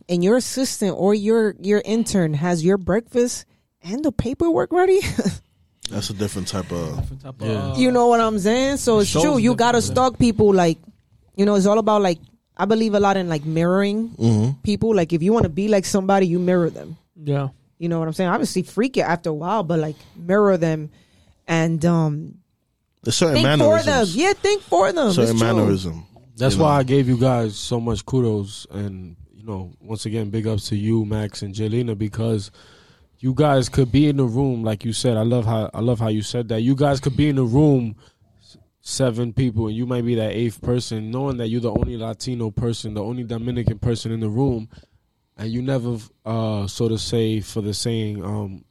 and 0.09 0.23
your 0.23 0.37
assistant 0.37 0.95
or 0.97 1.13
your 1.13 1.55
your 1.59 1.81
intern 1.85 2.33
has 2.33 2.63
your 2.65 2.77
breakfast 2.77 3.45
and 3.83 4.03
the 4.03 4.11
paperwork 4.11 4.71
ready. 4.71 4.99
That's 5.89 6.09
a 6.09 6.13
different 6.13 6.47
type 6.47 6.71
of. 6.71 6.95
Different 7.01 7.21
type 7.21 7.35
Yeah. 7.39 7.73
uh, 7.73 7.77
you 7.77 7.91
know 7.91 8.07
what 8.07 8.21
I'm 8.21 8.39
saying? 8.39 8.77
So 8.77 8.99
it's 8.99 9.11
true. 9.11 9.37
You 9.37 9.55
gotta 9.55 9.81
stalk 9.81 10.17
people. 10.17 10.53
Like, 10.53 10.77
you 11.35 11.45
know, 11.45 11.55
it's 11.55 11.65
all 11.65 11.79
about 11.79 12.01
like 12.01 12.19
I 12.57 12.65
believe 12.65 12.93
a 12.93 12.99
lot 12.99 13.17
in 13.17 13.27
like 13.29 13.45
mirroring 13.45 14.09
hmm 14.09 14.49
people. 14.63 14.95
Like, 14.95 15.13
if 15.13 15.21
you 15.23 15.33
want 15.33 15.43
to 15.43 15.49
be 15.49 15.67
like 15.67 15.85
somebody, 15.85 16.27
you 16.27 16.39
mirror 16.39 16.69
them. 16.69 16.97
yeah. 17.15 17.49
You 17.77 17.89
know 17.89 17.97
what 17.97 18.07
I'm 18.07 18.13
saying? 18.13 18.29
Obviously, 18.29 18.61
freak 18.61 18.95
it 18.97 19.01
after 19.01 19.31
a 19.31 19.33
while, 19.33 19.63
but 19.63 19.79
like 19.79 19.95
mirror 20.15 20.55
them 20.55 20.91
and 21.47 21.83
um 21.83 22.35
There's 23.03 23.15
certain 23.15 23.41
think 23.41 23.61
for 23.61 23.81
them. 23.81 24.05
Yeah, 24.09 24.33
think 24.33 24.61
for 24.61 24.91
them. 24.91 25.11
certain 25.11 25.31
It's 25.31 25.39
true. 25.39 25.55
mannerism. 25.55 26.05
That's 26.37 26.55
why 26.55 26.73
know. 26.73 26.79
I 26.79 26.83
gave 26.83 27.07
you 27.07 27.17
guys 27.17 27.55
so 27.55 27.79
much 27.79 28.05
kudos, 28.05 28.67
and 28.71 29.15
you 29.33 29.43
know, 29.43 29.71
once 29.81 30.05
again, 30.05 30.29
big 30.29 30.47
ups 30.47 30.69
to 30.69 30.75
you, 30.75 31.05
Max 31.05 31.41
and 31.41 31.53
Jelena, 31.53 31.97
because 31.97 32.51
you 33.19 33.33
guys 33.33 33.69
could 33.69 33.91
be 33.91 34.07
in 34.07 34.17
the 34.17 34.25
room, 34.25 34.63
like 34.63 34.85
you 34.85 34.93
said. 34.93 35.17
I 35.17 35.23
love 35.23 35.45
how 35.45 35.69
I 35.73 35.79
love 35.79 35.99
how 35.99 36.07
you 36.09 36.21
said 36.21 36.47
that. 36.49 36.61
You 36.61 36.75
guys 36.75 36.99
could 36.99 37.17
be 37.17 37.27
in 37.29 37.35
the 37.35 37.43
room, 37.43 37.95
seven 38.81 39.33
people, 39.33 39.67
and 39.67 39.75
you 39.75 39.85
might 39.85 40.05
be 40.05 40.15
that 40.15 40.31
eighth 40.31 40.61
person, 40.61 41.11
knowing 41.11 41.37
that 41.37 41.47
you're 41.49 41.61
the 41.61 41.71
only 41.71 41.97
Latino 41.97 42.51
person, 42.51 42.93
the 42.93 43.03
only 43.03 43.23
Dominican 43.23 43.79
person 43.79 44.11
in 44.11 44.19
the 44.19 44.29
room, 44.29 44.69
and 45.37 45.49
you 45.51 45.61
never, 45.61 45.97
uh, 46.25 46.67
so 46.67 46.87
to 46.87 46.97
say, 46.97 47.41
for 47.41 47.61
the 47.61 47.73
saying, 47.73 48.23
um, 48.23 48.63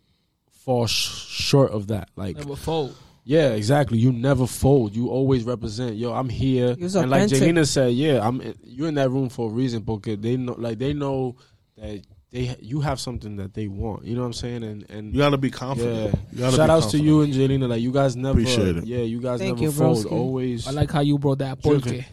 fall 0.51 0.87
sh- 0.87 1.27
short 1.29 1.73
of 1.73 1.89
that. 1.89 2.11
Like 2.17 2.37
Never 2.37 2.57
fold. 2.57 2.97
Yeah, 3.31 3.51
exactly. 3.51 3.97
You 3.99 4.11
never 4.13 4.45
fold. 4.45 4.97
You 4.97 5.09
always 5.09 5.45
represent. 5.45 5.95
Yo, 5.95 6.13
I'm 6.13 6.29
here. 6.29 6.75
He 6.75 6.83
was 6.83 6.97
And 6.97 7.09
like 7.11 7.27
authentic. 7.27 7.55
Jelena 7.55 7.65
said, 7.67 7.93
yeah, 7.93 8.27
I'm. 8.27 8.43
You're 8.65 8.89
in 8.89 8.95
that 8.97 9.09
room 9.11 9.29
for 9.29 9.49
a 9.49 9.53
reason, 9.53 9.83
because 9.83 10.19
they 10.19 10.37
know, 10.37 10.57
like 10.59 10.79
they 10.81 10.93
know 10.95 11.37
that 11.77 12.03
they 12.33 12.57
you 12.61 12.81
have 12.81 12.99
something 12.99 13.37
that 13.37 13.55
they 13.55 13.69
want. 13.69 14.05
You 14.05 14.17
know 14.17 14.23
what 14.23 14.27
I'm 14.27 14.33
saying? 14.33 14.65
And 14.65 14.91
and 14.91 15.13
You 15.15 15.21
got 15.21 15.31
to 15.31 15.39
be 15.39 15.51
confident. 15.51 16.13
yeah, 16.13 16.21
You 16.33 16.39
gotta 16.41 16.57
shout 16.57 16.69
be 16.69 16.73
outs 16.73 16.87
to 16.91 16.99
you 16.99 17.21
and 17.23 17.33
Jelena. 17.33 17.69
Like 17.69 17.81
you 17.83 17.93
guys 17.93 18.17
never. 18.17 18.33
Appreciate 18.41 18.77
it. 18.79 18.85
Yeah, 18.85 18.99
you 18.99 19.21
guys 19.21 19.39
Thank 19.39 19.61
never 19.61 19.63
you, 19.65 19.71
fold. 19.73 19.99
broski. 20.07 20.13
Always. 20.13 20.67
I 20.67 20.73
like 20.73 20.91
how 20.91 21.01
you 21.01 21.17
brought 21.17 21.39
that 21.39 21.63
Driven. 21.63 22.05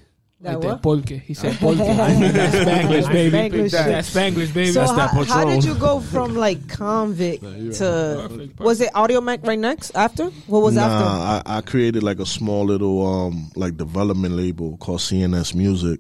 Polke. 0.44 0.44
That 0.44 0.54
Right 0.54 0.62
there, 0.62 0.72
what? 0.72 0.82
polke. 0.84 1.10
He 1.10 1.34
said 1.34 1.56
polke. 1.56 1.78
That's 1.78 2.56
Spanglish, 2.56 3.12
baby. 3.12 3.38
Spanglish 3.38 3.64
shit. 3.64 3.72
That's 3.72 4.14
Spanglish, 4.14 4.54
baby. 4.54 4.72
So 4.72 4.80
That's 4.82 4.92
how, 4.92 4.98
that 4.98 5.28
how 5.28 5.44
Patron. 5.46 5.60
did 5.60 5.64
you 5.66 5.76
go 5.76 6.00
from 6.00 6.36
like 6.36 6.60
Konvict 6.68 7.42
you're 7.42 7.74
to 7.74 8.28
Perfect, 8.30 8.60
was 8.60 8.82
it 8.82 8.94
Audiomack 8.94 9.46
right 9.48 9.58
next 9.58 9.96
after? 9.96 10.26
What 10.46 10.62
was 10.62 10.78
after? 10.78 11.06
Nah, 11.06 11.42
I, 11.46 11.58
I 11.58 11.62
created 11.62 12.04
like 12.04 12.20
a 12.20 12.26
small 12.26 12.66
little 12.66 13.06
um 13.06 13.52
like 13.56 13.78
development 13.78 14.36
label 14.36 14.78
called 14.78 15.00
CNS 15.00 15.56
Music. 15.56 16.00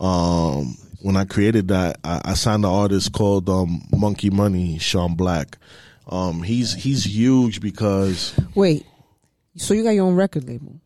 Um, 0.00 0.76
when 1.02 1.16
I 1.16 1.24
created 1.24 1.68
that, 1.68 1.98
I, 2.02 2.20
I 2.24 2.34
signed 2.34 2.64
an 2.64 2.70
artist 2.70 3.12
called 3.12 3.48
um 3.50 3.82
Monkey 3.94 4.30
Money, 4.30 4.78
Sean 4.78 5.14
Black. 5.16 5.58
Um, 6.08 6.42
he's 6.42 6.72
he's 6.74 7.04
huge 7.04 7.60
because 7.60 8.34
Wait, 8.54 8.86
so 9.56 9.74
you 9.74 9.82
got 9.82 9.90
your 9.90 10.06
own 10.06 10.16
record 10.16 10.44
label? 10.44 10.80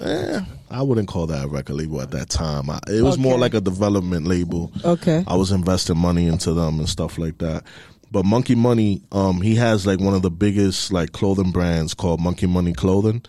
Eh, 0.00 0.40
I 0.70 0.82
wouldn't 0.82 1.08
call 1.08 1.26
that 1.28 1.44
a 1.44 1.48
record 1.48 1.76
label 1.76 2.00
at 2.00 2.10
that 2.12 2.28
time. 2.28 2.70
I, 2.70 2.80
it 2.88 3.02
was 3.02 3.18
more 3.18 3.38
like 3.38 3.54
a 3.54 3.60
development 3.60 4.26
label. 4.26 4.72
Okay. 4.84 5.24
I 5.26 5.36
was 5.36 5.52
investing 5.52 5.98
money 5.98 6.26
into 6.26 6.52
them 6.52 6.78
and 6.78 6.88
stuff 6.88 7.18
like 7.18 7.38
that. 7.38 7.64
But 8.10 8.24
Monkey 8.24 8.54
Money, 8.54 9.02
um, 9.12 9.40
he 9.40 9.56
has 9.56 9.86
like 9.86 10.00
one 10.00 10.14
of 10.14 10.22
the 10.22 10.30
biggest 10.30 10.92
like 10.92 11.12
clothing 11.12 11.50
brands 11.50 11.94
called 11.94 12.20
Monkey 12.20 12.46
Money 12.46 12.72
Clothing. 12.72 13.22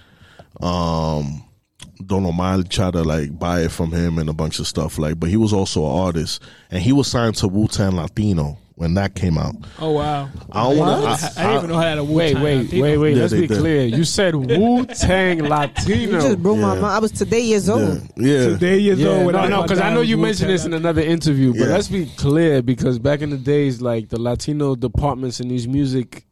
Um, 0.62 1.44
don't 2.06 2.24
know, 2.24 2.32
might 2.32 2.70
try 2.70 2.92
to 2.92 3.04
like 3.04 3.38
buy 3.38 3.62
it 3.62 3.72
from 3.72 3.92
him 3.92 4.18
and 4.18 4.30
a 4.30 4.34
bunch 4.34 4.60
of 4.60 4.68
stuff 4.68 4.98
like. 4.98 5.20
But 5.20 5.30
he 5.30 5.38
was 5.38 5.54
also 5.54 5.86
an 5.86 5.92
artist, 5.92 6.42
and 6.70 6.82
he 6.82 6.94
was 6.94 7.08
signed 7.08 7.36
to 7.38 7.48
Wu 7.48 7.68
Tang 7.68 7.96
Latino 7.96 8.58
when 8.76 8.94
that 8.96 9.16
came 9.16 9.38
out. 9.38 9.56
Oh 9.80 9.92
wow! 9.92 10.30
I 10.52 10.64
don't 10.64 10.78
wanna- 10.78 11.06
I, 11.06 11.10
I- 11.10 11.14
I, 11.14 11.18
didn't 11.18 11.56
even 11.58 11.70
know 11.70 11.76
how 11.76 11.82
that 11.82 11.98
a 11.98 12.04
Wait, 12.04 12.36
wait, 12.40 12.74
wait, 12.74 12.98
wait. 12.98 13.16
Yeah, 13.16 13.22
Let's 13.22 13.34
be 13.34 13.48
did. 13.48 13.58
clear. 13.58 13.86
You 13.86 14.04
said 14.04 14.36
Wu 14.36 14.86
Tang 14.86 15.38
You 15.40 15.44
Latino. 15.48 16.20
just 16.22 16.42
blew 16.44 16.56
my 16.58 16.74
mind. 16.76 16.86
I 16.86 17.00
was 17.00 17.12
today 17.12 17.40
years 17.42 17.70
old. 17.70 18.02
Yeah, 18.18 18.32
yeah. 18.40 18.44
Today 18.50 18.78
years 18.80 19.00
Yeah, 19.00 19.10
old. 19.10 19.26
when 19.28 19.36
no, 19.36 19.48
no, 19.48 19.62
because 19.64 19.80
I 19.80 19.94
know 19.94 20.02
you 20.02 20.18
mentioned 20.18 20.50
this 20.50 20.66
in 20.66 20.74
another 20.74 21.02
interview, 21.02 21.52
but 21.54 21.62
Yeah. 21.62 21.66
let's 21.76 21.88
be 21.88 22.06
clear 22.18 22.62
because 22.62 23.00
back 23.00 23.22
in 23.22 23.30
the 23.30 23.38
days, 23.38 23.82
like 23.82 24.10
the 24.10 24.20
Latino 24.20 24.76
departments 24.76 25.40
in 25.40 25.48
these 25.48 25.68
music 25.68 26.26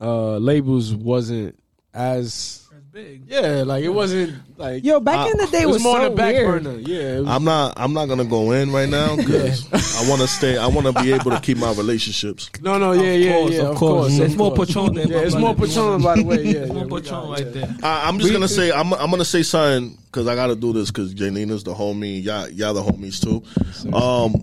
uh, 0.00 0.36
labels 0.38 0.94
wasn't 0.94 1.58
as 1.92 2.59
big. 2.92 3.22
yeah, 3.28 3.62
like 3.64 3.84
it 3.84 3.88
wasn't 3.88 4.36
like 4.58 4.84
Yo, 4.84 5.00
back 5.00 5.18
I- 5.18 5.30
in 5.30 5.36
the 5.38 5.46
day 5.46 5.62
it 5.62 5.66
was, 5.66 5.76
was 5.76 5.82
more 5.82 5.96
so 5.98 6.04
on 6.04 6.10
the 6.10 6.16
back 6.16 6.34
weird. 6.34 6.64
burner. 6.64 6.78
Yeah, 6.80 6.98
it 7.16 7.20
was- 7.20 7.28
I'm 7.28 7.44
not. 7.44 7.74
I'm 7.76 7.92
not 7.92 8.06
gonna 8.06 8.24
go 8.24 8.52
in 8.52 8.72
right 8.72 8.88
now 8.88 9.16
because 9.16 9.64
I 9.72 10.08
want 10.08 10.20
to 10.22 10.28
stay. 10.28 10.56
I 10.56 10.66
want 10.66 10.86
to 10.86 11.02
be 11.02 11.12
able 11.12 11.30
to 11.30 11.40
keep 11.40 11.58
my 11.58 11.72
relationships. 11.72 12.50
no, 12.60 12.78
no, 12.78 12.92
yeah, 12.92 13.12
yeah, 13.12 13.32
course, 13.32 13.52
yeah, 13.52 13.60
of 13.62 13.66
of 13.68 13.76
course. 13.76 14.06
course. 14.08 14.18
It's 14.18 14.34
more 14.36 14.54
course. 14.54 14.68
Patron 14.68 14.94
than 14.94 15.08
Yeah, 15.08 15.18
it's 15.20 15.34
more 15.34 15.54
brother. 15.54 15.72
Patron, 15.72 16.02
by 16.02 16.16
the 16.16 16.24
way. 16.24 16.44
Yeah, 16.44 16.50
It's 16.60 16.68
yeah, 16.68 16.74
more 16.74 16.84
we 16.86 17.00
Patron 17.00 17.20
got- 17.20 17.30
right 17.30 17.46
yeah. 17.46 17.50
there. 17.66 17.76
I, 17.82 18.08
I'm 18.08 18.18
just 18.18 18.32
gonna 18.32 18.48
say 18.48 18.72
I'm 18.72 18.92
I'm 18.94 19.10
gonna 19.10 19.24
say 19.24 19.42
something 19.42 19.96
because 20.06 20.26
I 20.26 20.34
gotta 20.34 20.56
do 20.56 20.72
this 20.72 20.90
because 20.90 21.14
Janina's 21.14 21.64
the 21.64 21.74
homie. 21.74 22.22
Y'all, 22.24 22.48
y'all 22.48 22.74
the 22.74 22.82
homies 22.82 23.20
too. 23.22 23.42
Um, 23.94 24.34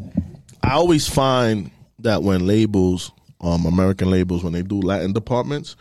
I 0.63 0.73
always 0.73 1.07
find 1.07 1.71
that 1.99 2.23
when 2.23 2.45
labels, 2.47 3.11
um, 3.41 3.65
American 3.65 4.09
labels, 4.11 4.43
when 4.43 4.53
they 4.53 4.61
do 4.61 4.79
Latin 4.81 5.13
departments, 5.13 5.75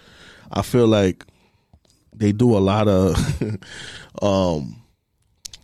I 0.50 0.62
feel 0.62 0.86
like 0.86 1.24
they 2.16 2.32
do 2.32 2.56
a 2.56 2.60
lot 2.60 2.88
of, 2.88 3.14
um, 4.22 4.82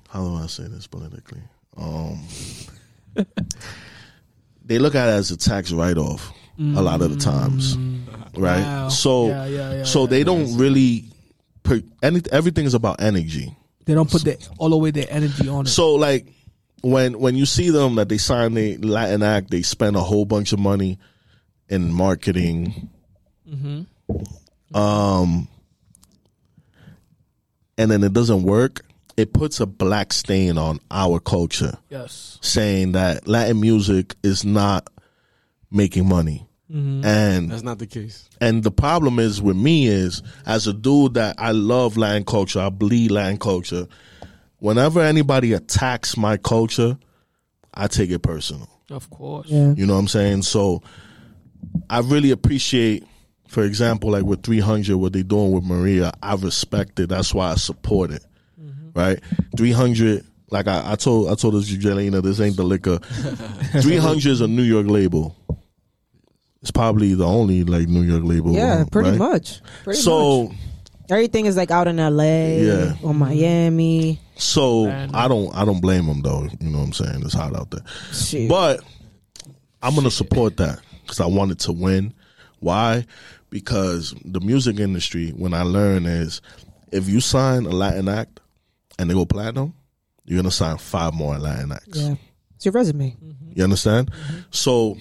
how 0.09 0.25
do 0.25 0.37
I 0.37 0.47
say 0.47 0.65
this 0.65 0.87
politically? 0.87 1.43
Um, 1.77 2.23
they 4.65 4.79
look 4.79 4.95
at 4.95 5.09
it 5.09 5.13
as 5.13 5.31
a 5.31 5.37
tax 5.37 5.73
write 5.73 5.99
off 5.99 6.33
a 6.59 6.83
lot 6.83 7.01
of 7.01 7.11
the 7.11 7.17
times, 7.17 7.77
right? 8.37 8.61
Wow. 8.63 8.89
So, 8.89 9.29
Yeah, 9.29 9.47
yeah, 9.47 9.73
yeah, 9.75 9.85
so 9.85 10.07
they 10.07 10.23
don't 10.23 10.57
really. 10.57 11.07
Per, 11.65 11.81
any, 12.03 12.21
everything 12.31 12.67
is 12.67 12.75
about 12.75 13.01
energy. 13.01 13.57
They 13.85 13.95
don't 13.95 14.11
put 14.11 14.23
the, 14.23 14.49
all 14.59 14.73
away 14.73 14.91
their 14.93 15.07
energy 15.09 15.49
on 15.49 15.67
it. 15.67 15.71
So 15.71 15.95
like 15.95 16.27
when 16.83 17.19
when 17.19 17.37
you 17.37 17.47
see 17.47 17.71
them 17.71 17.95
that 17.97 18.09
they 18.09 18.19
sign 18.19 18.55
the 18.55 18.77
Latin 18.79 19.23
Act, 19.23 19.51
they 19.51 19.63
spend 19.63 19.97
a 19.97 20.01
whole 20.01 20.25
bunch 20.25 20.53
of 20.53 20.59
money 20.59 20.99
in 21.69 21.93
marketing. 21.93 22.91
Um, 24.75 25.49
and 27.79 27.91
then 27.91 28.03
it 28.05 28.13
doesn't 28.13 28.43
work. 28.43 28.85
It 29.17 29.33
puts 29.35 29.61
a 29.61 29.67
black 29.67 30.13
stain 30.13 30.57
on 30.57 30.81
our 30.91 31.21
culture, 31.21 31.77
yes. 31.91 32.39
saying 32.41 32.93
that 32.93 33.29
Latin 33.29 33.61
music 33.61 34.15
is 34.23 34.45
not 34.45 34.89
making 35.71 36.09
money. 36.09 36.47
Mm-hmm. 36.71 37.05
And 37.05 37.51
That's 37.51 37.63
not 37.63 37.79
the 37.79 37.87
case. 37.87 38.31
and 38.41 38.63
the 38.63 38.71
problem 38.71 39.19
is 39.19 39.43
with 39.43 39.57
me 39.57 39.87
is 39.87 40.23
as 40.47 40.67
a 40.67 40.73
dude 40.73 41.15
that 41.15 41.35
I 41.39 41.51
love 41.53 41.99
Latin 41.99 42.25
culture, 42.25 42.61
I 42.61 42.71
bleed 42.71 43.11
Latin 43.11 43.37
culture. 43.37 43.87
Whenever 44.59 45.01
anybody 45.01 45.53
attacks 45.53 46.17
my 46.17 46.39
culture, 46.39 46.97
I 47.75 47.89
take 47.89 48.11
it 48.11 48.21
personal. 48.21 48.71
Of 48.91 49.11
course. 49.11 49.49
Yeah. 49.49 49.75
You 49.75 49.85
know 49.85 49.95
what 49.95 49.99
I'm 50.01 50.09
saying? 50.09 50.43
So 50.43 50.83
I 51.91 52.01
really 52.01 52.31
appreciate, 52.31 53.05
for 53.53 53.63
example, 53.65 54.11
like 54.11 54.25
with 54.25 54.43
300, 54.43 54.97
what 54.97 55.13
they're 55.13 55.23
doing 55.23 55.53
with 55.53 55.63
Maria. 55.65 56.11
I 56.23 56.35
respect 56.37 56.99
it. 57.01 57.11
That's 57.11 57.35
why 57.35 57.51
I 57.51 57.57
support 57.57 58.11
it. 58.11 58.25
Right? 58.95 59.21
300. 59.59 60.25
Like 60.51 60.69
I, 60.69 60.93
I 60.93 60.95
told, 60.97 61.31
I 61.31 61.35
told 61.35 61.55
this 61.55 61.71
Jelena, 61.71 62.23
this 62.23 62.41
ain't 62.41 62.57
the 62.57 62.63
liquor. 62.65 62.99
300 63.83 64.25
is 64.27 64.41
a 64.41 64.49
New 64.49 64.63
York 64.63 64.87
label. 64.87 65.37
It's 66.63 66.71
probably 66.71 67.13
the 67.15 67.27
only 67.27 67.63
like 67.65 67.89
New 67.89 68.03
York 68.03 68.23
label. 68.25 68.53
Yeah, 68.55 68.81
um, 68.81 68.87
pretty 68.87 69.11
right? 69.11 69.19
much. 69.19 69.61
Pretty 69.85 70.01
So 70.01 70.45
much. 70.49 70.57
everything 71.11 71.45
is 71.45 71.57
like 71.59 71.71
out 71.71 71.89
in 71.89 71.99
L.A. 72.01 72.65
Yeah. 72.65 72.95
or 73.03 73.13
Miami. 73.13 74.19
so 74.37 74.87
Man. 74.87 75.11
I 75.15 75.29
don't 75.29 75.55
I 75.55 75.67
don't 75.67 75.81
blame 75.83 76.07
them 76.07 76.23
though. 76.23 76.47
You 76.61 76.71
know 76.71 76.79
what 76.79 76.85
I'm 76.85 76.93
saying? 76.95 77.21
It's 77.25 77.35
hot 77.35 77.55
out 77.55 77.71
there. 77.71 77.85
Shit. 78.13 78.49
But 78.49 78.81
I'm 79.83 79.95
gonna 79.95 80.11
support 80.11 80.57
that 80.57 80.79
because 81.03 81.21
I 81.21 81.27
wanted 81.27 81.59
to 81.61 81.73
win. 81.73 82.15
Why? 82.61 83.05
Because 83.53 84.15
the 84.25 84.41
music 84.41 84.81
industry, 84.81 85.29
when 85.29 85.53
I 85.53 85.61
learn 85.61 86.07
is, 86.07 86.41
if 86.91 87.07
you 87.07 87.21
sign 87.21 87.67
a 87.67 87.69
Latin 87.69 88.09
act 88.09 88.41
and 88.99 89.11
they 89.11 89.15
go 89.15 89.27
platinum, 89.27 89.75
you're 90.25 90.39
gonna 90.39 90.51
sign 90.51 90.79
five 90.79 91.13
more 91.13 91.37
Latin 91.39 91.71
acts. 91.71 91.99
yeah, 91.99 92.15
it's 92.57 92.65
your 92.65 92.73
resume. 92.73 93.11
Mm-hmm. 93.11 93.53
You 93.55 93.63
understand? 93.63 94.11
Mm-hmm. 94.11 94.39
So 94.53 94.97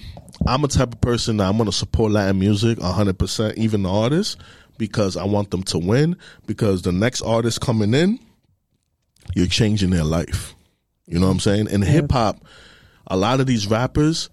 I'm 0.46 0.62
a 0.64 0.68
type 0.68 0.92
of 0.92 1.00
person 1.00 1.38
that 1.38 1.48
I'm 1.48 1.56
gonna 1.56 1.72
support 1.72 2.12
Latin 2.12 2.38
music 2.38 2.78
100, 2.78 3.18
percent 3.18 3.56
even 3.56 3.84
the 3.84 3.88
artists, 3.90 4.36
because 4.76 5.16
I 5.16 5.24
want 5.24 5.50
them 5.50 5.62
to 5.64 5.78
win. 5.78 6.18
Because 6.46 6.82
the 6.82 6.92
next 6.92 7.22
artist 7.22 7.62
coming 7.62 7.94
in, 7.94 8.18
you're 9.34 9.46
changing 9.46 9.88
their 9.88 10.04
life. 10.04 10.54
You 11.06 11.18
know 11.18 11.26
what 11.26 11.32
I'm 11.32 11.40
saying? 11.40 11.70
In 11.70 11.80
hip 11.80 12.12
hop, 12.12 12.44
a 13.06 13.16
lot 13.16 13.40
of 13.40 13.46
these 13.46 13.66
rappers, 13.66 14.28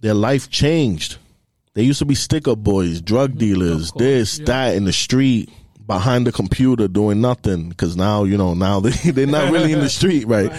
their 0.00 0.14
life 0.14 0.50
changed. 0.50 1.18
They 1.74 1.82
used 1.82 1.98
to 2.00 2.04
be 2.04 2.14
sticker 2.14 2.56
boys, 2.56 3.00
drug 3.00 3.34
mm, 3.34 3.38
dealers, 3.38 3.90
course, 3.90 4.02
this, 4.02 4.38
yeah. 4.38 4.44
that, 4.46 4.74
in 4.76 4.84
the 4.84 4.92
street, 4.92 5.50
behind 5.86 6.26
the 6.26 6.32
computer 6.32 6.86
doing 6.88 7.20
nothing. 7.20 7.68
Because 7.68 7.96
now, 7.96 8.24
you 8.24 8.36
know, 8.36 8.54
now 8.54 8.80
they, 8.80 9.10
they're 9.10 9.26
not 9.26 9.52
really 9.52 9.72
in 9.72 9.80
the 9.80 9.88
street, 9.88 10.26
right? 10.28 10.50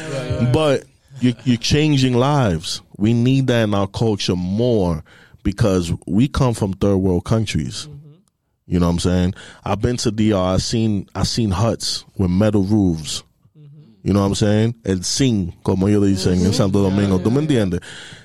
But 0.54 0.84
you, 1.22 1.34
you're 1.46 1.58
changing 1.58 2.14
lives. 2.16 2.82
We 2.98 3.14
need 3.14 3.48
that 3.48 3.64
in 3.64 3.74
our 3.74 3.88
culture 3.88 4.36
more 4.36 5.04
because 5.44 5.94
we 6.06 6.28
come 6.28 6.54
from 6.54 6.74
third 6.74 6.98
world 6.98 7.26
countries. 7.26 7.88
Mm-hmm. 7.88 8.14
You 8.68 8.80
know 8.80 8.88
what 8.88 8.94
I'm 8.94 9.00
saying? 9.00 9.34
I've 9.64 9.82
been 9.82 9.98
to 9.98 10.12
DR. 10.12 10.36
I 10.36 10.58
seen 10.58 11.08
I 11.16 11.24
seen 11.24 11.52
huts 11.52 12.06
with 12.18 12.30
metal 12.30 12.64
roofs. 12.64 13.24
Mm-hmm. 13.58 14.08
You 14.08 14.14
know 14.14 14.20
what 14.22 14.28
I'm 14.28 14.36
saying? 14.36 14.76
El 14.86 15.04
zinc, 15.04 15.64
como 15.64 15.88
ellos 15.88 16.04
dicen 16.04 16.46
en 16.46 16.54
Santo 16.54 16.82
Domingo. 16.82 17.20
¿Tú 17.20 17.32
me 17.32 17.42
entiendes? 17.42 17.82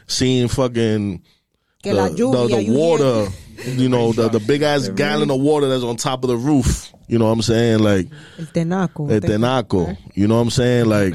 Seeing 0.07 0.49
fucking 0.49 1.23
the, 1.85 1.95
la 1.95 2.09
the, 2.09 2.15
lluvia, 2.15 2.49
the 2.51 2.63
you 2.63 2.73
water, 2.73 3.27
you 3.65 3.89
know, 3.89 4.13
the, 4.13 4.29
the 4.29 4.41
big 4.41 4.63
ass 4.63 4.89
gallon 4.89 5.31
of 5.31 5.41
water 5.41 5.69
that's 5.69 5.85
on 5.85 5.97
top 5.97 6.25
of 6.25 6.29
the 6.29 6.37
roof. 6.37 6.93
You 7.07 7.19
know 7.19 7.27
what 7.27 7.33
I'm 7.33 7.43
saying? 7.43 7.81
Like 7.81 8.09
El 8.39 8.47
tenaco. 8.47 9.11
El 9.11 9.21
Tenaco. 9.21 9.97
You 10.15 10.27
know 10.27 10.37
what 10.37 10.43
I'm 10.43 10.51
saying? 10.51 10.87
Like 10.87 11.15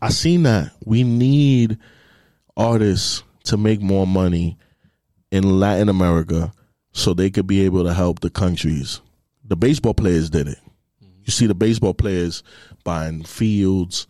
I 0.00 0.08
seen 0.08 0.44
that. 0.44 0.72
We 0.84 1.04
need 1.04 1.78
artists 2.56 3.22
to 3.44 3.56
make 3.56 3.80
more 3.80 4.06
money 4.06 4.58
in 5.30 5.60
Latin 5.60 5.88
America 5.88 6.52
so 6.92 7.12
they 7.12 7.30
could 7.30 7.46
be 7.46 7.64
able 7.64 7.84
to 7.84 7.92
help 7.92 8.20
the 8.20 8.30
countries. 8.30 9.00
The 9.44 9.56
baseball 9.56 9.94
players 9.94 10.30
did 10.30 10.48
it. 10.48 10.58
You 11.24 11.32
see 11.32 11.46
the 11.46 11.54
baseball 11.54 11.92
players 11.92 12.42
buying 12.84 13.24
fields, 13.24 14.06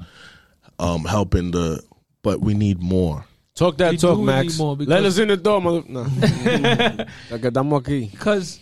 um, 0.78 1.04
helping 1.04 1.50
the 1.50 1.82
but 2.22 2.40
we 2.40 2.54
need 2.54 2.82
more. 2.82 3.24
Talk 3.56 3.78
that 3.78 3.92
We 3.92 3.96
talk, 3.96 4.18
do 4.18 4.24
Max. 4.24 4.52
need 4.52 4.58
more 4.58 4.76
because- 4.76 4.90
Let 4.90 5.04
us 5.04 5.18
in 5.18 5.28
the 5.28 5.36
door, 5.38 5.60
mother. 5.62 5.82
No. 5.88 6.02
Ya 7.30 7.38
estamos 7.38 7.80
aquí. 7.82 8.10
because 8.10 8.60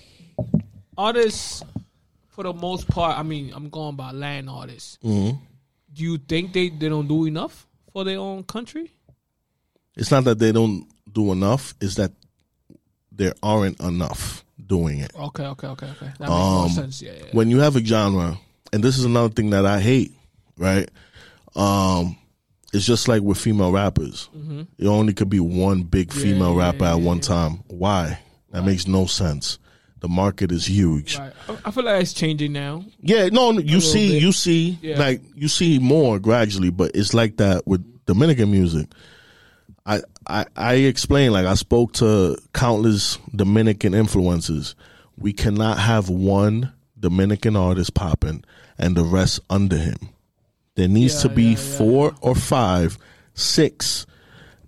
artists, 0.97 1.62
for 2.29 2.45
the 2.45 2.53
most 2.53 2.87
part, 2.89 3.19
I 3.19 3.23
mean, 3.25 3.53
I'm 3.55 3.69
going 3.71 3.97
by 3.97 4.12
land 4.12 4.49
artists. 4.49 4.99
Mhm. 5.05 5.39
Do 5.93 6.03
you 6.03 6.19
think 6.19 6.53
they, 6.53 6.69
they 6.71 6.89
don't 6.89 7.09
do 7.09 7.27
enough 7.27 7.66
for 7.93 8.05
their 8.05 8.19
own 8.19 8.45
country? 8.45 8.93
It's 9.97 10.11
not 10.12 10.25
that 10.25 10.39
they 10.39 10.53
don't 10.53 10.87
do 11.12 11.33
enough, 11.33 11.75
it's 11.81 11.97
that 11.97 12.12
there 13.12 13.35
aren't 13.43 13.81
enough 13.81 14.45
doing 14.65 15.01
it. 15.01 15.11
Okay, 15.15 15.45
okay, 15.47 15.66
okay, 15.69 15.87
okay. 15.87 16.07
That 16.19 16.21
makes 16.21 16.31
more 16.31 16.65
Um, 16.65 16.71
sense. 16.71 17.03
Yeah, 17.03 17.12
yeah. 17.19 17.31
when 17.33 17.51
you 17.51 17.59
have 17.61 17.75
a 17.77 17.85
genre, 17.85 18.39
and 18.73 18.83
this 18.83 18.97
is 18.99 19.05
another 19.05 19.29
thing 19.33 19.51
that 19.51 19.66
I 19.66 19.81
hate, 19.81 20.12
right? 20.57 20.89
Um, 21.57 22.16
it's 22.75 22.85
just 22.87 23.09
like 23.09 23.23
with 23.23 23.39
female 23.39 23.73
rappers. 23.73 24.29
Mm-hmm. 24.37 24.63
It 24.79 24.87
only 24.87 25.15
could 25.15 25.31
be 25.31 25.41
one 25.41 25.83
big 25.83 26.13
female 26.13 26.55
yeah, 26.55 26.67
rapper 26.67 26.85
at 26.85 26.99
yeah, 26.99 27.07
one 27.07 27.19
yeah. 27.19 27.23
time. 27.23 27.53
Why? 27.69 28.19
That 28.51 28.65
makes 28.65 28.87
no 28.87 29.07
sense. 29.07 29.59
The 30.01 30.09
market 30.09 30.53
is 30.53 30.67
huge. 30.67 31.19
Right. 31.19 31.33
I- 31.65 31.71
feel 31.71 31.85
like 31.85 32.03
it's 32.03 32.13
changing 32.13 32.53
now. 32.53 32.85
Yeah, 33.01 33.29
no, 33.31 33.53
you 33.53 33.81
see, 33.81 34.13
bit. 34.13 34.23
you 34.23 34.33
see, 34.33 34.79
Yeah. 34.83 34.99
like 34.99 35.23
you 35.35 35.49
see 35.49 35.79
more 35.79 36.19
gradually, 36.19 36.71
but 36.71 36.93
it's 36.95 37.15
like 37.15 37.39
that 37.39 37.67
with 37.67 37.83
Dominican 38.07 38.51
music. 38.51 38.89
I, 39.87 40.01
I 40.27 40.47
I 40.57 40.75
explained 40.75 41.33
like 41.33 41.47
I 41.47 41.55
spoke 41.55 41.93
to 41.95 42.37
countless 42.53 43.19
Dominican 43.35 43.93
influencers. 43.93 44.75
We 45.17 45.33
cannot 45.33 45.79
have 45.79 46.09
one 46.09 46.73
Dominican 46.99 47.57
artist 47.57 47.95
popping 47.95 48.45
and 48.79 48.97
the 48.97 49.05
rest 49.05 49.41
under 49.51 49.77
him. 49.77 49.97
There 50.77 50.89
needs 50.89 51.15
Yeah, 51.17 51.21
to 51.23 51.29
be 51.31 51.43
yeah, 51.45 51.51
yeah, 51.51 51.79
four 51.79 52.15
or 52.21 52.35
five, 52.35 52.99
six 53.35 54.07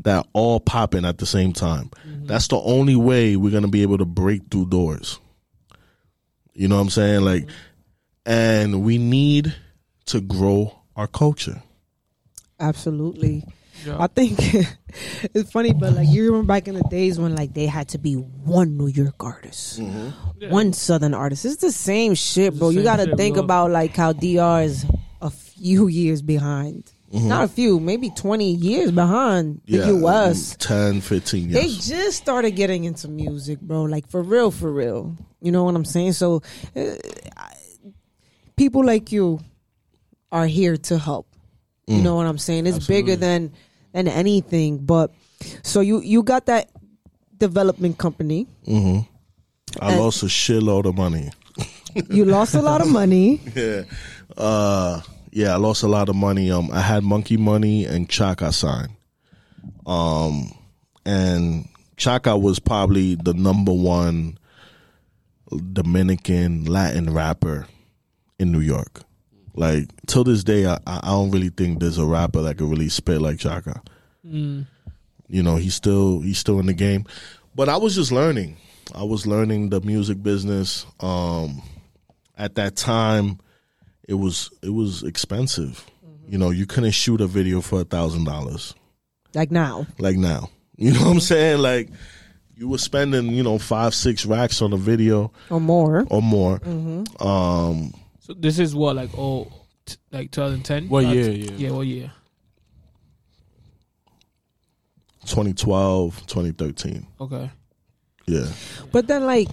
that 0.03 0.27
all 0.33 0.61
popping 0.61 1.05
at 1.05 1.19
the 1.19 1.27
same 1.27 1.53
time. 1.53 1.91
Mm-hmm. 2.07 2.27
That's 2.27 2.49
the 2.49 2.61
only 2.61 2.95
way 2.97 3.37
we're 3.37 3.51
gonna 3.53 3.69
be 3.69 3.83
able 3.83 3.99
to 3.99 4.05
break 4.05 4.43
through 4.51 4.66
doors. 4.66 5.19
You 6.55 6.69
know 6.69 6.77
what 6.77 6.83
I'm 6.83 6.91
saying? 6.91 7.23
Like, 7.23 7.49
and 8.24 8.83
we 8.83 8.99
need 8.99 9.55
to 10.07 10.20
grow 10.20 10.78
our 10.95 11.07
culture. 11.07 11.62
Absolutely. 12.59 13.45
Yeah. 13.85 13.97
I 14.01 14.07
think 14.07 14.39
it's 15.35 15.51
funny, 15.53 15.73
but 15.74 15.93
like 15.95 16.09
you 16.09 16.27
remember 16.27 16.47
back 16.47 16.66
in 16.69 16.74
the 16.74 16.83
days 16.85 17.19
when 17.20 17.35
like 17.37 17.53
they 17.53 17.66
had 17.66 17.89
to 17.89 17.99
be 17.99 18.15
one 18.15 18.78
New 18.78 18.87
York 18.87 19.23
artist, 19.23 19.81
one 20.49 20.73
Southern 20.73 21.12
artist. 21.15 21.45
It's 21.45 21.57
the 21.57 21.70
same 21.73 22.15
shit, 22.15 22.59
bro. 22.59 22.70
the 22.70 22.77
you 22.78 22.83
got 22.83 22.97
to 22.97 23.15
think 23.16 23.35
bro. 23.35 23.45
about 23.45 23.70
like 23.70 23.95
how 23.95 24.12
DR 24.12 24.62
is 24.65 24.87
a 25.20 25.30
few 25.30 25.86
years 25.88 26.22
behind. 26.22 26.93
Not 27.12 27.44
a 27.44 27.48
few, 27.48 27.80
maybe 27.80 28.10
twenty 28.10 28.52
years 28.52 28.90
behind 28.90 29.62
the 29.66 29.78
US. 30.05 30.55
10, 30.59 31.01
15 31.01 31.51
years. 31.51 31.55
They 31.55 31.68
just 31.68 32.18
started 32.18 32.51
getting 32.56 32.84
into 32.84 33.09
music, 33.09 33.60
bro. 33.60 33.84
Like 33.84 34.06
for 34.10 34.22
real, 34.22 34.51
for 34.51 34.70
real. 34.70 35.16
You 35.40 35.51
know 35.52 35.64
what 35.64 35.74
I'm 35.76 35.84
saying? 35.84 36.12
So, 36.12 36.43
uh, 36.74 36.80
I- 37.36 37.55
people 38.56 38.84
like 38.84 39.12
you 39.12 39.40
are 40.32 40.47
here 40.47 40.76
to 40.76 40.98
help. 40.98 41.28
You 41.86 42.02
know 42.02 42.16
what 42.16 42.26
I'm 42.26 42.38
saying? 42.38 42.66
It's 42.66 42.84
bigger 42.86 43.14
than 43.14 43.52
than 43.93 44.09
anything. 44.09 44.78
But 44.78 45.12
so 45.62 45.80
you 45.80 46.01
you 46.01 46.22
got 46.24 46.47
that 46.47 46.68
development 47.38 47.97
company. 47.98 48.48
hmm 48.66 48.98
I 49.80 49.93
And- 49.93 50.01
lost 50.01 50.22
a 50.24 50.26
shitload 50.26 50.84
of 50.86 50.97
money. 50.97 51.30
You 52.10 52.24
lost 52.26 52.55
a 52.55 52.60
lot 52.60 52.80
of 52.82 52.88
money. 52.88 53.40
Yeah. 53.56 53.84
Uh, 54.36 55.01
yeah, 55.31 55.53
I 55.53 55.57
lost 55.57 55.82
a 55.82 55.89
lot 55.89 56.09
of 56.09 56.16
money. 56.16 56.51
Um, 56.51 56.70
I 56.73 56.81
had 56.81 57.05
Monkey 57.05 57.36
Money 57.36 57.85
and 57.85 58.09
Chaka 58.09 58.53
signed. 58.53 58.93
Um, 59.85 60.51
and 61.05 61.69
Chaka 61.97 62.36
was 62.36 62.59
probably 62.59 63.16
the 63.16 63.35
number 63.35 63.73
one 63.73 64.39
Dominican 65.73 66.65
Latin 66.65 67.12
rapper 67.12 67.66
in 68.39 68.53
New 68.53 68.61
York. 68.61 69.03
Like 69.55 69.89
till 70.07 70.24
this 70.24 70.44
day, 70.44 70.66
I, 70.66 70.78
I 70.86 71.01
don't 71.03 71.31
really 71.31 71.48
think 71.48 71.81
there's 71.81 71.98
a 71.98 72.05
rapper 72.05 72.43
that 72.43 72.59
could 72.59 72.69
really 72.69 72.89
spit 72.89 73.23
like 73.23 73.39
Chaka. 73.39 73.81
Mm. 74.27 74.66
You 75.28 75.43
know, 75.43 75.57
he's 75.57 75.74
still 75.74 76.20
he's 76.20 76.39
still 76.39 76.61
in 76.61 76.66
the 76.66 76.74
game. 76.74 77.05
But 77.55 77.69
I 77.69 77.78
was 77.78 77.94
just 77.94 78.12
learning. 78.12 78.57
I 78.94 79.03
was 79.03 79.27
learning 79.27 79.70
the 79.70 79.81
music 79.81 80.23
business. 80.23 80.86
Um, 81.01 81.62
at 82.36 82.55
that 82.57 82.77
time, 82.77 83.39
it 84.09 84.15
was 84.15 84.51
it 84.62 84.70
was 84.70 85.03
expensive. 85.03 85.85
You 86.28 86.39
know, 86.39 86.51
you 86.51 86.66
couldn't 86.66 86.91
shoot 86.93 87.20
a 87.20 87.27
video 87.27 87.61
for 87.61 87.81
a 87.83 87.85
thousand 87.85 88.24
dollars 88.24 88.74
Like 89.35 89.51
now. 89.51 89.87
like 89.99 90.16
now. 90.16 90.51
You 90.78 90.93
know 90.93 91.01
what 91.05 91.11
I'm 91.12 91.20
saying? 91.20 91.59
Like 91.62 91.89
you 92.55 92.69
were 92.69 92.78
spending, 92.78 93.31
you 93.31 93.43
know, 93.43 93.59
five, 93.59 93.95
six 93.95 94.27
racks 94.27 94.61
on 94.61 94.73
a 94.73 94.77
video 94.77 95.33
Or 95.51 95.61
more. 95.61 96.07
or 96.11 96.20
more. 96.20 96.59
Mm-hmm. 96.59 97.27
Um, 97.27 97.93
So 98.20 98.35
this 98.35 98.59
is 98.59 98.74
what 98.74 98.97
like 98.97 99.11
oh, 99.16 99.51
t- 99.87 99.97
like 100.12 100.31
2010. 100.33 100.89
What 100.89 101.05
Uh, 101.07 101.09
year, 101.12 101.24
t- 101.33 101.37
yeah. 101.45 101.51
Yeah, 101.57 101.70
what 101.70 101.87
year? 101.87 102.12
2012, 105.27 106.27
2013. 106.27 107.07
Okay. 107.20 107.51
Yeah. 108.27 108.47
But 108.93 109.07
then 109.07 109.24
like 109.27 109.49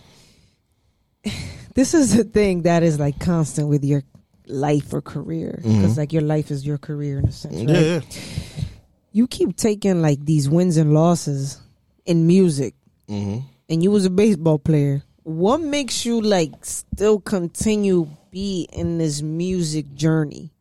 this 1.75 1.93
is 1.93 2.15
the 2.15 2.23
thing 2.23 2.63
that 2.63 2.83
is 2.83 2.99
like 2.99 3.19
constant 3.19 3.69
with 3.69 3.83
your 3.83 4.03
life 4.47 4.93
or 4.93 5.01
career 5.01 5.59
because 5.63 5.93
Mhm. 5.93 5.97
like 5.97 6.13
your 6.13 6.21
life 6.23 6.51
is 6.51 6.65
your 6.65 6.77
career 6.77 7.19
in 7.19 7.27
a 7.27 7.31
sense. 7.31 7.55
Right? 7.55 7.69
Yeah, 7.69 7.79
yeah. 7.81 8.01
You 9.11 9.27
keep 9.27 9.55
taking 9.55 10.01
like 10.01 10.25
these 10.25 10.49
wins 10.49 10.77
and 10.77 10.93
losses 10.93 11.59
in 12.05 12.27
music, 12.27 12.75
hmm 13.07 13.39
and 13.69 13.81
you 13.81 13.91
was 13.91 14.05
a 14.05 14.09
baseball 14.09 14.59
player. 14.59 15.03
What 15.23 15.61
makes 15.61 16.05
you 16.05 16.19
like 16.21 16.65
still 16.65 17.19
continue 17.19 18.07
be 18.31 18.67
in 18.73 18.97
this 18.97 19.21
music 19.21 19.93
journey? 19.95 20.51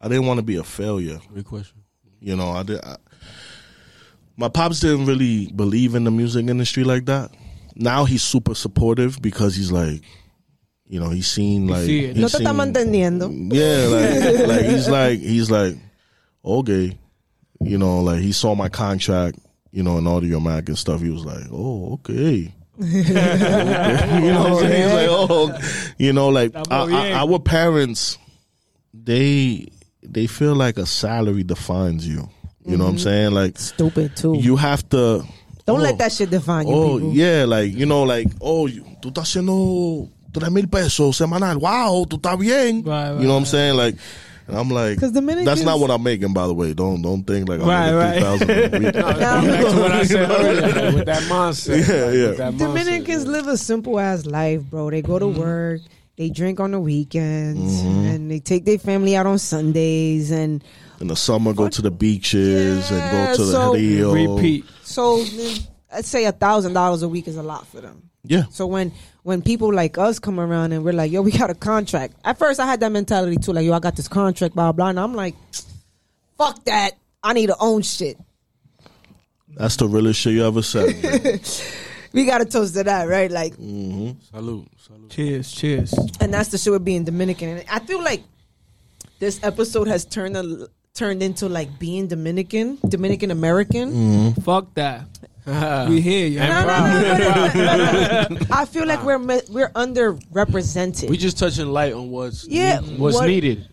I 0.00 0.08
didn't 0.08 0.26
want 0.26 0.38
to 0.38 0.42
be 0.44 0.56
a 0.56 0.62
failure. 0.64 1.18
Great 1.32 1.46
question. 1.46 1.78
You 2.20 2.36
know, 2.36 2.50
I 2.50 2.62
did. 2.62 2.80
I, 2.84 2.96
my 4.36 4.48
pops 4.48 4.80
didn't 4.80 5.06
really 5.06 5.50
believe 5.52 5.94
in 5.94 6.04
the 6.04 6.10
music 6.10 6.46
industry 6.48 6.84
like 6.84 7.06
that. 7.06 7.30
Now 7.76 8.04
he's 8.04 8.22
super 8.22 8.54
supportive 8.54 9.20
because 9.22 9.54
he's 9.56 9.70
like, 9.72 10.02
you 10.90 10.98
know, 10.98 11.10
he's 11.10 11.28
seen 11.28 11.68
like 11.68 11.84
see 11.84 12.08
he's 12.08 12.16
No 12.16 12.26
te 12.26 12.38
seen- 12.38 12.46
estamos 12.46 12.66
entendiendo. 12.66 13.30
Yeah, 13.54 13.86
like, 13.86 14.48
like 14.48 14.66
he's 14.66 14.88
like 14.88 15.20
he's 15.20 15.50
like 15.50 15.76
okay, 16.44 16.98
you 17.60 17.78
know, 17.78 18.00
like 18.00 18.20
he 18.20 18.32
saw 18.32 18.56
my 18.56 18.68
contract, 18.68 19.38
you 19.70 19.84
know, 19.84 19.98
in 19.98 20.04
Audiomack 20.04 20.66
and 20.66 20.76
stuff. 20.76 21.00
He 21.00 21.10
was 21.10 21.24
like, 21.24 21.44
oh, 21.52 21.92
okay. 21.94 22.52
you 22.80 23.12
know, 23.12 24.42
what 24.42 24.52
I'm 24.52 24.58
saying? 24.58 24.82
He's 24.82 24.92
like, 24.94 25.08
oh, 25.10 25.58
you 25.96 26.12
know, 26.12 26.28
like 26.28 26.50
Estamos 26.52 27.14
our, 27.14 27.32
our- 27.34 27.38
parents, 27.38 28.18
they 28.92 29.68
they 30.02 30.26
feel 30.26 30.56
like 30.56 30.76
a 30.76 30.86
salary 30.86 31.44
defines 31.44 32.06
you. 32.06 32.28
You 32.66 32.76
know 32.76 32.84
what 32.84 32.90
I'm 32.90 32.96
mm-hmm. 32.96 33.02
saying? 33.04 33.30
Like 33.30 33.58
Stupid 33.58 34.16
too. 34.16 34.36
you 34.36 34.56
have 34.56 34.88
to. 34.88 35.24
Don't 35.66 35.80
oh, 35.80 35.82
let 35.82 35.98
that 35.98 36.10
shit 36.10 36.30
define 36.30 36.66
you. 36.66 36.74
Oh 36.74 36.94
people. 36.98 37.12
yeah, 37.12 37.44
like 37.44 37.72
you 37.72 37.86
know, 37.86 38.02
like 38.02 38.26
oh, 38.40 38.66
you- 38.66 38.84
tú 39.00 39.10
estás 39.10 39.28
haciendo 39.28 40.08
tres 40.32 40.50
mil 40.50 40.66
pesos 40.68 41.16
semanal. 41.16 41.58
Wow, 41.58 42.04
tú 42.08 42.16
estás 42.16 42.38
bien. 42.38 42.82
Right, 42.84 43.10
right, 43.12 43.20
you 43.20 43.26
know 43.26 43.34
what 43.34 43.40
I'm 43.40 43.46
saying? 43.46 43.76
Like, 43.76 43.96
and 44.48 44.58
I'm 44.58 44.68
like, 44.70 44.98
'Cause 44.98 45.12
Dominicans- 45.12 45.44
that's 45.46 45.62
not 45.62 45.78
what 45.78 45.90
I'm 45.90 46.02
making, 46.02 46.32
by 46.32 46.46
the 46.46 46.54
way. 46.54 46.72
Don't 46.74 47.02
don't 47.02 47.22
think 47.24 47.48
like 47.48 47.60
I'm 47.60 47.68
Right, 47.68 47.92
making 47.92 47.98
right. 47.98 48.12
three 48.12 48.22
thousand 48.22 48.50
a 48.50 48.78
week. 48.78 48.92
Back 48.94 49.70
to 49.74 49.80
what 49.80 49.92
I 49.92 50.02
said 50.04 50.30
earlier 50.30 50.92
with 50.96 51.06
that 51.06 51.22
mindset. 51.30 51.88
Yeah, 51.88 52.04
like, 52.04 52.14
yeah. 52.14 52.28
with 52.28 52.36
that 52.38 52.58
Dominicans 52.58 53.24
yeah. 53.24 53.30
live 53.30 53.46
a 53.48 53.56
simple 53.56 54.00
ass 54.00 54.26
life, 54.26 54.62
bro. 54.62 54.90
They 54.90 55.02
go 55.02 55.18
to 55.18 55.26
Mm-hmm. 55.26 55.38
work, 55.40 55.80
they 56.16 56.28
drink 56.30 56.58
on 56.60 56.72
the 56.72 56.80
weekends, 56.80 57.80
and 57.82 58.30
they 58.30 58.40
take 58.40 58.64
their 58.64 58.78
family 58.78 59.14
out 59.16 59.26
on 59.26 59.38
Sundays, 59.38 60.30
and 60.30 60.62
In 61.00 61.06
the 61.06 61.16
summer, 61.16 61.52
go 61.54 61.68
to 61.68 61.80
the 61.82 61.90
beaches 61.90 62.90
and 62.90 63.10
go 63.12 63.36
to 63.36 63.44
the 63.44 63.52
so- 63.52 63.74
Rio. 63.74 64.12
Repeat. 64.36 64.64
so 64.82 65.24
let's 65.92 66.08
say 66.08 66.24
a 66.26 66.32
thousand 66.32 66.72
dollars 66.74 67.02
a 67.02 67.08
week 67.08 67.26
is 67.28 67.36
a 67.36 67.42
lot 67.42 67.66
for 67.68 67.80
them. 67.80 68.02
Yeah, 68.22 68.44
So 68.50 68.66
when 68.66 68.92
when 69.22 69.42
people 69.42 69.72
like 69.72 69.98
us 69.98 70.18
come 70.18 70.40
around 70.40 70.72
and 70.72 70.84
we're 70.84 70.92
like, 70.92 71.10
yo, 71.12 71.22
we 71.22 71.30
got 71.32 71.50
a 71.50 71.54
contract. 71.54 72.14
At 72.24 72.38
first, 72.38 72.58
I 72.60 72.66
had 72.66 72.80
that 72.80 72.90
mentality 72.92 73.36
too, 73.36 73.52
like, 73.52 73.64
yo, 73.66 73.72
I 73.72 73.78
got 73.80 73.96
this 73.96 74.08
contract, 74.08 74.54
blah 74.54 74.72
blah. 74.72 74.88
And 74.88 75.00
I'm 75.00 75.14
like, 75.14 75.34
fuck 76.38 76.64
that. 76.64 76.92
I 77.22 77.32
need 77.34 77.46
to 77.48 77.56
own 77.60 77.82
shit. 77.82 78.16
that's 79.54 79.76
the 79.76 79.86
realest 79.86 80.20
shit 80.20 80.32
you 80.34 80.44
ever 80.46 80.62
said. 80.62 81.40
We 82.12 82.24
got 82.24 82.38
to 82.38 82.44
toast 82.44 82.74
to 82.74 82.82
that, 82.82 83.06
right? 83.06 83.30
Like, 83.30 83.54
hmm 83.54 84.10
Salute, 84.32 84.66
salute. 84.78 85.10
Cheers, 85.10 85.52
cheers. 85.52 85.94
and 86.20 86.34
that's 86.34 86.48
the 86.48 86.58
shit 86.58 86.72
with 86.72 86.84
being 86.84 87.04
Dominican. 87.04 87.50
And 87.50 87.64
I 87.70 87.78
feel 87.78 88.02
like 88.02 88.24
this 89.20 89.38
episode 89.44 89.86
has 89.86 90.04
turned 90.06 90.36
a, 90.36 90.66
turned 90.92 91.22
into 91.22 91.48
like 91.48 91.78
being 91.78 92.08
Dominican, 92.08 92.78
Dominican 92.88 93.30
American. 93.30 93.92
Mm-hmm. 93.92 94.40
Fuck 94.40 94.74
that. 94.74 95.02
We 95.88 96.00
here, 96.00 96.26
yo. 96.26 96.40
No, 96.40 96.66
no, 96.66 96.66
no, 96.66 97.18
no, 97.18 97.18
no, 97.18 98.28
no, 98.28 98.28
no. 98.34 98.46
I 98.50 98.64
feel 98.64 98.86
like 98.86 99.02
we're 99.04 99.18
mi- 99.18 99.40
we're 99.50 99.70
underrepresented. 99.70 101.08
We 101.10 101.16
just 101.16 101.38
touching 101.38 101.66
light 101.68 101.92
on 101.92 102.10
what's 102.10 102.46
Yeah, 102.46 102.80
what's 102.80 103.16
what- 103.16 103.26
needed. 103.26 103.68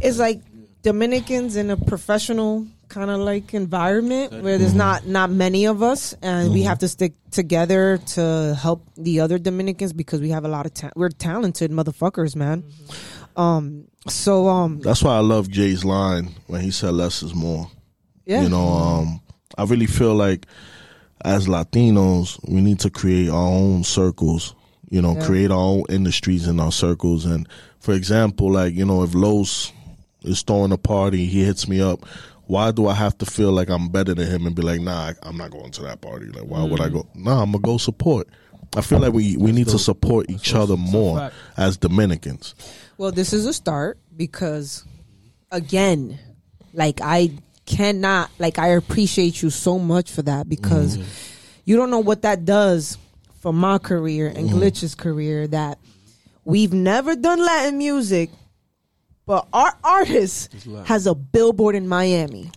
it's 0.00 0.18
like 0.18 0.40
Dominicans 0.82 1.56
in 1.56 1.70
a 1.70 1.76
professional 1.76 2.66
kind 2.88 3.10
of 3.10 3.18
like 3.18 3.52
environment 3.54 4.32
where 4.44 4.58
there's 4.58 4.74
not 4.74 5.06
not 5.06 5.30
many 5.30 5.66
of 5.66 5.82
us, 5.82 6.14
and 6.22 6.52
we 6.52 6.62
have 6.62 6.78
to 6.78 6.88
stick 6.88 7.14
together 7.32 7.98
to 8.14 8.56
help 8.60 8.86
the 8.96 9.18
other 9.20 9.38
Dominicans 9.38 9.92
because 9.92 10.20
we 10.20 10.30
have 10.30 10.44
a 10.44 10.48
lot 10.48 10.66
of 10.66 10.74
ta- 10.74 10.90
we're 10.94 11.08
talented 11.08 11.70
motherfuckers, 11.72 12.36
man. 12.36 12.62
Um, 13.36 13.88
so 14.08 14.48
um, 14.48 14.80
That's 14.80 15.02
why 15.02 15.16
I 15.16 15.20
love 15.20 15.50
Jay's 15.50 15.84
line 15.84 16.34
when 16.46 16.60
he 16.60 16.70
said 16.70 16.92
less 16.94 17.22
is 17.24 17.34
more. 17.34 17.68
yeah, 18.24 18.42
You 18.42 18.48
know, 18.48 18.68
um, 18.68 19.20
I 19.58 19.64
really 19.64 19.86
feel 19.86 20.14
like 20.14 20.46
as 21.24 21.46
Latinos, 21.46 22.38
we 22.48 22.60
need 22.60 22.80
to 22.80 22.90
create 22.90 23.28
our 23.28 23.48
own 23.48 23.84
circles. 23.84 24.54
You 24.88 25.02
know, 25.02 25.14
Yeah. 25.14 25.26
create 25.26 25.50
our 25.50 25.58
own 25.58 25.84
industries 25.88 26.46
in 26.46 26.60
our 26.60 26.70
circles. 26.70 27.24
And 27.24 27.48
for 27.80 27.94
example, 27.94 28.52
like 28.52 28.74
you 28.74 28.84
know, 28.84 29.02
if 29.02 29.14
Los 29.14 29.72
is 30.22 30.42
throwing 30.42 30.72
a 30.72 30.78
party, 30.78 31.26
he 31.26 31.44
hits 31.44 31.68
me 31.68 31.80
up. 31.80 32.04
Why 32.46 32.70
do 32.70 32.86
I 32.86 32.94
have 32.94 33.18
to 33.18 33.26
feel 33.26 33.50
like 33.50 33.68
I'm 33.68 33.88
better 33.88 34.14
than 34.14 34.28
him 34.28 34.46
and 34.46 34.54
be 34.54 34.62
like, 34.62 34.80
nah, 34.80 35.12
I'm 35.24 35.36
not 35.36 35.50
going 35.50 35.72
to 35.72 35.82
that 35.82 36.00
party? 36.00 36.26
Like, 36.26 36.44
why 36.44 36.62
would 36.62 36.80
I 36.80 36.88
mm. 36.88 36.92
go? 36.92 37.06
Nah, 37.14 37.42
I'm 37.42 37.50
gonna 37.52 37.62
go 37.62 37.76
support. 37.76 38.28
I 38.76 38.82
feel 38.82 38.98
like 38.98 39.12
we 39.12 39.36
we 39.36 39.52
need 39.52 39.68
to 39.68 39.78
support 39.78 40.30
each 40.30 40.54
other 40.54 40.76
more 40.76 41.18
fact. 41.18 41.34
as 41.56 41.76
Dominicans. 41.76 42.54
Well, 42.98 43.10
this 43.10 43.32
is 43.32 43.46
a 43.46 43.52
start 43.52 43.98
because, 44.16 44.84
again, 45.50 46.18
like 46.72 47.00
I 47.02 47.30
cannot, 47.66 48.30
like 48.38 48.58
I 48.58 48.68
appreciate 48.68 49.42
you 49.42 49.50
so 49.50 49.78
much 49.78 50.10
for 50.10 50.22
that 50.22 50.48
because 50.48 50.98
you 51.64 51.76
don't 51.76 51.90
know 51.90 51.98
what 51.98 52.22
that 52.22 52.44
does 52.44 52.96
for 53.40 53.52
my 53.52 53.78
career 53.78 54.28
and 54.28 54.48
Glitch's 54.48 54.94
career. 54.94 55.46
That 55.48 55.78
we've 56.44 56.72
never 56.72 57.14
done 57.16 57.40
Latin 57.44 57.76
music, 57.78 58.30
but 59.26 59.46
our 59.52 59.76
artist 59.84 60.54
has 60.84 61.06
a 61.06 61.14
billboard 61.14 61.74
in 61.74 61.88
Miami, 61.88 62.50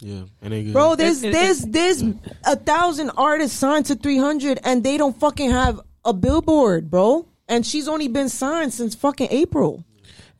Yeah, 0.00 0.22
and 0.42 0.72
bro. 0.72 0.94
There's 0.96 1.16
And- 1.22 1.26
and- 1.26 1.34
there's 1.34 1.60
there's 1.62 2.02
a 2.44 2.56
thousand 2.56 3.10
artists 3.16 3.58
signed 3.58 3.86
to 3.86 3.94
300, 3.94 4.60
and 4.64 4.84
they 4.84 4.96
don't 4.98 5.18
fucking 5.18 5.50
have 5.50 5.80
a 6.04 6.12
billboard, 6.12 6.90
bro. 6.90 7.26
And 7.48 7.66
she's 7.66 7.88
only 7.88 8.08
been 8.08 8.28
signed 8.30 8.72
since 8.72 8.94
fucking 8.94 9.28
April. 9.30 9.84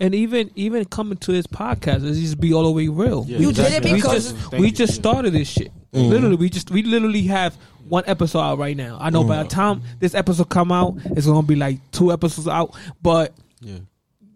And 0.00 0.14
even 0.14 0.50
even 0.56 0.84
coming 0.86 1.18
to 1.18 1.32
this 1.32 1.46
podcast, 1.46 2.02
let's 2.02 2.18
just 2.18 2.40
be 2.40 2.52
all 2.52 2.64
the 2.64 2.70
way 2.70 2.88
real. 2.88 3.24
Yeah, 3.28 3.38
You 3.38 3.52
that's- 3.52 3.72
did 3.72 3.76
it 3.78 3.82
that's- 3.82 3.92
we 3.92 3.96
because- 3.96 4.32
just 4.32 4.52
we 4.52 4.70
just 4.72 4.94
started 4.94 5.32
this 5.32 5.48
shit. 5.48 5.72
Mm-hmm. 5.92 6.10
Literally, 6.10 6.36
we 6.36 6.50
just 6.50 6.70
we 6.70 6.82
literally 6.82 7.22
have 7.22 7.54
one 7.88 8.02
episode 8.06 8.40
out 8.40 8.58
right 8.58 8.76
now. 8.76 8.98
I 9.00 9.10
know 9.10 9.22
by 9.22 9.38
the 9.38 9.44
mm. 9.44 9.50
time 9.50 9.82
this 10.00 10.14
episode 10.14 10.48
come 10.48 10.72
out, 10.72 10.96
it's 11.04 11.26
gonna 11.26 11.46
be 11.46 11.54
like 11.54 11.78
two 11.92 12.12
episodes 12.12 12.48
out. 12.48 12.74
But 13.02 13.34
Yeah, 13.60 13.78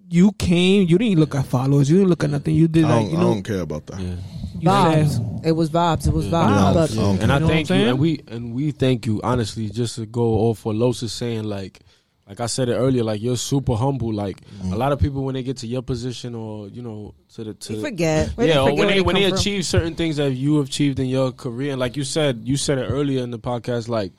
you 0.08 0.32
came, 0.32 0.86
you 0.86 0.96
didn't 0.98 1.18
look 1.18 1.34
at 1.34 1.46
followers, 1.46 1.90
you 1.90 1.96
didn't 1.96 2.10
look 2.10 2.22
at 2.22 2.30
nothing. 2.30 2.54
You 2.54 2.68
did 2.68 2.84
I 2.84 2.98
like 3.00 3.10
don't, 3.10 3.16
I 3.16 3.20
don't 3.22 3.42
care 3.42 3.60
about 3.60 3.86
that. 3.86 4.00
yeah. 4.00 4.14
vibes. 4.62 5.44
It 5.46 5.52
was 5.52 5.70
vibes. 5.70 6.06
It 6.06 6.12
was 6.12 6.26
Yeah. 6.26 6.32
vibes. 6.32 6.94
Yeah. 6.94 7.02
Yeah. 7.02 7.10
And 7.22 7.32
I 7.32 7.38
know 7.38 7.46
what 7.46 7.56
I'm 7.56 7.64
thank 7.66 7.70
you, 7.70 7.88
and 7.88 7.98
we 7.98 8.20
and 8.28 8.54
we 8.54 8.70
thank 8.70 9.06
you 9.06 9.20
honestly. 9.24 9.68
Just 9.70 9.96
to 9.96 10.06
go 10.06 10.34
off 10.48 10.64
what 10.64 10.76
Los 10.76 11.02
is 11.02 11.12
saying, 11.12 11.44
like 11.44 11.80
like 12.28 12.40
I 12.40 12.46
said 12.46 12.68
it 12.68 12.74
earlier, 12.74 13.02
like 13.02 13.22
you're 13.22 13.38
super 13.38 13.74
humble. 13.74 14.12
Like 14.12 14.42
a 14.70 14.76
lot 14.76 14.92
of 14.92 15.00
people 15.00 15.24
when 15.24 15.34
they 15.34 15.42
get 15.42 15.56
to 15.58 15.66
your 15.66 15.80
position 15.82 16.34
or 16.34 16.68
you 16.68 16.82
know 16.82 17.14
to 17.34 17.44
the 17.44 17.54
to 17.54 17.72
we 17.74 17.80
forget. 17.82 18.32
Yeah, 18.36 18.44
didn't 18.46 18.58
or 18.58 18.64
when 18.64 18.76
where 18.78 18.86
they 18.88 19.00
when 19.00 19.14
come 19.14 19.22
they 19.22 19.28
from. 19.30 19.38
achieve 19.38 19.64
certain 19.64 19.94
things 19.94 20.16
that 20.16 20.32
you 20.32 20.60
achieved 20.60 20.98
in 21.00 21.06
your 21.06 21.32
career, 21.32 21.70
and 21.72 21.80
like 21.80 21.96
you 21.96 22.04
said, 22.04 22.42
you 22.44 22.56
said 22.58 22.78
it 22.78 22.84
earlier 22.86 23.22
in 23.22 23.30
the 23.30 23.38
podcast, 23.38 23.88
like 23.88 24.12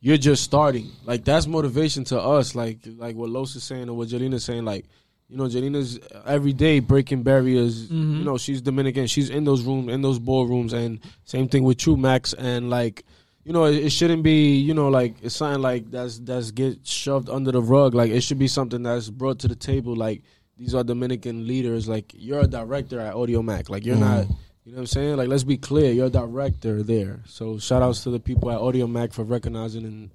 you're 0.00 0.18
just 0.18 0.42
starting. 0.44 0.90
Like 1.06 1.24
that's 1.24 1.46
motivation 1.46 2.04
to 2.04 2.20
us. 2.20 2.54
Like 2.54 2.80
like 2.98 3.16
what 3.16 3.30
Los 3.30 3.56
is 3.56 3.64
saying 3.64 3.88
or 3.88 3.96
what 3.96 4.08
Jelena's 4.08 4.44
saying. 4.44 4.66
Like 4.66 4.84
you 5.30 5.38
know, 5.38 5.44
Jelena's 5.44 5.98
every 6.26 6.52
day 6.52 6.80
breaking 6.80 7.22
barriers. 7.22 7.88
Mhm. 7.88 8.18
You 8.18 8.24
know, 8.24 8.36
she's 8.36 8.60
Dominican. 8.60 9.06
She's 9.06 9.30
in 9.30 9.44
those 9.44 9.62
rooms, 9.62 9.90
in 9.90 10.02
those 10.02 10.18
ballrooms, 10.18 10.74
and 10.74 11.00
same 11.24 11.48
thing 11.48 11.64
with 11.64 11.86
you, 11.86 11.96
Max. 11.96 12.34
And 12.34 12.68
like. 12.68 13.04
You 13.44 13.52
know, 13.52 13.64
it, 13.66 13.76
it 13.84 13.90
shouldn't 13.90 14.22
be. 14.22 14.56
You 14.56 14.74
know, 14.74 14.88
like 14.88 15.16
it's 15.22 15.36
something 15.36 15.60
like 15.62 15.90
that's 15.90 16.18
that's 16.18 16.50
get 16.50 16.86
shoved 16.86 17.28
under 17.28 17.52
the 17.52 17.60
rug. 17.62 17.94
Like 17.94 18.10
it 18.10 18.22
should 18.22 18.38
be 18.38 18.48
something 18.48 18.82
that's 18.82 19.10
brought 19.10 19.38
to 19.40 19.48
the 19.48 19.54
table. 19.56 19.94
Like 19.94 20.22
these 20.56 20.74
are 20.74 20.82
Dominican 20.84 21.46
leaders. 21.46 21.86
Like 21.88 22.12
you're 22.16 22.40
a 22.40 22.46
director 22.46 23.00
at 23.00 23.14
Audiomack. 23.14 23.68
Like 23.68 23.84
you're 23.84 23.96
not. 23.96 24.26
You 24.64 24.72
know 24.72 24.76
what 24.76 24.80
I'm 24.80 24.86
saying? 24.86 25.16
Like 25.18 25.28
let's 25.28 25.44
be 25.44 25.58
clear. 25.58 25.92
You're 25.92 26.06
a 26.06 26.10
director 26.10 26.82
there. 26.82 27.20
So 27.26 27.58
shout 27.58 27.82
outs 27.82 28.02
to 28.04 28.10
the 28.10 28.18
people 28.20 28.50
at 28.50 28.58
Audiomack 28.58 29.12
for 29.12 29.22
recognizing 29.24 29.84
and 29.84 30.10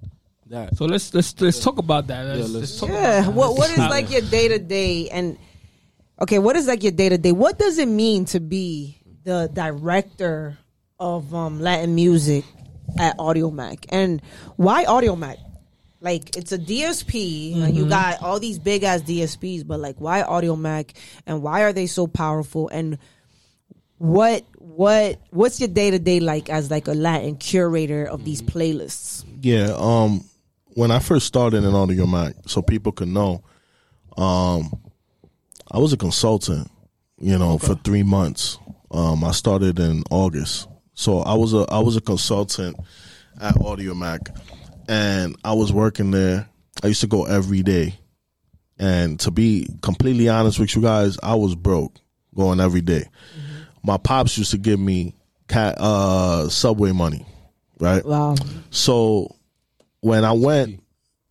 that. 0.46 0.76
so 0.76 0.86
let's 0.86 1.14
let's 1.14 1.40
let's 1.40 1.60
talk 1.60 1.78
about 1.78 2.08
that. 2.08 2.26
Let's, 2.26 2.38
Yeah, 2.38 2.44
let's- 2.46 2.54
let's 2.54 2.80
talk 2.80 2.88
Yeah. 2.88 2.96
about 3.20 3.26
that. 3.26 3.34
What 3.34 3.56
What 3.56 3.70
is 3.70 3.78
like 3.78 4.10
your 4.10 4.22
day 4.22 4.48
to 4.48 4.58
day 4.58 5.08
and 5.10 5.38
okay? 6.20 6.40
What 6.40 6.56
is 6.56 6.66
like 6.66 6.82
your 6.82 6.90
day 6.90 7.10
to 7.10 7.16
day? 7.16 7.30
What 7.30 7.60
does 7.60 7.78
it 7.78 7.86
mean 7.86 8.24
to 8.34 8.40
be 8.40 8.98
the 9.22 9.48
director 9.52 10.58
of 10.98 11.32
um, 11.32 11.60
Latin 11.60 11.94
music 11.94 12.44
at 12.98 13.16
Audiomack. 13.18 13.86
And 13.88 14.22
why 14.56 14.84
Audiomack? 14.84 15.38
Like 16.02 16.34
it's 16.36 16.50
a 16.50 16.58
DSP, 16.58 17.62
and 17.62 17.76
you 17.76 17.86
got 17.86 18.22
all 18.22 18.40
these 18.40 18.58
big 18.58 18.84
ass 18.84 19.02
DSPs, 19.02 19.66
but 19.66 19.80
like 19.80 20.00
why 20.00 20.22
Audiomack? 20.22 20.96
And 21.26 21.42
why 21.42 21.62
are 21.62 21.74
they 21.74 21.86
so 21.86 22.06
powerful? 22.06 22.68
And 22.68 22.96
what 23.98 24.46
what 24.56 25.20
what's 25.28 25.60
your 25.60 25.68
day 25.68 25.90
to 25.90 25.98
day 25.98 26.20
like 26.20 26.48
as 26.48 26.70
like 26.70 26.88
a 26.88 26.94
Latin 26.94 27.36
curator 27.36 28.06
of 28.06 28.24
these 28.24 28.40
playlists? 28.40 29.26
Yeah, 29.42 29.74
um, 29.76 30.24
when 30.72 30.90
I 30.90 31.00
first 31.00 31.26
started 31.26 31.64
in 31.64 31.72
Audiomack, 31.72 32.48
so 32.48 32.62
people 32.62 32.92
could 32.92 33.08
know, 33.08 33.44
um, 34.16 34.72
I 35.70 35.78
was 35.78 35.92
a 35.92 35.98
consultant, 35.98 36.70
you 37.18 37.36
know, 37.36 37.58
for 37.58 37.74
three 37.74 38.02
months. 38.02 38.58
Um, 38.90 39.22
I 39.22 39.32
started 39.32 39.78
in 39.78 40.02
August, 40.10 40.66
so 41.00 41.20
I 41.20 41.32
was 41.32 41.54
a 41.54 41.64
I 41.70 41.78
was 41.78 41.96
a 41.96 42.00
consultant 42.02 42.76
at 43.40 43.54
Audiomack, 43.54 44.38
and 44.86 45.34
I 45.42 45.54
was 45.54 45.72
working 45.72 46.10
there. 46.10 46.46
I 46.82 46.88
used 46.88 47.00
to 47.00 47.06
go 47.06 47.24
every 47.24 47.62
day, 47.62 47.98
and 48.78 49.18
to 49.20 49.30
be 49.30 49.66
completely 49.80 50.28
honest 50.28 50.58
with 50.58 50.76
you 50.76 50.82
guys, 50.82 51.18
I 51.22 51.36
was 51.36 51.54
broke 51.54 51.96
going 52.34 52.60
every 52.60 52.82
day. 52.82 53.08
My 53.82 53.96
pops 53.96 54.36
used 54.36 54.50
to 54.50 54.58
give 54.58 54.78
me 54.78 55.14
cat 55.48 55.76
uh 55.78 56.50
subway 56.50 56.92
money, 56.92 57.24
right? 57.78 58.04
Wow. 58.04 58.36
So 58.68 59.34
when 60.00 60.22
I 60.26 60.32
went, 60.32 60.82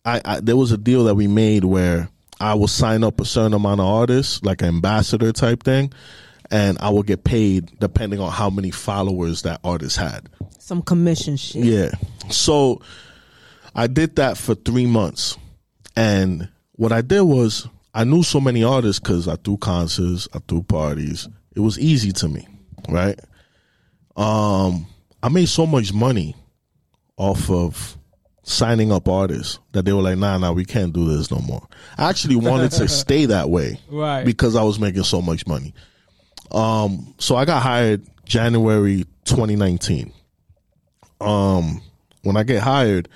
I, 0.04 0.20
I 0.24 0.40
there 0.40 0.56
was 0.56 0.72
a 0.72 0.78
deal 0.78 1.04
that 1.04 1.14
we 1.14 1.28
made 1.28 1.64
where 1.64 2.08
I 2.40 2.54
will 2.54 2.66
sign 2.66 3.04
up 3.04 3.20
a 3.20 3.24
certain 3.24 3.54
amount 3.54 3.80
of 3.80 3.86
artists, 3.86 4.42
like 4.42 4.62
an 4.62 4.68
ambassador 4.68 5.30
type 5.30 5.62
thing, 5.62 5.92
and 6.50 6.78
I 6.80 6.90
will 6.90 7.02
get 7.02 7.24
paid 7.24 7.78
depending 7.78 8.20
on 8.20 8.30
how 8.32 8.50
many 8.50 8.70
followers 8.70 9.42
that 9.42 9.60
artist 9.64 9.96
had. 9.96 10.28
Some 10.58 10.82
commission 10.82 11.36
shit. 11.36 11.64
Yeah. 11.64 11.90
So 12.30 12.80
I 13.74 13.86
did 13.86 14.16
that 14.16 14.36
for 14.36 14.54
three 14.54 14.86
months. 14.86 15.36
And 15.96 16.48
what 16.72 16.92
I 16.92 17.02
did 17.02 17.22
was 17.22 17.68
I 17.94 18.04
knew 18.04 18.22
so 18.22 18.40
many 18.40 18.62
artists 18.64 19.00
because 19.00 19.28
I 19.28 19.36
threw 19.36 19.56
concerts, 19.56 20.28
I 20.34 20.38
threw 20.46 20.62
parties. 20.62 21.28
It 21.54 21.60
was 21.60 21.78
easy 21.78 22.12
to 22.12 22.28
me, 22.28 22.46
right? 22.88 23.18
Um, 24.16 24.86
I 25.22 25.28
made 25.28 25.48
so 25.48 25.66
much 25.66 25.92
money 25.92 26.36
off 27.16 27.50
of 27.50 27.96
signing 28.42 28.90
up 28.90 29.08
artists 29.08 29.58
that 29.72 29.84
they 29.84 29.92
were 29.92 30.02
like, 30.02 30.18
nah, 30.18 30.38
nah, 30.38 30.52
we 30.52 30.64
can't 30.64 30.92
do 30.92 31.06
this 31.16 31.30
no 31.30 31.38
more. 31.38 31.66
I 31.98 32.08
actually 32.08 32.36
wanted 32.36 32.70
to 32.72 32.88
stay 32.88 33.26
that 33.26 33.50
way 33.50 33.78
Right. 33.90 34.24
because 34.24 34.56
I 34.56 34.62
was 34.62 34.78
making 34.78 35.04
so 35.04 35.20
much 35.20 35.46
money. 35.46 35.74
Um, 36.52 37.14
so 37.18 37.36
I 37.36 37.44
got 37.44 37.62
hired 37.62 38.02
January 38.24 39.04
2019. 39.24 40.12
Um, 41.20 41.82
when 42.22 42.36
I 42.36 42.42
get 42.42 42.62
hired, 42.62 43.08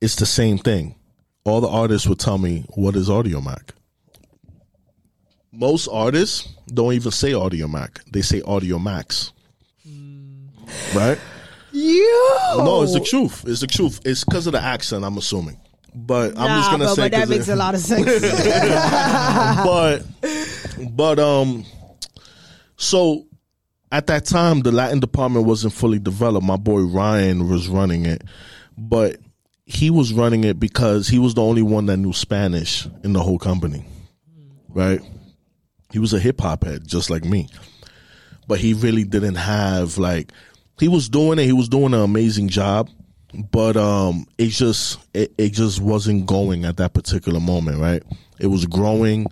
it's 0.00 0.16
the 0.16 0.26
same 0.26 0.58
thing. 0.58 0.96
All 1.44 1.60
the 1.60 1.68
artists 1.68 2.06
would 2.08 2.18
tell 2.18 2.38
me, 2.38 2.64
"What 2.74 2.96
is 2.96 3.08
Audiomack?" 3.08 3.70
Most 5.52 5.88
artists 5.88 6.48
don't 6.72 6.94
even 6.94 7.12
say 7.12 7.32
Audiomack; 7.32 7.98
they 8.10 8.22
say 8.22 8.42
Audio 8.42 8.78
Max. 8.78 9.32
Right? 10.94 11.18
You. 11.72 12.34
No, 12.56 12.82
it's 12.82 12.94
the 12.94 13.00
truth. 13.00 13.44
It's 13.46 13.60
the 13.60 13.66
truth. 13.66 14.00
It's 14.04 14.24
because 14.24 14.46
of 14.46 14.52
the 14.54 14.60
accent. 14.62 15.04
I'm 15.04 15.16
assuming, 15.18 15.58
but 15.94 16.36
I'm 16.38 16.58
just 16.60 16.70
gonna 16.70 16.84
but, 16.86 16.94
say 16.94 17.02
but 17.02 17.12
that 17.12 17.28
makes 17.28 17.48
it- 17.48 17.52
a 17.52 17.56
lot 17.56 17.74
of 17.74 17.80
sense. 17.82 18.04
but 19.64 20.02
but 20.96 21.18
um 21.18 21.64
so 22.76 23.26
at 23.92 24.06
that 24.08 24.24
time 24.24 24.60
the 24.60 24.72
latin 24.72 25.00
department 25.00 25.46
wasn't 25.46 25.72
fully 25.72 25.98
developed. 25.98 26.46
My 26.46 26.56
boy 26.56 26.80
ryan 26.80 27.48
was 27.48 27.68
running 27.68 28.06
it. 28.06 28.22
But 28.76 29.18
he 29.66 29.88
was 29.88 30.12
running 30.12 30.44
it 30.44 30.58
because 30.58 31.06
he 31.08 31.18
was 31.18 31.34
the 31.34 31.42
only 31.42 31.62
one 31.62 31.86
that 31.86 31.96
knew 31.96 32.12
spanish 32.12 32.86
in 33.02 33.12
the 33.12 33.22
whole 33.22 33.38
company 33.38 33.86
right? 34.74 35.00
He 35.92 35.98
was 35.98 36.12
a 36.12 36.18
hip-hop 36.18 36.64
head 36.64 36.86
just 36.86 37.08
like 37.08 37.24
me. 37.24 37.48
But 38.46 38.58
he 38.58 38.74
really 38.74 39.04
didn't 39.04 39.36
have 39.36 39.96
like 39.96 40.32
he 40.78 40.88
was 40.88 41.08
doing 41.08 41.38
it. 41.38 41.44
He 41.44 41.52
was 41.52 41.68
doing 41.68 41.94
an 41.94 42.00
amazing 42.00 42.48
job. 42.48 42.90
But 43.32 43.76
um 43.76 44.26
it 44.36 44.48
just 44.48 44.98
it, 45.14 45.32
it 45.38 45.50
just 45.50 45.80
wasn't 45.80 46.26
going 46.26 46.64
at 46.64 46.76
that 46.76 46.92
particular 46.92 47.40
moment 47.40 47.78
right? 47.78 48.02
It 48.38 48.48
was 48.48 48.66
growing 48.66 49.26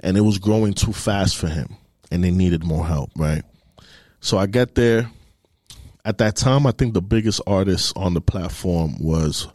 and 0.00 0.16
it 0.16 0.22
was 0.22 0.38
growing 0.38 0.74
too 0.74 0.92
fast 0.92 1.36
for 1.36 1.48
him 1.48 1.76
and 2.12 2.22
they 2.22 2.30
needed 2.30 2.62
more 2.62 2.86
help 2.86 3.10
right? 3.16 3.42
So 4.20 4.38
i 4.38 4.46
get 4.46 4.74
there. 4.74 5.10
At 6.04 6.18
that 6.18 6.36
time 6.36 6.66
i 6.66 6.72
think 6.72 6.94
the 6.94 7.02
biggest 7.02 7.40
artist 7.46 7.92
on 7.96 8.14
the 8.14 8.20
platform 8.20 8.96
was 9.00 9.48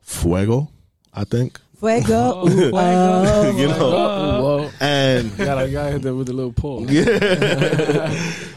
fuego 0.00 0.70
i 1.12 1.24
think. 1.24 1.60
Fuego. 1.78 2.14
Oh, 2.14 2.46
fuego. 2.48 3.50
you 3.58 3.68
know? 3.68 3.90
Well, 4.42 4.72
and 4.80 5.36
gotta 5.36 5.70
gotta 5.70 5.92
hit 5.92 6.02
that 6.02 6.14
with 6.14 6.28
a 6.30 6.32
little 6.32 6.52
pause. 6.52 6.86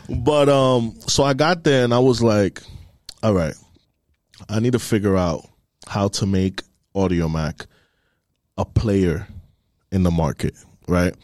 but 0.24 0.50
um 0.50 0.96
so 1.08 1.24
i 1.24 1.34
got 1.34 1.64
there 1.64 1.84
and 1.84 1.94
i 1.94 2.00
was 2.00 2.22
like 2.22 2.62
all 3.22 3.34
right 3.34 3.56
i 4.48 4.60
need 4.60 4.74
to 4.74 4.80
figure 4.80 5.18
out 5.18 5.46
how 5.88 6.08
to 6.08 6.26
make 6.26 6.62
Audiomack 6.96 7.66
a 8.58 8.66
player 8.66 9.28
in 9.92 10.04
the 10.04 10.12
market 10.12 10.54
right? 10.90 11.16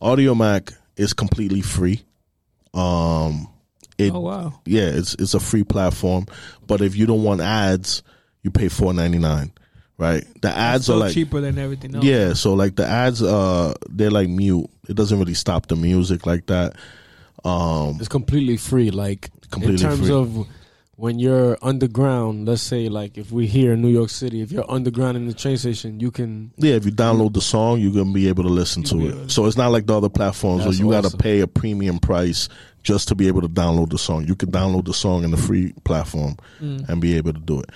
Audio 0.00 0.34
mac 0.96 1.00
is 1.00 1.12
completely 1.12 1.60
free 1.60 2.02
um 2.74 3.48
it 3.98 4.12
Oh 4.12 4.20
wow. 4.20 4.60
yeah 4.64 4.84
it's 4.86 5.14
it's 5.18 5.34
a 5.34 5.40
free 5.40 5.64
platform 5.64 6.26
but 6.66 6.80
if 6.80 6.96
you 6.96 7.06
don't 7.06 7.22
want 7.22 7.40
ads 7.40 8.02
you 8.42 8.50
pay 8.50 8.66
4.99 8.66 9.50
right 9.98 10.24
the 10.40 10.48
ads 10.48 10.84
Still 10.84 10.96
are 10.96 11.00
like 11.00 11.12
cheaper 11.14 11.40
than 11.40 11.58
everything 11.58 11.94
else. 11.94 12.04
yeah, 12.04 12.32
so 12.32 12.54
like 12.54 12.74
the 12.76 12.86
ads, 12.86 13.22
uh, 13.22 13.74
they're 13.90 14.10
like 14.10 14.28
mute. 14.28 14.68
It 14.88 14.96
doesn't 14.96 15.18
really 15.18 15.34
stop 15.34 15.66
the 15.68 15.76
music 15.76 16.26
like 16.26 16.46
that. 16.46 16.74
Um, 17.44 17.98
It's 18.00 18.08
completely 18.08 18.56
free. 18.56 18.90
Like 18.90 19.30
Completely 19.50 19.74
in 19.84 19.90
terms 19.90 20.06
free. 20.08 20.10
of 20.16 20.46
when 20.96 21.18
you're 21.18 21.56
underground. 21.62 22.46
Let's 22.46 22.62
say 22.62 22.88
like 22.88 23.18
if 23.18 23.32
we're 23.32 23.48
here 23.48 23.72
in 23.72 23.82
New 23.82 23.88
York 23.88 24.10
City, 24.10 24.40
if 24.40 24.52
you're 24.52 24.70
underground 24.70 25.16
in 25.16 25.26
the 25.26 25.34
train 25.34 25.56
station, 25.56 26.00
you 26.00 26.10
can. 26.10 26.52
yeah, 26.56 26.74
if 26.74 26.84
you 26.84 26.92
download 26.92 27.34
the 27.34 27.40
song, 27.40 27.80
you're 27.80 27.92
gonna 27.92 28.12
be 28.12 28.28
able 28.28 28.42
to 28.44 28.50
listen 28.50 28.82
to 28.84 29.06
it. 29.06 29.30
So 29.30 29.46
it's 29.46 29.56
not 29.56 29.72
like 29.72 29.86
the 29.86 29.96
other 29.96 30.08
platforms 30.08 30.64
That's 30.64 30.78
where 30.78 30.86
you 30.86 30.92
got 30.92 31.02
to 31.02 31.06
awesome. 31.08 31.18
pay 31.18 31.40
a 31.40 31.46
premium 31.46 31.98
price 31.98 32.48
just 32.82 33.08
to 33.08 33.14
be 33.14 33.28
able 33.28 33.40
to 33.42 33.48
download 33.48 33.90
the 33.90 33.98
song. 33.98 34.26
You 34.26 34.34
can 34.34 34.50
download 34.50 34.86
the 34.86 34.94
song 34.94 35.24
in 35.24 35.30
the 35.30 35.36
free 35.36 35.72
platform 35.84 36.36
mm. 36.60 36.88
and 36.88 37.00
be 37.00 37.16
able 37.16 37.32
to 37.32 37.40
do 37.40 37.60
it. 37.60 37.70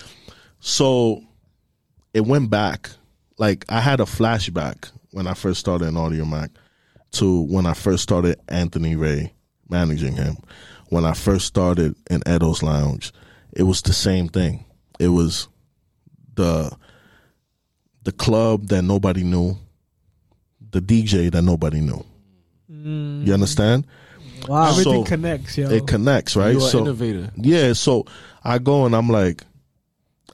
So 0.59 1.21
it 2.13 2.21
went 2.21 2.49
back. 2.49 2.89
Like 3.37 3.65
I 3.69 3.79
had 3.79 3.99
a 3.99 4.05
flashback 4.05 4.91
when 5.11 5.27
I 5.27 5.33
first 5.33 5.59
started 5.59 5.87
in 5.87 5.93
Audiomack 5.93 6.49
to 7.11 7.41
when 7.43 7.65
I 7.65 7.73
first 7.73 8.03
started 8.03 8.39
Anthony 8.47 8.95
Ray 8.95 9.33
managing 9.69 10.13
him. 10.15 10.37
When 10.89 11.05
I 11.05 11.13
first 11.13 11.45
started 11.45 11.95
in 12.09 12.21
Edo's 12.25 12.63
Lounge, 12.63 13.11
it 13.51 13.63
was 13.63 13.81
the 13.81 13.93
same 13.93 14.29
thing. 14.29 14.65
It 14.99 15.09
was 15.09 15.47
the 16.35 16.75
the 18.03 18.11
club 18.13 18.67
that 18.67 18.83
nobody 18.83 19.23
knew, 19.23 19.57
the 20.71 20.79
DJ 20.79 21.29
that 21.31 21.41
nobody 21.41 21.81
knew. 21.81 22.05
You 22.69 22.75
mm. 22.75 23.33
understand? 23.33 23.85
Wow. 24.47 24.69
Everything 24.69 25.03
connects, 25.03 25.57
yo. 25.57 25.69
It 25.69 25.87
connects, 25.87 26.35
right? 26.35 26.51
You're 26.51 26.61
so 26.61 26.79
innovator. 26.81 27.31
yeah, 27.35 27.73
so 27.73 28.05
I 28.43 28.59
go 28.59 28.85
and 28.85 28.95
I'm 28.95 29.09
like, 29.09 29.43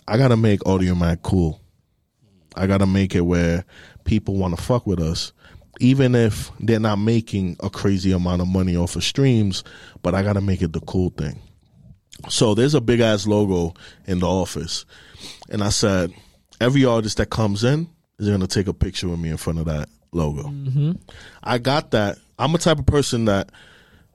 I 0.07 0.17
gotta 0.17 0.37
make 0.37 0.59
Audiomack 0.61 1.21
cool. 1.23 1.59
I 2.55 2.67
gotta 2.67 2.85
make 2.85 3.15
it 3.15 3.21
where 3.21 3.65
people 4.03 4.35
want 4.35 4.55
to 4.55 4.61
fuck 4.61 4.85
with 4.85 4.99
us, 4.99 5.33
even 5.79 6.15
if 6.15 6.51
they're 6.59 6.79
not 6.79 6.97
making 6.97 7.57
a 7.61 7.69
crazy 7.69 8.11
amount 8.11 8.41
of 8.41 8.47
money 8.47 8.75
off 8.75 8.95
of 8.95 9.03
streams. 9.03 9.63
But 10.01 10.15
I 10.15 10.23
gotta 10.23 10.41
make 10.41 10.61
it 10.61 10.73
the 10.73 10.81
cool 10.81 11.09
thing. 11.09 11.39
So 12.29 12.53
there's 12.53 12.75
a 12.75 12.81
big 12.81 12.99
ass 12.99 13.27
logo 13.27 13.73
in 14.05 14.19
the 14.19 14.27
office, 14.27 14.85
and 15.49 15.63
I 15.63 15.69
said, 15.69 16.13
every 16.61 16.85
artist 16.85 17.17
that 17.17 17.29
comes 17.29 17.63
in 17.63 17.89
is 18.19 18.29
gonna 18.29 18.47
take 18.47 18.67
a 18.67 18.73
picture 18.73 19.09
with 19.09 19.19
me 19.19 19.29
in 19.29 19.37
front 19.37 19.59
of 19.59 19.65
that 19.65 19.89
logo. 20.11 20.43
Mm-hmm. 20.43 20.91
I 21.43 21.57
got 21.57 21.91
that. 21.91 22.17
I'm 22.39 22.53
a 22.55 22.57
type 22.57 22.79
of 22.79 22.85
person 22.85 23.25
that 23.25 23.51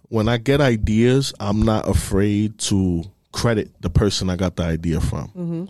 when 0.09 0.29
I 0.29 0.39
get 0.39 0.61
ideas, 0.61 1.35
I'm 1.41 1.63
not 1.63 1.89
afraid 1.89 2.59
to 2.61 3.05
credit 3.33 3.71
the 3.81 3.91
person 3.91 4.31
I 4.31 4.37
got 4.37 4.57
the 4.57 4.63
idea 4.63 5.01
from. 5.01 5.29
Mm-hmm. 5.29 5.65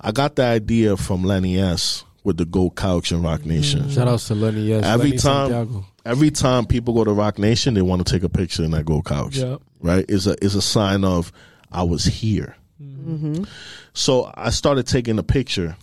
I 0.00 0.12
got 0.12 0.36
the 0.36 0.44
idea 0.44 0.96
from 0.96 1.22
Lenny 1.22 1.58
S 1.58 2.04
with 2.24 2.38
the 2.38 2.44
Gold 2.44 2.74
Couch 2.74 3.12
and 3.12 3.22
Roc 3.22 3.44
Nation. 3.44 3.82
Mm. 3.82 3.94
Shout 3.94 4.08
out 4.08 4.18
to 4.20 4.34
Lenny. 4.34 4.62
Yes, 4.62 4.84
Every 4.84 5.10
Lenny 5.10 5.18
time, 5.18 5.50
Santiago. 5.50 5.86
every 6.04 6.30
time 6.30 6.66
people 6.66 6.94
go 6.94 7.04
to 7.04 7.12
Roc 7.12 7.38
Nation, 7.38 7.74
they 7.74 7.82
want 7.82 8.04
to 8.04 8.12
take 8.12 8.22
a 8.22 8.28
picture 8.28 8.64
in 8.64 8.72
that 8.72 8.84
Gold 8.86 9.04
Couch. 9.04 9.36
Yep. 9.36 9.60
Right? 9.80 10.04
Is 10.08 10.26
a 10.26 10.42
is 10.42 10.54
a 10.54 10.62
sign 10.62 11.04
of 11.04 11.30
I 11.70 11.82
was 11.82 12.04
here. 12.04 12.56
Mm-hmm. 12.82 13.14
Mm-hmm. 13.14 13.44
So 13.92 14.32
I 14.34 14.50
started 14.50 14.86
taking 14.86 15.18
a 15.18 15.22
picture, 15.22 15.76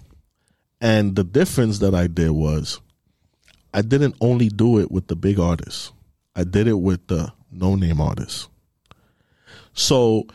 and 0.81 1.15
the 1.15 1.23
difference 1.23 1.79
that 1.79 1.93
I 1.95 2.07
did 2.07 2.31
was, 2.31 2.81
I 3.73 3.81
didn't 3.81 4.15
only 4.19 4.49
do 4.49 4.79
it 4.79 4.91
with 4.91 5.07
the 5.07 5.15
big 5.15 5.39
artists. 5.39 5.91
I 6.35 6.43
did 6.43 6.67
it 6.67 6.79
with 6.79 7.07
the 7.07 7.31
no 7.51 7.75
name 7.75 8.01
artists. 8.01 8.47
So 9.73 10.25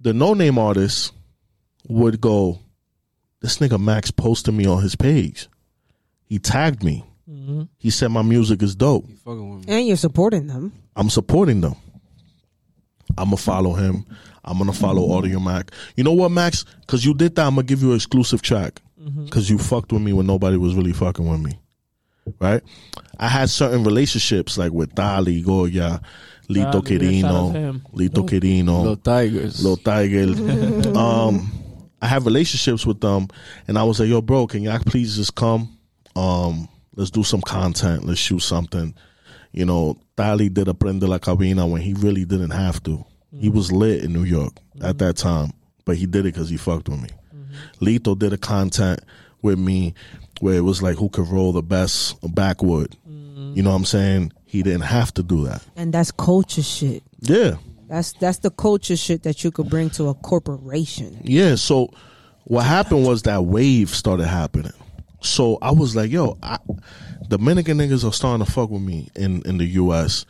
the 0.00 0.12
no 0.12 0.34
name 0.34 0.58
artists 0.58 1.12
would 1.88 2.20
go, 2.20 2.60
This 3.40 3.58
nigga 3.58 3.80
Max 3.80 4.10
posted 4.10 4.54
me 4.54 4.66
on 4.66 4.82
his 4.82 4.96
page. 4.96 5.48
He 6.24 6.38
tagged 6.38 6.82
me. 6.82 7.04
He 7.78 7.90
said 7.90 8.08
my 8.08 8.22
music 8.22 8.62
is 8.62 8.74
dope. 8.74 9.08
You 9.08 9.16
fucking 9.16 9.56
with 9.56 9.66
me. 9.66 9.74
And 9.74 9.86
you're 9.86 9.96
supporting 9.96 10.46
them. 10.46 10.72
I'm 10.96 11.08
supporting 11.08 11.60
them. 11.60 11.74
I'm 13.16 13.26
gonna 13.26 13.36
follow 13.36 13.72
him. 13.74 14.04
I'm 14.44 14.58
gonna 14.58 14.72
follow 14.72 15.08
Audiomack. 15.08 15.70
You 15.96 16.04
know 16.04 16.12
what, 16.12 16.30
Max? 16.30 16.64
Because 16.80 17.04
you 17.04 17.14
did 17.14 17.36
that, 17.36 17.46
I'm 17.46 17.54
gonna 17.54 17.66
give 17.66 17.82
you 17.82 17.90
an 17.90 17.96
exclusive 17.96 18.42
track. 18.42 18.80
Because 19.24 19.48
you 19.48 19.58
fucked 19.58 19.92
with 19.92 20.02
me 20.02 20.12
when 20.12 20.26
nobody 20.26 20.58
was 20.58 20.74
really 20.74 20.92
fucking 20.92 21.26
with 21.26 21.40
me, 21.40 21.58
right? 22.38 22.62
I 23.18 23.28
had 23.28 23.48
certain 23.48 23.82
relationships 23.82 24.58
like 24.58 24.72
with 24.72 24.94
Dali, 24.94 25.42
Goya, 25.44 26.02
Lito 26.50 26.82
Dali, 26.82 27.12
yeah, 27.12 27.20
shout 27.20 27.34
out 27.34 27.52
to 27.52 27.58
Kirino. 27.58 27.80
Lito 27.94 28.28
Kirino, 28.28 28.78
Little 28.78 28.96
Tigers. 28.96 29.64
Lil 29.64 29.76
Tiger. 29.78 30.98
um, 30.98 31.50
I 32.02 32.06
have 32.06 32.24
relationships 32.26 32.86
with 32.86 33.00
them, 33.00 33.28
and 33.68 33.78
I 33.78 33.84
was 33.84 34.00
like, 34.00 34.08
"Yo, 34.08 34.20
bro, 34.20 34.46
can 34.46 34.62
y'all 34.62 34.78
please 34.80 35.16
just 35.16 35.34
come? 35.34 35.76
Um, 36.16 36.68
let's 36.94 37.10
do 37.10 37.22
some 37.22 37.42
content. 37.42 38.04
Let's 38.04 38.20
shoot 38.20 38.40
something." 38.40 38.94
You 39.52 39.64
know, 39.64 39.98
Dali 40.16 40.52
did 40.52 40.68
a 40.68 40.72
Prende 40.72 41.08
la 41.08 41.18
Cabina 41.18 41.66
when 41.66 41.82
he 41.82 41.94
really 41.94 42.24
didn't 42.24 42.50
have 42.50 42.82
to. 42.84 43.04
He 43.38 43.50
mm. 43.50 43.54
was 43.54 43.72
lit 43.72 44.04
in 44.04 44.12
New 44.12 44.24
York 44.24 44.54
at 44.76 44.80
mm-hmm. 44.80 44.98
that 44.98 45.16
time, 45.16 45.52
but 45.84 45.96
he 45.96 46.06
did 46.06 46.20
it 46.20 46.34
because 46.34 46.48
he 46.48 46.56
fucked 46.56 46.88
with 46.88 47.02
me. 47.02 47.08
Mm-hmm. 47.34 47.84
Lito 47.84 48.18
did 48.18 48.32
a 48.32 48.38
content 48.38 49.00
with 49.42 49.58
me 49.58 49.94
where 50.40 50.54
it 50.54 50.62
was 50.62 50.82
like 50.82 50.96
who 50.96 51.08
could 51.08 51.28
roll 51.28 51.52
the 51.52 51.62
best 51.62 52.16
backwood. 52.34 52.96
Mm-hmm. 53.08 53.54
You 53.54 53.62
know 53.62 53.70
what 53.70 53.76
I'm 53.76 53.84
saying? 53.84 54.32
He 54.44 54.62
didn't 54.62 54.82
have 54.82 55.12
to 55.14 55.22
do 55.22 55.44
that. 55.44 55.62
And 55.76 55.92
that's 55.92 56.10
culture 56.10 56.62
shit. 56.62 57.02
Yeah. 57.20 57.56
That's 57.90 58.12
that's 58.12 58.38
the 58.38 58.52
culture 58.52 58.96
shit 58.96 59.24
that 59.24 59.42
you 59.42 59.50
could 59.50 59.68
bring 59.68 59.90
to 59.90 60.06
a 60.10 60.14
corporation. 60.14 61.20
Yeah, 61.24 61.56
so 61.56 61.90
what 62.44 62.64
happened 62.64 63.04
was 63.04 63.22
that 63.22 63.44
wave 63.44 63.90
started 63.90 64.28
happening. 64.28 64.72
So 65.22 65.58
I 65.60 65.72
was 65.72 65.96
like, 65.96 66.08
yo, 66.12 66.38
I, 66.40 66.58
Dominican 67.26 67.78
niggas 67.78 68.08
are 68.08 68.12
starting 68.12 68.46
to 68.46 68.50
fuck 68.50 68.70
with 68.70 68.80
me 68.80 69.10
in, 69.16 69.42
in 69.42 69.58
the 69.58 69.66
US. 69.66 70.24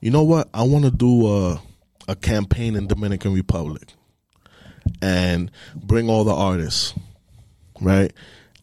You 0.00 0.12
know 0.12 0.22
what? 0.22 0.48
I 0.54 0.62
want 0.62 0.86
to 0.86 0.90
do 0.90 1.26
a, 1.28 1.62
a 2.08 2.16
campaign 2.16 2.74
in 2.74 2.86
Dominican 2.86 3.34
Republic 3.34 3.92
and 5.02 5.50
bring 5.74 6.08
all 6.08 6.24
the 6.24 6.34
artists, 6.34 6.94
right? 7.82 8.14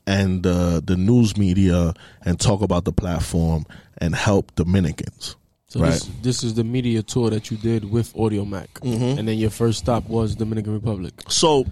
And 0.07 0.45
uh, 0.47 0.81
the 0.83 0.97
news 0.97 1.37
media 1.37 1.93
and 2.25 2.39
talk 2.39 2.63
about 2.63 2.85
the 2.85 2.91
platform 2.91 3.65
and 3.99 4.15
help 4.15 4.55
Dominicans. 4.55 5.35
So 5.71 5.79
Right. 5.79 5.91
this, 5.93 6.09
this 6.21 6.43
is 6.43 6.53
the 6.55 6.65
media 6.65 7.01
tour 7.01 7.29
that 7.29 7.49
you 7.49 7.55
did 7.55 7.89
with 7.89 8.13
Audiomack, 8.13 8.67
Mm-hmm. 8.81 9.17
and 9.19 9.25
then 9.25 9.37
your 9.37 9.49
first 9.49 9.79
stop 9.79 10.05
was 10.09 10.35
Dominican 10.35 10.73
Republic. 10.73 11.13
So 11.29 11.63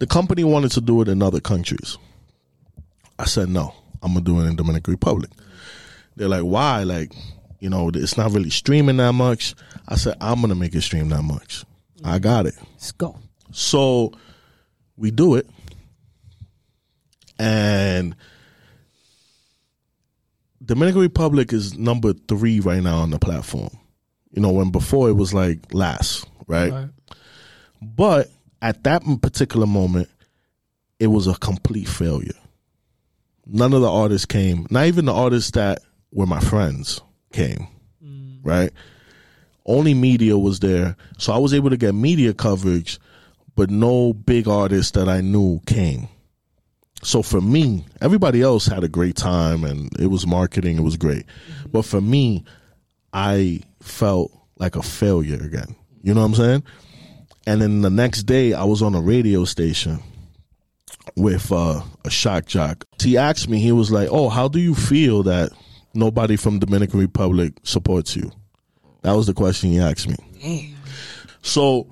the 0.00 0.08
company 0.08 0.42
wanted 0.42 0.72
to 0.72 0.80
do 0.80 1.00
it 1.02 1.08
in 1.08 1.22
other 1.22 1.38
countries. 1.38 1.98
I 3.16 3.26
said 3.26 3.48
no. 3.48 3.74
I'm 4.02 4.12
gonna 4.14 4.24
do 4.24 4.40
it 4.40 4.46
in 4.48 4.56
Dominican 4.56 4.90
Republic. 4.92 5.30
They're 6.16 6.28
like, 6.28 6.42
why? 6.42 6.82
Like, 6.82 7.12
you 7.60 7.70
know, 7.70 7.92
it's 7.94 8.16
not 8.16 8.32
really 8.32 8.50
streaming 8.50 8.96
that 8.96 9.12
much. 9.12 9.54
I 9.86 9.94
said 9.94 10.16
I'm 10.20 10.40
gonna 10.40 10.56
make 10.56 10.74
it 10.74 10.82
stream 10.82 11.08
that 11.10 11.22
much. 11.22 11.64
I 12.04 12.18
got 12.18 12.44
it. 12.46 12.54
Let's 12.72 12.90
go. 12.90 13.20
So 13.52 14.14
we 14.96 15.12
do 15.12 15.36
it, 15.36 15.48
and 17.38 18.16
Dominican 20.68 21.00
Republic 21.00 21.54
is 21.54 21.78
number 21.78 22.12
three 22.12 22.60
right 22.60 22.82
now 22.82 22.98
on 22.98 23.10
the 23.10 23.18
platform. 23.18 23.70
You 24.32 24.42
know, 24.42 24.52
when 24.52 24.70
before 24.70 25.08
it 25.08 25.14
was 25.14 25.32
like 25.32 25.72
last, 25.72 26.28
right? 26.46 26.70
Right. 26.70 26.88
But 27.80 28.30
at 28.60 28.84
that 28.84 29.02
particular 29.22 29.66
moment, 29.66 30.10
it 31.00 31.06
was 31.06 31.26
a 31.26 31.34
complete 31.34 31.88
failure. 31.88 32.36
None 33.46 33.72
of 33.72 33.80
the 33.80 33.90
artists 33.90 34.26
came. 34.26 34.66
Not 34.70 34.84
even 34.86 35.06
the 35.06 35.14
artists 35.14 35.52
that 35.52 35.80
were 36.12 36.26
my 36.26 36.40
friends 36.40 37.00
came. 37.32 37.66
Mm. 38.04 38.40
Right? 38.42 38.70
Only 39.64 39.94
media 39.94 40.36
was 40.36 40.60
there. 40.60 40.96
So 41.16 41.32
I 41.32 41.38
was 41.38 41.54
able 41.54 41.70
to 41.70 41.78
get 41.78 41.94
media 41.94 42.34
coverage, 42.34 42.98
but 43.56 43.70
no 43.70 44.12
big 44.12 44.46
artists 44.46 44.92
that 44.92 45.08
I 45.08 45.22
knew 45.22 45.60
came. 45.66 46.08
So 47.02 47.22
for 47.22 47.40
me, 47.40 47.86
everybody 48.00 48.42
else 48.42 48.66
had 48.66 48.84
a 48.84 48.88
great 48.88 49.16
time 49.16 49.64
and 49.64 49.90
it 50.00 50.08
was 50.08 50.26
marketing, 50.26 50.78
it 50.78 50.82
was 50.82 50.96
great. 50.96 51.26
But 51.70 51.82
for 51.84 52.00
me, 52.00 52.44
I 53.12 53.60
felt 53.80 54.32
like 54.58 54.76
a 54.76 54.82
failure 54.82 55.40
again. 55.42 55.76
You 56.02 56.14
know 56.14 56.20
what 56.20 56.26
I'm 56.26 56.34
saying? 56.34 56.64
And 57.46 57.62
then 57.62 57.80
the 57.80 57.90
next 57.90 58.24
day, 58.24 58.52
I 58.52 58.64
was 58.64 58.82
on 58.82 58.94
a 58.94 59.00
radio 59.00 59.44
station 59.44 60.00
with 61.16 61.50
uh, 61.50 61.80
a 62.04 62.10
shock 62.10 62.46
jock. 62.46 62.84
He 63.00 63.16
asked 63.16 63.48
me, 63.48 63.58
he 63.58 63.72
was 63.72 63.90
like, 63.90 64.08
"Oh, 64.10 64.28
how 64.28 64.48
do 64.48 64.58
you 64.58 64.74
feel 64.74 65.22
that 65.22 65.50
nobody 65.94 66.36
from 66.36 66.58
Dominican 66.58 67.00
Republic 67.00 67.54
supports 67.62 68.14
you?" 68.14 68.30
That 69.02 69.12
was 69.12 69.26
the 69.26 69.34
question 69.34 69.70
he 69.70 69.78
asked 69.78 70.08
me. 70.08 70.16
Damn. 70.42 70.76
So 71.40 71.86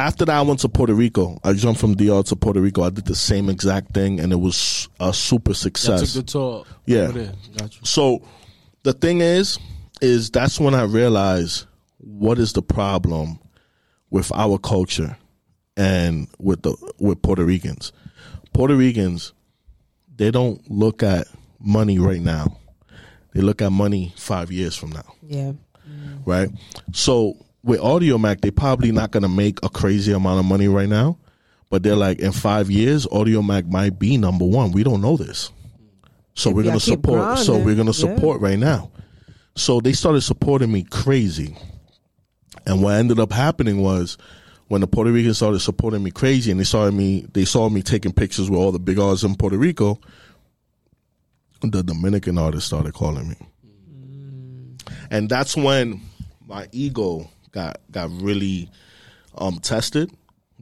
after 0.00 0.24
that, 0.24 0.36
I 0.36 0.42
went 0.42 0.60
to 0.60 0.68
Puerto 0.68 0.94
Rico. 0.94 1.38
I 1.44 1.52
jumped 1.54 1.80
from 1.80 1.94
DR 1.96 2.22
to 2.24 2.36
Puerto 2.36 2.60
Rico. 2.60 2.82
I 2.82 2.90
did 2.90 3.06
the 3.06 3.14
same 3.14 3.48
exact 3.48 3.94
thing, 3.94 4.20
and 4.20 4.32
it 4.32 4.36
was 4.40 4.88
a 5.00 5.12
super 5.12 5.50
I 5.52 5.54
success. 5.54 6.12
took 6.14 6.26
the 6.26 6.30
tour. 6.32 6.64
Yeah. 6.86 6.98
over 7.08 7.12
there. 7.24 7.32
So 7.82 8.22
the 8.84 8.92
thing 8.92 9.20
is, 9.20 9.58
is 10.00 10.30
that's 10.30 10.60
when 10.60 10.74
I 10.74 10.82
realized 10.84 11.66
what 11.98 12.38
is 12.38 12.52
the 12.52 12.62
problem 12.62 13.38
with 14.10 14.30
our 14.34 14.58
culture 14.58 15.16
and 15.76 16.28
with 16.38 16.62
the 16.62 16.76
with 16.98 17.20
Puerto 17.22 17.44
Ricans. 17.44 17.92
Puerto 18.52 18.76
Ricans, 18.76 19.32
they 20.16 20.30
don't 20.30 20.68
look 20.70 21.02
at 21.02 21.26
money 21.60 21.98
right 21.98 22.20
now. 22.20 22.56
They 23.34 23.40
look 23.40 23.60
at 23.62 23.70
money 23.70 24.12
five 24.16 24.50
years 24.50 24.74
from 24.76 24.90
now 24.90 25.14
Yeah. 25.22 25.52
right? 26.24 26.48
So 26.92 27.36
with 27.68 27.80
Audiomack, 27.80 28.40
they're 28.40 28.50
probably 28.50 28.90
not 28.90 29.10
gonna 29.10 29.28
make 29.28 29.58
a 29.62 29.68
crazy 29.68 30.12
amount 30.12 30.40
of 30.40 30.46
money 30.46 30.68
right 30.68 30.88
now, 30.88 31.18
but 31.68 31.82
they're 31.82 31.94
like 31.94 32.18
in 32.18 32.32
five 32.32 32.70
years, 32.70 33.06
Audiomack 33.06 33.70
might 33.70 33.98
be 33.98 34.16
number 34.16 34.46
one. 34.46 34.72
We 34.72 34.82
don't 34.82 35.02
know 35.02 35.18
this, 35.18 35.52
so 36.34 36.50
If 36.50 36.56
we're 36.56 36.62
gonna 36.62 36.80
keep 36.80 36.94
support. 36.94 37.38
So 37.38 37.58
we're 37.58 37.76
gonna 37.76 37.90
yeah. 37.90 38.14
support 38.14 38.40
right 38.40 38.58
now. 38.58 38.90
So 39.54 39.80
they 39.80 39.92
started 39.92 40.22
supporting 40.22 40.72
me 40.72 40.82
crazy, 40.82 41.56
and 42.66 42.82
what 42.82 42.94
ended 42.94 43.20
up 43.20 43.32
happening 43.32 43.80
was. 43.82 44.18
When 44.68 44.82
the 44.82 44.86
Puerto 44.86 45.10
Ricans 45.10 45.38
started 45.38 45.60
supporting 45.60 46.02
me 46.02 46.10
crazy, 46.10 46.50
and 46.50 46.60
they 46.60 46.64
saw 46.64 46.90
me, 46.90 47.26
they 47.32 47.46
saw 47.46 47.70
me 47.70 47.80
taking 47.80 48.12
pictures 48.12 48.50
with 48.50 48.60
all 48.60 48.70
the 48.70 48.78
big 48.78 48.98
artists 48.98 49.24
in 49.24 49.34
Puerto 49.34 49.56
Rico. 49.56 49.98
The 51.62 51.82
Dominican 51.82 52.36
artists 52.36 52.66
started 52.66 52.92
calling 52.92 53.30
me 53.30 53.36
mm. 53.90 54.92
and 55.10 55.30
that's 55.30 55.56
when 55.56 56.02
my 56.46 56.68
ego 56.70 57.30
got 57.52 57.80
got 57.90 58.10
really 58.10 58.70
um 59.36 59.58
tested 59.58 60.10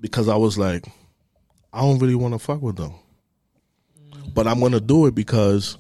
because 0.00 0.28
I 0.28 0.36
was 0.36 0.58
like, 0.58 0.86
I 1.72 1.80
don't 1.80 1.98
really 1.98 2.14
want 2.14 2.34
to 2.34 2.38
fuck 2.38 2.62
with 2.62 2.76
them, 2.76 2.94
but 4.34 4.46
I'm 4.46 4.60
gonna 4.60 4.80
do 4.80 5.06
it 5.06 5.14
because 5.14 5.78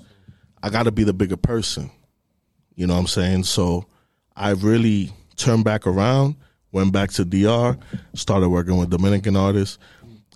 I 0.62 0.70
got 0.70 0.84
to 0.84 0.90
be 0.90 1.04
the 1.04 1.12
bigger 1.12 1.36
person. 1.36 1.90
You 2.74 2.86
know 2.86 2.94
what 2.94 3.00
I'm 3.00 3.06
saying? 3.06 3.44
So 3.44 3.86
I 4.36 4.50
really 4.50 5.12
turned 5.36 5.64
back 5.64 5.86
around, 5.86 6.36
went 6.72 6.92
back 6.92 7.10
to 7.12 7.24
DR, 7.24 7.78
started 8.14 8.48
working 8.48 8.76
with 8.76 8.90
Dominican 8.90 9.36
artists, 9.36 9.78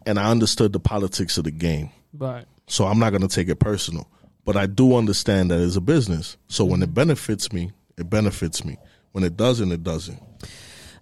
and 0.06 0.18
I 0.18 0.30
understood 0.30 0.72
the 0.72 0.80
politics 0.80 1.36
of 1.36 1.44
the 1.44 1.51
game. 1.51 1.90
Right. 2.16 2.44
So 2.66 2.86
I'm 2.86 2.98
not 2.98 3.10
going 3.10 3.22
to 3.22 3.28
take 3.28 3.48
it 3.48 3.56
personal. 3.56 4.09
But 4.44 4.56
I 4.56 4.66
do 4.66 4.97
understand 4.97 5.51
that 5.51 5.60
it's 5.60 5.76
a 5.76 5.80
business. 5.80 6.36
So 6.48 6.64
when 6.64 6.82
it 6.82 6.94
benefits 6.94 7.52
me, 7.52 7.72
it 7.98 8.09
benefits 8.09 8.64
me. 8.64 8.78
When 9.12 9.22
it 9.24 9.36
doesn't, 9.36 9.70
it 9.70 9.82
doesn't. 9.82 10.20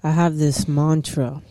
I 0.02 0.10
have 0.10 0.36
this 0.38 0.68
mantra. 0.68 1.42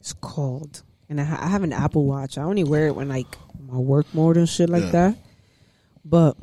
It's 0.00 0.12
called, 0.12 0.82
and 1.08 1.20
I, 1.20 1.24
ha- 1.24 1.38
I 1.40 1.48
have 1.48 1.62
an 1.62 1.72
Apple 1.72 2.04
Watch. 2.04 2.36
I 2.36 2.42
only 2.42 2.64
wear 2.64 2.88
it 2.88 2.96
when 2.96 3.08
like 3.08 3.26
my 3.68 3.78
work 3.78 4.06
mode 4.14 4.36
and 4.36 4.48
shit 4.48 4.68
like 4.68 4.84
Yeah. 4.84 4.90
that. 4.90 5.16
But 6.04 6.36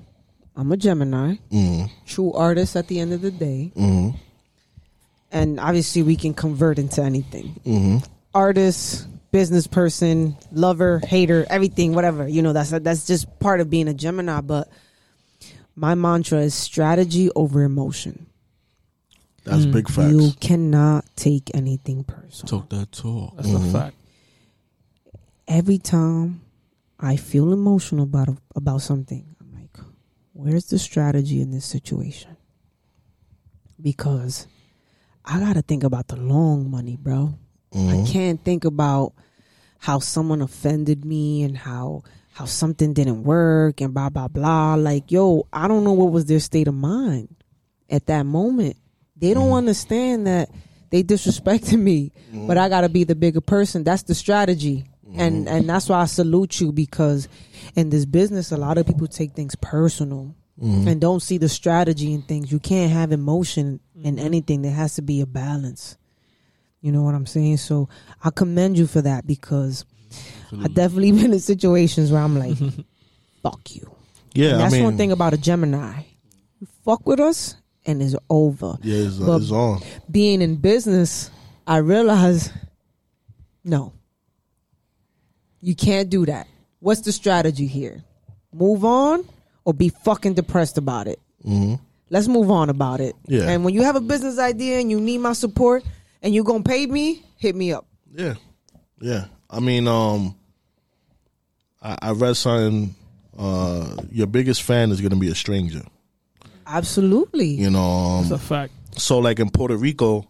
I'm 0.55 0.71
a 0.71 0.77
Gemini, 0.77 1.35
Mm, 1.51 1.89
true 2.05 2.31
artist 2.33 2.75
at 2.75 2.87
the 2.87 2.99
end 2.99 3.13
of 3.13 3.21
the 3.21 3.31
day, 3.31 3.71
mm, 3.75 4.15
and 5.31 5.59
obviously 5.59 6.01
we 6.03 6.15
can 6.15 6.33
convert 6.33 6.79
into 6.79 7.03
anything. 7.03 7.55
mm, 7.65 8.05
Artist, 8.33 9.07
business 9.31 9.67
person, 9.67 10.37
lover, 10.51 10.99
hater, 10.99 11.45
everything, 11.49 11.93
whatever. 11.93 12.27
You 12.27 12.41
know, 12.41 12.53
that's 12.53 12.69
that's 12.71 13.05
just 13.05 13.39
part 13.39 13.59
of 13.59 13.69
being 13.69 13.87
a 13.89 13.93
Gemini. 13.93 14.39
But 14.41 14.69
my 15.75 15.93
mantra 15.95 16.39
is 16.39 16.53
strategy 16.53 17.29
over 17.35 17.63
emotion. 17.63 18.25
That's 19.49 19.65
big 19.65 19.89
facts. 19.89 20.11
You 20.11 20.31
cannot 20.39 21.05
take 21.15 21.51
anything 21.53 22.03
personal. 22.03 22.61
Talk 22.61 22.69
that 22.69 22.91
talk. 22.91 23.35
That's 23.35 23.47
Mm-hmm. 23.49 23.69
a 23.69 23.71
fact. 23.71 23.95
every 25.47 25.77
time 25.79 26.41
I 26.99 27.15
feel 27.15 27.53
emotional 27.53 28.03
about 28.03 28.29
about 28.55 28.81
something, 28.81 29.35
I'm 29.41 29.53
like, 29.53 29.77
where's 30.33 30.65
the 30.65 30.77
strategy 30.79 31.41
in 31.41 31.51
this 31.51 31.65
situation? 31.65 32.35
Because 33.81 34.47
I 35.25 35.39
gotta 35.39 35.61
think 35.61 35.83
about 35.83 36.07
the 36.07 36.17
long 36.17 36.69
money, 36.69 36.97
bro. 36.97 37.35
I 37.73 38.03
can't 38.07 38.43
think 38.43 38.65
about 38.65 39.13
how 39.77 39.99
someone 39.99 40.41
offended 40.41 41.05
me 41.05 41.43
and 41.43 41.55
how 41.57 42.03
how 42.33 42.45
something 42.45 42.93
didn't 42.93 43.23
work 43.23 43.79
and 43.81 43.93
blah 43.93 44.09
blah 44.09 44.27
blah. 44.27 44.75
Like, 44.75 45.11
yo, 45.11 45.47
I 45.53 45.67
don't 45.67 45.83
know 45.83 45.93
what 45.93 46.11
was 46.11 46.25
their 46.25 46.39
state 46.39 46.67
of 46.67 46.73
mind 46.73 47.35
at 47.89 48.07
that 48.07 48.25
moment. 48.25 48.75
They 49.19 49.33
don't 49.33 49.45
mm-hmm. 49.45 49.53
understand 49.53 50.27
that 50.27 50.49
they 50.89 51.03
disrespected 51.03 51.79
me, 51.79 52.11
mm-hmm. 52.29 52.47
but 52.47 52.57
I 52.57 52.69
gotta 52.69 52.89
be 52.89 53.03
the 53.03 53.15
bigger 53.15 53.41
person. 53.41 53.83
That's 53.83 54.03
the 54.03 54.15
strategy. 54.15 54.85
Mm-hmm. 55.07 55.19
And 55.19 55.49
and 55.49 55.69
that's 55.69 55.89
why 55.89 56.01
I 56.01 56.05
salute 56.05 56.59
you 56.59 56.71
because 56.71 57.27
in 57.75 57.89
this 57.89 58.05
business 58.05 58.51
a 58.51 58.57
lot 58.57 58.77
of 58.77 58.85
people 58.85 59.07
take 59.07 59.33
things 59.33 59.55
personal 59.55 60.35
and 60.61 60.99
don't 60.99 61.21
see 61.21 61.37
the 61.37 61.47
strategy 61.47 62.13
in 62.13 62.21
things. 62.21 62.51
You 62.51 62.59
can't 62.59 62.91
have 62.91 63.13
emotion 63.13 63.79
in 64.03 64.19
anything. 64.19 64.61
There 64.61 64.73
has 64.73 64.95
to 64.95 65.01
be 65.01 65.21
a 65.21 65.25
balance. 65.25 65.97
You 66.81 66.91
know 66.91 67.03
what 67.03 67.15
I'm 67.15 67.25
saying? 67.25 67.57
So 67.57 67.87
I 68.21 68.29
commend 68.29 68.77
you 68.77 68.85
for 68.85 69.01
that 69.01 69.25
because 69.25 69.85
I 70.51 70.67
definitely 70.67 71.11
been 71.21 71.31
in 71.31 71.39
situations 71.39 72.11
where 72.11 72.21
I'm 72.21 72.37
like, 72.37 72.57
fuck 73.43 73.73
you. 73.73 73.89
Yeah, 74.33 74.51
And 74.51 74.59
that's 74.59 74.73
I 74.73 74.77
mean, 74.77 74.85
one 74.85 74.97
thing 74.97 75.11
about 75.11 75.33
a 75.33 75.37
Gemini. 75.37 76.03
You 76.59 76.67
fuck 76.83 77.05
with 77.07 77.21
us 77.21 77.55
and 77.89 78.01
it's 78.03 78.15
over. 78.29 78.77
Yeah, 78.83 79.07
it's, 79.07 79.17
But 79.17 79.41
it's 79.41 79.51
on. 79.51 79.81
being 80.11 80.41
in 80.41 80.57
business, 80.57 81.31
I 81.65 81.77
realized, 81.77 82.51
no, 83.63 83.93
you 85.61 85.75
can't 85.75 86.09
do 86.09 86.25
that. 86.27 86.47
What's 86.79 87.01
the 87.01 87.11
strategy 87.11 87.65
here? 87.67 88.03
Move 88.53 88.85
on 88.85 89.27
or 89.65 89.73
be 89.73 89.89
fucking 89.89 90.35
depressed 90.35 90.77
about 90.77 91.07
it. 91.07 91.19
hmm 91.43 91.75
Let's 92.11 92.27
move 92.27 92.49
on 92.49 92.69
about 92.71 93.01
it. 93.01 93.15
Yeah. 93.27 93.49
And 93.49 93.63
when 93.63 93.75
you 93.75 93.83
have 93.83 93.95
a 93.95 94.01
business 94.01 94.39
idea 94.39 94.79
and 94.79 94.89
you 94.89 94.99
need 94.99 95.19
my 95.19 95.33
support 95.33 95.83
and 96.23 96.33
you're 96.33 96.43
gonna 96.43 96.63
pay 96.63 96.87
me, 96.87 97.23
hit 97.37 97.55
me 97.55 97.71
up. 97.71 97.85
Yeah, 98.11 98.33
yeah. 98.99 99.25
I 99.49 99.59
mean, 99.59 99.87
um, 99.87 100.35
I, 101.81 101.97
I 102.01 102.11
read 102.11 102.35
something. 102.35 102.95
Uh, 103.37 103.95
your 104.11 104.25
biggest 104.27 104.63
fan 104.63 104.89
is 104.91 105.01
gonna 105.01 105.17
be 105.17 105.29
a 105.29 105.35
stranger. 105.35 105.83
Absolutely. 106.69 107.47
You 107.47 107.69
know, 107.71 107.79
um, 107.81 108.21
It's 108.23 108.31
a 108.31 108.37
fact. 108.37 108.73
so 108.97 109.17
like 109.19 109.39
in 109.39 109.49
Puerto 109.49 109.75
Rico, 109.75 110.27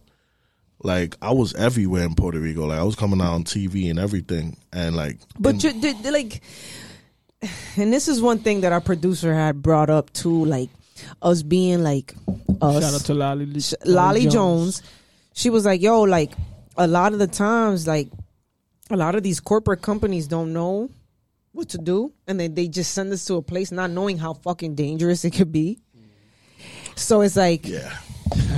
like 0.82 1.16
I 1.20 1.32
was 1.32 1.54
everywhere 1.54 2.04
in 2.04 2.14
Puerto 2.14 2.38
Rico. 2.38 2.66
Like 2.66 2.78
I 2.78 2.82
was 2.82 2.96
coming 2.96 3.20
out 3.20 3.34
on 3.34 3.44
TV 3.44 3.90
and 3.90 3.98
everything, 3.98 4.56
and 4.72 4.96
like, 4.96 5.18
But 5.38 5.62
you, 5.62 5.72
the, 5.72 5.92
the, 6.02 6.10
like, 6.10 6.40
and 7.76 7.92
this 7.92 8.08
is 8.08 8.22
one 8.22 8.38
thing 8.38 8.62
that 8.62 8.72
our 8.72 8.80
producer 8.80 9.34
had 9.34 9.60
brought 9.62 9.90
up 9.90 10.12
too, 10.12 10.44
like 10.46 10.70
us 11.22 11.42
being 11.42 11.82
like 11.82 12.14
us, 12.62 12.82
Shout 12.82 12.94
out 12.94 13.00
to 13.02 13.14
Lolly, 13.14 13.60
Sh- 13.60 13.74
Lolly 13.84 14.26
Jones. 14.26 14.82
She 15.34 15.50
was 15.50 15.64
like, 15.64 15.80
"Yo, 15.82 16.02
like 16.02 16.32
a 16.76 16.86
lot 16.86 17.12
of 17.12 17.18
the 17.18 17.26
times, 17.26 17.86
like 17.86 18.08
a 18.90 18.96
lot 18.96 19.14
of 19.14 19.22
these 19.22 19.40
corporate 19.40 19.82
companies 19.82 20.26
don't 20.26 20.52
know 20.52 20.90
what 21.52 21.68
to 21.70 21.78
do, 21.78 22.12
and 22.26 22.38
then 22.40 22.54
they 22.54 22.68
just 22.68 22.92
send 22.92 23.12
us 23.12 23.24
to 23.26 23.34
a 23.34 23.42
place 23.42 23.70
not 23.72 23.90
knowing 23.90 24.16
how 24.18 24.32
fucking 24.34 24.74
dangerous 24.74 25.24
it 25.24 25.30
could 25.32 25.52
be." 25.52 25.78
So 27.00 27.20
it's 27.22 27.36
like, 27.36 27.66
yeah, 27.66 27.90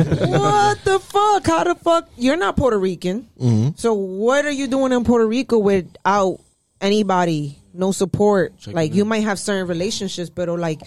what 0.09 0.85
the 0.85 0.98
fuck? 0.98 1.47
How 1.47 1.64
the 1.64 1.74
fuck? 1.74 2.09
You're 2.16 2.36
not 2.36 2.56
Puerto 2.56 2.78
Rican. 2.78 3.28
hmm 3.39 3.69
So 3.77 3.94
what 3.94 4.44
are 4.44 4.51
you 4.51 4.66
doing 4.66 4.93
in 4.93 5.05
Puerto 5.05 5.27
Rico 5.27 5.59
without 5.59 6.40
anybody, 6.81 7.59
no 7.73 7.93
support? 7.93 8.59
Check 8.59 8.74
like 8.74 8.90
it 8.90 8.94
you 8.97 9.02
out. 9.05 9.09
might 9.09 9.20
have 9.24 9.39
certain 9.39 9.66
relationships, 9.69 10.31
but 10.31 10.48
or 10.48 10.59
like, 10.59 10.81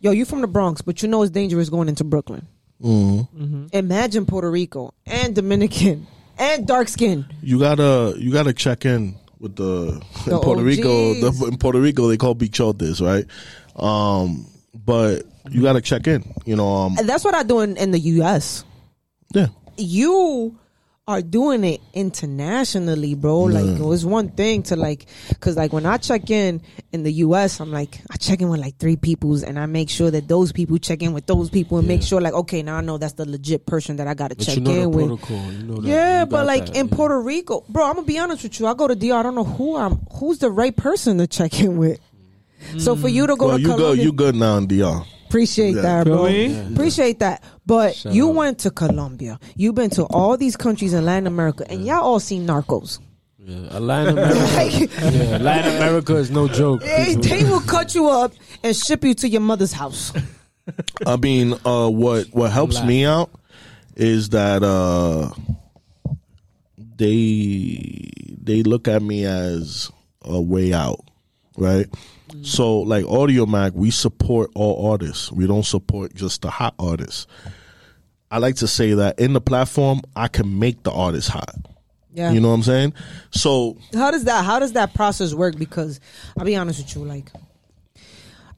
yo, 0.00 0.10
you 0.12 0.24
from 0.24 0.40
the 0.40 0.46
Bronx, 0.46 0.82
but 0.82 1.02
you 1.02 1.08
know 1.08 1.22
it's 1.22 1.30
dangerous 1.30 1.68
going 1.68 1.88
into 1.88 2.04
Brooklyn. 2.04 2.46
hmm 2.80 3.66
Imagine 3.72 4.26
Puerto 4.26 4.50
Rico 4.50 4.92
and 5.06 5.34
Dominican 5.34 6.06
and 6.38 6.66
dark 6.66 6.88
skin. 6.88 7.26
you 7.42 7.58
gotta 7.58 8.14
you 8.18 8.32
gotta 8.32 8.52
check 8.52 8.84
in 8.84 9.14
with 9.38 9.56
the, 9.56 10.00
The 10.26 10.32
in 10.36 10.40
Puerto 10.40 10.62
Rico. 10.62 11.14
The, 11.14 11.46
in 11.50 11.56
Puerto 11.56 11.80
Rico, 11.80 12.08
they 12.08 12.16
call 12.18 12.34
bichotes, 12.34 13.00
right? 13.00 13.24
Um, 13.82 14.46
but 14.74 15.22
you 15.48 15.62
gotta 15.62 15.80
check 15.80 16.06
in. 16.06 16.24
You 16.44 16.56
know, 16.56 16.68
um, 16.68 16.96
that's 17.04 17.24
what 17.24 17.34
I 17.34 17.42
do 17.42 17.60
in, 17.60 17.76
in 17.76 17.90
the 17.90 17.98
U.S. 17.98 18.64
yeah, 19.32 19.48
You 19.76 20.58
are 21.08 21.22
doing 21.22 21.64
it 21.64 21.80
internationally, 21.92 23.14
bro. 23.14 23.40
Like 23.40 23.64
it 23.64 23.82
was 23.82 24.06
one 24.06 24.28
thing 24.28 24.62
to 24.64 24.76
like, 24.76 25.06
cause 25.40 25.56
like 25.56 25.72
when 25.72 25.84
I 25.84 25.96
check 25.96 26.30
in 26.30 26.62
in 26.92 27.02
the 27.02 27.12
U.S., 27.24 27.58
I'm 27.58 27.72
like 27.72 28.00
I 28.10 28.16
check 28.16 28.40
in 28.40 28.48
with 28.48 28.60
like 28.60 28.76
three 28.78 28.96
peoples, 28.96 29.42
and 29.42 29.58
I 29.58 29.66
make 29.66 29.90
sure 29.90 30.10
that 30.10 30.28
those 30.28 30.52
people 30.52 30.78
check 30.78 31.02
in 31.02 31.12
with 31.12 31.26
those 31.26 31.50
people, 31.50 31.78
and 31.78 31.88
make 31.88 32.02
sure 32.02 32.20
like 32.20 32.34
okay, 32.34 32.62
now 32.62 32.76
I 32.76 32.80
know 32.80 32.98
that's 32.98 33.14
the 33.14 33.28
legit 33.28 33.66
person 33.66 33.96
that 33.96 34.06
I 34.06 34.14
got 34.14 34.28
to 34.28 34.36
check 34.36 34.56
you 34.56 34.60
know 34.62 34.70
in 34.70 34.90
with. 34.90 35.06
protocol. 35.06 35.52
You 35.52 35.62
know 35.64 35.80
that. 35.80 35.88
Yeah, 35.88 36.24
but 36.26 36.46
like 36.46 36.66
that, 36.66 36.76
in 36.76 36.88
yeah. 36.88 36.94
Puerto 36.94 37.20
Rico, 37.20 37.64
bro, 37.68 37.84
I'm 37.84 37.94
gonna 37.94 38.06
be 38.06 38.18
honest 38.18 38.42
with 38.44 38.60
you. 38.60 38.66
I 38.66 38.74
go 38.74 38.86
to 38.86 38.94
DR, 38.94 39.14
I 39.14 39.22
don't 39.22 39.34
know 39.34 39.44
who 39.44 39.76
I'm, 39.76 39.96
who's 40.12 40.38
the 40.38 40.50
right 40.50 40.76
person 40.76 41.18
to 41.18 41.26
check 41.26 41.60
in 41.60 41.76
with. 41.76 41.98
So 42.78 42.94
for 42.94 43.08
you 43.08 43.26
to 43.26 43.36
go 43.36 43.48
well, 43.48 43.56
to 43.56 43.62
you 43.62 43.68
go 43.68 43.92
you 43.92 44.12
good 44.12 44.34
now 44.36 44.58
in 44.58 44.66
DR. 44.68 45.02
appreciate 45.30 45.72
that, 45.74 46.04
bro. 46.06 46.26
Yeah. 46.26 46.68
Appreciate 46.72 47.20
that. 47.20 47.42
But 47.64 47.94
Shout 47.94 48.12
you 48.12 48.28
out. 48.30 48.34
went 48.34 48.58
to 48.60 48.70
Colombia. 48.70 49.38
You've 49.56 49.76
been 49.76 49.90
to 49.90 50.04
all 50.04 50.36
these 50.36 50.56
countries 50.56 50.92
in 50.92 51.04
Latin 51.04 51.26
America, 51.26 51.64
and 51.70 51.84
y'all 51.86 52.02
all 52.02 52.20
seen 52.20 52.46
Narcos. 52.46 52.98
Yeah, 53.38 53.78
Latin 53.78 54.18
America. 54.18 54.88
yeah, 55.10 55.38
Latin 55.38 55.76
America 55.76 56.16
is 56.16 56.30
no 56.30 56.48
joke. 56.48 56.82
They, 56.82 57.14
they 57.14 57.44
will 57.44 57.60
cut 57.60 57.94
you 57.94 58.08
up 58.08 58.32
and 58.62 58.76
ship 58.76 59.04
you 59.04 59.14
to 59.14 59.28
your 59.28 59.40
mother's 59.40 59.72
house. 59.72 60.12
I 61.06 61.16
mean, 61.16 61.54
uh, 61.64 61.88
what 61.88 62.26
what 62.32 62.50
helps 62.52 62.76
Laugh. 62.76 62.86
me 62.86 63.04
out 63.04 63.30
is 63.96 64.28
that 64.30 64.62
uh, 64.62 65.30
they 66.96 68.10
they 68.42 68.62
look 68.62 68.88
at 68.88 69.02
me 69.02 69.24
as 69.24 69.90
a 70.22 70.40
way 70.40 70.72
out, 70.72 71.00
right? 71.56 71.86
So, 72.42 72.80
like 72.80 73.04
Audiomack, 73.04 73.72
we 73.72 73.90
support 73.90 74.50
all 74.54 74.90
artists. 74.90 75.30
We 75.32 75.46
don't 75.46 75.64
support 75.64 76.14
just 76.14 76.42
the 76.42 76.50
hot 76.50 76.74
artists. 76.78 77.26
I 78.30 78.38
like 78.38 78.56
to 78.56 78.68
say 78.68 78.94
that 78.94 79.18
in 79.18 79.32
the 79.32 79.40
platform, 79.40 80.02
I 80.14 80.28
can 80.28 80.58
make 80.58 80.82
the 80.82 80.92
artist 80.92 81.28
hot. 81.28 81.54
Yeah. 82.12 82.32
You 82.32 82.40
know 82.40 82.48
what 82.48 82.54
I'm 82.54 82.62
saying? 82.62 82.92
So, 83.30 83.76
How 83.94 84.10
does 84.10 84.24
that? 84.24 84.44
How 84.44 84.58
does 84.58 84.72
that 84.72 84.94
process 84.94 85.34
work? 85.34 85.56
Because 85.56 86.00
I'll 86.36 86.44
be 86.44 86.56
honest 86.56 86.80
with 86.80 86.96
you, 86.96 87.04
like 87.04 87.30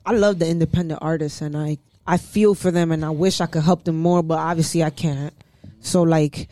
I 0.05 0.13
love 0.13 0.39
the 0.39 0.49
independent 0.49 1.01
artists, 1.03 1.41
and 1.41 1.57
I 1.57 1.79
I 2.07 2.17
feel 2.17 2.55
for 2.55 2.71
them, 2.71 2.93
and 2.93 3.05
I 3.05 3.11
wish 3.11 3.41
I 3.41 3.47
could 3.47 3.63
help 3.63 3.85
them 3.85 3.97
more, 3.97 4.23
but 4.23 4.39
obviously 4.39 4.83
I 4.83 4.91
can't. 4.91 5.35
So 5.81 6.03
like, 6.03 6.49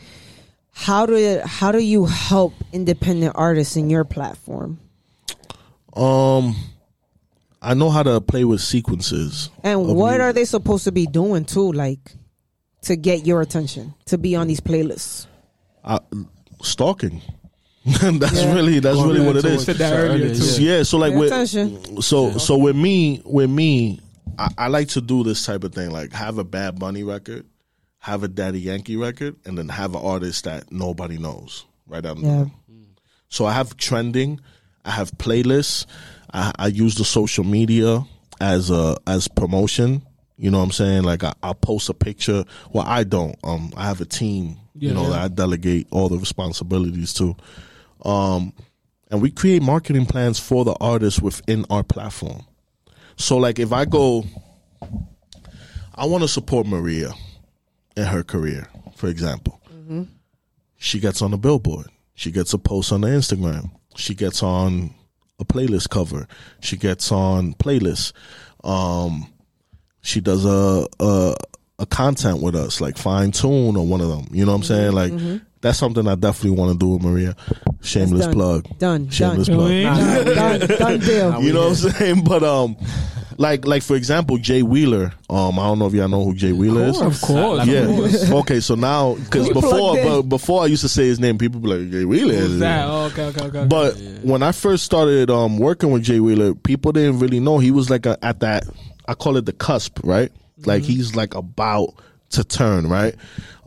how 0.73 1.07
do 1.07 1.41
how 1.45 1.73
do 1.73 1.79
you 1.79 2.05
help 2.07 2.55
independent 2.73 3.33
artists 3.37 3.77
in 3.77 3.91
your 3.91 4.05
platform? 4.05 4.79
um, 5.95 6.55
I 7.63 7.75
know 7.75 7.91
how 7.91 8.03
to 8.03 8.21
play 8.21 8.45
with 8.45 8.61
sequences. 8.61 9.51
And 9.63 9.87
what 9.87 10.11
music. 10.13 10.21
are 10.23 10.33
they 10.33 10.45
supposed 10.45 10.85
to 10.85 10.93
be 10.93 11.07
doing 11.07 11.45
too, 11.45 11.73
like 11.73 12.13
to 12.83 12.97
get 12.97 13.27
your 13.27 13.41
attention 13.43 13.95
to 14.07 14.17
be 14.19 14.35
on 14.37 14.47
these 14.47 14.61
playlists? 14.61 15.27
uh, 15.85 15.99
stalking. 16.63 17.23
that's 17.85 18.43
Yeah. 18.43 18.55
really 18.55 18.79
that's 18.81 18.97
Going 18.97 19.09
really 19.09 19.21
back 19.21 19.27
what 19.27 19.37
it 19.37 19.43
to 19.43 19.49
is. 19.55 19.65
Said 19.65 19.77
that 19.77 19.93
earlier, 19.95 20.35
too. 20.35 20.63
Yeah, 20.63 20.83
so 20.83 20.99
like 20.99 21.13
Pay 21.13 21.19
with 21.19 21.33
attention. 21.33 22.03
so 22.03 22.37
so 22.39 22.59
with 22.59 22.77
me 22.77 23.23
with 23.25 23.49
me, 23.51 24.01
I, 24.39 24.49
I 24.59 24.69
like 24.69 24.89
to 24.89 25.01
do 25.01 25.23
this 25.25 25.45
type 25.47 25.65
of 25.65 25.75
thing, 25.75 25.91
like 25.91 26.13
have 26.13 26.37
a 26.39 26.45
Bad 26.45 26.79
Bunny 26.79 27.03
record, 27.03 27.47
have 27.99 28.23
a 28.23 28.29
Daddy 28.29 28.61
Yankee 28.61 28.97
record, 28.97 29.37
and 29.47 29.57
then 29.57 29.69
have 29.71 29.95
an 29.95 30.03
artist 30.03 30.45
that 30.45 30.71
nobody 30.71 31.17
knows 31.17 31.65
right 31.87 32.05
out. 32.05 32.19
Yeah. 32.19 32.47
So 33.29 33.47
I 33.47 33.53
have 33.53 33.77
trending, 33.79 34.41
I 34.85 34.91
have 34.91 35.13
playlists, 35.13 35.87
I, 36.33 36.53
I 36.59 36.67
use 36.69 36.95
the 36.95 37.05
social 37.05 37.45
media 37.45 38.05
as 38.41 38.71
a 38.71 38.97
as 39.07 39.29
promotion. 39.29 40.03
You 40.37 40.51
know 40.51 40.59
what 40.59 40.65
I'm 40.65 40.73
saying? 40.73 41.03
Like 41.03 41.23
I, 41.25 41.35
I'll 41.43 41.55
post 41.55 41.89
a 41.89 41.95
picture. 41.95 42.45
Well, 42.73 42.85
I 42.87 43.05
don't. 43.05 43.37
Um, 43.45 43.73
I 43.77 43.85
have 43.87 44.01
a 44.01 44.07
team. 44.07 44.57
you 44.75 44.93
know 44.95 45.05
yeah. 45.05 45.11
that 45.11 45.21
I 45.21 45.29
delegate 45.29 45.89
all 45.91 46.09
the 46.09 46.19
responsibilities 46.19 47.13
to. 47.15 47.37
Um, 48.05 48.53
and 49.11 49.21
we 49.21 49.31
create 49.31 49.63
marketing 49.63 50.07
plans 50.07 50.39
for 50.39 50.65
the 50.65 50.75
artists 50.81 51.21
within 51.21 51.67
our 51.69 51.83
platform. 51.83 52.47
So, 53.17 53.37
like, 53.37 53.59
if 53.59 53.73
I 53.73 53.85
go, 53.85 54.25
I 55.95 56.07
want 56.07 56.23
to 56.23 56.29
support 56.29 56.67
Maria 56.67 57.13
in 57.97 58.05
her 58.07 58.23
career, 58.23 58.69
for 58.95 59.09
example. 59.09 59.61
She 60.83 60.99
gets 60.99 61.21
on 61.21 61.31
the 61.31 61.37
billboard. 61.37 61.89
She 62.15 62.31
gets 62.31 62.55
a 62.55 62.59
post 62.59 62.91
on 62.91 63.03
the 63.03 63.09
Instagram. 63.09 63.71
She 63.97 64.15
gets 64.15 64.43
on 64.43 64.95
a 65.41 65.45
playlist 65.45 65.89
cover. 65.91 66.29
She 66.61 66.77
gets 66.77 67.11
on 67.11 67.55
playlists. 67.55 68.13
Um, 68.63 69.27
she 70.03 70.21
does 70.21 70.45
a, 70.45 70.87
a 71.01 71.35
a 71.79 71.87
content 71.87 72.43
with 72.43 72.55
us, 72.55 72.81
like 72.81 72.99
fine 72.99 73.33
tune 73.33 73.77
or 73.77 73.87
one 73.87 74.01
of 74.03 74.09
them. 74.09 74.27
You 74.31 74.45
know 74.45 74.53
what 74.53 74.59
I'm 74.59 74.65
saying? 74.65 74.93
Like 74.93 75.13
that's 75.63 75.79
something 75.79 76.07
I 76.07 76.15
definitely 76.15 76.59
want 76.59 76.73
to 76.73 76.79
do 76.79 76.91
with 76.91 77.03
Maria. 77.03 77.35
Shameless 77.81 78.27
done. 78.27 78.35
plug. 78.35 78.79
Done. 78.79 79.09
Shameless 79.09 79.49
done. 79.49 79.57
plug. 79.57 79.71
Done. 79.71 80.25
done. 80.25 80.59
Done. 80.61 80.79
Done 80.79 80.99
deal. 81.01 81.43
You 81.43 81.53
know 81.53 81.69
what 81.69 81.85
I'm 81.85 81.91
saying? 81.91 82.25
But 82.25 82.43
um, 82.43 82.77
like 83.41 83.67
like 83.67 83.83
for 83.83 83.97
example, 83.97 84.37
Jay 84.37 84.63
Wheeler. 84.63 85.13
Um, 85.31 85.59
I 85.59 85.63
don't 85.63 85.79
know 85.79 85.87
if 85.87 85.95
y'all 85.95 86.09
know 86.09 86.23
who 86.23 86.35
Jay 86.35 86.53
Wheeler 86.53 86.85
is. 86.85 87.01
Of 87.01 87.19
course. 87.23 87.67
Yeah. 87.67 88.35
okay. 88.41 88.61
So 88.61 88.75
now, 88.75 89.15
because 89.15 89.49
before, 89.49 89.97
but 89.97 90.23
before 90.23 90.63
I 90.63 90.67
used 90.67 90.83
to 90.83 90.91
say 90.91 91.07
his 91.07 91.19
name, 91.19 91.39
people 91.39 91.59
be 91.59 91.69
like 91.69 91.91
Jay 91.91 92.05
Wheeler. 92.05 92.35
Who's 92.35 92.59
that? 92.59 92.87
Oh, 92.87 93.07
okay, 93.07 93.25
okay, 93.29 93.45
okay. 93.47 93.65
But 93.67 93.95
when 94.23 94.43
I 94.43 94.53
first 94.53 94.85
started 94.85 95.31
um, 95.31 95.59
working 95.59 95.91
with 95.91 96.03
Jay 96.03 96.21
Wheeler, 96.21 96.55
people 96.55 96.93
didn't 96.93 97.19
really 97.19 97.41
know 97.41 97.59
he 97.59 97.71
was 97.71 97.89
like 97.89 98.05
a, 98.05 98.23
at 98.23 98.41
that. 98.41 98.65
I 99.09 99.15
call 99.15 99.39
it 99.39 99.47
the 99.47 99.55
cusp, 99.55 100.01
right? 100.05 100.31
Like 100.67 100.83
he's 100.83 101.17
like 101.17 101.35
about 101.35 101.95
to 102.31 102.45
turn, 102.45 102.89
right? 102.89 103.15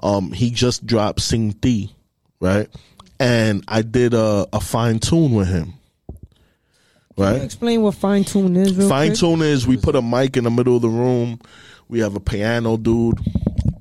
Um, 0.04 0.32
he 0.32 0.52
just 0.52 0.86
dropped 0.86 1.22
Sing 1.22 1.56
Thee, 1.62 1.92
right? 2.40 2.70
And 3.20 3.64
I 3.68 3.82
did 3.82 4.14
a, 4.14 4.46
a 4.54 4.62
fine 4.62 5.00
tune 5.00 5.34
with 5.34 5.48
him, 5.48 5.74
right? 7.18 7.42
explain 7.42 7.82
what 7.82 7.96
fine 7.96 8.24
tune 8.24 8.56
is? 8.56 8.76
Real 8.76 8.90
Fine 8.90 9.10
quick? 9.12 9.20
tune 9.20 9.42
is 9.42 9.68
we 9.68 9.78
put 9.78 9.96
a 9.96 10.02
mic 10.02 10.38
in 10.38 10.44
the 10.44 10.52
middle 10.52 10.76
of 10.76 10.82
the 10.82 10.90
room. 10.90 11.40
We 11.90 12.00
have 12.00 12.16
a 12.16 12.20
piano 12.20 12.78
dude 12.78 13.20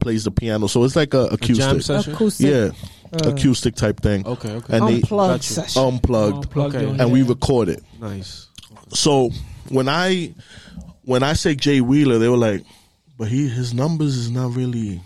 plays 0.00 0.24
the 0.24 0.30
piano, 0.30 0.66
so 0.68 0.82
it's 0.84 0.96
like 0.96 1.14
a 1.14 1.18
A 1.20 1.24
acoustic, 1.34 1.56
jam 1.56 1.80
session. 1.80 2.12
Acoustic. 2.14 2.46
yeah, 2.50 2.70
Uh, 3.24 3.30
acoustic 3.30 3.74
type 3.76 4.00
thing, 4.00 4.26
Okay, 4.26 4.50
okay. 4.50 4.76
and 4.76 4.88
they 4.88 4.94
unplugged 4.96 5.30
Got 5.42 5.48
you. 5.50 5.54
session. 5.54 5.82
unplugged, 5.82 6.36
Unplugged 6.46 6.74
Okay. 6.74 6.86
on, 6.86 7.00
and 7.00 7.12
we 7.12 7.22
record 7.22 7.68
it. 7.68 7.82
nice. 8.00 8.48
So 8.90 9.30
when 9.68 9.88
I 9.88 10.34
when 11.04 11.22
I 11.22 11.32
say 11.34 11.54
Jay 11.54 11.80
Wheeler, 11.80 12.18
they 12.18 12.28
were 12.28 12.36
like, 12.36 12.64
but 13.16 13.28
he 13.28 13.48
his 13.48 13.72
numbers 13.72 14.16
is 14.16 14.30
not 14.30 14.54
really 14.56 15.00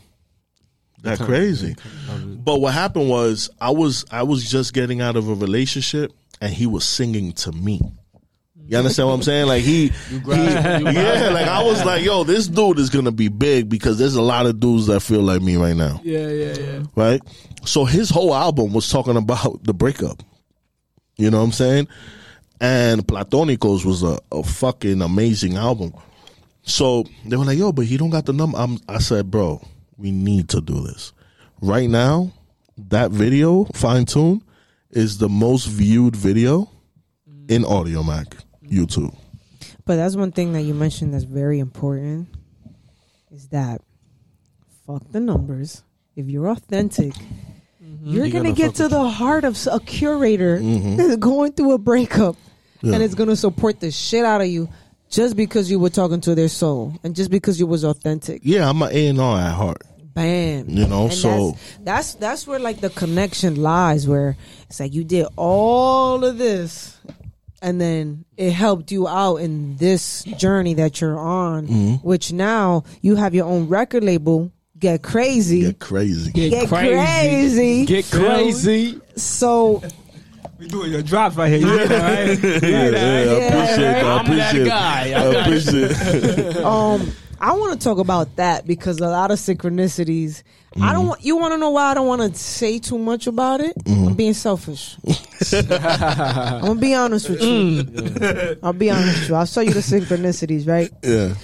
that 1.02 1.18
crazy. 1.20 1.76
But 2.44 2.60
what 2.60 2.72
happened 2.74 3.08
was 3.10 3.50
I 3.60 3.70
was 3.70 4.04
I 4.10 4.22
was 4.22 4.50
just 4.50 4.72
getting 4.72 5.00
out 5.02 5.16
of 5.16 5.28
a 5.28 5.34
relationship 5.34 6.12
and 6.40 6.52
he 6.52 6.66
was 6.66 6.84
singing 6.84 7.32
to 7.34 7.52
me. 7.52 7.80
You 8.68 8.76
understand 8.78 9.08
what 9.08 9.14
I'm 9.14 9.22
saying? 9.22 9.46
Like 9.46 9.62
he, 9.62 9.88
he 9.88 10.16
yeah, 10.26 11.30
like 11.32 11.46
I 11.46 11.62
was 11.62 11.84
like, 11.84 12.04
yo, 12.04 12.24
this 12.24 12.48
dude 12.48 12.78
is 12.78 12.90
gonna 12.90 13.12
be 13.12 13.28
big 13.28 13.68
because 13.68 13.98
there's 13.98 14.14
a 14.16 14.22
lot 14.22 14.46
of 14.46 14.58
dudes 14.60 14.86
that 14.88 15.00
feel 15.00 15.22
like 15.22 15.40
me 15.42 15.56
right 15.56 15.76
now, 15.76 16.00
Yeah, 16.02 16.28
yeah, 16.28 16.54
yeah. 16.58 16.82
right? 16.96 17.20
So 17.64 17.84
his 17.84 18.10
whole 18.10 18.34
album 18.34 18.72
was 18.72 18.88
talking 18.90 19.16
about 19.16 19.62
the 19.64 19.72
breakup. 19.74 20.22
You 21.16 21.30
know 21.30 21.38
what 21.38 21.44
I'm 21.44 21.52
saying? 21.52 21.88
And 22.60 23.06
Platonicos 23.06 23.84
was 23.84 24.02
a, 24.02 24.18
a 24.32 24.42
fucking 24.42 25.00
amazing 25.02 25.56
album. 25.56 25.92
So 26.62 27.04
they 27.24 27.36
were 27.36 27.44
like, 27.44 27.58
yo, 27.58 27.70
but 27.72 27.86
he 27.86 27.96
don't 27.96 28.10
got 28.10 28.26
the 28.26 28.32
number. 28.32 28.58
I'm, 28.58 28.78
I 28.88 28.98
said, 28.98 29.30
bro, 29.30 29.60
we 29.96 30.10
need 30.10 30.48
to 30.50 30.60
do 30.60 30.80
this. 30.86 31.12
Right 31.60 31.88
now, 31.88 32.32
that 32.76 33.10
video, 33.12 33.64
Fine 33.74 34.06
Tune, 34.06 34.42
is 34.90 35.18
the 35.18 35.28
most 35.28 35.66
viewed 35.66 36.16
video 36.16 36.70
in 37.48 37.62
Audiomack, 37.62 38.42
YouTube. 38.68 39.16
But 39.84 39.96
that's 39.96 40.16
one 40.16 40.32
thing 40.32 40.52
that 40.54 40.62
you 40.62 40.74
mentioned 40.74 41.14
that's 41.14 41.24
very 41.24 41.58
important 41.60 42.28
is 43.32 43.48
that 43.48 43.80
fuck 44.86 45.02
the 45.12 45.20
numbers. 45.20 45.82
If 46.16 46.26
you're 46.26 46.48
authentic, 46.48 47.12
you're, 48.02 48.24
You're 48.26 48.32
gonna, 48.32 48.44
gonna 48.50 48.54
get 48.54 48.74
to 48.76 48.88
the 48.88 49.08
heart 49.08 49.44
of 49.44 49.58
a 49.70 49.80
curator 49.80 50.58
Mm-hmm. 50.58 50.96
that's 50.96 51.16
going 51.30 51.52
through 51.52 51.72
a 51.72 51.78
breakup 51.78 52.36
Yeah. 52.82 52.94
and 52.94 53.02
it's 53.02 53.14
gonna 53.14 53.36
support 53.36 53.80
the 53.80 53.90
shit 53.90 54.24
out 54.24 54.40
of 54.40 54.46
you 54.48 54.68
just 55.10 55.36
because 55.36 55.70
you 55.70 55.78
were 55.78 55.90
talking 55.90 56.20
to 56.22 56.34
their 56.34 56.48
soul 56.48 56.94
and 57.04 57.14
just 57.14 57.30
because 57.30 57.58
you 57.60 57.66
was 57.66 57.84
authentic. 57.84 58.40
Yeah, 58.44 58.68
I'm 58.68 58.80
an 58.82 58.90
A&R 58.92 59.38
at 59.40 59.52
heart. 59.54 59.82
Bam. 60.14 60.68
You 60.68 60.86
know, 60.86 61.04
And 61.04 61.12
so- 61.12 61.50
that's, 61.52 61.78
that's 61.82 62.14
that's 62.14 62.46
where 62.46 62.58
like 62.58 62.80
the 62.80 62.90
connection 62.90 63.56
lies 63.56 64.08
where 64.08 64.36
it's 64.68 64.80
like 64.80 64.94
you 64.94 65.04
did 65.04 65.26
all 65.36 66.24
of 66.24 66.38
this 66.38 66.96
and 67.66 67.80
then 67.80 68.24
it 68.36 68.52
helped 68.52 68.92
you 68.92 69.06
out 69.08 69.36
in 69.36 69.76
this 69.76 70.22
journey 70.38 70.74
that 70.74 71.00
you're 71.00 71.18
on 71.18 71.66
Mm-hmm. 71.66 71.94
which 72.06 72.32
now 72.32 72.84
you 73.02 73.16
have 73.16 73.34
your 73.34 73.46
own 73.46 73.68
record 73.68 74.04
label 74.04 74.50
get 74.78 75.02
crazy 75.02 75.60
Get 75.62 75.78
crazy. 75.80 76.30
get 76.32 76.68
crazy, 76.68 77.84
Get 77.86 78.04
crazy. 78.10 79.00
so 79.16 79.82
We 80.58 80.68
doing 80.68 80.92
your 80.92 81.02
drops 81.02 81.36
right 81.36 81.48
here. 81.50 81.60
You 81.60 81.66
know, 81.66 81.76
right? 81.76 82.38
yeah, 82.62 82.88
yeah, 82.88 83.36
I 83.36 83.48
appreciate 83.48 83.76
that. 83.84 84.04
I 84.04 84.18
I'm 84.18 84.26
that 84.26 84.54
appreciate 84.54 84.62
it. 84.62 84.68
guy. 84.68 85.02
I 85.10 85.22
appreciate 85.42 86.56
it. 86.56 86.56
um 86.64 87.12
I 87.38 87.52
want 87.52 87.78
to 87.78 87.84
talk 87.84 87.98
about 87.98 88.36
that 88.36 88.66
because 88.66 88.98
a 89.00 89.08
lot 89.08 89.30
of 89.30 89.38
synchronicities. 89.38 90.42
I 90.76 90.78
Mm-hmm. 90.78 90.92
don't 90.92 91.06
want 91.06 91.24
you 91.24 91.36
want 91.36 91.52
to 91.54 91.58
know 91.58 91.70
why 91.70 91.90
I 91.90 91.94
don't 91.94 92.06
want 92.06 92.20
to 92.34 92.38
say 92.38 92.78
too 92.78 92.98
much 92.98 93.26
about 93.26 93.60
it. 93.62 93.74
Mm-hmm. 93.84 94.08
I'm 94.08 94.14
being 94.14 94.34
selfish. 94.34 94.96
I'm 95.54 96.60
gonna 96.60 96.74
be 96.80 96.94
honest 96.94 97.28
with 97.30 97.42
you. 97.42 98.56
I'll 98.62 98.72
be 98.74 98.90
honest 98.90 99.20
with 99.20 99.28
you. 99.30 99.34
I'll 99.36 99.46
show 99.46 99.62
you 99.62 99.72
the 99.72 99.80
synchronicities, 99.80 100.68
right? 100.68 100.90
Yeah. 101.02 101.34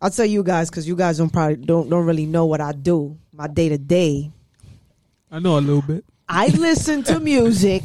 I'll 0.00 0.10
tell 0.10 0.26
you 0.26 0.42
guys 0.42 0.70
because 0.70 0.88
you 0.88 0.96
guys 0.96 1.18
don't 1.18 1.32
probably 1.32 1.56
don't 1.56 1.88
don't 1.88 2.04
really 2.04 2.26
know 2.26 2.46
what 2.46 2.60
I 2.60 2.72
do 2.72 3.16
my 3.32 3.46
day 3.46 3.68
to 3.68 3.78
day. 3.78 4.32
I 5.30 5.38
know 5.38 5.58
a 5.58 5.60
little 5.60 5.82
bit. 5.82 6.04
I 6.28 6.48
listen 6.48 7.02
to 7.04 7.20
music 7.20 7.84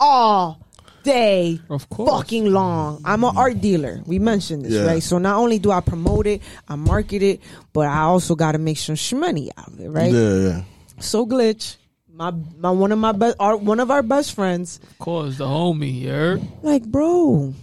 all 0.00 0.64
day 1.08 1.60
Of 1.70 1.88
course. 1.88 2.10
fucking 2.10 2.52
long. 2.52 3.00
I'm 3.04 3.24
an 3.24 3.36
art 3.36 3.60
dealer. 3.60 4.02
We 4.06 4.18
mentioned 4.18 4.64
this, 4.64 4.72
Yeah. 4.72 4.84
right? 4.86 5.02
So 5.02 5.16
not 5.18 5.36
only 5.36 5.58
do 5.58 5.70
I 5.70 5.80
promote 5.80 6.26
it, 6.26 6.42
I 6.68 6.76
market 6.76 7.22
it, 7.22 7.40
but 7.72 7.86
I 7.88 8.02
also 8.12 8.34
got 8.36 8.52
to 8.52 8.58
make 8.58 8.76
some 8.78 8.94
shmoney 8.96 9.48
out 9.56 9.68
of 9.68 9.80
it, 9.80 9.88
right? 9.88 10.12
Yeah, 10.12 10.34
yeah. 10.48 10.60
So 11.00 11.24
glitch, 11.26 11.76
my 12.12 12.30
my 12.58 12.70
one 12.70 12.92
of 12.92 12.98
my 12.98 13.12
best, 13.12 13.36
our, 13.40 13.56
one 13.56 13.80
of 13.80 13.90
our 13.90 14.02
best 14.02 14.34
friends, 14.34 14.80
Of 14.82 14.98
course, 14.98 15.38
the 15.38 15.46
homie, 15.46 16.00
you 16.02 16.08
heard? 16.10 16.42
like, 16.62 16.84
bro, 16.84 17.54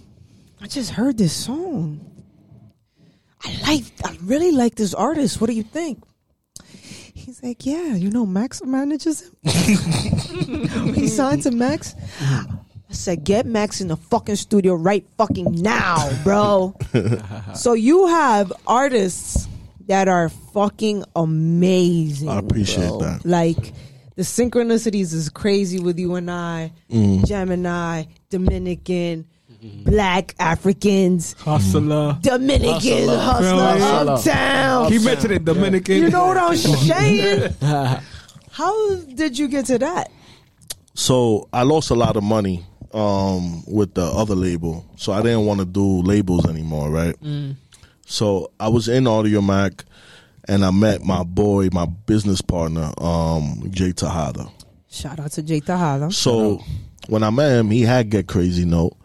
I 0.62 0.68
just 0.68 0.92
heard 0.92 1.18
this 1.18 1.34
song. 1.34 2.00
I 3.44 3.52
like, 3.68 3.84
I 4.04 4.18
really 4.24 4.52
like 4.52 4.74
this 4.76 4.94
artist. 4.96 5.40
What 5.40 5.50
do 5.52 5.56
you 5.56 5.64
think? 5.64 6.02
He's 7.14 7.44
like, 7.44 7.66
yeah, 7.66 7.94
you 7.96 8.10
know, 8.10 8.26
Max 8.26 8.64
manages 8.64 9.22
him. 9.22 9.34
he 10.96 11.08
signed 11.08 11.44
to 11.44 11.52
Max. 11.52 11.94
I 12.96 12.98
said, 12.98 13.26
get 13.26 13.46
Max 13.46 13.82
in 13.82 13.90
the 13.90 13.98
fucking 13.98 14.38
studio 14.38 14.74
right 14.74 15.06
fucking 15.18 15.52
now, 15.62 16.10
bro. 16.24 16.78
so 17.54 17.74
you 17.74 18.08
have 18.08 18.54
artists 18.66 19.50
that 19.88 20.08
are 20.08 20.30
fucking 20.30 21.04
amazing. 21.14 22.30
I 22.30 22.40
appreciate 22.40 22.88
bro. 22.88 23.00
that. 23.00 23.26
Like 23.26 23.74
the 24.16 24.22
synchronicities 24.22 25.14
is 25.14 25.28
crazy 25.28 25.78
with 25.82 26.00
you 26.00 26.16
and 26.16 26.32
I, 26.32 26.72
Mm. 26.90 27.28
Gemini, 27.28 28.06
Dominican, 28.30 29.26
Black 29.84 30.34
Africans, 30.40 31.34
Hustler. 31.34 32.18
Dominican 32.22 33.10
Hustler. 33.10 33.18
hustler, 33.18 33.78
Hustler. 34.08 34.14
uptown. 34.14 34.92
He 34.94 35.00
mentioned 35.00 35.34
it, 35.34 35.44
Dominican. 35.44 35.98
You 35.98 36.10
know 36.12 36.28
what 36.28 36.38
I'm 36.38 36.56
saying? 36.56 37.54
How 38.52 38.96
did 38.96 39.38
you 39.38 39.50
get 39.50 39.66
to 39.66 39.80
that? 39.80 40.12
So 40.94 41.50
I 41.52 41.64
lost 41.64 41.90
a 41.90 41.96
lot 41.96 42.16
of 42.16 42.24
money 42.24 42.64
um, 42.96 43.64
with 43.68 43.94
the 43.94 44.04
other 44.06 44.36
label, 44.36 44.86
so 44.96 45.12
I 45.12 45.22
didn't 45.22 45.46
want 45.46 45.60
to 45.60 45.66
do 45.66 46.02
labels 46.02 46.46
anymore, 46.48 46.90
right? 46.90 47.16
So 48.08 48.52
I 48.60 48.70
was 48.70 48.88
in 48.88 49.04
Audiomack, 49.04 49.84
and 50.48 50.64
I 50.64 50.72
met 50.72 51.04
my 51.04 51.24
boy, 51.24 51.70
my 51.72 51.86
business 51.86 52.42
partner, 52.42 52.92
um, 52.98 53.68
Jay 53.72 53.92
Tejada. 53.92 54.48
Shout 54.90 55.20
out 55.20 55.32
to 55.34 55.44
Jay 55.44 55.60
Tejada. 55.60 56.12
So 56.12 56.64
when 57.08 57.24
I 57.24 57.30
met 57.32 57.60
him, 57.60 57.70
he 57.70 57.82
had 57.82 58.10
Get 58.10 58.28
Crazy 58.28 58.64
Note, 58.64 58.96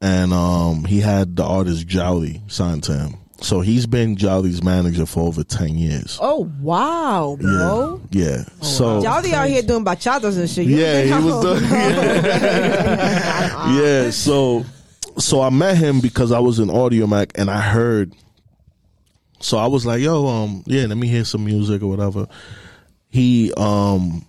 and 0.00 0.32
um, 0.32 0.84
he 0.84 1.00
had 1.00 1.36
the 1.36 1.44
artist 1.44 1.86
Jowdy 1.86 2.40
signed 2.48 2.84
to 2.84 2.94
him. 2.96 3.14
So 3.40 3.60
he's 3.60 3.86
been 3.86 4.16
Jowdy's 4.16 4.62
manager 4.62 5.04
for 5.04 5.20
over 5.28 5.44
ten 5.44 5.76
years. 5.76 6.18
Oh 6.22 6.50
wow, 6.60 7.36
bro! 7.38 8.00
Yeah. 8.10 8.44
so 8.62 9.02
Y'all 9.02 9.22
be 9.22 9.34
out 9.34 9.48
here 9.48 9.62
doing 9.62 9.84
bachatas 9.84 10.38
and 10.38 10.48
shit. 10.48 10.66
You 10.66 10.76
Yeah, 10.76 11.02
he 11.02 11.12
was 11.12 11.42
doing. 11.42 11.62
yeah, 13.76 14.10
so 14.10 14.64
so 15.18 15.42
I 15.42 15.50
met 15.50 15.76
him 15.76 16.00
because 16.00 16.32
I 16.32 16.38
was 16.38 16.58
in 16.58 16.68
Audiomack 16.68 17.32
and 17.38 17.50
I 17.50 17.60
heard. 17.60 18.14
So 19.40 19.58
I 19.58 19.66
was 19.66 19.84
like, 19.84 20.00
"Yo, 20.00 20.26
um, 20.26 20.62
yeah, 20.66 20.86
let 20.86 20.96
me 20.96 21.06
hear 21.06 21.24
some 21.24 21.44
music 21.44 21.82
or 21.82 21.88
whatever." 21.88 22.26
He 23.10 23.52
um 23.56 24.24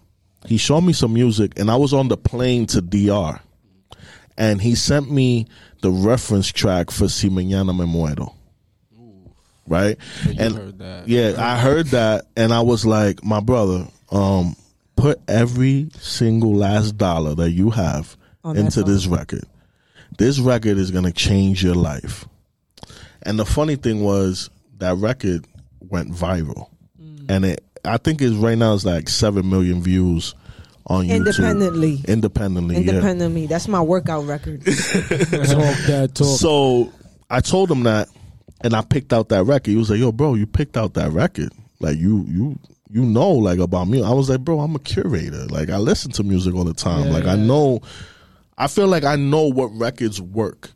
he 0.46 0.58
showed 0.58 0.82
me 0.82 0.92
some 0.94 1.14
music 1.14 1.58
and 1.58 1.72
I 1.72 1.78
was 1.78 1.94
on 1.94 2.10
the 2.10 2.18
plane 2.18 2.66
to 2.68 2.82
DR, 2.82 3.40
and 4.38 4.62
he 4.62 4.76
sent 4.76 5.10
me 5.10 5.48
the 5.82 5.92
reference 5.92 6.52
track 6.52 6.92
for 6.92 7.08
Si 7.08 7.30
Mañana 7.30 7.78
Me 7.78 7.86
Muero. 7.86 8.34
Right, 9.68 9.98
You 10.26 10.36
and 10.40 10.56
heard 10.56 10.80
that. 10.80 11.08
yeah, 11.08 11.34
I 11.38 11.58
heard 11.60 11.88
that, 11.88 12.26
and 12.38 12.54
I 12.54 12.62
was 12.62 12.86
like, 12.86 13.24
my 13.24 13.42
brother, 13.42 13.86
um, 14.12 14.56
put 14.96 15.20
every 15.28 15.90
single 16.00 16.56
last 16.56 16.98
dollar 16.98 17.36
that 17.36 17.52
you 17.52 17.70
have 17.72 18.16
On 18.46 18.56
into 18.58 18.82
this 18.84 19.08
record. 19.08 19.44
This 20.18 20.40
record 20.40 20.78
is 20.78 20.90
gonna 20.92 21.12
change 21.12 21.64
your 21.64 21.76
life. 21.76 22.26
And 23.24 23.38
the 23.38 23.46
funny 23.46 23.76
thing 23.76 24.02
was 24.04 24.50
that 24.78 24.96
record 24.96 25.46
went 25.82 26.12
viral, 26.14 26.70
Mm. 27.02 27.26
and 27.30 27.46
it, 27.46 27.64
I 27.84 27.98
think 27.98 28.22
it's 28.22 28.36
right 28.36 28.58
now 28.58 28.74
it's 28.74 28.86
like 28.86 29.10
seven 29.10 29.50
million 29.50 29.82
views 29.82 30.34
on 30.86 31.06
YouTube. 31.08 31.16
Independently. 31.18 32.02
Independently, 32.08 32.76
yeah. 32.76 32.90
Independently, 32.92 33.48
that's 33.48 33.68
my 33.68 33.82
workout 33.82 34.26
record. 34.26 34.62
Talk 34.66 34.72
that 34.72 36.12
talk. 36.16 36.40
So 36.40 36.94
I 37.30 37.42
told 37.42 37.70
him 37.70 37.84
that, 37.84 38.08
and 38.62 38.74
I 38.74 38.82
picked 38.82 39.14
out 39.14 39.30
that 39.30 39.46
record. 39.46 39.72
He 39.72 39.78
was 39.78 39.90
like, 39.90 40.00
"Yo, 40.00 40.12
bro, 40.12 40.34
you 40.34 40.46
picked 40.46 40.78
out 40.78 40.94
that 40.96 41.12
record. 41.12 41.52
Like 41.80 41.98
you, 41.98 42.26
you, 42.28 42.60
you 42.90 43.04
know, 43.06 43.32
like 43.32 43.60
about 43.60 43.88
me." 43.88 44.04
I 44.04 44.12
was 44.12 44.30
like, 44.30 44.42
"Bro, 44.42 44.60
I'm 44.60 44.76
a 44.76 44.80
curator. 44.80 45.46
Like 45.48 45.70
I 45.70 45.78
listen 45.78 46.12
to 46.14 46.24
music 46.24 46.56
all 46.56 46.64
the 46.64 46.74
time. 46.74 47.12
like 47.12 47.26
I 47.26 47.36
know, 47.36 47.82
I 48.58 48.68
feel 48.68 48.88
like 48.88 49.04
I 49.04 49.16
know 49.16 49.44
what 49.44 49.68
records 49.68 50.22
work. 50.22 50.72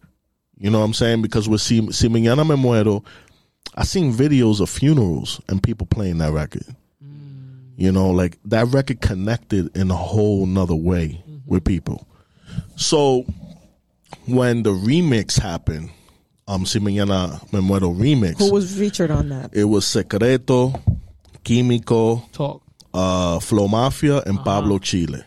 You 0.58 0.70
know 0.70 0.80
what 0.80 0.86
I'm 0.86 0.94
saying? 0.94 1.24
Because 1.24 1.50
with 1.50 1.62
Si, 1.62 1.92
si 1.92 2.08
Mañana 2.08 2.48
Me 2.48 2.56
Muero, 2.56 3.04
I 3.76 3.84
seen 3.84 4.14
videos 4.14 4.62
of 4.62 4.70
funerals 4.70 5.42
and 5.48 5.62
people 5.62 5.88
playing 5.88 6.20
that 6.20 6.34
record. 6.34 6.66
Mm. 7.04 7.74
You 7.78 7.92
know, 7.92 8.12
like 8.12 8.38
that 8.46 8.68
record 8.68 9.02
connected 9.02 9.76
in 9.76 9.90
a 9.90 9.96
whole 9.96 10.46
nother 10.46 10.76
way 10.76 11.24
mm-hmm. 11.28 11.38
with 11.48 11.66
people. 11.66 12.08
So 12.76 13.26
when 14.28 14.62
the 14.62 14.72
remix 14.72 15.40
happened, 15.40 15.90
um, 16.48 16.66
Si 16.66 16.80
Mañana 16.80 17.40
Me 17.54 17.60
Muero 17.60 17.94
remix, 17.96 18.38
Who 18.40 18.52
was 18.52 18.76
featured 18.78 19.12
on 19.12 19.30
that? 19.30 19.52
it 19.54 19.66
was 19.66 19.86
Secreto, 19.86 20.74
Químico, 21.44 22.24
Talk. 22.32 22.62
uh, 22.94 23.40
Flow 23.40 23.68
Mafia, 23.68 24.22
and 24.26 24.40
Pablo 24.44 24.78
Chill-E. 24.80 25.22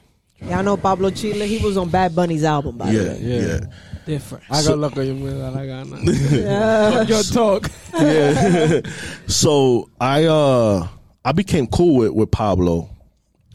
Y'all 0.48 0.62
know 0.62 0.76
Pablo 0.76 1.10
Chill-E. 1.10 1.46
He 1.46 1.64
was 1.64 1.76
on 1.76 1.88
Bad 1.88 2.14
Bunny's 2.14 2.44
album, 2.44 2.76
by 2.76 2.92
the 2.92 2.92
Yeah, 2.92 3.08
way. 3.08 3.18
yeah, 3.22 3.46
Yeah. 3.46 3.60
Different. 4.06 4.44
I 4.50 4.60
So- 4.60 4.70
got 4.72 4.78
luck 4.78 4.96
on 4.98 5.06
you, 5.06 5.14
man. 5.14 5.56
I 5.56 5.66
got 5.66 5.86
nothing. 5.88 6.14
Yeah. 6.40 7.02
Your 7.04 7.22
talk. 7.22 7.70
yeah. 7.94 8.80
so 9.26 9.88
I 9.98 10.24
uh 10.24 10.86
I 11.24 11.32
became 11.32 11.66
cool 11.66 11.96
with, 11.96 12.10
with 12.12 12.30
Pablo. 12.30 12.90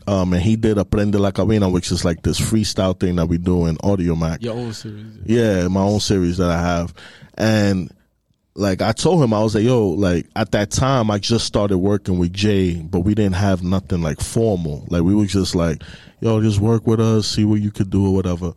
Um, 0.09 0.33
and 0.33 0.41
he 0.41 0.55
did 0.55 0.77
Aprende 0.77 1.19
la 1.19 1.29
Cabina, 1.29 1.69
which 1.69 1.91
is 1.91 2.03
like 2.03 2.23
this 2.23 2.39
freestyle 2.39 2.99
thing 2.99 3.17
that 3.17 3.27
we 3.27 3.37
do 3.37 3.67
in 3.67 3.77
Audiomack. 3.77 4.41
Your 4.41 4.55
own 4.55 4.73
series. 4.73 5.19
Yeah, 5.23 5.67
my 5.67 5.81
own 5.81 5.99
series 5.99 6.37
that 6.37 6.49
I 6.49 6.59
have. 6.59 6.95
And 7.35 7.93
like 8.55 8.81
I 8.81 8.91
told 8.91 9.23
him, 9.23 9.35
I 9.35 9.43
was 9.43 9.53
like, 9.53 9.65
yo, 9.65 9.89
like 9.89 10.25
at 10.35 10.51
that 10.53 10.71
time 10.71 11.11
I 11.11 11.19
just 11.19 11.45
started 11.45 11.77
working 11.77 12.17
with 12.17 12.33
Jay, 12.33 12.81
but 12.81 13.01
we 13.01 13.13
didn't 13.13 13.35
have 13.35 13.61
nothing 13.61 14.01
like 14.01 14.19
formal. 14.19 14.83
Like 14.89 15.03
we 15.03 15.13
were 15.13 15.27
just 15.27 15.53
like, 15.53 15.83
yo, 16.21 16.41
just 16.41 16.59
work 16.59 16.87
with 16.87 16.99
us, 16.99 17.27
see 17.27 17.45
what 17.45 17.61
you 17.61 17.69
could 17.69 17.91
do 17.91 18.07
or 18.07 18.15
whatever. 18.15 18.53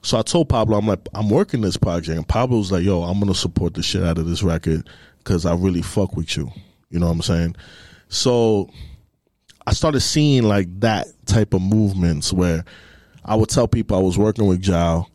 So 0.00 0.18
I 0.18 0.22
told 0.22 0.48
Pablo, 0.48 0.78
I'm 0.78 0.86
like, 0.86 1.06
I'm 1.12 1.28
working 1.28 1.60
this 1.60 1.76
project. 1.76 2.16
And 2.16 2.26
Pablo 2.26 2.56
was 2.56 2.72
like, 2.72 2.84
yo, 2.84 3.02
I'm 3.02 3.20
gonna 3.20 3.34
support 3.34 3.74
the 3.74 3.82
shit 3.82 4.02
out 4.02 4.16
of 4.16 4.26
this 4.26 4.42
record 4.42 4.88
because 5.18 5.44
I 5.44 5.56
really 5.56 5.82
fuck 5.82 6.16
with 6.16 6.38
you. 6.38 6.50
You 6.88 7.00
know 7.00 7.06
what 7.08 7.16
I'm 7.16 7.22
saying? 7.22 7.56
So 8.08 8.70
I 9.66 9.72
started 9.72 10.00
seeing 10.00 10.44
like 10.44 10.68
that 10.80 11.08
type 11.26 11.54
of 11.54 11.62
movements 11.62 12.32
where 12.32 12.64
I 13.24 13.34
would 13.34 13.48
tell 13.48 13.66
people 13.66 13.96
I 13.96 14.00
was 14.00 14.16
working 14.16 14.46
with 14.46 14.60
Jao 14.60 15.06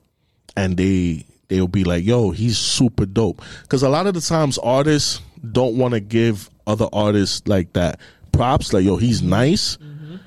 and 0.58 0.76
they 0.78 1.26
they'll 1.48 1.68
be 1.68 1.84
like, 1.84 2.04
"Yo, 2.06 2.32
he's 2.32 2.58
super 2.58 3.06
dope." 3.06 3.42
Because 3.64 3.84
a 3.84 3.90
lot 3.90 4.08
of 4.08 4.14
the 4.14 4.22
times 4.22 4.58
artists 4.58 5.22
don't 5.52 5.78
want 5.78 5.94
to 5.94 6.00
give 6.00 6.50
other 6.68 6.88
artists 6.94 7.42
like 7.48 7.74
that 7.74 8.00
props. 8.32 8.74
Like, 8.74 8.84
"Yo, 8.84 8.98
he's 8.98 9.22
nice," 9.22 9.78
mm-hmm. 9.78 10.18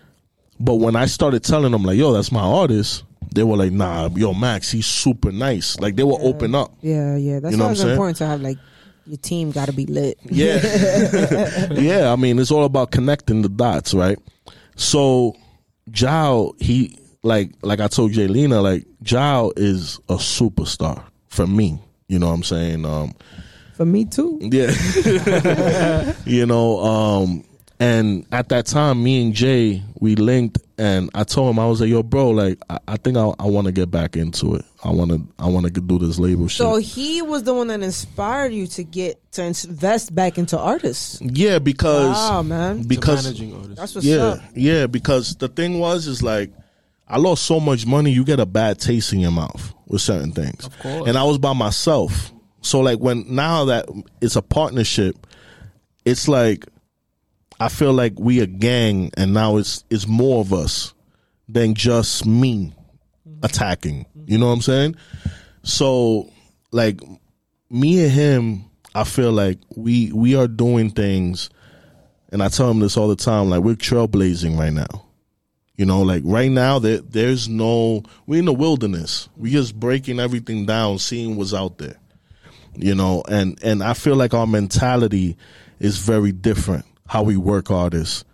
but 0.58 0.76
when 0.76 0.96
I 0.96 1.06
started 1.06 1.44
telling 1.44 1.72
them 1.72 1.82
like, 1.82 1.98
"Yo, 1.98 2.12
that's 2.12 2.32
my 2.32 2.40
artist," 2.40 3.04
they 3.34 3.42
were 3.42 3.56
like, 3.56 3.72
"Nah, 3.72 4.08
yo, 4.14 4.32
Max, 4.32 4.70
he's 4.70 4.86
super 4.86 5.30
nice." 5.32 5.78
Like 5.80 5.96
they 5.96 6.02
will 6.04 6.26
open 6.26 6.54
up. 6.54 6.72
Yeah, 6.80 7.16
yeah. 7.16 7.40
That's 7.40 7.52
You 7.52 7.58
know 7.58 7.64
why 7.64 7.68
what 7.68 7.72
it's 7.72 7.80
I'm 7.80 7.84
saying? 7.84 7.90
important 7.92 8.16
to 8.18 8.26
have 8.26 8.40
like 8.40 8.58
your 9.06 9.18
team 9.18 9.50
got 9.50 9.66
to 9.66 9.72
be 9.72 9.86
lit. 9.86 10.18
Yeah. 10.24 10.60
yeah, 11.72 12.12
I 12.12 12.16
mean, 12.16 12.38
it's 12.38 12.50
all 12.50 12.64
about 12.64 12.90
connecting 12.90 13.42
the 13.42 13.48
dots, 13.48 13.94
right? 13.94 14.18
So, 14.76 15.36
Jao, 15.90 16.52
he 16.58 16.98
like 17.22 17.52
like 17.62 17.80
I 17.80 17.88
told 17.88 18.12
Jelena, 18.12 18.62
like 18.62 18.86
Jao 19.02 19.52
is 19.56 19.98
a 20.08 20.14
superstar 20.14 21.02
for 21.28 21.46
me. 21.46 21.78
You 22.08 22.18
know 22.18 22.28
what 22.28 22.34
I'm 22.34 22.42
saying? 22.42 22.84
Um 22.84 23.14
For 23.74 23.86
me 23.86 24.04
too. 24.04 24.38
yeah. 24.42 26.12
you 26.24 26.46
know, 26.46 26.78
um 26.80 27.44
and 27.80 28.26
at 28.32 28.48
that 28.50 28.66
time 28.66 29.02
me 29.02 29.22
and 29.22 29.34
Jay 29.34 29.82
we 30.00 30.16
linked 30.16 30.58
and 30.76 31.08
I 31.14 31.22
told 31.24 31.50
him 31.50 31.58
I 31.58 31.66
was 31.66 31.80
like, 31.80 31.90
yo, 31.90 32.02
bro, 32.02 32.30
like 32.30 32.58
I, 32.68 32.78
I 32.88 32.96
think 32.96 33.16
I, 33.16 33.32
I 33.38 33.46
want 33.46 33.66
to 33.66 33.72
get 33.72 33.90
back 33.90 34.16
into 34.16 34.54
it. 34.56 34.64
I 34.82 34.90
want 34.90 35.10
to 35.12 35.22
I 35.38 35.48
want 35.48 35.66
to 35.66 35.80
do 35.80 35.98
this 35.98 36.18
label 36.18 36.48
shit. 36.48 36.58
So 36.58 36.76
he 36.76 37.22
was 37.22 37.44
the 37.44 37.54
one 37.54 37.68
that 37.68 37.82
inspired 37.82 38.52
you 38.52 38.66
to 38.68 38.82
get 38.82 39.20
to 39.32 39.44
invest 39.44 40.14
back 40.14 40.36
into 40.38 40.58
artists. 40.58 41.20
yeah, 41.20 41.58
because 41.58 42.16
Wow, 42.16 42.42
man. 42.42 42.82
because 42.82 43.24
managing 43.24 43.54
artist. 43.54 43.76
That's 43.76 43.94
what's 43.94 44.06
yeah, 44.06 44.16
up. 44.22 44.40
yeah. 44.54 44.86
Because 44.86 45.36
the 45.36 45.48
thing 45.48 45.78
was, 45.78 46.06
is 46.06 46.22
like 46.22 46.50
I 47.06 47.18
lost 47.18 47.44
so 47.44 47.60
much 47.60 47.86
money, 47.86 48.10
you 48.10 48.24
get 48.24 48.40
a 48.40 48.46
bad 48.46 48.80
taste 48.80 49.12
in 49.12 49.20
your 49.20 49.30
mouth 49.30 49.72
with 49.86 50.00
certain 50.00 50.32
things. 50.32 50.66
Of 50.66 50.78
course. 50.80 51.08
And 51.08 51.16
I 51.16 51.22
was 51.24 51.38
by 51.38 51.52
myself, 51.52 52.32
so 52.62 52.80
like 52.80 52.98
when 52.98 53.24
now 53.32 53.66
that 53.66 53.86
it's 54.20 54.36
a 54.36 54.42
partnership, 54.42 55.26
it's 56.04 56.26
like 56.26 56.66
I 57.64 57.68
feel 57.68 57.94
like 57.94 58.12
we 58.18 58.40
a 58.40 58.46
gang, 58.46 59.10
and 59.16 59.32
now 59.32 59.56
it's 59.56 59.84
it's 59.88 60.06
more 60.06 60.40
of 60.40 60.52
us 60.52 60.92
than 61.48 61.74
just 61.74 62.26
me 62.26 62.74
attacking. 63.42 64.04
You 64.26 64.36
know 64.36 64.48
what 64.48 64.52
I'm 64.52 64.60
saying? 64.60 64.96
So 65.62 66.30
like 66.72 67.00
me 67.70 68.02
and 68.04 68.12
him, 68.12 68.64
I 68.94 69.04
feel 69.04 69.32
like 69.32 69.58
we 69.74 70.12
we 70.12 70.36
are 70.36 70.46
doing 70.46 70.90
things 70.90 71.48
and 72.30 72.42
I 72.42 72.48
tell 72.48 72.70
him 72.70 72.80
this 72.80 72.98
all 72.98 73.08
the 73.08 73.16
time, 73.16 73.48
like 73.48 73.62
we're 73.62 73.76
trailblazing 73.76 74.58
right 74.58 74.72
now. 74.72 75.06
You 75.76 75.86
know, 75.86 76.02
like 76.02 76.22
right 76.26 76.50
now 76.50 76.80
there 76.80 76.98
there's 76.98 77.48
no 77.48 78.02
we're 78.26 78.40
in 78.40 78.44
the 78.44 78.52
wilderness. 78.52 79.30
We 79.36 79.52
just 79.52 79.78
breaking 79.80 80.20
everything 80.20 80.66
down, 80.66 80.98
seeing 80.98 81.36
what's 81.36 81.54
out 81.54 81.78
there. 81.78 81.96
You 82.76 82.94
know, 82.94 83.22
and 83.26 83.58
and 83.62 83.82
I 83.82 83.94
feel 83.94 84.16
like 84.16 84.34
our 84.34 84.46
mentality 84.46 85.38
is 85.78 85.96
very 85.96 86.32
different. 86.32 86.84
How 87.06 87.22
we 87.22 87.36
work 87.36 87.70
artists, 87.70 88.24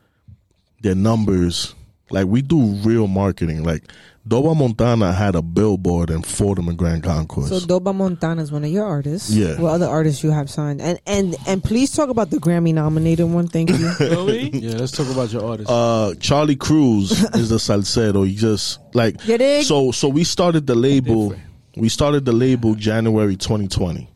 their 0.83 0.95
numbers, 0.95 1.75
like 2.11 2.27
we 2.27 2.41
do 2.43 2.61
real 2.85 3.07
marketing. 3.09 3.65
Like 3.65 3.85
Dowba 4.29 4.57
Montana 4.57 5.13
had 5.13 5.35
a 5.35 5.43
billboard 5.43 6.11
in 6.11 6.23
Fordham 6.23 6.69
and 6.69 6.79
Grand 6.79 7.03
Concourse. 7.03 7.49
So 7.49 7.59
Dowba 7.59 7.95
Montana 7.95 8.43
is 8.43 8.53
one 8.53 8.65
of 8.65 8.71
your 8.71 8.85
artists. 8.87 9.31
Yeah. 9.31 9.61
What 9.61 9.71
other 9.73 9.87
artists 9.89 10.23
you 10.23 10.31
have 10.31 10.49
signed? 10.49 10.81
And 10.81 11.01
and 11.07 11.35
and 11.49 11.65
please 11.65 11.93
talk 11.93 12.11
about 12.11 12.31
the 12.31 12.37
Grammy 12.37 12.73
nominated 12.73 13.27
one. 13.29 13.49
Thank 13.49 13.71
you. 13.71 13.93
Really? 14.01 14.51
Yeah, 14.61 14.77
let's 14.77 14.93
talk 14.93 15.11
about 15.11 15.33
your 15.33 15.45
artists. 15.45 15.71
uh 15.71 16.15
Charlie 16.21 16.57
Cruz 16.57 17.11
is 17.35 17.49
the 17.49 17.57
salsero. 17.57 18.27
He 18.27 18.35
just 18.37 18.79
like 18.95 19.25
You 19.27 19.37
dig? 19.37 19.65
so 19.65 19.91
so 19.91 20.09
we 20.09 20.23
started 20.25 20.67
the 20.67 20.75
label 20.75 21.35
we 21.77 21.89
started 21.89 22.25
the 22.25 22.33
label 22.33 22.75
January 22.75 23.37
2020, 23.37 24.09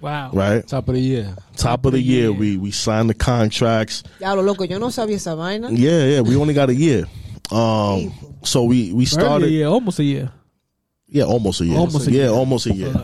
Wow. 0.00 0.30
right? 0.32 0.66
Top 0.66 0.88
of 0.88 0.94
the 0.94 1.00
year. 1.00 1.36
Top 1.56 1.84
of 1.84 1.92
the 1.92 2.00
year 2.00 2.32
we 2.32 2.56
we 2.56 2.70
signed 2.70 3.10
the 3.10 3.14
contracts. 3.14 4.02
Ya 4.20 4.32
lo 4.32 4.42
loco, 4.42 4.64
yo 4.64 4.78
no 4.78 4.88
sabía 4.88 5.16
esa 5.16 5.36
vaina. 5.36 5.70
Yeah, 5.70 6.04
yeah, 6.06 6.20
we 6.20 6.36
only 6.36 6.54
got 6.54 6.70
a 6.70 6.74
year. 6.74 7.04
Um 7.50 8.12
so 8.42 8.64
we 8.64 8.92
we 8.92 9.04
started 9.04 9.50
year, 9.50 9.66
almost 9.66 9.98
a 9.98 10.04
year. 10.04 10.32
yeah, 11.08 11.24
almost 11.24 11.60
a 11.60 11.66
year. 11.66 11.78
Almost 11.78 12.06
a 12.08 12.12
yeah, 12.12 12.22
year. 12.22 12.30
almost 12.30 12.66
a 12.66 12.72
year. 12.72 12.94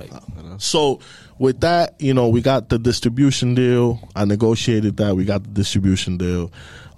So 0.58 1.00
with 1.38 1.60
that, 1.60 2.00
you 2.00 2.14
know, 2.14 2.28
we 2.28 2.40
got 2.40 2.68
the 2.68 2.78
distribution 2.78 3.54
deal. 3.54 4.08
I 4.14 4.24
negotiated 4.24 4.96
that. 4.98 5.16
We 5.16 5.24
got 5.24 5.42
the 5.42 5.50
distribution 5.50 6.16
deal. 6.16 6.52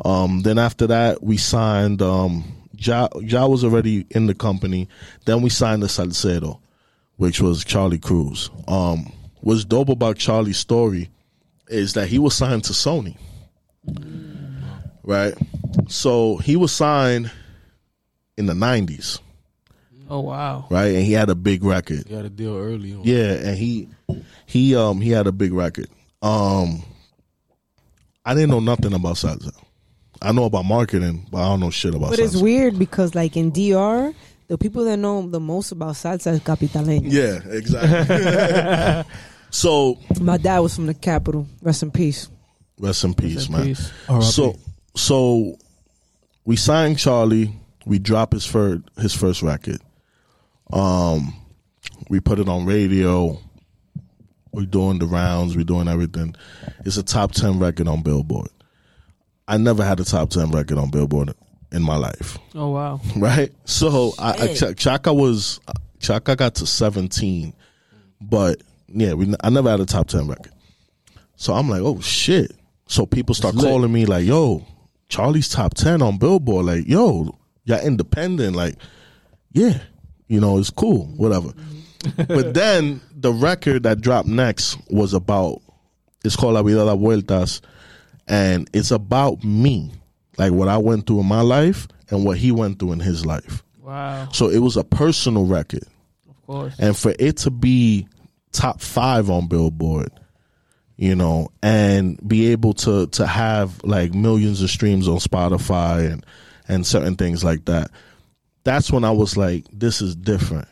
Um, 0.04 0.42
then 0.42 0.58
after 0.58 0.86
that, 0.88 1.22
we 1.22 1.36
signed. 1.36 2.02
Um, 2.02 2.44
ja, 2.76 3.08
ja 3.20 3.46
was 3.46 3.64
already 3.64 4.06
in 4.10 4.26
the 4.26 4.34
company. 4.34 4.88
Then 5.24 5.42
we 5.42 5.48
signed 5.48 5.82
the 5.82 5.86
salsero, 5.86 6.60
which 7.16 7.40
was 7.40 7.64
Charlie 7.64 7.98
Cruz. 7.98 8.50
Um, 8.68 9.10
what's 9.46 9.64
dope 9.64 9.88
about 9.88 10.18
Charlie's 10.18 10.58
story 10.58 11.08
is 11.68 11.94
that 11.94 12.08
he 12.08 12.18
was 12.18 12.34
signed 12.34 12.64
to 12.64 12.72
Sony, 12.72 13.16
right? 15.04 15.34
So 15.86 16.38
he 16.38 16.56
was 16.56 16.72
signed 16.72 17.30
in 18.36 18.46
the 18.46 18.54
'90s, 18.54 19.20
oh 20.10 20.18
wow. 20.18 20.66
right? 20.68 20.96
And 20.96 21.04
he 21.04 21.12
had 21.12 21.30
a 21.30 21.36
big 21.36 21.62
record. 21.62 22.10
You 22.10 22.16
got 22.16 22.24
a 22.24 22.28
deal 22.28 22.56
early 22.56 22.92
on. 22.92 23.02
Yeah, 23.04 23.34
and 23.34 23.56
he 23.56 23.88
he 24.46 24.74
um 24.74 25.00
he 25.00 25.10
had 25.10 25.28
a 25.28 25.32
big 25.32 25.52
record. 25.52 25.86
Um 26.22 26.82
I 28.24 28.34
didn't 28.34 28.50
know 28.50 28.58
nothing 28.58 28.94
about 28.94 29.14
salsa. 29.14 29.52
I 30.20 30.32
know 30.32 30.46
about 30.46 30.64
marketing, 30.64 31.24
but 31.30 31.38
I 31.38 31.48
don't 31.50 31.60
know 31.60 31.70
shit 31.70 31.94
about 31.94 32.10
But 32.10 32.18
it's 32.18 32.34
weird 32.34 32.80
because 32.80 33.14
like 33.14 33.36
in 33.36 33.52
DR, 33.52 34.12
the 34.48 34.58
people 34.58 34.84
that 34.86 34.96
know 34.96 35.28
the 35.28 35.38
most 35.38 35.70
about 35.70 35.94
salsa 35.94 36.32
is 36.32 36.40
capitaleño. 36.40 37.02
Yeah, 37.04 37.38
exactly. 37.48 39.12
so 39.50 39.98
My 40.20 40.36
dad 40.36 40.58
was 40.60 40.74
from 40.74 40.86
the 40.86 40.94
capital. 40.94 41.46
Rest 41.62 41.82
in 41.82 41.90
peace. 41.90 42.28
rest 42.78 43.04
in 43.04 43.14
peace, 43.14 43.48
man. 43.48 43.64
Peace. 43.66 43.92
So 44.22 44.56
so 44.94 45.56
we 46.44 46.56
signed 46.56 46.98
Charlie. 46.98 47.52
We 47.84 47.98
dropped 47.98 48.32
his 48.32 48.46
first 48.46 48.82
his 48.98 49.14
first 49.14 49.42
record. 49.42 49.80
Um, 50.72 51.34
we 52.08 52.20
put 52.20 52.38
it 52.38 52.48
on 52.48 52.66
radio. 52.66 53.38
We're 54.52 54.64
doing 54.66 54.98
the 54.98 55.06
rounds. 55.06 55.56
We're 55.56 55.64
doing 55.64 55.86
everything. 55.88 56.34
It's 56.84 56.96
a 56.96 57.02
top 57.02 57.32
ten 57.32 57.58
record 57.58 57.88
on 57.88 58.02
Billboard. 58.02 58.48
I 59.48 59.58
never 59.58 59.84
had 59.84 60.00
a 60.00 60.04
top 60.04 60.30
ten 60.30 60.50
record 60.50 60.78
on 60.78 60.90
Billboard 60.90 61.34
in 61.72 61.82
my 61.82 61.96
life, 61.96 62.38
Oh 62.54 62.70
wow. 62.70 63.00
right? 63.16 63.52
So 63.64 64.12
I, 64.18 64.32
I 64.32 64.54
Ch- 64.54 64.76
Chaka 64.76 65.12
was 65.12 65.60
Chaka 66.00 66.34
got 66.36 66.54
to 66.56 66.66
seventeen, 66.66 67.52
but 68.20 68.62
yeah, 69.00 69.12
we 69.14 69.32
I 69.42 69.50
never 69.50 69.70
had 69.70 69.80
a 69.80 69.86
top 69.86 70.08
ten 70.08 70.26
record. 70.26 70.52
So 71.36 71.52
I'm 71.54 71.68
like, 71.68 71.82
oh 71.82 72.00
shit. 72.00 72.52
So 72.88 73.04
people 73.06 73.34
start 73.34 73.54
It's 73.54 73.62
lit. 73.64 73.70
calling 73.70 73.92
me 73.92 74.06
like, 74.06 74.24
yo, 74.24 74.64
Charlie's 75.08 75.48
top 75.48 75.74
ten 75.74 76.02
on 76.02 76.18
Billboard. 76.18 76.66
Like, 76.66 76.86
yo, 76.88 77.36
you're 77.64 77.78
independent. 77.80 78.56
Like, 78.56 78.76
yeah, 79.52 79.80
you 80.28 80.40
know, 80.40 80.58
it's 80.58 80.70
cool, 80.70 81.06
whatever. 81.16 81.48
Mm-hmm. 81.48 82.22
but 82.28 82.54
then 82.54 83.00
the 83.14 83.32
record 83.32 83.82
that 83.84 84.00
dropped 84.00 84.28
next 84.28 84.78
was 84.90 85.12
about. 85.14 85.60
It's 86.24 86.34
called 86.36 86.54
La 86.54 86.62
Vida 86.62 86.84
da 86.84 86.96
Vueltas, 86.96 87.60
and 88.26 88.68
it's 88.72 88.90
about 88.90 89.44
me, 89.44 89.92
like 90.38 90.52
what 90.52 90.68
I 90.68 90.76
went 90.78 91.06
through 91.06 91.20
in 91.20 91.26
my 91.26 91.40
life 91.42 91.86
and 92.10 92.24
what 92.24 92.36
he 92.38 92.50
went 92.50 92.78
through 92.78 92.92
in 92.92 93.00
his 93.00 93.24
life. 93.24 93.62
Wow. 93.80 94.28
So 94.32 94.48
it 94.48 94.58
was 94.58 94.76
a 94.76 94.82
personal 94.84 95.44
record, 95.46 95.84
Of 96.28 96.46
course. 96.46 96.74
and 96.80 96.96
for 96.96 97.14
it 97.20 97.36
to 97.38 97.50
be 97.50 98.08
top 98.56 98.80
five 98.80 99.30
on 99.30 99.46
Billboard, 99.48 100.10
you 100.96 101.14
know, 101.14 101.48
and 101.62 102.18
be 102.26 102.50
able 102.52 102.72
to 102.74 103.06
to 103.08 103.26
have 103.26 103.82
like 103.84 104.14
millions 104.14 104.62
of 104.62 104.70
streams 104.70 105.06
on 105.08 105.18
Spotify 105.18 106.10
and 106.10 106.24
and 106.68 106.86
certain 106.86 107.14
things 107.16 107.44
like 107.44 107.64
that. 107.66 107.90
That's 108.64 108.90
when 108.90 109.04
I 109.04 109.12
was 109.12 109.36
like, 109.36 109.64
this 109.72 110.00
is 110.02 110.16
different. 110.16 110.66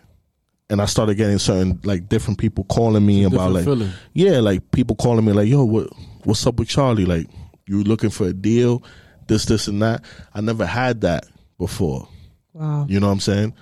And 0.70 0.80
I 0.80 0.86
started 0.86 1.16
getting 1.16 1.38
certain 1.38 1.78
like 1.84 2.08
different 2.08 2.38
people 2.38 2.64
calling 2.64 3.04
me 3.04 3.24
about 3.24 3.52
like 3.52 3.64
feeling. 3.64 3.90
yeah, 4.14 4.40
like 4.40 4.70
people 4.72 4.96
calling 4.96 5.24
me 5.24 5.32
like, 5.32 5.46
yo, 5.48 5.64
what 5.64 5.88
what's 6.24 6.46
up 6.46 6.56
with 6.58 6.68
Charlie? 6.68 7.04
Like 7.04 7.28
You 7.66 7.84
looking 7.84 8.10
for 8.10 8.26
a 8.26 8.32
deal, 8.32 8.82
this, 9.28 9.44
this, 9.44 9.68
and 9.68 9.82
that. 9.82 10.04
I 10.32 10.40
never 10.40 10.66
had 10.66 11.02
that 11.02 11.26
before. 11.58 12.08
Wow. 12.54 12.86
You 12.88 12.98
know 12.98 13.06
what 13.08 13.12
I'm 13.12 13.20
saying? 13.20 13.54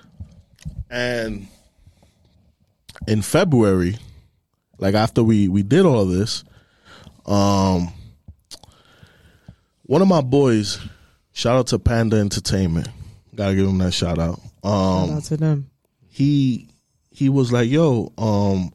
And 0.89 1.47
in 3.07 3.21
February, 3.21 3.97
like 4.79 4.95
after 4.95 5.23
we 5.23 5.47
we 5.47 5.63
did 5.63 5.85
all 5.85 6.05
this, 6.05 6.43
um, 7.25 7.91
one 9.83 10.01
of 10.01 10.07
my 10.07 10.21
boys, 10.21 10.79
shout 11.33 11.55
out 11.57 11.67
to 11.67 11.79
Panda 11.79 12.17
Entertainment, 12.17 12.87
gotta 13.35 13.55
give 13.55 13.67
him 13.67 13.77
that 13.79 13.93
shout 13.93 14.19
out. 14.19 14.39
Um, 14.63 15.07
Shout 15.09 15.17
out 15.17 15.23
to 15.25 15.37
them. 15.37 15.69
he 16.07 16.69
he 17.11 17.29
was 17.29 17.51
like, 17.51 17.69
"Yo, 17.69 18.11
um, 18.17 18.71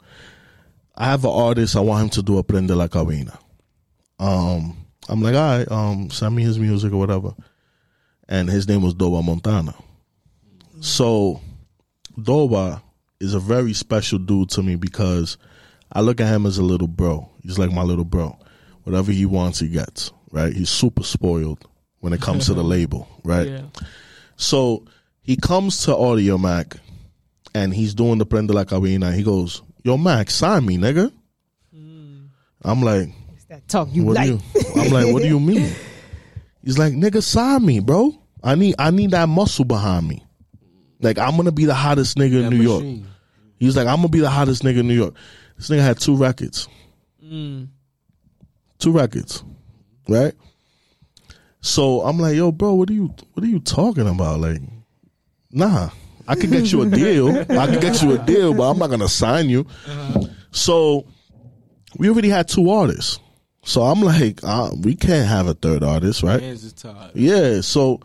I 0.94 1.06
have 1.06 1.24
an 1.24 1.30
artist. 1.30 1.76
I 1.76 1.80
want 1.80 2.02
him 2.04 2.10
to 2.10 2.22
do 2.22 2.38
a 2.38 2.44
Prende 2.44 2.76
la 2.76 2.88
Cabina." 2.88 3.38
Um, 4.18 4.76
I'm 5.08 5.22
like, 5.22 5.34
"All 5.34 5.58
right, 5.58 5.70
um, 5.70 6.10
send 6.10 6.34
me 6.36 6.42
his 6.42 6.58
music 6.58 6.92
or 6.92 6.98
whatever." 6.98 7.34
And 8.28 8.50
his 8.50 8.68
name 8.68 8.82
was 8.82 8.94
Dowba 8.94 9.24
Montana. 9.24 9.74
So, 10.80 11.40
Dowba 12.18 12.82
is 13.20 13.32
a 13.32 13.40
very 13.40 13.72
special 13.72 14.18
dude 14.18 14.50
to 14.50 14.62
me 14.62 14.76
because 14.76 15.38
I 15.92 16.00
look 16.00 16.20
at 16.20 16.28
him 16.28 16.46
as 16.46 16.58
a 16.58 16.62
little 16.62 16.88
bro. 16.88 17.30
He's 17.42 17.58
like 17.58 17.72
my 17.72 17.82
little 17.82 18.04
bro. 18.04 18.38
Whatever 18.84 19.12
he 19.12 19.26
wants, 19.26 19.60
he 19.60 19.68
gets. 19.68 20.12
Right? 20.30 20.52
He's 20.52 20.70
super 20.70 21.02
spoiled 21.02 21.66
when 22.00 22.12
it 22.12 22.20
comes 22.20 22.46
to 22.46 22.54
the 22.54 22.62
label. 22.74 23.08
Right? 23.24 23.48
Yeah. 23.48 23.62
So 24.36 24.84
he 25.22 25.36
comes 25.36 25.82
to 25.84 25.90
Audiomack 25.92 26.78
and 27.54 27.72
he's 27.74 27.94
doing 27.94 28.18
the 28.18 28.26
Prende 28.26 28.52
la 28.52 28.64
Cabina. 28.64 29.12
He 29.12 29.22
goes, 29.22 29.62
Yo, 29.82 29.96
Mac, 29.96 30.30
sign 30.30 30.66
me, 30.66 30.76
nigga. 30.76 31.12
Hmm. 31.74 32.26
I'm 32.62 32.82
like, 32.82 33.08
It's 33.34 33.44
that 33.46 33.66
talk 33.68 33.88
you 33.92 34.04
what 34.04 34.16
like. 34.16 34.26
do 34.26 34.32
you, 34.34 34.40
I'm 34.76 34.90
like, 34.90 35.12
what 35.12 35.22
do 35.22 35.28
you 35.28 35.40
mean? 35.40 35.70
He's 36.64 36.76
like, 36.78 36.92
nigga, 36.92 37.22
sign 37.22 37.64
me, 37.64 37.80
bro. 37.80 38.12
I 38.42 38.54
need 38.54 38.74
I 38.78 38.90
need 38.90 39.12
that 39.12 39.28
muscle 39.28 39.64
behind 39.64 40.06
me. 40.06 40.24
Like 41.00 41.18
I'm 41.18 41.36
gonna 41.36 41.52
be 41.52 41.64
the 41.64 41.74
hottest 41.74 42.16
nigga 42.18 42.34
in 42.34 42.42
That 42.42 42.50
New 42.50 42.62
York. 42.62 42.84
He's 43.58 43.76
like, 43.76 43.86
I'm 43.86 43.96
gonna 43.96 44.08
be 44.08 44.20
the 44.20 44.30
hottest 44.30 44.62
nigga 44.62 44.78
in 44.80 44.88
New 44.88 44.94
York. 44.94 45.14
This 45.58 45.68
nigga 45.68 45.82
had 45.82 45.98
two 46.00 46.16
records. 46.16 46.66
Two 48.78 48.92
records. 48.92 49.44
Right? 50.08 50.32
So 51.60 52.00
I'm 52.02 52.18
like, 52.18 52.36
yo, 52.36 52.50
bro, 52.52 52.74
what 52.74 52.88
are 52.88 52.94
you 52.94 53.14
what 53.34 53.44
are 53.44 53.48
you 53.48 53.60
talking 53.60 54.08
about? 54.08 54.40
Like, 54.40 54.62
nah. 55.50 55.90
I 56.26 56.34
can 56.34 56.50
get 56.50 56.70
you 56.72 56.82
a 56.82 56.86
deal. 56.86 57.28
I 57.38 57.66
can 57.66 57.80
get 57.80 58.02
you 58.02 58.12
a 58.12 58.18
deal, 58.18 58.54
but 58.54 58.70
I'm 58.70 58.78
not 58.78 58.90
gonna 58.90 59.08
sign 59.08 59.48
you. 59.48 59.66
So 60.50 61.06
we 61.98 62.08
already 62.08 62.28
had 62.28 62.48
two 62.48 62.70
artists. 62.70 63.18
So 63.64 63.82
I'm 63.82 64.00
like, 64.02 64.40
uh, 64.44 64.70
we 64.82 64.94
can't 64.94 65.26
have 65.26 65.46
a 65.46 65.54
third 65.54 65.82
artist, 65.82 66.22
right? 66.22 66.40
Hands 66.40 66.62
is 66.62 66.72
tied. 66.74 67.10
Yeah. 67.14 67.60
So 67.62 68.00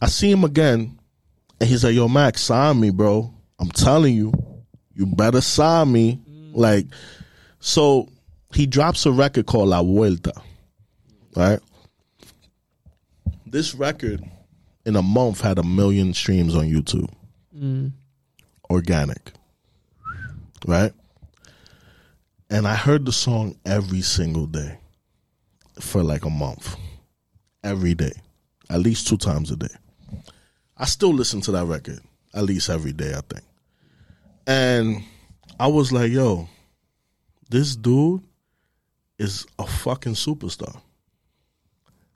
I 0.00 0.06
see 0.06 0.30
him 0.30 0.44
again, 0.44 0.98
and 1.60 1.68
he's 1.68 1.84
like, 1.84 1.94
"Yo, 1.94 2.08
Max, 2.08 2.42
sign 2.42 2.80
me, 2.80 2.90
bro. 2.90 3.34
I'm 3.58 3.70
telling 3.70 4.14
you, 4.14 4.32
you 4.96 5.06
better 5.06 5.40
sign 5.40 5.92
me." 5.92 6.20
Mm. 6.28 6.56
Like, 6.56 6.86
so 7.60 8.08
he 8.54 8.66
drops 8.66 9.06
a 9.06 9.12
record 9.12 9.46
called 9.46 9.68
La 9.68 9.82
Vuelta, 9.82 10.32
right? 11.34 11.60
This 13.44 13.74
record 13.74 14.24
in 14.84 14.96
a 14.96 15.02
month 15.02 15.40
had 15.40 15.58
a 15.58 15.62
million 15.62 16.14
streams 16.14 16.54
on 16.54 16.64
YouTube, 16.64 17.10
mm. 17.56 17.92
organic, 18.70 19.32
right? 20.66 20.92
And 22.48 22.66
I 22.66 22.74
heard 22.74 23.04
the 23.04 23.12
song 23.12 23.56
every 23.64 24.02
single 24.02 24.46
day 24.46 24.78
for 25.80 26.02
like 26.02 26.24
a 26.24 26.30
month 26.30 26.76
every 27.62 27.94
day, 27.94 28.12
at 28.70 28.80
least 28.80 29.08
two 29.08 29.16
times 29.16 29.50
a 29.50 29.56
day. 29.56 29.74
I 30.76 30.84
still 30.84 31.12
listen 31.12 31.40
to 31.42 31.52
that 31.52 31.64
record 31.64 32.00
at 32.34 32.44
least 32.44 32.70
every 32.70 32.92
day, 32.92 33.14
I 33.14 33.22
think. 33.22 33.44
And 34.46 35.02
I 35.58 35.66
was 35.66 35.92
like, 35.92 36.10
yo, 36.10 36.48
this 37.50 37.76
dude 37.76 38.22
is 39.18 39.46
a 39.58 39.66
fucking 39.66 40.14
superstar. 40.14 40.80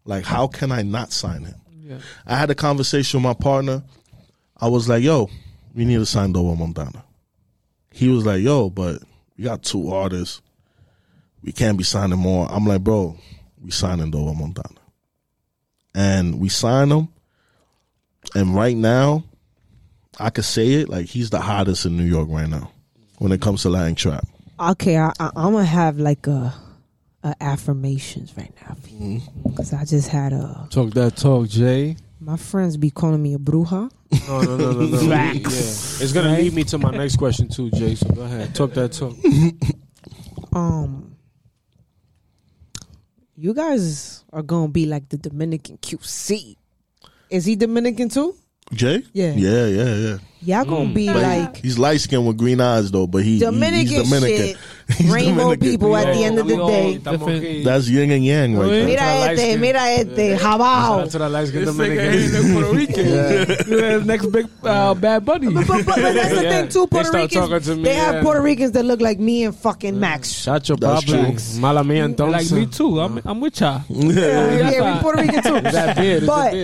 Like, 0.04 0.24
how 0.24 0.46
can 0.46 0.72
I 0.72 0.82
not 0.82 1.12
sign 1.12 1.44
him? 1.44 1.60
Yeah. 1.72 1.98
I 2.26 2.36
had 2.36 2.50
a 2.50 2.54
conversation 2.54 3.18
with 3.18 3.24
my 3.24 3.34
partner. 3.34 3.82
I 4.56 4.68
was 4.68 4.88
like, 4.88 5.02
yo, 5.02 5.28
we 5.74 5.84
need 5.84 5.98
to 5.98 6.06
sign 6.06 6.32
Dowba 6.32 6.58
Montana. 6.58 7.04
He 7.92 8.08
was 8.08 8.24
like, 8.26 8.42
yo, 8.42 8.70
but 8.70 9.02
we 9.36 9.44
got 9.44 9.62
two 9.62 9.90
artists. 9.90 10.42
We 11.42 11.52
can't 11.52 11.78
be 11.78 11.84
signing 11.84 12.18
more. 12.18 12.46
I'm 12.50 12.66
like, 12.66 12.82
bro, 12.82 13.16
we 13.60 13.70
signing 13.70 14.12
Dowba 14.12 14.38
Montana. 14.38 14.80
And 15.94 16.38
we 16.38 16.48
signed 16.48 16.92
him. 16.92 17.08
And 18.34 18.54
right 18.54 18.76
now, 18.76 19.24
I 20.20 20.30
could 20.30 20.44
say 20.44 20.74
it 20.74 20.88
like 20.88 21.06
he's 21.06 21.30
the 21.30 21.40
hottest 21.40 21.86
in 21.86 21.96
New 21.96 22.04
York 22.04 22.28
right 22.30 22.48
now 22.48 22.70
when 23.18 23.32
it 23.32 23.40
comes 23.40 23.62
to 23.62 23.70
Latin 23.70 23.94
trap. 23.94 24.24
Okay, 24.58 24.98
I, 24.98 25.08
I, 25.18 25.30
I'm 25.36 25.52
gonna 25.52 25.64
have 25.64 25.98
like 25.98 26.26
a, 26.26 26.52
a 27.24 27.34
affirmations 27.40 28.36
right 28.36 28.52
now 28.62 28.74
Mm-hmm. 28.74 29.48
because 29.50 29.72
I 29.72 29.84
just 29.84 30.08
had 30.08 30.32
a 30.32 30.66
Talk 30.70 30.90
that 30.94 31.16
talk, 31.16 31.48
Jay. 31.48 31.96
my 32.20 32.36
friends 32.36 32.76
be 32.76 32.90
calling 32.90 33.22
me 33.22 33.34
a 33.34 33.38
bruja. 33.38 33.90
No, 34.28 34.40
no, 34.42 34.56
no, 34.56 34.72
no, 34.72 34.86
no. 34.86 35.00
Yeah. 35.08 35.32
It's 35.34 36.12
gonna 36.12 36.34
lead 36.36 36.52
me 36.52 36.64
to 36.64 36.78
my 36.78 36.90
next 36.90 37.16
question 37.16 37.48
too, 37.48 37.70
Jay. 37.70 37.94
So 37.94 38.08
go 38.10 38.22
ahead, 38.22 38.54
talk 38.54 38.74
that 38.74 38.92
talk. 38.92 39.14
Um, 40.52 41.16
you 43.36 43.54
guys 43.54 44.24
are 44.32 44.42
gonna 44.42 44.68
be 44.68 44.86
like 44.86 45.08
the 45.08 45.16
Dominican 45.16 45.78
QC. 45.78 46.56
Is 47.30 47.44
he 47.44 47.54
Dominican 47.56 48.08
too? 48.08 48.34
Jay? 48.72 49.02
Yeah. 49.12 49.32
Yeah, 49.34 49.66
yeah, 49.66 49.94
yeah. 49.96 50.18
Y'all 50.42 50.64
gonna 50.64 50.88
be 50.94 51.06
But 51.06 51.22
like 51.22 51.56
he's 51.58 51.78
light 51.78 52.00
skinned 52.00 52.26
with 52.26 52.38
green 52.38 52.62
eyes 52.62 52.90
though, 52.90 53.06
but 53.06 53.22
he, 53.22 53.34
he- 53.34 53.40
Dominican, 53.40 53.86
he's 53.86 54.08
Dominican. 54.10 54.46
shit, 54.46 55.10
rainbow 55.12 55.42
Dominican. 55.54 55.70
people 55.70 55.94
at 55.96 56.14
the 56.14 56.24
end 56.24 56.38
of 56.38 56.46
the 56.48 56.56
day. 56.66 57.62
That's 57.62 57.86
yin 57.88 58.10
and 58.10 58.24
yang 58.24 58.56
right 58.58 58.66
there. 58.70 58.86
Mira 58.86 59.00
light 59.02 59.32
este, 59.38 59.40
skin. 59.50 59.60
mira 59.60 59.80
este, 59.90 60.38
Shout 60.40 60.60
jabao. 60.60 61.00
out 61.02 61.10
to 61.10 61.18
that 61.18 61.28
light 61.30 61.48
skin 61.48 61.64
This 61.66 61.74
nigga 61.76 62.32
Dominican. 62.32 62.32
no 62.32 62.54
Puerto 62.54 62.72
Rican. 62.76 63.68
Yeah. 63.68 63.98
Next 64.04 64.26
big 64.32 64.46
uh, 64.64 64.94
bad 64.94 65.24
buddy. 65.26 65.52
But, 65.52 65.66
but, 65.66 65.84
but 65.84 65.96
that's 65.96 66.34
the 66.34 66.42
Yeah. 66.42 66.50
thing 66.62 66.68
too. 66.68 66.80
They 66.80 66.86
Puerto 66.86 67.08
start 67.08 67.30
talking 67.30 67.52
Ricans, 67.52 67.66
to 67.66 67.76
me, 67.76 67.82
they 67.82 67.94
have 67.96 68.14
yeah. 68.14 68.22
Puerto 68.22 68.40
Ricans 68.40 68.72
that 68.72 68.84
look 68.86 69.00
like 69.02 69.18
me 69.18 69.44
and 69.44 69.54
fucking 69.54 70.00
Max. 70.00 70.30
Chacho, 70.46 70.80
That's 70.80 71.04
Pablo. 71.04 71.32
true. 71.34 71.60
Mala 71.60 71.82
mía, 71.82 72.04
entonces. 72.14 72.50
like 72.50 72.50
me 72.50 72.64
too. 72.66 72.98
I'm, 72.98 73.20
I'm 73.26 73.40
with 73.40 73.60
y'all. 73.60 73.82
Yeah, 73.90 74.70
yeah, 74.70 74.94
we 74.94 75.00
Puerto 75.02 75.20
Rican 75.20 75.42
too. 75.42 75.60
That 75.60 75.96
beard, 75.98 76.24
But 76.26 76.54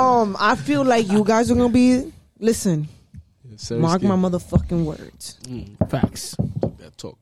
um, 0.00 0.36
I 0.38 0.54
feel 0.54 0.84
like 0.84 1.08
you 1.10 1.24
guys 1.24 1.50
are 1.50 1.56
gonna 1.56 1.68
be. 1.68 2.12
Listen, 2.40 2.88
a 3.70 3.74
mark 3.74 4.02
my 4.02 4.16
motherfucking 4.16 4.84
words. 4.84 5.38
Mm. 5.44 5.90
Facts. 5.90 6.36
That 6.78 6.96
talk. 6.96 7.18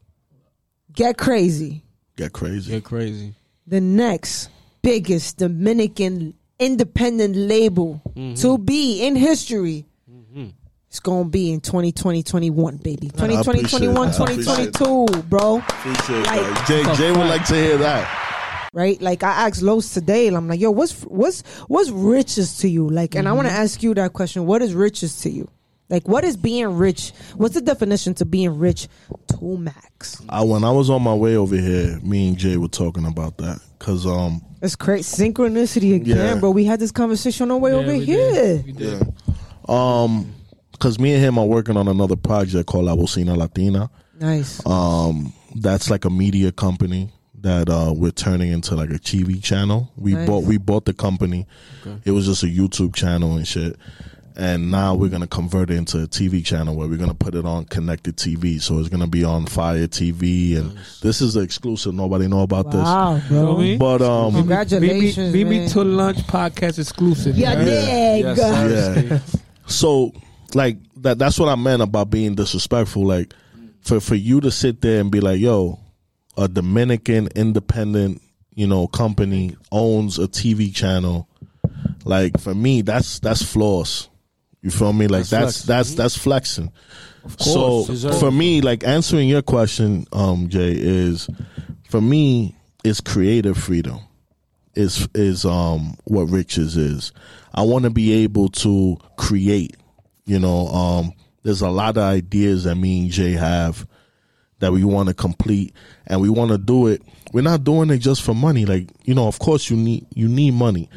Get 0.92 1.16
crazy. 1.16 1.82
Get 2.16 2.32
crazy. 2.32 2.72
Get 2.72 2.84
crazy. 2.84 3.34
The 3.66 3.80
next 3.80 4.50
biggest 4.82 5.38
Dominican 5.38 6.34
independent 6.58 7.36
label 7.36 8.02
mm-hmm. 8.14 8.34
to 8.34 8.58
be 8.58 9.06
in 9.06 9.16
history. 9.16 9.86
Mm-hmm. 10.10 10.48
It's 10.88 11.00
gonna 11.00 11.24
be 11.24 11.52
in 11.52 11.60
2020, 11.60 12.22
21, 12.22 12.76
baby. 12.76 13.08
2020, 13.08 13.58
appreciate 13.60 13.78
21, 13.78 13.94
that. 14.10 14.20
I 14.20 14.24
appreciate 14.24 14.74
2022, 14.74 15.22
bro. 15.22 15.58
Appreciate 15.58 16.26
Like- 16.26 16.40
that. 16.40 16.64
Jay, 16.68 16.94
Jay 16.96 17.10
would 17.10 17.28
like 17.28 17.46
to 17.46 17.54
hear 17.54 17.78
that. 17.78 18.68
right? 18.74 19.00
Like 19.00 19.22
I 19.22 19.48
asked 19.48 19.62
Los 19.62 19.94
today, 19.94 20.28
I'm 20.28 20.48
like, 20.48 20.60
"Yo, 20.60 20.70
what's 20.70 21.02
what's 21.04 21.42
what's 21.68 21.90
riches 21.90 22.58
to 22.58 22.68
you?" 22.68 22.88
Like, 22.88 23.14
and 23.14 23.26
I 23.26 23.30
mm-hmm. 23.30 23.36
want 23.36 23.48
to 23.48 23.54
ask 23.54 23.82
you 23.82 23.94
that 23.94 24.12
question: 24.12 24.44
What 24.44 24.60
is 24.60 24.74
riches 24.74 25.20
to 25.22 25.30
you? 25.30 25.48
Like, 25.92 26.08
what 26.08 26.24
is 26.24 26.38
being 26.38 26.68
rich? 26.78 27.12
What's 27.36 27.54
the 27.54 27.60
definition 27.60 28.14
to 28.14 28.24
being 28.24 28.58
rich 28.58 28.88
to 29.28 29.58
max? 29.58 30.22
I, 30.26 30.42
when 30.42 30.64
I 30.64 30.70
was 30.70 30.88
on 30.88 31.02
my 31.02 31.12
way 31.14 31.36
over 31.36 31.54
here, 31.54 32.00
me 32.02 32.28
and 32.28 32.38
Jay 32.38 32.56
were 32.56 32.68
talking 32.68 33.04
about 33.04 33.36
that 33.36 33.60
because 33.78 34.06
um 34.06 34.40
It's 34.62 34.74
crazy 34.74 35.22
synchronicity 35.22 35.94
again, 35.94 36.16
Yeah. 36.16 36.34
bro. 36.36 36.50
We 36.50 36.64
had 36.64 36.80
this 36.80 36.92
conversation 36.92 37.50
on 37.50 37.56
the 37.56 37.56
way 37.58 37.72
Yeah, 37.72 37.76
over 37.78 37.92
we 37.92 38.04
here. 38.06 38.32
did. 38.32 38.64
We 38.66 38.72
did. 38.72 39.14
um 39.68 40.32
because 40.72 40.98
me 40.98 41.12
and 41.12 41.22
him 41.22 41.38
are 41.38 41.44
working 41.46 41.76
on 41.76 41.86
another 41.88 42.16
project 42.16 42.66
called 42.68 42.86
La 42.86 42.96
Bocina 42.96 43.36
Latina. 43.36 43.88
Nice. 44.18 44.64
Um, 44.66 45.32
that's 45.56 45.90
like 45.90 46.04
a 46.06 46.10
media 46.10 46.50
company 46.52 47.12
that 47.42 47.68
uh, 47.68 47.92
we're 47.94 48.10
turning 48.12 48.50
into 48.50 48.74
like 48.76 48.88
a 48.90 48.94
TV 48.98 49.40
channel. 49.42 49.92
We 49.96 50.14
Nice. 50.14 50.26
bought 50.26 50.44
we 50.44 50.56
bought 50.56 50.86
the 50.86 50.94
company. 50.94 51.46
It 52.06 52.12
was 52.12 52.24
just 52.26 52.42
a 52.44 52.46
YouTube 52.46 52.94
channel 52.94 53.36
and 53.36 53.46
shit. 53.46 53.76
And 54.36 54.70
now 54.70 54.94
we're 54.94 55.08
gonna 55.10 55.26
convert 55.26 55.70
it 55.70 55.76
into 55.76 56.02
a 56.02 56.06
TV 56.06 56.44
channel 56.44 56.74
where 56.74 56.88
we're 56.88 56.98
gonna 56.98 57.14
put 57.14 57.34
it 57.34 57.44
on 57.44 57.66
connected 57.66 58.16
TV. 58.16 58.60
So 58.60 58.78
it's 58.78 58.88
gonna 58.88 59.06
be 59.06 59.24
on 59.24 59.46
Fire 59.46 59.86
TV, 59.86 60.56
and 60.56 60.78
this 61.02 61.20
is 61.20 61.36
exclusive. 61.36 61.94
Nobody 61.94 62.28
know 62.28 62.40
about 62.42 62.70
this. 62.70 62.80
wow, 62.82 63.18
Feel 63.28 63.56
bro. 63.56 63.76
But 63.78 64.02
um, 64.02 64.34
Congratulations, 64.34 65.32
Beat 65.32 65.44
me, 65.44 65.44
beat 65.44 65.50
me 65.50 65.58
man. 65.60 65.68
to 65.70 65.84
lunch 65.84 66.18
podcast 66.18 66.78
exclusive. 66.78 67.36
Yeah, 67.36 67.54
right? 67.54 67.64
dig. 67.64 68.24
Yes, 68.24 68.38
sir. 68.38 69.02
yeah. 69.10 69.18
So 69.66 70.12
like 70.54 70.78
that 70.96 71.18
that's 71.18 71.38
what 71.38 71.48
I 71.48 71.54
meant 71.54 71.82
about 71.82 72.10
being 72.10 72.34
disrespectful. 72.34 73.06
Like 73.06 73.34
for 73.82 74.00
for 74.00 74.14
you 74.14 74.40
to 74.40 74.50
sit 74.50 74.80
there 74.80 75.00
and 75.00 75.10
be 75.10 75.20
like, 75.20 75.40
yo, 75.40 75.78
a 76.36 76.48
Dominican 76.48 77.28
independent 77.34 78.22
you 78.54 78.66
know, 78.66 78.86
company 78.86 79.56
owns 79.70 80.18
a 80.18 80.28
TV 80.28 80.74
channel, 80.74 81.28
like 82.04 82.38
for 82.40 82.54
me, 82.54 82.82
that's 82.82 83.18
that's 83.20 83.42
floss. 83.42 84.08
You 84.62 84.70
feel 84.70 84.92
me? 84.92 85.08
Like 85.08 85.26
That's 85.26 85.62
that's 85.62 85.62
that's 85.64 85.94
that's, 85.94 86.16
flexing. 86.16 86.72
course. 87.38 88.00
So 88.00 88.12
for 88.12 88.30
me, 88.30 88.60
like 88.60 88.84
answering 88.84 89.28
your 89.28 89.42
question, 89.42 90.06
um, 90.12 90.48
Jay, 90.48 90.72
is 90.72 91.28
for 91.88 92.00
me, 92.00 92.54
it's 92.84 93.00
creative 93.00 93.58
freedom. 93.58 93.98
Is 94.74 95.06
is 95.14 95.44
um 95.44 95.96
what 96.04 96.24
riches 96.30 96.76
is. 96.76 97.12
I 97.54 97.62
want 97.62 97.84
to 97.84 97.90
be 97.90 98.12
able 98.24 98.48
to 98.50 98.96
create. 99.16 99.76
You 100.24 100.38
know, 100.38 100.68
um, 100.68 101.12
there's 101.42 101.60
a 101.60 101.68
lot 101.68 101.96
of 101.96 102.04
ideas 102.04 102.64
that 102.64 102.76
me 102.76 103.02
and 103.02 103.10
Jay 103.10 103.32
have 103.32 103.86
that 104.60 104.72
we 104.72 104.84
want 104.84 105.08
to 105.08 105.14
complete, 105.14 105.74
and 106.06 106.20
we 106.20 106.30
want 106.30 106.52
to 106.52 106.58
do 106.58 106.86
it. 106.86 107.02
We're 107.32 107.42
not 107.42 107.64
doing 107.64 107.90
it 107.90 107.98
just 107.98 108.22
for 108.22 108.32
money. 108.32 108.64
Like 108.64 108.88
you 109.04 109.14
know, 109.14 109.26
of 109.26 109.40
course 109.40 109.68
you 109.68 109.76
need 109.76 110.06
you 110.14 110.28
need 110.28 110.54
money, 110.54 110.88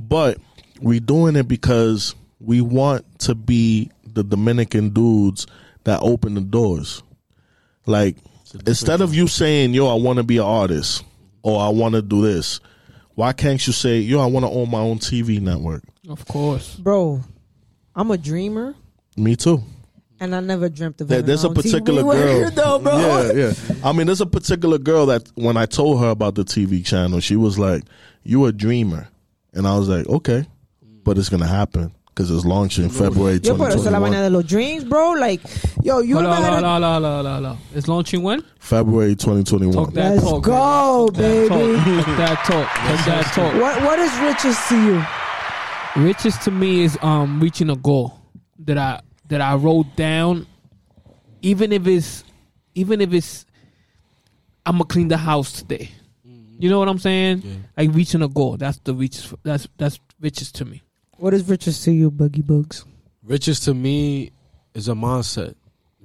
but 0.00 0.38
we're 0.80 1.00
doing 1.00 1.36
it 1.36 1.46
because 1.46 2.14
we 2.40 2.60
want 2.60 3.04
to 3.20 3.34
be 3.34 3.90
the 4.04 4.24
Dominican 4.24 4.90
dudes 4.90 5.46
that 5.84 6.00
open 6.02 6.34
the 6.34 6.40
doors. 6.40 7.02
Like 7.86 8.16
instead 8.66 9.00
of 9.00 9.14
you 9.14 9.26
saying, 9.28 9.74
"Yo, 9.74 9.86
I 9.88 9.94
want 9.94 10.16
to 10.18 10.22
be 10.22 10.38
an 10.38 10.44
artist," 10.44 11.04
or 11.42 11.60
"I 11.60 11.68
want 11.68 11.94
to 11.94 12.02
do 12.02 12.22
this," 12.22 12.60
why 13.14 13.32
can't 13.32 13.64
you 13.66 13.72
say, 13.72 14.00
"Yo, 14.00 14.20
I 14.20 14.26
want 14.26 14.44
to 14.44 14.50
own 14.50 14.70
my 14.70 14.80
own 14.80 14.98
TV 14.98 15.40
network"? 15.40 15.82
Of 16.08 16.26
course. 16.26 16.74
bro. 16.76 17.20
I'm 17.94 18.10
a 18.10 18.16
dreamer, 18.18 18.74
Me 19.16 19.34
too. 19.36 19.62
and 20.20 20.34
I 20.34 20.40
never 20.40 20.68
dreamt 20.68 21.00
of 21.00 21.08
There, 21.08 21.16
having 21.18 21.26
there's 21.26 21.44
a 21.44 21.48
own 21.48 21.54
TV 21.54 21.62
particular 21.62 22.02
girl. 22.14 22.40
Word, 22.40 22.54
though, 22.54 22.78
bro. 22.78 22.98
Yeah, 22.98 23.32
yeah. 23.32 23.52
I 23.84 23.92
mean, 23.92 24.06
there's 24.06 24.20
a 24.20 24.26
particular 24.26 24.78
girl 24.78 25.06
that 25.06 25.28
when 25.34 25.56
I 25.56 25.66
told 25.66 26.00
her 26.00 26.08
about 26.10 26.36
the 26.36 26.44
TV 26.44 26.84
channel, 26.84 27.20
she 27.20 27.36
was 27.36 27.58
like, 27.58 27.82
"You 28.22 28.44
are 28.44 28.48
a 28.48 28.52
dreamer," 28.52 29.08
and 29.52 29.66
I 29.66 29.76
was 29.76 29.88
like, 29.88 30.06
"Okay," 30.08 30.46
but 31.04 31.18
it's 31.18 31.28
gonna 31.28 31.46
happen 31.46 31.92
because 32.20 32.30
it's 32.36 32.44
launching 32.44 32.88
February 32.90 33.40
Yo, 33.42 33.56
pero 33.56 33.68
eso 33.68 33.78
es 33.78 33.84
la 33.90 33.98
vaina 33.98 34.18
2021. 34.18 34.22
de 34.22 34.30
los 34.30 34.44
dreams, 34.44 34.84
bro. 34.84 35.12
Like, 35.12 35.40
yo, 35.82 36.00
you 36.00 36.16
Hold 36.16 36.26
ever 36.26 36.34
on, 36.36 36.42
had 36.42 36.52
hold 36.52 36.64
a- 36.64 36.66
on, 36.66 36.82
hold 36.82 36.84
on, 36.84 37.02
hold 37.02 37.26
on, 37.26 37.32
hold 37.32 37.46
on. 37.46 37.58
It's 37.74 37.88
launching 37.88 38.22
when? 38.22 38.42
February 38.58 39.16
2021. 39.16 39.72
Talk 39.72 39.92
that 39.94 40.12
Let's 40.16 40.22
talk. 40.22 40.42
go, 40.42 41.08
baby. 41.14 41.48
Talk. 41.48 41.58
Talk 41.58 42.16
that 42.16 42.44
talk. 42.44 42.68
Talk 42.68 43.06
that 43.06 43.24
talk. 43.34 43.54
What 43.54 43.82
what 43.82 43.98
is 43.98 44.12
riches 44.20 44.58
to 44.68 44.76
you? 44.84 46.04
Riches 46.04 46.36
to 46.38 46.50
me 46.50 46.82
is 46.84 46.98
um 47.02 47.40
reaching 47.40 47.70
a 47.70 47.76
goal 47.76 48.14
that 48.60 48.76
I 48.78 49.00
that 49.28 49.40
I 49.40 49.54
wrote 49.54 49.96
down. 49.96 50.46
Even 51.42 51.72
if 51.72 51.86
it's 51.86 52.24
even 52.74 53.00
if 53.00 53.12
it's 53.12 53.46
I'm 54.66 54.74
gonna 54.74 54.84
clean 54.84 55.08
the 55.08 55.16
house 55.16 55.52
today. 55.52 55.90
You 56.58 56.68
know 56.68 56.78
what 56.78 56.88
I'm 56.90 56.98
saying? 56.98 57.40
Yeah. 57.42 57.54
Like 57.78 57.94
reaching 57.94 58.20
a 58.20 58.28
goal. 58.28 58.58
That's 58.58 58.78
the 58.84 58.92
riches. 58.94 59.32
That's 59.42 59.66
that's 59.78 59.98
riches 60.20 60.52
to 60.52 60.66
me. 60.66 60.82
What 61.20 61.34
is 61.34 61.46
riches 61.46 61.82
to 61.84 61.92
you, 61.92 62.10
Boogie 62.10 62.46
Bugs? 62.46 62.86
Riches 63.22 63.60
to 63.60 63.74
me 63.74 64.32
is 64.72 64.88
a 64.88 64.92
mindset. 64.92 65.54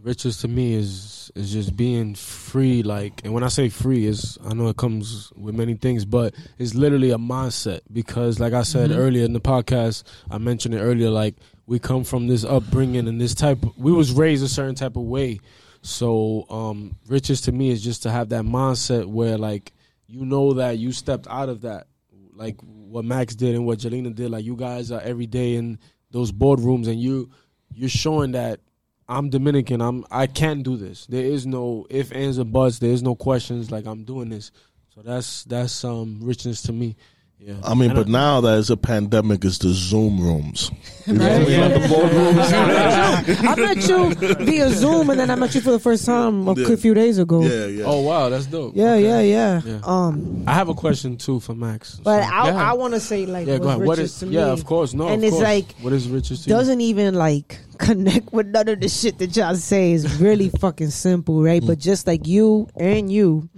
Riches 0.03 0.39
to 0.39 0.49
me 0.49 0.73
is 0.73 1.31
is 1.35 1.53
just 1.53 1.77
being 1.77 2.15
free. 2.15 2.83
Like, 2.83 3.21
and 3.23 3.33
when 3.33 3.41
I 3.41 3.47
say 3.47 3.69
free, 3.69 4.07
is 4.07 4.37
I 4.45 4.53
know 4.53 4.67
it 4.67 4.75
comes 4.75 5.31
with 5.37 5.55
many 5.55 5.75
things, 5.75 6.03
but 6.03 6.35
it's 6.59 6.75
literally 6.75 7.11
a 7.11 7.17
mindset. 7.17 7.79
Because, 7.93 8.41
like 8.41 8.51
I 8.51 8.63
said 8.63 8.89
Mhm. 8.89 8.97
earlier 8.97 9.23
in 9.23 9.31
the 9.31 9.39
podcast, 9.39 10.03
I 10.29 10.37
mentioned 10.37 10.75
it 10.75 10.79
earlier. 10.79 11.09
Like, 11.09 11.35
we 11.65 11.79
come 11.79 12.03
from 12.03 12.27
this 12.27 12.43
upbringing 12.43 13.07
and 13.07 13.19
this 13.21 13.33
type. 13.33 13.59
We 13.77 13.93
was 13.93 14.11
raised 14.11 14.43
a 14.43 14.49
certain 14.49 14.75
type 14.75 14.97
of 14.97 15.03
way. 15.03 15.39
So, 15.81 16.45
um, 16.49 16.97
riches 17.07 17.39
to 17.41 17.53
me 17.53 17.69
is 17.69 17.81
just 17.81 18.03
to 18.03 18.11
have 18.11 18.27
that 18.29 18.43
mindset 18.43 19.05
where, 19.05 19.37
like, 19.37 19.71
you 20.07 20.25
know 20.25 20.55
that 20.55 20.77
you 20.77 20.91
stepped 20.91 21.25
out 21.29 21.47
of 21.47 21.61
that, 21.61 21.87
like 22.35 22.59
what 22.61 23.05
Max 23.05 23.35
did 23.35 23.55
and 23.55 23.65
what 23.65 23.79
Jelena 23.79 24.13
did. 24.13 24.31
Like, 24.31 24.45
you 24.45 24.55
guys 24.55 24.91
are 24.91 25.01
every 25.01 25.27
day 25.27 25.55
in 25.55 25.79
those 26.11 26.31
boardrooms, 26.31 26.87
and 26.87 26.99
you 26.99 27.29
you're 27.73 27.89
showing 27.89 28.31
that 28.33 28.59
I'm 29.07 29.29
Dominican. 29.29 29.81
I'm 29.81 30.05
I 30.09 30.27
can 30.27 30.61
do 30.63 30.77
this. 30.77 31.05
There 31.05 31.23
is 31.23 31.45
no 31.45 31.85
if 31.89 32.11
ands 32.11 32.39
or 32.39 32.45
buts. 32.45 32.79
There 32.79 32.91
is 32.91 33.03
no 33.03 33.15
questions. 33.15 33.71
Like 33.71 33.85
I'm 33.85 34.03
doing 34.03 34.29
this. 34.29 34.51
So 34.93 35.01
that's 35.01 35.43
that's 35.43 35.83
um 35.83 36.19
richness 36.21 36.61
to 36.63 36.73
me. 36.73 36.95
Yeah. 37.39 37.53
I 37.63 37.75
mean, 37.75 37.91
And 37.91 37.95
but 37.99 38.07
now 38.07 38.41
that 38.41 38.57
it's 38.57 38.71
a 38.71 38.77
pandemic, 38.77 39.45
it's 39.45 39.59
the 39.59 39.69
Zoom 39.69 40.19
rooms. 40.19 40.71
You 41.05 41.13
Right, 41.19 41.47
yeah. 41.47 41.67
the 41.67 41.79
boardrooms. 41.87 42.51
I 43.47 43.55
met 43.55 43.87
you 43.87 44.45
via 44.45 44.69
Zoom, 44.71 45.11
and 45.11 45.19
then 45.19 45.29
I 45.29 45.35
met 45.35 45.53
you 45.53 45.61
for 45.61 45.69
the 45.71 45.79
first 45.79 46.05
time 46.05 46.47
a 46.47 46.55
Yeah. 46.59 46.75
few 46.75 46.95
days 46.95 47.19
ago. 47.19 47.43
yeah, 47.43 47.65
yeah. 47.67 47.83
Oh 47.85 48.01
wow, 48.01 48.29
that's 48.29 48.47
dope. 48.47 48.75
yeah, 48.75 48.93
Okay. 48.93 49.03
yeah, 49.03 49.19
yeah. 49.19 49.61
Yeah. 49.63 49.79
Um, 49.83 50.43
I 50.47 50.53
have 50.53 50.69
a 50.69 50.73
question 50.73 51.17
too 51.17 51.39
for 51.39 51.53
Max. 51.53 51.99
but 52.03 52.23
So, 52.23 52.33
I, 52.33 52.47
yeah. 52.47 52.71
I 52.71 52.73
want 52.73 52.95
to 52.95 52.99
say 52.99 53.27
like 53.27 53.45
yeah, 53.45 53.59
go 53.59 53.67
ahead. 53.67 53.79
What 53.85 53.97
riches 53.99 54.23
is 54.23 54.29
yeah, 54.31 54.47
of 54.51 54.65
course, 54.65 54.95
no, 54.95 55.07
and 55.07 55.17
of 55.21 55.23
it's 55.25 55.31
course. 55.35 55.43
like, 55.43 55.65
what 55.81 55.93
is 55.93 56.09
riches 56.09 56.41
to 56.43 56.49
doesn't 56.49 56.81
even 56.81 57.13
like 57.13 57.59
connect 57.77 58.33
with 58.33 58.47
none 58.47 58.69
of 58.69 58.79
the 58.79 58.89
shit 58.89 59.19
that 59.19 59.35
y'all 59.35 59.53
say 59.55 59.91
is 59.91 60.19
really 60.19 60.49
fucking 60.49 60.89
simple, 60.89 61.43
right? 61.43 61.61
Mm. 61.61 61.67
But 61.67 61.77
just 61.77 62.07
like 62.07 62.25
you 62.25 62.69
and 62.75 63.11
you, 63.11 63.49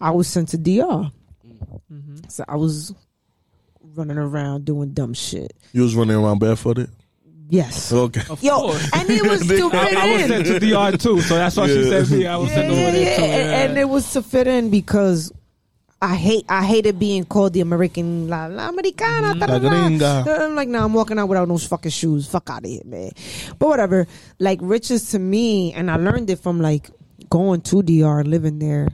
I 0.00 0.12
was 0.12 0.28
sent 0.28 0.48
to 0.50 0.56
DR, 0.56 1.10
Mm-hmm. 1.92 2.16
so 2.28 2.44
I 2.48 2.56
was 2.56 2.94
running 3.98 4.16
around 4.18 4.64
doing 4.64 4.90
dumb 4.92 5.12
shit. 5.14 5.52
You 5.72 5.82
was 5.82 5.94
running 5.94 6.16
around 6.16 6.38
barefooted. 6.38 6.88
Yes. 7.50 7.92
Okay. 7.92 8.22
Of 8.28 8.42
Yo, 8.42 8.58
course. 8.60 8.90
and 8.94 9.08
it 9.10 9.22
was 9.26 9.40
to 9.48 9.70
fit 9.70 9.74
I, 9.74 10.08
I 10.08 10.12
was 10.12 10.22
in. 10.22 10.28
sent 10.28 10.46
to 10.46 10.58
DR 10.60 10.92
too, 10.98 11.20
so 11.22 11.34
that's 11.34 11.56
why 11.56 11.66
she 11.66 11.80
Yeah. 11.82 12.04
said 12.04 12.18
me. 12.18 12.26
I 12.26 12.36
was 12.36 12.48
yeah, 12.50 12.54
sent 12.54 12.70
over 12.70 12.80
yeah, 12.80 12.90
there 12.90 13.02
yeah. 13.10 13.16
too. 13.16 13.22
And, 13.24 13.70
and 13.70 13.78
it 13.78 13.88
was 13.88 14.12
to 14.12 14.22
fit 14.22 14.46
in 14.46 14.70
because 14.70 15.32
I 16.02 16.14
hate 16.14 16.44
I 16.48 16.62
hated 16.64 16.98
being 16.98 17.24
called 17.24 17.54
the 17.54 17.60
American 17.62 18.28
la, 18.28 18.46
la 18.46 18.68
Americana. 18.68 19.34
Mm, 19.34 19.40
da, 19.40 19.46
da, 19.46 19.52
La 19.54 19.58
da. 19.60 19.68
gringa. 20.24 20.40
I'm 20.42 20.54
like, 20.54 20.68
nah, 20.68 20.84
I'm 20.84 20.92
walking 20.92 21.18
out 21.18 21.28
without 21.28 21.48
those 21.48 21.66
fucking 21.66 21.90
shoes. 21.90 22.28
Fuck 22.28 22.50
out 22.50 22.64
of 22.64 22.70
here, 22.70 22.82
man. 22.84 23.10
But 23.58 23.68
whatever. 23.68 24.06
Like 24.38 24.58
riches 24.62 25.10
to 25.12 25.18
me, 25.18 25.72
and 25.72 25.90
I 25.90 25.96
learned 25.96 26.28
it 26.30 26.40
from 26.40 26.60
like 26.60 26.90
going 27.30 27.62
to 27.62 27.82
DR, 27.82 28.24
living 28.24 28.58
there. 28.58 28.88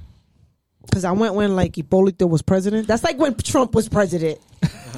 Cause 0.92 1.04
I 1.04 1.12
went 1.12 1.34
when 1.34 1.56
like 1.56 1.72
Hipólito 1.72 2.28
was 2.28 2.42
president. 2.42 2.86
That's 2.86 3.02
like 3.02 3.18
when 3.18 3.34
Trump 3.34 3.74
was 3.74 3.88
president. 3.88 4.38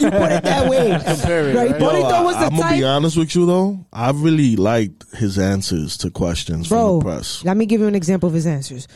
You 0.00 0.10
put 0.10 0.32
it 0.32 0.42
that 0.44 0.68
way, 0.68 0.90
Compare 1.04 1.48
it, 1.48 1.56
right? 1.56 1.70
right? 1.70 1.80
Hipólito 1.80 2.24
was 2.24 2.34
the 2.36 2.44
I'm 2.46 2.50
gonna 2.50 2.62
type. 2.62 2.78
be 2.78 2.84
honest 2.84 3.16
with 3.16 3.34
you 3.34 3.46
though. 3.46 3.86
I 3.92 4.10
really 4.12 4.56
liked 4.56 5.04
his 5.16 5.38
answers 5.38 5.96
to 5.98 6.10
questions 6.10 6.68
Bro, 6.68 6.86
from 6.86 6.98
the 6.98 7.04
press. 7.16 7.44
let 7.44 7.56
me 7.56 7.66
give 7.66 7.80
you 7.80 7.86
an 7.86 7.94
example 7.94 8.28
of 8.28 8.34
his 8.34 8.46
answers. 8.46 8.86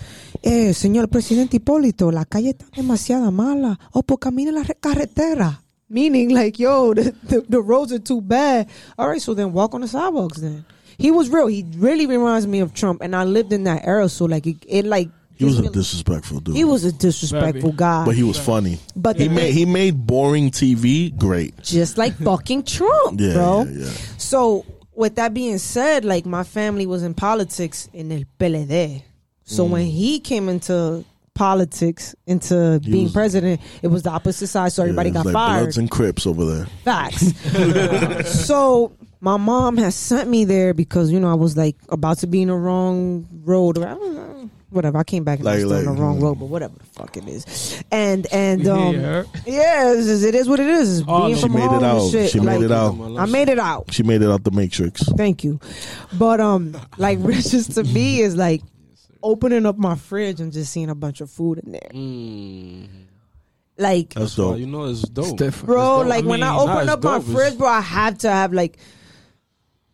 Eh, 0.42 0.72
señor 0.72 1.08
presidente 1.08 1.58
Hipólito, 1.58 2.12
la 2.12 2.24
calle 2.24 2.50
está 2.50 2.66
demasiado 2.74 3.30
mala. 3.32 3.78
O 3.92 4.02
pues 4.02 4.18
camine 4.20 4.52
la 4.52 4.64
carretera. 4.80 5.60
Meaning, 5.88 6.30
like, 6.30 6.58
yo, 6.60 6.94
the, 6.94 7.12
the, 7.24 7.44
the 7.48 7.60
roads 7.60 7.92
are 7.92 7.98
too 7.98 8.20
bad. 8.20 8.68
All 8.96 9.08
right, 9.08 9.20
so 9.20 9.34
then 9.34 9.52
walk 9.52 9.74
on 9.74 9.80
the 9.80 9.88
sidewalks 9.88 10.38
then. 10.38 10.64
He 10.98 11.10
was 11.10 11.28
real. 11.28 11.48
He 11.48 11.64
really 11.76 12.06
reminds 12.06 12.46
me 12.46 12.60
of 12.60 12.74
Trump. 12.74 13.00
And 13.02 13.16
I 13.16 13.24
lived 13.24 13.52
in 13.52 13.64
that 13.64 13.84
era, 13.84 14.08
so, 14.08 14.26
like, 14.26 14.46
it, 14.46 14.58
it 14.68 14.84
like. 14.84 15.08
He 15.40 15.46
was 15.46 15.58
a 15.58 15.70
disrespectful 15.70 16.40
dude. 16.40 16.54
he 16.54 16.64
was 16.64 16.84
a 16.84 16.92
disrespectful 16.92 17.72
Very. 17.72 17.76
guy. 17.76 18.04
but 18.04 18.14
he 18.14 18.22
was 18.22 18.38
funny. 18.38 18.78
But 18.94 19.16
He 19.18 19.28
made 19.28 19.52
he 19.54 19.64
made 19.64 20.06
boring 20.06 20.50
TV 20.50 21.16
great. 21.16 21.60
just 21.62 21.96
like 21.98 22.14
fucking 22.24 22.64
Trump, 22.64 23.20
Yeah, 23.20 23.32
bro. 23.34 23.62
yeah, 23.64 23.84
yeah. 23.86 23.90
So 24.18 24.64
with 24.94 25.14
that 25.16 25.32
being 25.34 25.58
said, 25.58 26.04
like 26.04 26.26
my 26.26 26.44
family 26.44 26.86
was 26.86 27.02
in 27.02 27.14
politics 27.14 27.88
in 27.92 28.12
el 28.12 28.24
PLD. 28.38 29.02
So 29.44 29.64
when 29.64 29.86
mm. 29.86 29.90
he 29.90 30.20
came 30.20 30.48
into 30.48 31.04
politics, 31.34 32.14
into 32.26 32.78
He 32.84 32.90
being 32.90 33.04
was- 33.04 33.12
president, 33.14 33.60
it 33.82 33.88
was 33.88 34.02
the 34.02 34.10
opposite 34.10 34.48
side. 34.48 34.72
So 34.72 34.82
everybody 34.82 35.08
Yeah, 35.10 35.14
got 35.14 35.26
like 35.26 35.32
fired. 35.32 35.60
Bloods 35.62 35.78
and 35.78 35.90
Crips 35.90 36.26
over 36.26 36.44
there. 36.44 36.66
Facts. 36.84 37.32
so 38.46 38.92
my 39.20 39.36
mom 39.38 39.76
has 39.78 39.94
sent 39.94 40.28
me 40.28 40.44
there 40.44 40.74
because 40.74 41.10
you 41.10 41.18
know 41.20 41.30
I 41.30 41.34
was 41.34 41.56
like 41.56 41.76
about 41.88 42.18
to 42.18 42.26
be 42.26 42.42
in 42.42 42.48
the 42.48 42.54
wrong 42.54 43.26
road. 43.44 43.78
Or 43.78 43.86
I 43.88 43.94
don't 43.94 44.14
know, 44.14 44.22
uh, 44.44 44.46
whatever. 44.70 44.98
I 44.98 45.04
came 45.04 45.24
back 45.24 45.38
and 45.40 45.48
I 45.48 45.56
was 45.56 45.64
Like- 45.64 45.80
still 45.80 45.90
in 45.90 45.96
the 45.96 46.02
wrong 46.02 46.18
mm. 46.18 46.22
road, 46.22 46.34
but 46.38 46.46
whatever 46.46 46.74
the 46.78 46.84
fuck 46.84 47.16
it 47.16 47.26
is. 47.28 47.82
And 47.90 48.26
and 48.32 48.66
um, 48.68 48.94
Yeah. 48.94 49.22
yeah, 49.46 49.92
it 49.92 49.98
is, 49.98 50.24
it 50.24 50.34
is 50.34 50.48
what 50.48 50.60
it 50.60 50.68
is. 50.68 51.02
Oh, 51.06 51.26
being 51.26 51.36
she 51.36 51.42
from 51.42 51.52
made 51.52 51.64
it 51.64 51.68
home 51.68 51.74
and 51.76 51.84
out. 51.84 52.10
shit. 52.10 52.30
She 52.30 52.40
made 52.40 52.62
it 52.62 52.72
out. 52.72 52.94
I 53.18 53.26
made 53.26 53.48
it 53.48 53.58
out. 53.58 53.92
She 53.92 54.02
made 54.02 54.22
it 54.22 54.30
out 54.30 54.44
the 54.44 54.50
Matrix. 54.50 55.02
Thank 55.16 55.44
you. 55.44 55.60
But 56.18 56.40
um, 56.40 56.76
like 56.98 57.18
riches 57.22 57.68
to 57.74 57.84
me 57.84 58.20
is 58.20 58.36
like 58.36 58.62
opening 59.22 59.66
up 59.66 59.76
my 59.76 59.96
fridge 59.96 60.40
and 60.40 60.52
just 60.52 60.72
seeing 60.72 60.88
a 60.88 60.94
bunch 60.94 61.20
of 61.20 61.30
food 61.30 61.58
in 61.58 61.72
there. 61.72 61.90
Mm. 61.92 62.88
Like, 63.76 64.12
That's 64.14 64.34
dope. 64.36 64.58
you 64.58 64.66
know 64.66 64.84
it's 64.84 65.02
dope. 65.02 65.24
It's 65.24 65.32
different. 65.34 65.66
bro, 65.66 66.00
dope. 66.00 66.08
like 66.08 66.24
I 66.24 66.26
when 66.26 66.42
I 66.42 66.54
open 66.54 66.66
nah, 66.74 66.80
it's 66.80 66.90
up 66.90 67.02
my 67.04 67.18
dope. 67.18 67.22
It's- 67.22 67.34
fridge, 67.34 67.58
bro, 67.58 67.68
I 67.68 67.80
have 67.80 68.18
to 68.18 68.30
have 68.30 68.52
like 68.52 68.78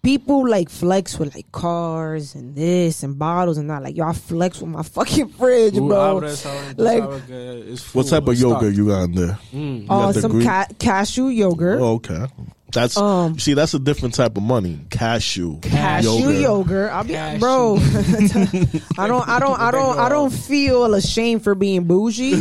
people 0.07 0.49
like 0.49 0.69
flex 0.70 1.19
with 1.19 1.35
like 1.35 1.51
cars 1.51 2.35
and 2.37 2.55
this 2.55 3.03
and 3.03 3.19
bottles 3.19 3.59
and 3.59 3.69
that. 3.69 3.83
Like, 3.83 3.97
y'all 3.97 4.12
flex 4.12 4.61
with 4.61 4.70
my 4.70 4.83
fucking 4.97 5.31
fridge, 5.31 5.74
Tú 5.74 5.89
bro. 5.89 6.20
abres, 6.20 6.37
sabes, 6.47 6.74
tú 6.74 6.78
Like- 6.78 7.03
sabes 7.28 7.95
What 7.95 8.07
type 8.07 8.23
of 8.23 8.28
it's 8.35 8.41
yogurt 8.41 8.74
you 8.74 8.87
got 8.87 9.03
in 9.05 9.12
there? 9.12 9.39
Mm. 9.53 9.81
You 9.83 9.87
Uh, 9.91 10.07
got 10.07 10.15
the 10.15 10.20
some 10.23 10.43
ca- 10.43 10.66
cashew 10.78 11.27
yogurt. 11.28 11.81
Oh, 11.81 11.95
okay. 11.95 12.27
That's 12.73 12.97
Um, 12.97 13.39
see, 13.39 13.55
that's 13.55 13.74
a 13.74 13.78
different 13.78 14.15
type 14.15 14.37
of 14.37 14.43
money. 14.43 14.78
Cashew, 14.91 15.59
cashew 15.61 16.11
yogurt. 16.11 16.41
yogurt. 16.41 16.93
I'll 16.93 17.05
be 17.05 17.15
Cashew. 17.15 17.39
bro. 17.41 17.77
I 18.99 19.07
don't. 19.09 19.27
I 19.28 19.39
don't. 19.41 19.59
I 19.61 19.70
don't. 19.70 19.99
I 19.99 20.09
don't 20.09 20.31
feel 20.33 20.93
ashamed 20.95 21.43
for 21.43 21.55
being 21.55 21.85
bougie. 21.85 22.35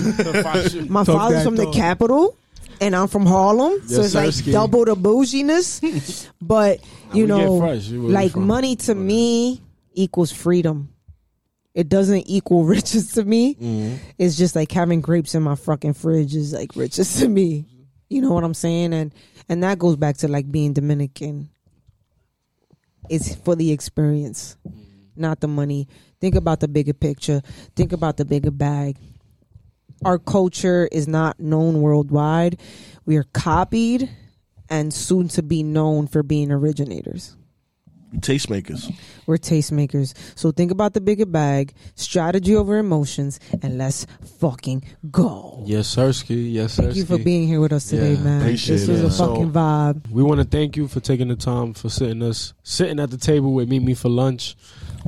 My 0.89 1.03
Talk 1.03 1.15
father's 1.17 1.43
from 1.43 1.55
the 1.55 1.71
capital, 1.71 2.35
and 2.81 2.95
I'm 2.95 3.07
from 3.07 3.25
Harlem, 3.25 3.87
so 3.87 4.01
it's 4.01 4.15
like 4.15 4.33
double 4.51 4.83
the 4.85 4.95
bouginess. 4.95 6.27
but 6.41 6.79
you 7.13 7.27
know, 7.27 7.53
like 7.91 8.35
money 8.35 8.75
to 8.77 8.95
me 8.95 9.61
equals 9.93 10.31
freedom. 10.31 10.89
It 11.73 11.89
doesn't 11.89 12.23
equal 12.27 12.63
riches 12.75 13.13
to 13.13 13.23
me. 13.23 13.55
Mm-hmm. 13.55 13.95
It's 14.17 14.37
just 14.37 14.55
like 14.55 14.71
having 14.71 15.01
grapes 15.01 15.35
in 15.35 15.43
my 15.43 15.55
fucking 15.55 15.93
fridge 15.93 16.35
is 16.35 16.53
like 16.53 16.75
riches 16.75 17.19
to 17.19 17.27
me. 17.27 17.65
You 18.09 18.21
know 18.21 18.31
what 18.31 18.43
I'm 18.43 18.53
saying? 18.53 18.93
And 18.93 19.13
and 19.49 19.63
that 19.63 19.79
goes 19.79 19.95
back 19.95 20.17
to 20.17 20.27
like 20.27 20.51
being 20.51 20.73
Dominican. 20.73 21.49
It's 23.09 23.35
for 23.35 23.55
the 23.55 23.71
experience, 23.71 24.57
not 25.15 25.39
the 25.39 25.47
money. 25.47 25.87
Think 26.19 26.35
about 26.35 26.59
the 26.59 26.67
bigger 26.67 26.93
picture. 26.93 27.41
Think 27.75 27.93
about 27.93 28.17
the 28.17 28.25
bigger 28.25 28.51
bag. 28.51 28.97
Our 30.03 30.17
culture 30.17 30.89
is 30.91 31.07
not 31.07 31.39
known 31.39 31.81
worldwide. 31.81 32.59
We 33.05 33.17
are 33.17 33.25
copied 33.33 34.09
and 34.69 34.93
soon 34.93 35.27
to 35.29 35.43
be 35.43 35.63
known 35.63 36.07
for 36.07 36.23
being 36.23 36.51
originators. 36.51 37.35
tastemakers. 38.19 38.93
We're 39.27 39.37
tastemakers. 39.37 40.13
So 40.35 40.51
think 40.51 40.71
about 40.71 40.93
the 40.93 41.01
bigger 41.01 41.25
bag, 41.25 41.73
strategy 41.95 42.55
over 42.55 42.77
emotions, 42.77 43.39
and 43.61 43.77
let's 43.77 44.05
fucking 44.39 44.83
go. 45.11 45.63
Yes, 45.65 45.93
Sirski. 45.93 46.51
Yes, 46.53 46.77
Sirski. 46.77 46.83
Thank 46.83 46.95
you 46.95 47.05
for 47.05 47.17
being 47.17 47.45
here 47.47 47.59
with 47.59 47.73
us 47.73 47.89
today, 47.89 48.13
Yeah, 48.13 48.19
man. 48.21 48.41
appreciate 48.41 48.77
This 48.77 48.87
was 48.87 49.01
it. 49.01 49.05
a 49.07 49.11
So- 49.11 49.27
fucking 49.35 49.51
vibe. 49.51 50.09
We 50.11 50.23
want 50.23 50.39
to 50.39 50.45
thank 50.47 50.77
you 50.77 50.87
for 50.87 51.01
taking 51.01 51.27
the 51.27 51.35
time 51.35 51.73
for 51.73 51.89
sitting 51.89 52.21
us 52.23 52.53
sitting 52.63 52.99
at 53.01 53.09
the 53.11 53.17
table 53.17 53.53
with 53.53 53.67
Meet 53.67 53.83
Me 53.83 53.93
for 53.93 54.07
lunch. 54.09 54.55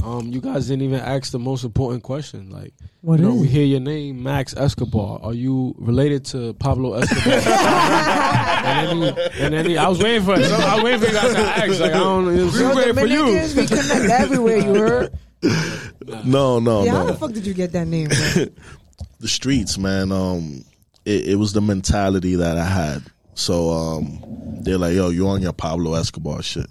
Um, 0.04 0.28
you 0.28 0.42
guys 0.42 0.68
didn't 0.68 0.84
even 0.84 1.00
ask 1.00 1.32
the 1.32 1.40
most 1.40 1.64
important 1.64 2.04
question. 2.04 2.50
Like, 2.50 2.74
What 3.02 3.20
you 3.20 3.26
know, 3.26 3.36
we 3.36 3.48
hear 3.48 3.66
your 3.66 3.80
name, 3.80 4.22
Max 4.22 4.56
Escobar. 4.56 5.20
Are 5.24 5.34
you 5.34 5.74
related 5.78 6.26
to 6.26 6.54
Pablo 6.54 6.94
Escobar? 6.94 7.34
and 8.68 9.04
any, 9.04 9.22
and 9.40 9.56
any, 9.56 9.78
I 9.78 9.88
was 9.88 10.02
waiting 10.02 10.24
for 10.24 10.36
it. 10.40 10.46
So 10.46 10.56
I 10.56 10.76
was 10.76 10.84
waiting 10.84 11.00
for 11.00 11.08
you 11.08 11.14
guys 11.14 11.34
to 11.34 11.40
ask. 11.40 11.80
Like, 11.80 11.92
I 11.94 12.00
don't. 12.00 12.38
It 12.38 12.44
was 12.44 12.60
Yo, 12.60 12.76
waiting 12.76 12.94
for 12.94 13.06
you. 13.06 13.26
Dominicans, 13.26 13.56
we 13.56 13.68
connect 13.68 14.12
everywhere. 14.12 14.58
You 14.58 14.74
heard? 14.76 15.14
No, 16.24 16.60
no, 16.60 16.84
yeah, 16.86 16.92
how 16.94 17.04
the 17.04 17.14
fuck 17.14 17.34
did 17.34 17.46
you 17.46 17.54
get 17.54 17.74
that 17.74 17.86
name? 17.86 18.08
the 19.20 19.28
streets, 19.28 19.78
man. 19.78 20.12
Um, 20.14 20.64
it, 21.06 21.30
it 21.30 21.36
was 21.36 21.52
the 21.52 21.62
mentality 21.62 22.36
that 22.36 22.58
I 22.58 22.64
had. 22.64 23.04
So 23.36 23.70
um, 23.72 24.20
they're 24.62 24.78
like, 24.78 24.96
"Yo, 24.96 25.10
you 25.10 25.28
on 25.28 25.42
your 25.42 25.52
Pablo 25.54 25.96
Escobar 25.96 26.42
shit." 26.42 26.68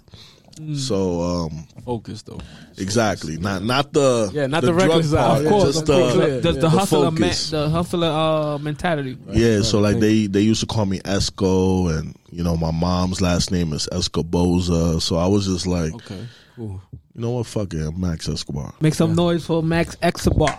Mm. 0.59 0.75
So 0.75 1.21
um, 1.21 1.67
Focus 1.85 2.23
though. 2.23 2.39
exactly, 2.77 3.37
not 3.37 3.63
not 3.63 3.93
the 3.93 4.31
Yeah, 4.33 4.47
not 4.47 4.61
the 4.61 4.71
drug 4.71 4.87
reckless 4.89 5.11
side. 5.11 5.17
part, 5.19 5.39
Of 5.39 5.45
Of 5.45 5.51
course, 5.51 5.63
just 5.75 5.89
of 5.89 5.95
course. 5.95 6.13
the, 6.13 6.19
Yeah, 6.19 6.25
the, 6.39 6.51
the, 6.53 6.59
the 6.61 6.69
hustler, 6.69 7.11
ma- 7.11 7.27
the 7.51 7.69
hustler 7.69 8.07
uh, 8.07 8.57
mentality. 8.57 9.17
yeah. 9.31 9.61
So 9.61 9.79
like 9.79 9.93
Thank 9.93 10.01
they 10.01 10.27
they 10.27 10.41
used 10.41 10.61
to 10.61 10.65
call 10.65 10.85
me 10.87 10.99
Esco, 11.01 11.95
and 11.97 12.15
you 12.31 12.43
know 12.43 12.57
my 12.57 12.71
mom's 12.71 13.21
last 13.21 13.51
name 13.51 13.71
is 13.73 13.87
Escoboza. 13.91 14.99
So 14.99 15.17
I 15.17 15.27
was 15.27 15.45
just 15.45 15.67
like, 15.67 15.93
Okay. 15.93 16.27
Cool. 16.55 16.81
you 17.13 17.21
know 17.21 17.31
what, 17.31 17.45
fuck 17.45 17.73
it, 17.75 17.85
I'm 17.87 18.01
Max 18.01 18.27
Escobar. 18.27 18.73
Make 18.81 18.95
some 18.95 19.13
noise 19.13 19.45
for 19.45 19.61
Max 19.61 19.95
Escobar. 20.01 20.57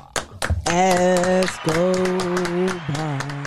Let's 0.66 1.58
go. 1.66 1.92
Bye. 2.94 3.44